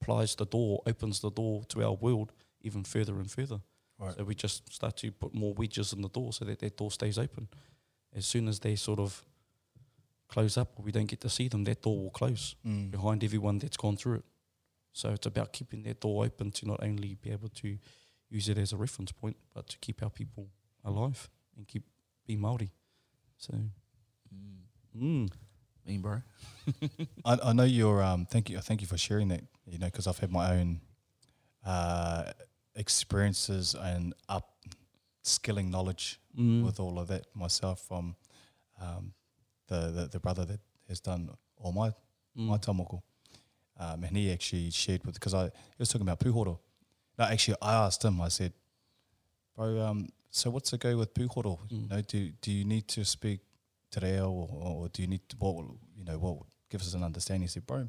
plies 0.00 0.34
the 0.34 0.46
door, 0.46 0.82
opens 0.86 1.20
the 1.20 1.30
door 1.30 1.64
to 1.68 1.84
our 1.84 1.94
world 1.94 2.32
even 2.60 2.84
further 2.84 3.14
and 3.14 3.30
further. 3.30 3.60
Right. 3.98 4.14
So 4.16 4.24
we 4.24 4.34
just 4.34 4.72
start 4.72 4.96
to 4.98 5.10
put 5.12 5.34
more 5.34 5.54
wedges 5.54 5.92
in 5.92 6.02
the 6.02 6.08
door 6.08 6.32
so 6.32 6.44
that 6.44 6.58
that 6.60 6.76
door 6.76 6.90
stays 6.90 7.18
open. 7.18 7.48
As 8.14 8.26
soon 8.26 8.48
as 8.48 8.58
they 8.60 8.76
sort 8.76 8.98
of 8.98 9.24
close 10.28 10.56
up 10.58 10.72
or 10.78 10.82
we 10.84 10.92
don't 10.92 11.06
get 11.06 11.20
to 11.22 11.28
see 11.28 11.48
them, 11.48 11.64
that 11.64 11.82
door 11.82 11.96
will 12.02 12.10
close 12.10 12.56
Mm. 12.66 12.90
behind 12.90 13.22
everyone 13.24 13.58
that's 13.58 13.76
gone 13.76 13.96
through 13.96 14.16
it. 14.16 14.24
So 14.92 15.10
it's 15.10 15.26
about 15.26 15.52
keeping 15.52 15.82
that 15.84 16.00
door 16.00 16.24
open 16.24 16.50
to 16.52 16.66
not 16.66 16.82
only 16.82 17.14
be 17.22 17.30
able 17.30 17.48
to 17.50 17.78
use 18.28 18.48
it 18.48 18.58
as 18.58 18.72
a 18.72 18.76
reference 18.76 19.12
point, 19.12 19.36
but 19.54 19.68
to 19.68 19.78
keep 19.78 20.02
our 20.02 20.10
people 20.10 20.48
alive 20.84 21.28
and 21.56 21.66
keep 21.68 21.84
being 22.26 22.40
Maori. 22.40 22.70
So, 23.38 23.54
mm. 24.96 25.30
Mean, 25.86 26.00
bro. 26.00 26.20
I, 27.24 27.38
I 27.44 27.52
know 27.52 27.62
you're. 27.64 28.02
Um, 28.02 28.26
thank 28.26 28.50
you. 28.50 28.58
Thank 28.60 28.80
you 28.80 28.86
for 28.88 28.96
sharing 28.98 29.28
that. 29.28 29.42
You 29.66 29.78
know, 29.78 29.86
because 29.86 30.06
I've 30.08 30.18
had 30.18 30.32
my 30.32 30.52
own 30.58 30.80
uh, 31.64 32.32
experiences 32.76 33.74
and 33.74 34.14
up 34.28 34.52
skilling 35.22 35.70
knowledge 35.70 36.20
Mm. 36.38 36.64
with 36.66 36.78
all 36.80 36.98
of 36.98 37.08
that 37.08 37.24
myself 37.34 37.80
from 37.80 38.14
um, 38.78 39.14
the, 39.68 39.90
the 39.90 40.08
the 40.12 40.20
brother 40.20 40.44
that 40.44 40.60
has 40.88 41.00
done 41.00 41.30
all 41.56 41.72
my 41.72 41.92
my 42.34 42.58
Mm. 42.58 42.62
tamoko. 42.64 43.02
Um, 43.78 44.04
and 44.04 44.14
he 44.16 44.30
actually 44.30 44.70
shared 44.70 45.02
with 45.06 45.14
because 45.14 45.32
I 45.32 45.44
he 45.46 45.78
was 45.78 45.88
talking 45.88 46.06
about 46.06 46.20
puhoro. 46.20 46.58
No, 47.18 47.24
actually, 47.24 47.56
I 47.62 47.72
asked 47.86 48.04
him. 48.04 48.20
I 48.20 48.28
said, 48.28 48.52
"Bro, 49.54 49.80
um, 49.80 50.08
so 50.30 50.50
what's 50.50 50.70
the 50.70 50.76
go 50.78 50.96
with 50.98 51.14
puhoro? 51.14 51.58
You 51.70 51.78
Mm. 51.78 51.90
know, 51.90 52.02
do 52.02 52.30
do 52.42 52.52
you 52.52 52.64
need 52.64 52.86
to 52.88 53.04
speak 53.04 53.40
te 53.90 54.00
reo 54.00 54.30
or, 54.30 54.48
or 54.82 54.88
do 54.90 55.00
you 55.02 55.08
need 55.08 55.26
to, 55.30 55.36
what 55.38 55.54
you 55.96 56.04
know 56.04 56.18
what 56.18 56.36
gives 56.70 56.86
us 56.88 56.94
an 56.94 57.02
understanding?" 57.02 57.42
He 57.48 57.48
said, 57.48 57.66
"Bro, 57.66 57.88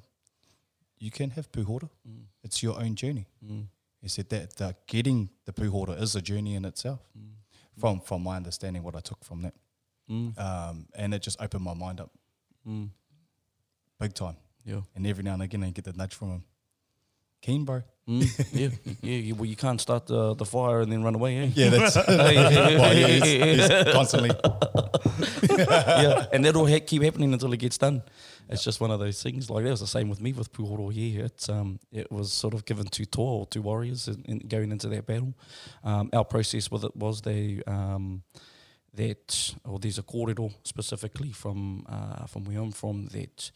you 1.00 1.12
can 1.12 1.32
have 1.32 1.52
puhoro. 1.52 1.90
Mm. 2.08 2.28
It's 2.44 2.64
your 2.64 2.80
own 2.82 2.96
journey." 2.96 3.28
Mm. 3.44 3.68
He 4.08 4.10
said 4.10 4.30
that 4.30 4.56
the 4.56 4.74
getting 4.88 5.30
the 5.44 5.52
puhoro 5.52 6.02
is 6.02 6.16
a 6.16 6.22
journey 6.22 6.56
in 6.56 6.64
itself. 6.64 7.02
Mm. 7.18 7.32
From 7.78 8.00
from 8.00 8.24
my 8.24 8.38
understanding, 8.38 8.82
what 8.82 8.96
I 8.96 9.02
took 9.02 9.22
from 9.26 9.42
that, 9.42 9.54
Mm. 10.10 10.32
um, 10.40 10.88
and 10.96 11.14
it 11.14 11.22
just 11.22 11.42
opened 11.42 11.64
my 11.66 11.74
mind 11.74 12.00
up 12.00 12.12
Mm. 12.66 12.90
big 14.00 14.14
time. 14.14 14.38
Yeah. 14.64 14.84
And 14.96 15.06
every 15.06 15.24
now 15.26 15.34
and 15.34 15.42
again, 15.44 15.62
I 15.64 15.72
get 15.72 15.84
the 15.84 15.92
nudge 15.92 16.14
from 16.16 16.30
him. 16.32 16.44
Keen, 17.42 17.66
bro. 17.66 17.84
Mm. 18.08 18.24
yeah. 18.54 18.70
Yeah. 19.02 19.34
Well, 19.34 19.46
you 19.46 19.58
can't 19.58 19.82
start 19.82 20.08
the, 20.08 20.34
the 20.34 20.46
fire 20.46 20.80
and 20.80 20.90
then 20.92 21.04
run 21.04 21.16
away, 21.16 21.38
eh? 21.40 21.50
Yeah, 21.54 21.70
that's 21.70 21.96
well, 22.08 22.34
yeah, 22.34 23.08
he's, 23.08 23.24
he's 23.24 23.94
constantly. 23.94 24.30
yeah, 25.58 26.26
and 26.32 26.46
that'll 26.46 26.68
ha- 26.68 26.80
keep 26.80 27.04
happening 27.04 27.34
until 27.34 27.52
it 27.52 27.58
gets 27.58 27.78
done. 27.78 28.02
It's 28.50 28.64
just 28.64 28.80
one 28.80 28.92
of 28.92 29.00
those 29.00 29.22
things. 29.22 29.50
Like 29.50 29.66
that 29.66 29.72
was 29.72 29.82
the 29.82 29.88
same 29.88 30.08
with 30.08 30.22
me 30.22 30.32
with 30.32 30.54
Puhoro. 30.54 30.90
Yeah, 30.94 31.26
it's 31.26 31.50
um, 31.50 31.80
it 31.92 32.10
was 32.10 32.32
sort 32.32 32.54
of 32.54 32.64
given 32.64 32.86
to 32.88 33.06
toa 33.06 33.40
or 33.40 33.46
to 33.48 33.62
warriors 33.62 34.08
in, 34.08 34.24
in 34.26 34.40
going 34.40 34.72
into 34.72 34.88
that 34.88 35.06
battle. 35.06 35.34
Um, 35.84 36.10
our 36.14 36.24
process 36.24 36.72
with 36.72 36.86
it 36.86 36.96
was 36.96 37.22
they 37.22 37.62
um, 37.68 38.24
that 38.94 39.54
or 39.66 39.80
there's 39.80 39.98
a 39.98 40.04
kōrero 40.04 40.54
specifically 40.64 41.34
from 41.34 41.86
uh, 41.90 42.26
from 42.26 42.46
where 42.46 42.60
I'm 42.60 42.72
from 42.72 43.08
that 43.08 43.52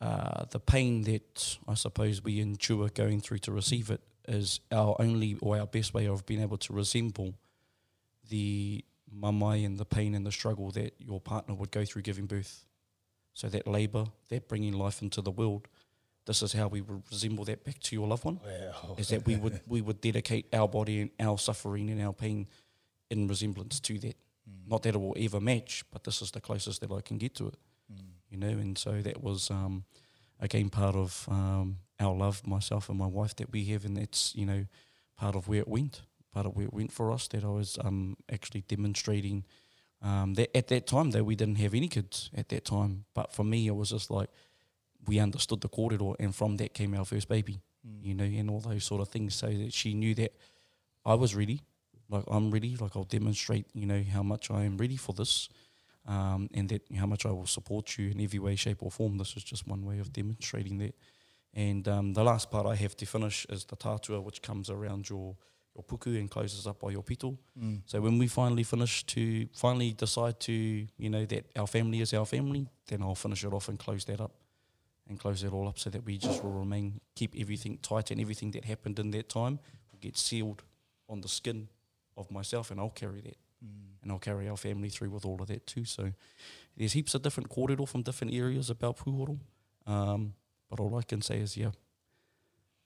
uh, 0.00 0.44
the 0.50 0.60
pain 0.60 1.02
that 1.02 1.58
I 1.68 1.74
suppose 1.74 2.22
we 2.22 2.40
endure 2.40 2.88
going 2.88 3.20
through 3.20 3.38
to 3.38 3.52
receive 3.52 3.90
it 3.90 4.00
is 4.26 4.60
our 4.72 4.96
only 4.98 5.36
or 5.40 5.58
our 5.58 5.66
best 5.66 5.94
way 5.94 6.06
of 6.06 6.26
being 6.26 6.40
able 6.40 6.56
to 6.58 6.72
resemble 6.72 7.34
the 8.28 8.84
mamai 9.14 9.64
and 9.64 9.78
the 9.78 9.84
pain 9.84 10.14
and 10.14 10.26
the 10.26 10.32
struggle 10.32 10.70
that 10.72 10.94
your 10.98 11.20
partner 11.20 11.54
would 11.54 11.70
go 11.70 11.84
through 11.84 12.02
giving 12.02 12.26
birth. 12.26 12.64
So 13.32 13.48
that 13.48 13.66
labour, 13.66 14.06
that 14.28 14.48
bringing 14.48 14.72
life 14.72 15.02
into 15.02 15.20
the 15.20 15.30
world, 15.30 15.68
this 16.26 16.42
is 16.42 16.52
how 16.52 16.68
we 16.68 16.80
would 16.80 17.02
resemble 17.10 17.44
that 17.44 17.64
back 17.64 17.80
to 17.80 17.96
your 17.96 18.06
loved 18.06 18.24
one. 18.24 18.40
Wow. 18.44 18.94
Is 18.96 19.08
that 19.08 19.26
we 19.26 19.36
would 19.36 19.60
we 19.66 19.82
would 19.82 20.00
dedicate 20.00 20.46
our 20.52 20.68
body 20.68 21.00
and 21.00 21.10
our 21.20 21.38
suffering 21.38 21.90
and 21.90 22.00
our 22.00 22.12
pain 22.12 22.46
in 23.10 23.28
resemblance 23.28 23.80
to 23.80 23.98
that. 24.00 24.16
Not 24.66 24.82
that 24.82 24.94
it 24.94 24.98
will 24.98 25.16
ever 25.18 25.40
match, 25.40 25.84
but 25.90 26.04
this 26.04 26.22
is 26.22 26.30
the 26.30 26.40
closest 26.40 26.80
that 26.80 26.90
I 26.90 27.00
can 27.00 27.18
get 27.18 27.34
to 27.36 27.48
it. 27.48 27.54
You 28.34 28.40
know, 28.40 28.48
and 28.48 28.76
so 28.76 29.00
that 29.00 29.22
was 29.22 29.48
um, 29.48 29.84
again 30.40 30.68
part 30.68 30.96
of 30.96 31.28
um, 31.30 31.78
our 32.00 32.12
love, 32.12 32.44
myself 32.44 32.88
and 32.88 32.98
my 32.98 33.06
wife 33.06 33.36
that 33.36 33.52
we 33.52 33.64
have, 33.66 33.84
and 33.84 33.96
that's 33.96 34.34
you 34.34 34.44
know 34.44 34.66
part 35.16 35.36
of 35.36 35.46
where 35.46 35.60
it 35.60 35.68
went, 35.68 36.02
part 36.32 36.44
of 36.44 36.56
where 36.56 36.66
it 36.66 36.74
went 36.74 36.90
for 36.90 37.12
us. 37.12 37.28
That 37.28 37.44
I 37.44 37.48
was 37.48 37.78
um, 37.84 38.16
actually 38.32 38.62
demonstrating 38.62 39.44
um, 40.02 40.34
that 40.34 40.56
at 40.56 40.66
that 40.66 40.88
time, 40.88 41.12
though 41.12 41.22
we 41.22 41.36
didn't 41.36 41.58
have 41.58 41.74
any 41.74 41.86
kids 41.86 42.28
at 42.36 42.48
that 42.48 42.64
time, 42.64 43.04
but 43.14 43.32
for 43.32 43.44
me 43.44 43.68
it 43.68 43.76
was 43.76 43.90
just 43.90 44.10
like 44.10 44.30
we 45.06 45.20
understood 45.20 45.60
the 45.60 45.68
kōrero, 45.68 46.16
and 46.18 46.34
from 46.34 46.56
that 46.56 46.74
came 46.74 46.92
our 46.94 47.04
first 47.04 47.28
baby. 47.28 47.60
You 48.02 48.14
know, 48.14 48.24
and 48.24 48.50
all 48.50 48.60
those 48.60 48.82
sort 48.82 49.00
of 49.00 49.10
things, 49.10 49.36
so 49.36 49.46
that 49.46 49.72
she 49.72 49.94
knew 49.94 50.16
that 50.16 50.32
I 51.04 51.14
was 51.14 51.36
ready. 51.36 51.60
Like 52.08 52.24
I'm 52.26 52.50
ready. 52.50 52.74
Like 52.74 52.96
I'll 52.96 53.04
demonstrate, 53.04 53.66
you 53.74 53.86
know, 53.86 54.02
how 54.12 54.24
much 54.24 54.50
I 54.50 54.64
am 54.64 54.76
ready 54.76 54.96
for 54.96 55.12
this, 55.12 55.48
um, 56.06 56.48
and 56.54 56.68
that 56.68 56.82
how 56.96 57.06
much 57.06 57.24
I 57.26 57.30
will 57.30 57.46
support 57.46 57.98
you 57.98 58.10
in 58.10 58.20
every 58.20 58.38
way, 58.38 58.56
shape, 58.56 58.82
or 58.82 58.90
form. 58.90 59.18
This 59.18 59.36
is 59.36 59.44
just 59.44 59.66
one 59.66 59.84
way 59.84 59.98
of 60.00 60.12
demonstrating 60.12 60.78
that. 60.78 60.94
And 61.54 61.86
um, 61.88 62.14
the 62.14 62.24
last 62.24 62.50
part 62.50 62.66
I 62.66 62.74
have 62.74 62.96
to 62.96 63.06
finish 63.06 63.46
is 63.48 63.64
the 63.64 63.76
tatua, 63.76 64.22
which 64.22 64.42
comes 64.42 64.70
around 64.70 65.08
your 65.08 65.36
your 65.74 65.82
puku 65.82 66.18
and 66.20 66.30
closes 66.30 66.66
up 66.66 66.78
by 66.80 66.90
your 66.90 67.02
pito. 67.02 67.36
Mm. 67.60 67.82
So 67.86 68.00
when 68.00 68.16
we 68.18 68.28
finally 68.28 68.62
finish 68.62 69.04
to 69.06 69.48
finally 69.54 69.92
decide 69.92 70.38
to 70.40 70.52
you 70.52 71.10
know 71.10 71.24
that 71.26 71.46
our 71.56 71.66
family 71.66 72.00
is 72.00 72.14
our 72.14 72.26
family, 72.26 72.68
then 72.86 73.02
I'll 73.02 73.16
finish 73.16 73.44
it 73.44 73.52
off 73.52 73.68
and 73.68 73.78
close 73.78 74.04
that 74.04 74.20
up, 74.20 74.32
and 75.08 75.18
close 75.18 75.42
it 75.42 75.52
all 75.52 75.66
up 75.68 75.78
so 75.78 75.90
that 75.90 76.04
we 76.04 76.18
just 76.18 76.44
will 76.44 76.52
remain 76.52 77.00
keep 77.16 77.34
everything 77.36 77.78
tight 77.82 78.10
and 78.10 78.20
everything 78.20 78.52
that 78.52 78.64
happened 78.64 78.98
in 78.98 79.10
that 79.10 79.28
time 79.28 79.58
will 79.90 79.98
get 80.00 80.16
sealed 80.16 80.62
on 81.08 81.20
the 81.20 81.28
skin 81.28 81.68
of 82.16 82.30
myself, 82.30 82.70
and 82.70 82.78
I'll 82.80 82.90
carry 82.90 83.20
that, 83.22 83.36
and 84.02 84.12
I'll 84.12 84.18
carry 84.18 84.48
our 84.48 84.56
family 84.56 84.88
through 84.88 85.10
with 85.10 85.24
all 85.24 85.40
of 85.40 85.48
that 85.48 85.66
too. 85.66 85.84
So 85.84 86.12
there's 86.76 86.92
heaps 86.92 87.14
of 87.14 87.22
different 87.22 87.48
kōrero 87.48 87.86
from 87.88 88.02
different 88.02 88.34
areas 88.34 88.70
about 88.70 88.98
puhoro, 88.98 89.38
um, 89.86 90.34
but 90.68 90.80
all 90.80 90.96
I 90.96 91.02
can 91.02 91.22
say 91.22 91.38
is 91.38 91.56
yeah, 91.56 91.70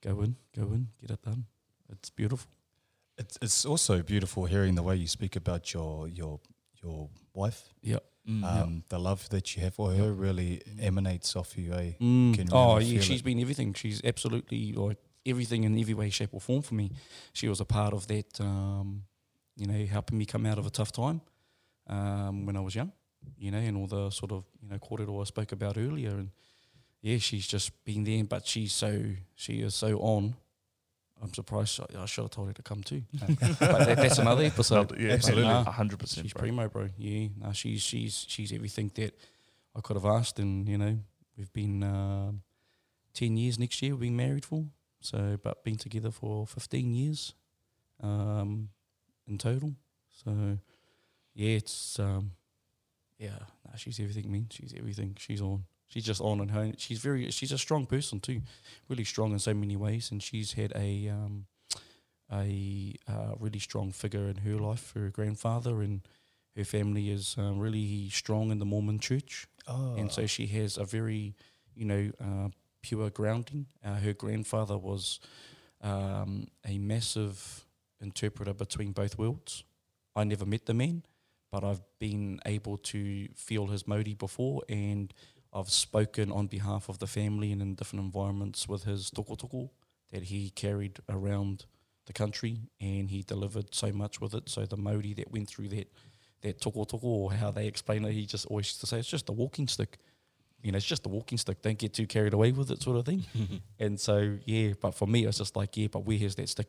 go 0.01 0.21
in, 0.21 0.35
go 0.55 0.63
in, 0.73 0.87
get 1.01 1.11
it 1.11 1.21
done. 1.21 1.45
It's 1.91 2.09
beautiful. 2.09 2.49
It's 3.17 3.37
it's 3.41 3.65
also 3.65 4.01
beautiful 4.01 4.45
hearing 4.45 4.75
the 4.75 4.83
way 4.83 4.95
you 4.95 5.07
speak 5.07 5.35
about 5.35 5.73
your 5.73 6.07
your 6.07 6.39
your 6.83 7.09
wife. 7.33 7.73
Yeah. 7.81 7.99
Mm. 8.27 8.43
Um, 8.43 8.83
The 8.89 8.99
love 8.99 9.27
that 9.29 9.55
you 9.55 9.63
have 9.63 9.73
for 9.73 9.91
her 9.91 10.13
really 10.13 10.61
emanates 10.79 11.35
off 11.35 11.57
you. 11.57 11.73
Eh? 11.73 11.93
Mm. 11.99 12.49
Oh 12.51 12.75
really 12.77 12.85
yeah, 12.95 13.01
she's 13.01 13.21
it. 13.21 13.23
been 13.23 13.39
everything. 13.39 13.73
She's 13.73 14.01
absolutely 14.03 14.73
like 14.73 14.99
everything 15.25 15.63
in 15.63 15.77
every 15.77 15.93
way, 15.93 16.09
shape, 16.09 16.29
or 16.33 16.41
form 16.41 16.61
for 16.61 16.75
me. 16.75 16.91
She 17.33 17.47
was 17.47 17.59
a 17.59 17.65
part 17.65 17.93
of 17.93 18.05
that, 18.07 18.39
um, 18.39 19.03
you 19.59 19.67
know, 19.67 19.85
helping 19.85 20.17
me 20.17 20.25
come 20.25 20.45
out 20.45 20.57
of 20.57 20.65
a 20.65 20.69
tough 20.69 20.91
time 20.91 21.21
um, 21.87 22.45
when 22.45 22.55
I 22.55 22.61
was 22.61 22.75
young, 22.75 22.91
you 23.37 23.51
know, 23.51 23.57
and 23.57 23.77
all 23.77 23.87
the 23.87 24.09
sort 24.09 24.31
of 24.31 24.45
you 24.61 24.69
know 24.69 24.77
kōrero 24.77 25.21
I 25.21 25.25
spoke 25.25 25.51
about 25.51 25.77
earlier. 25.77 26.11
And 26.11 26.29
yeah, 27.01 27.17
she's 27.17 27.47
just 27.47 27.83
been 27.85 28.03
there, 28.03 28.23
but 28.23 28.47
she's 28.47 28.73
so 28.73 29.03
she 29.35 29.61
is 29.61 29.75
so 29.75 29.99
on. 29.99 30.35
I'm 31.21 31.33
surprised. 31.33 31.81
I, 31.81 32.01
I 32.01 32.05
should 32.05 32.23
have 32.23 32.31
told 32.31 32.47
her 32.47 32.53
to 32.53 32.63
come 32.63 32.81
too, 32.81 33.03
but 33.13 33.59
that, 33.59 33.97
that's 33.97 34.19
another 34.19 34.45
episode. 34.45 34.97
yeah, 34.97 35.11
Absolutely. 35.11 35.51
a 35.51 35.63
hundred 35.63 35.99
percent. 35.99 36.25
She's 36.25 36.33
bro. 36.33 36.41
primo, 36.41 36.69
bro. 36.69 36.87
Yeah, 36.97 37.27
no, 37.37 37.51
she's 37.51 37.81
she's 37.81 38.25
she's 38.27 38.53
everything 38.53 38.91
that 38.95 39.19
I 39.75 39.81
could 39.81 39.97
have 39.97 40.05
asked, 40.05 40.39
and 40.39 40.67
you 40.67 40.77
know, 40.77 40.97
we've 41.37 41.51
been 41.51 41.83
um 41.83 42.41
ten 43.13 43.35
years 43.35 43.59
next 43.59 43.81
year. 43.81 43.91
We've 43.91 44.01
been 44.01 44.15
married 44.15 44.45
for 44.45 44.65
so, 45.01 45.37
but 45.43 45.63
been 45.63 45.77
together 45.77 46.11
for 46.11 46.45
fifteen 46.47 46.93
years, 46.93 47.33
um, 48.01 48.69
in 49.29 49.37
total. 49.37 49.73
So, 50.23 50.57
yeah, 51.33 51.51
it's 51.51 51.99
um, 51.99 52.31
yeah, 53.17 53.39
no, 53.65 53.71
she's 53.75 53.99
everything, 53.99 54.31
man. 54.31 54.47
She's 54.51 54.73
everything. 54.77 55.15
She's 55.19 55.41
on. 55.41 55.65
She's 55.87 56.03
just 56.03 56.21
on 56.21 56.39
and 56.39 56.51
her. 56.51 56.71
She's 56.77 56.99
very. 56.99 57.29
She's 57.31 57.51
a 57.51 57.57
strong 57.57 57.85
person 57.85 58.19
too, 58.19 58.41
really 58.87 59.03
strong 59.03 59.31
in 59.31 59.39
so 59.39 59.53
many 59.53 59.75
ways. 59.75 60.11
And 60.11 60.21
she's 60.21 60.53
had 60.53 60.71
a 60.75 61.09
um, 61.09 61.45
a 62.31 62.95
uh, 63.07 63.33
really 63.39 63.59
strong 63.59 63.91
figure 63.91 64.27
in 64.27 64.37
her 64.37 64.57
life, 64.57 64.91
her 64.95 65.09
grandfather, 65.09 65.81
and 65.81 66.01
her 66.55 66.63
family 66.63 67.09
is 67.09 67.35
um, 67.37 67.59
really 67.59 68.09
strong 68.09 68.51
in 68.51 68.59
the 68.59 68.65
Mormon 68.65 68.99
Church. 68.99 69.47
Oh, 69.67 69.95
And 69.97 70.11
so 70.11 70.25
she 70.27 70.47
has 70.47 70.77
a 70.77 70.85
very, 70.85 71.35
you 71.75 71.85
know, 71.85 72.11
uh, 72.21 72.49
pure 72.81 73.09
grounding. 73.09 73.67
Uh, 73.83 73.95
her 73.95 74.13
grandfather 74.13 74.77
was 74.77 75.19
um, 75.81 76.47
a 76.67 76.77
massive 76.77 77.65
interpreter 78.01 78.53
between 78.53 78.91
both 78.91 79.17
worlds. 79.17 79.63
I 80.15 80.23
never 80.23 80.45
met 80.45 80.65
the 80.65 80.73
man, 80.73 81.03
but 81.51 81.63
I've 81.63 81.81
been 81.99 82.39
able 82.45 82.77
to 82.77 83.27
feel 83.35 83.67
his 83.67 83.87
mauri 83.87 84.13
before, 84.13 84.63
and 84.69 85.13
I've 85.53 85.69
spoken 85.69 86.31
on 86.31 86.47
behalf 86.47 86.89
of 86.89 86.99
the 86.99 87.07
family 87.07 87.51
and 87.51 87.61
in 87.61 87.75
different 87.75 88.05
environments 88.05 88.67
with 88.67 88.83
his 88.83 89.09
toko 89.09 89.35
toko 89.35 89.71
that 90.11 90.23
he 90.23 90.49
carried 90.51 90.99
around 91.09 91.65
the 92.05 92.13
country, 92.13 92.57
and 92.81 93.09
he 93.09 93.21
delivered 93.23 93.73
so 93.73 93.91
much 93.91 94.19
with 94.19 94.33
it. 94.33 94.49
So 94.49 94.65
the 94.65 94.77
mauri 94.77 95.13
that 95.13 95.31
went 95.31 95.47
through 95.47 95.69
that 95.69 95.91
that 96.41 96.61
toko 96.61 96.85
toko, 96.85 97.07
or 97.07 97.33
how 97.33 97.51
they 97.51 97.67
explain 97.67 98.05
it, 98.05 98.13
he 98.13 98.25
just 98.25 98.45
always 98.45 98.67
used 98.67 98.79
to 98.81 98.87
say 98.87 98.99
it's 98.99 99.09
just 99.09 99.29
a 99.29 99.33
walking 99.33 99.67
stick. 99.67 99.97
You 100.61 100.71
know, 100.71 100.77
it's 100.77 100.85
just 100.85 101.05
a 101.05 101.09
walking 101.09 101.37
stick. 101.37 101.61
Don't 101.61 101.77
get 101.77 101.93
too 101.93 102.07
carried 102.07 102.33
away 102.33 102.51
with 102.51 102.71
it, 102.71 102.81
sort 102.81 102.97
of 102.97 103.05
thing. 103.05 103.25
and 103.79 103.99
so, 103.99 104.37
yeah, 104.45 104.73
but 104.79 104.91
for 104.91 105.07
me, 105.07 105.25
it's 105.25 105.37
just 105.37 105.55
like, 105.55 105.75
yeah, 105.77 105.87
but 105.87 106.05
where 106.05 106.17
has 106.17 106.35
that 106.35 106.49
stick 106.49 106.67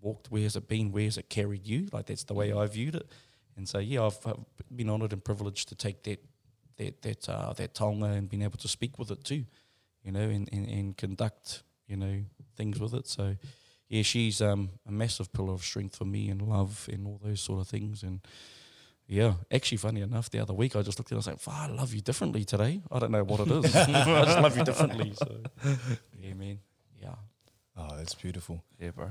walked? 0.00 0.30
Where 0.30 0.42
has 0.42 0.56
it 0.56 0.68
been? 0.68 0.92
Where 0.92 1.04
has 1.04 1.18
it 1.18 1.28
carried 1.28 1.66
you? 1.66 1.88
Like 1.92 2.06
that's 2.06 2.24
the 2.24 2.34
way 2.34 2.52
I 2.52 2.66
viewed 2.66 2.94
it. 2.94 3.06
And 3.56 3.68
so, 3.68 3.78
yeah, 3.78 4.06
I've, 4.06 4.18
been 4.74 4.88
honoured 4.88 5.12
and 5.12 5.22
privileged 5.24 5.68
to 5.68 5.74
take 5.74 6.02
that 6.04 6.24
that 6.76 7.02
that 7.02 7.28
uh, 7.28 7.52
that 7.54 7.74
taonga 7.74 8.16
and 8.16 8.28
been 8.28 8.42
able 8.42 8.58
to 8.58 8.68
speak 8.68 8.98
with 8.98 9.10
it 9.10 9.24
too, 9.24 9.44
you 10.02 10.12
know, 10.12 10.20
and, 10.20 10.48
and, 10.52 10.66
and 10.66 10.96
conduct 10.96 11.62
you 11.86 11.96
know 11.96 12.22
things 12.56 12.78
with 12.78 12.94
it. 12.94 13.06
So, 13.08 13.36
yeah, 13.88 14.02
she's 14.02 14.40
um, 14.40 14.70
a 14.86 14.92
massive 14.92 15.32
pillar 15.32 15.52
of 15.52 15.62
strength 15.62 15.96
for 15.96 16.04
me 16.04 16.28
and 16.30 16.40
love 16.40 16.88
and 16.90 17.06
all 17.06 17.20
those 17.22 17.40
sort 17.40 17.60
of 17.60 17.68
things. 17.68 18.02
And 18.02 18.20
yeah, 19.08 19.34
actually, 19.50 19.78
funny 19.78 20.00
enough, 20.00 20.30
the 20.30 20.38
other 20.38 20.54
week 20.54 20.76
I 20.76 20.82
just 20.82 20.98
looked 20.98 21.10
at 21.12 21.16
her 21.16 21.18
and 21.18 21.26
I 21.26 21.30
was 21.42 21.46
like, 21.48 21.56
"Fuck, 21.56 21.70
I 21.70 21.74
love 21.74 21.92
you 21.92 22.00
differently 22.00 22.44
today. 22.44 22.80
I 22.90 22.98
don't 23.00 23.10
know 23.10 23.24
what 23.24 23.40
it 23.40 23.50
is. 23.50 23.76
I 23.76 24.24
just 24.24 24.40
love 24.40 24.56
you 24.56 24.64
differently. 24.64 25.12
So, 25.16 25.36
yeah, 26.22 26.34
man. 26.34 26.60
Yeah. 27.02 27.14
oh, 27.76 27.96
that's 27.96 28.14
beautiful. 28.14 28.62
Yeah, 28.78 28.90
bro. 28.92 29.10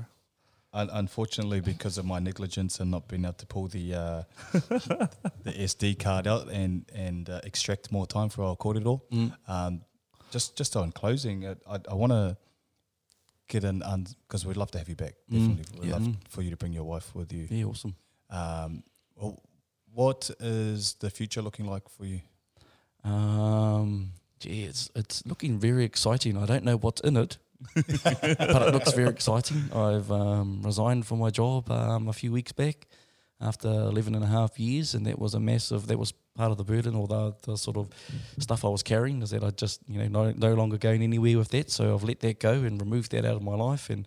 Un- 0.72 0.90
unfortunately, 0.92 1.60
because 1.60 1.98
of 1.98 2.04
my 2.04 2.20
negligence 2.20 2.78
and 2.78 2.90
not 2.92 3.08
being 3.08 3.24
able 3.24 3.34
to 3.34 3.46
pull 3.46 3.66
the 3.66 3.92
uh, 3.94 4.22
the 4.52 5.52
SD 5.52 5.98
card 5.98 6.26
out 6.28 6.48
and 6.48 6.84
and 6.94 7.28
uh, 7.28 7.40
extract 7.44 7.90
more 7.90 8.06
time 8.06 8.28
for 8.28 8.44
our 8.44 8.56
kōrero, 8.56 9.00
um, 9.48 9.80
just 10.30 10.56
just 10.56 10.76
on 10.76 10.92
closing, 10.92 11.44
uh, 11.44 11.54
I, 11.68 11.80
I 11.90 11.94
want 11.94 12.12
to 12.12 12.36
get 13.48 13.64
in 13.64 13.80
because 14.28 14.46
we'd 14.46 14.56
love 14.56 14.70
to 14.70 14.78
have 14.78 14.88
you 14.88 14.94
back. 14.94 15.14
Definitely, 15.28 15.64
we'd 15.80 15.88
yeah. 15.88 15.94
love 15.94 16.02
Mm. 16.02 16.16
for 16.28 16.42
you 16.42 16.50
to 16.50 16.56
bring 16.56 16.72
your 16.72 16.84
wife 16.84 17.12
with 17.16 17.32
you. 17.32 17.48
Yeah, 17.50 17.64
awesome. 17.64 17.96
Um, 18.30 18.84
well, 19.16 19.42
what 19.92 20.30
is 20.38 20.94
the 21.00 21.10
future 21.10 21.42
looking 21.42 21.66
like 21.66 21.88
for 21.88 22.04
you? 22.06 22.20
Um, 23.02 24.12
gee, 24.38 24.62
it's 24.64 24.88
it's 24.94 25.26
looking 25.26 25.58
very 25.58 25.84
exciting. 25.84 26.36
I 26.36 26.46
don't 26.46 26.62
know 26.64 26.76
what's 26.76 27.00
in 27.00 27.16
it, 27.16 27.38
but 27.74 28.62
it 28.62 28.72
looks 28.72 28.92
very 28.92 29.08
exciting. 29.08 29.70
I've 29.74 30.10
um, 30.10 30.62
resigned 30.62 31.06
from 31.06 31.18
my 31.18 31.30
job 31.30 31.70
um, 31.70 32.08
a 32.08 32.12
few 32.12 32.32
weeks 32.32 32.52
back 32.52 32.86
after 33.40 33.68
11 33.68 34.14
and 34.14 34.24
a 34.24 34.26
half 34.26 34.58
years, 34.58 34.94
and 34.94 35.06
that 35.06 35.18
was 35.18 35.34
a 35.34 35.40
massive. 35.40 35.86
That 35.86 35.98
was 35.98 36.12
part 36.34 36.50
of 36.50 36.58
the 36.58 36.64
burden, 36.64 36.94
or 36.94 37.06
the, 37.06 37.34
the 37.42 37.56
sort 37.56 37.76
of 37.76 37.88
stuff 38.38 38.64
I 38.64 38.68
was 38.68 38.82
carrying, 38.82 39.22
is 39.22 39.30
that 39.30 39.44
I 39.44 39.50
just 39.50 39.80
you 39.88 39.98
know 39.98 40.08
no, 40.08 40.32
no 40.32 40.54
longer 40.54 40.78
going 40.78 41.02
anywhere 41.02 41.38
with 41.38 41.50
that. 41.50 41.70
So 41.70 41.94
I've 41.94 42.04
let 42.04 42.20
that 42.20 42.40
go 42.40 42.52
and 42.52 42.80
removed 42.80 43.12
that 43.12 43.24
out 43.24 43.36
of 43.36 43.42
my 43.42 43.54
life, 43.54 43.90
and 43.90 44.06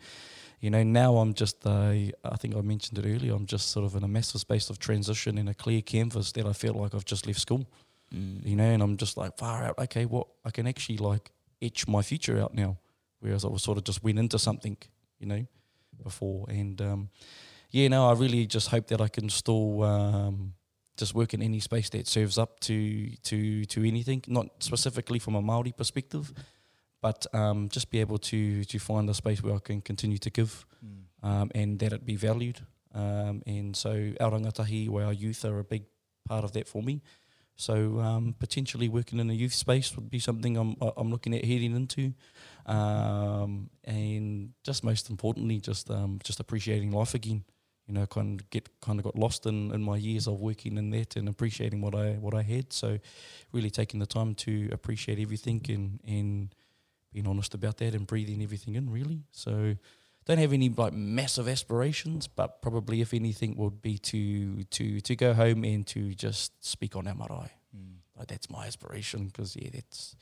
you 0.60 0.70
know 0.70 0.84
now 0.84 1.18
I'm 1.18 1.34
just 1.34 1.66
uh, 1.66 1.90
I 1.90 2.36
think 2.38 2.56
I 2.56 2.62
mentioned 2.62 2.98
it 3.00 3.06
earlier. 3.08 3.34
I'm 3.34 3.46
just 3.46 3.70
sort 3.70 3.86
of 3.86 3.96
in 3.96 4.04
a 4.04 4.08
massive 4.08 4.42
space 4.42 4.70
of 4.70 4.80
transition 4.80 5.38
and 5.38 5.50
a 5.50 5.54
clear 5.54 5.82
canvas 5.82 6.32
that 6.34 6.46
I 6.46 6.54
feel 6.54 6.74
like 6.74 6.94
I've 6.94 7.06
just 7.06 7.28
left 7.28 7.40
school 7.40 7.68
you 8.14 8.56
know, 8.56 8.70
and 8.70 8.82
I'm 8.82 8.98
just 8.98 9.18
like 9.18 9.38
far 9.38 9.64
out. 9.64 9.80
Okay, 9.80 10.06
what 10.06 10.28
I 10.46 10.52
can 10.52 10.68
actually 10.68 10.98
like 10.98 11.32
etch 11.62 11.88
my 11.88 12.02
future 12.02 12.40
out 12.40 12.54
now, 12.54 12.78
whereas 13.24 13.46
I 13.46 13.48
was 13.48 13.64
sort 13.64 13.78
of 13.78 13.84
just 13.86 14.04
went 14.04 14.20
into 14.20 14.38
something, 14.38 14.78
you 15.20 15.28
know, 15.28 15.46
before. 16.04 16.46
And 16.50 16.82
um, 16.82 17.10
yeah, 17.72 17.88
no, 17.88 18.10
I 18.10 18.14
really 18.14 18.46
just 18.46 18.68
hope 18.68 18.88
that 18.88 19.02
I 19.02 19.08
can 19.08 19.30
still 19.30 19.84
um, 19.84 20.54
just 20.98 21.16
work 21.16 21.34
in 21.34 21.42
any 21.42 21.60
space 21.60 21.90
that 21.90 22.08
serves 22.08 22.38
up 22.38 22.60
to 22.62 23.10
to 23.24 23.66
to 23.66 23.88
anything, 23.88 24.22
not 24.28 24.48
specifically 24.60 25.20
from 25.20 25.36
a 25.36 25.42
Maori 25.42 25.72
perspective, 25.72 26.34
but 27.02 27.26
um, 27.34 27.70
just 27.70 27.90
be 27.90 28.00
able 28.02 28.18
to 28.18 28.64
to 28.66 28.80
find 28.80 29.10
a 29.10 29.14
space 29.14 29.42
where 29.42 29.56
I 29.56 29.60
can 29.60 29.82
continue 29.82 30.18
to 30.20 30.30
give, 30.30 30.66
um, 31.24 31.50
and 31.56 31.80
that 31.80 31.94
it 31.94 32.06
be 32.06 32.16
valued. 32.16 32.60
Um, 32.94 33.42
and 33.48 33.76
so 33.76 34.14
our 34.20 34.32
rangatahi, 34.32 34.90
where 34.90 35.06
our 35.06 35.14
youth 35.14 35.46
are 35.46 35.60
a 35.60 35.64
big 35.64 35.84
part 36.28 36.44
of 36.44 36.52
that 36.52 36.68
for 36.68 36.84
me. 36.84 37.02
So 37.56 38.00
um, 38.00 38.36
potentially 38.40 38.90
working 38.90 39.20
in 39.20 39.30
a 39.30 39.34
youth 39.34 39.54
space 39.54 39.96
would 39.96 40.10
be 40.10 40.20
something 40.20 40.58
I'm 40.58 40.76
I'm 40.98 41.10
looking 41.10 41.36
at 41.36 41.46
heading 41.46 41.76
into, 41.76 42.14
um, 42.66 43.70
and 43.84 44.54
just 44.64 44.84
most 44.84 45.10
importantly, 45.10 45.60
just 45.60 45.90
um, 45.90 46.20
just 46.24 46.40
appreciating 46.40 46.92
life 46.92 47.14
again. 47.14 47.44
You 47.88 47.94
know, 47.94 48.06
kind 48.06 48.40
of 48.40 48.50
get 48.50 48.70
kind 48.80 49.00
of 49.00 49.04
got 49.04 49.18
lost 49.18 49.46
in, 49.46 49.74
in 49.74 49.82
my 49.82 49.98
years 49.98 50.28
of 50.28 50.40
working 50.40 50.78
in 50.78 50.90
that 50.92 51.18
and 51.18 51.28
appreciating 51.28 51.82
what 51.82 51.96
I 51.96 52.14
what 52.14 52.34
I 52.34 52.42
had. 52.42 52.72
So, 52.72 53.00
really 53.52 53.70
taking 53.70 54.00
the 54.00 54.06
time 54.06 54.36
to 54.36 54.70
appreciate 54.72 55.20
everything 55.20 55.62
and 55.68 56.00
and 56.08 56.56
being 57.12 57.28
honest 57.28 57.54
about 57.54 57.78
that 57.78 57.94
and 57.94 58.08
breathing 58.08 58.42
everything 58.42 58.76
in. 58.76 58.90
Really, 58.90 59.24
so 59.32 59.76
don't 60.26 60.38
have 60.38 60.54
any 60.54 60.70
like 60.70 60.94
massive 60.94 61.50
aspirations, 61.50 62.28
but 62.28 62.62
probably 62.62 63.02
if 63.02 63.14
anything 63.14 63.58
would 63.58 63.82
be 63.82 63.98
to 63.98 64.64
to 64.64 65.02
to 65.02 65.16
go 65.16 65.34
home 65.34 65.66
and 65.66 65.86
to 65.88 66.14
just 66.14 66.64
speak 66.64 66.96
on 66.96 67.08
our 67.08 67.16
marae. 67.16 67.52
Like 68.18 68.28
that's 68.28 68.50
my 68.50 68.68
aspiration 68.68 69.28
because 69.28 69.56
yeah, 69.56 69.70
that's 69.74 70.16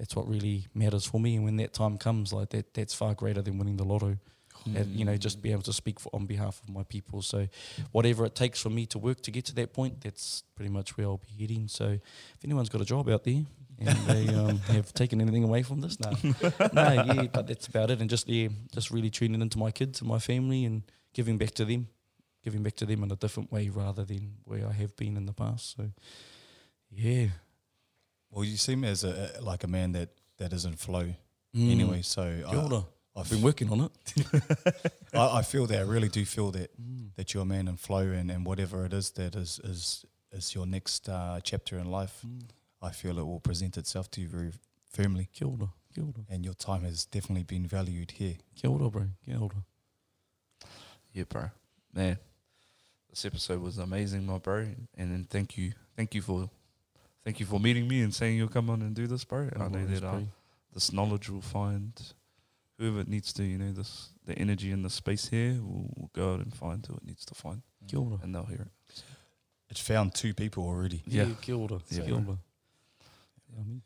that's 0.00 0.16
what 0.16 0.26
really 0.26 0.66
matters 0.74 1.04
for 1.04 1.20
me. 1.20 1.36
And 1.36 1.44
when 1.44 1.56
that 1.58 1.74
time 1.74 1.98
comes, 1.98 2.32
like 2.32 2.48
that, 2.50 2.72
that's 2.72 2.94
far 2.94 3.12
greater 3.14 3.42
than 3.42 3.58
winning 3.58 3.76
the 3.76 3.84
lotto. 3.84 4.16
And, 4.64 4.94
you 4.94 5.04
know, 5.04 5.16
just 5.16 5.40
be 5.42 5.52
able 5.52 5.62
to 5.62 5.72
speak 5.72 6.00
for, 6.00 6.10
on 6.14 6.26
behalf 6.26 6.60
of 6.62 6.70
my 6.70 6.82
people. 6.82 7.22
So, 7.22 7.48
whatever 7.92 8.26
it 8.26 8.34
takes 8.34 8.60
for 8.60 8.68
me 8.68 8.84
to 8.86 8.98
work 8.98 9.22
to 9.22 9.30
get 9.30 9.46
to 9.46 9.54
that 9.56 9.72
point, 9.72 10.02
that's 10.02 10.42
pretty 10.54 10.70
much 10.70 10.96
where 10.96 11.06
I'll 11.06 11.18
be 11.18 11.40
heading. 11.40 11.66
So, 11.68 11.84
if 11.86 12.44
anyone's 12.44 12.68
got 12.68 12.82
a 12.82 12.84
job 12.84 13.08
out 13.08 13.24
there 13.24 13.42
and 13.78 13.98
they 14.06 14.34
um, 14.34 14.58
have 14.68 14.92
taken 14.92 15.20
anything 15.20 15.44
away 15.44 15.62
from 15.62 15.80
this, 15.80 15.98
no, 15.98 16.10
no, 16.74 16.92
yeah, 16.92 17.26
but 17.32 17.46
that's 17.46 17.68
about 17.68 17.90
it. 17.90 18.00
And 18.00 18.10
just 18.10 18.28
yeah, 18.28 18.48
just 18.74 18.90
really 18.90 19.08
tuning 19.08 19.40
into 19.40 19.58
my 19.58 19.70
kids 19.70 20.00
and 20.00 20.08
my 20.08 20.18
family 20.18 20.66
and 20.66 20.82
giving 21.14 21.38
back 21.38 21.52
to 21.52 21.64
them, 21.64 21.88
giving 22.44 22.62
back 22.62 22.76
to 22.76 22.86
them 22.86 23.02
in 23.02 23.10
a 23.10 23.16
different 23.16 23.50
way 23.50 23.70
rather 23.70 24.04
than 24.04 24.36
where 24.44 24.66
I 24.66 24.72
have 24.72 24.94
been 24.96 25.16
in 25.16 25.24
the 25.24 25.32
past. 25.32 25.76
So, 25.76 25.90
yeah. 26.90 27.28
Well, 28.30 28.44
you 28.44 28.56
seem 28.56 28.84
as 28.84 29.04
a 29.04 29.30
like 29.40 29.64
a 29.64 29.68
man 29.68 29.92
that 29.92 30.08
that 30.38 30.52
is 30.52 30.64
in 30.64 30.74
flow 30.76 31.14
Mm. 31.56 31.72
anyway. 31.72 32.02
So 32.02 32.22
I, 32.22 32.50
I've 32.56 32.84
I've 33.16 33.28
been 33.30 33.42
working 33.42 33.70
on 33.72 33.80
it. 33.80 34.92
I, 35.14 35.38
I 35.38 35.42
feel 35.42 35.66
that 35.66 35.78
I 35.78 35.82
really 35.82 36.08
do 36.08 36.24
feel 36.24 36.52
that 36.52 36.70
that 37.16 37.34
you're 37.34 37.42
a 37.42 37.46
man 37.46 37.66
in 37.66 37.76
flow 37.76 38.06
and, 38.18 38.30
and 38.30 38.46
whatever 38.46 38.84
it 38.86 38.92
is 38.92 39.10
that 39.12 39.34
is 39.34 39.58
is 39.64 40.04
is 40.32 40.54
your 40.54 40.64
next 40.66 41.08
uh, 41.08 41.40
chapter 41.42 41.76
in 41.76 41.90
life, 41.90 42.24
I 42.80 42.90
feel 42.92 43.18
it 43.18 43.26
will 43.26 43.40
present 43.40 43.76
itself 43.76 44.08
to 44.12 44.20
you 44.20 44.28
very 44.28 44.52
firmly. 44.92 45.28
Kia 45.32 45.48
ora. 45.48 45.70
Kia 45.92 46.04
ora. 46.04 46.24
And 46.28 46.44
your 46.44 46.54
time 46.54 46.82
has 46.84 47.04
definitely 47.04 47.42
been 47.42 47.66
valued 47.66 48.12
here. 48.12 48.36
Kia 48.54 48.70
ora, 48.70 48.88
bro. 48.90 49.06
Kia 49.24 49.38
ora. 49.40 49.64
Yeah, 51.12 51.24
bro. 51.28 51.50
Man, 51.92 52.16
this 53.08 53.24
episode 53.24 53.60
was 53.60 53.78
amazing, 53.78 54.24
my 54.24 54.38
bro. 54.38 54.58
And 54.96 55.10
then 55.12 55.26
thank 55.28 55.58
you, 55.58 55.72
thank 55.96 56.14
you 56.14 56.22
for, 56.22 56.48
thank 57.24 57.40
you 57.40 57.46
for 57.46 57.58
meeting 57.60 57.86
me 57.88 58.00
and 58.02 58.14
saying 58.14 58.36
you'll 58.36 58.48
come 58.48 58.70
on 58.70 58.82
and 58.82 58.94
do 58.94 59.06
this, 59.06 59.24
bro. 59.24 59.48
I 59.56 59.68
know 59.68 59.84
that 59.86 60.04
uh, 60.04 60.20
this 60.74 60.92
knowledge 60.92 61.28
will 61.28 61.40
find 61.42 61.92
whoever 62.78 63.00
it 63.00 63.08
needs 63.08 63.32
to. 63.34 63.42
You 63.44 63.58
know, 63.58 63.72
this 63.72 64.10
the 64.24 64.38
energy 64.38 64.70
in 64.70 64.82
the 64.82 64.90
space 64.90 65.28
here 65.28 65.54
will, 65.62 65.92
will 65.96 66.10
go 66.12 66.34
out 66.34 66.40
and 66.40 66.54
find 66.54 66.84
who 66.86 66.94
it 66.94 67.04
needs 67.04 67.24
to 67.26 67.34
find, 67.34 67.62
Kia 67.88 68.00
ora. 68.00 68.18
and 68.22 68.34
they'll 68.34 68.44
hear 68.44 68.62
it. 68.62 69.02
It's 69.70 69.80
found 69.80 70.14
two 70.14 70.34
people 70.34 70.64
already. 70.64 71.02
Yeah. 71.06 71.26
Kia 71.40 71.56
ora. 71.56 71.78
Yeah, 71.90 72.02
Kia 72.04 72.14
bro. 72.16 72.24
ora. 72.28 72.38
Yeah, 73.52 73.60
I 73.60 73.64
mean, 73.68 73.82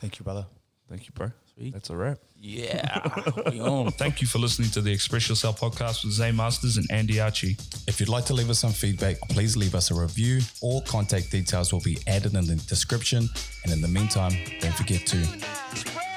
Thank 0.00 0.18
you, 0.18 0.24
brother. 0.24 0.46
Thank 0.88 1.06
you, 1.06 1.12
bro. 1.14 1.30
Sweet. 1.58 1.72
That's 1.72 1.90
a 1.90 1.96
wrap. 1.96 2.18
Yeah. 2.40 2.98
Thank 3.90 4.20
you 4.20 4.26
for 4.26 4.38
listening 4.38 4.70
to 4.70 4.80
the 4.80 4.92
Express 4.92 5.28
Yourself 5.28 5.60
podcast 5.60 6.04
with 6.04 6.12
Zay 6.14 6.30
Masters 6.30 6.76
and 6.76 6.86
Andy 6.90 7.20
Archie. 7.20 7.56
If 7.86 7.98
you'd 8.00 8.08
like 8.08 8.24
to 8.26 8.34
leave 8.34 8.50
us 8.50 8.60
some 8.60 8.72
feedback, 8.72 9.18
please 9.28 9.56
leave 9.56 9.74
us 9.74 9.90
a 9.90 9.94
review. 9.94 10.40
All 10.62 10.80
contact 10.82 11.30
details 11.30 11.72
will 11.72 11.80
be 11.80 11.98
added 12.06 12.34
in 12.34 12.46
the 12.46 12.56
description. 12.68 13.28
And 13.64 13.72
in 13.72 13.80
the 13.80 13.88
meantime, 13.88 14.32
don't 14.60 14.74
forget 14.74 15.06
to 15.06 16.07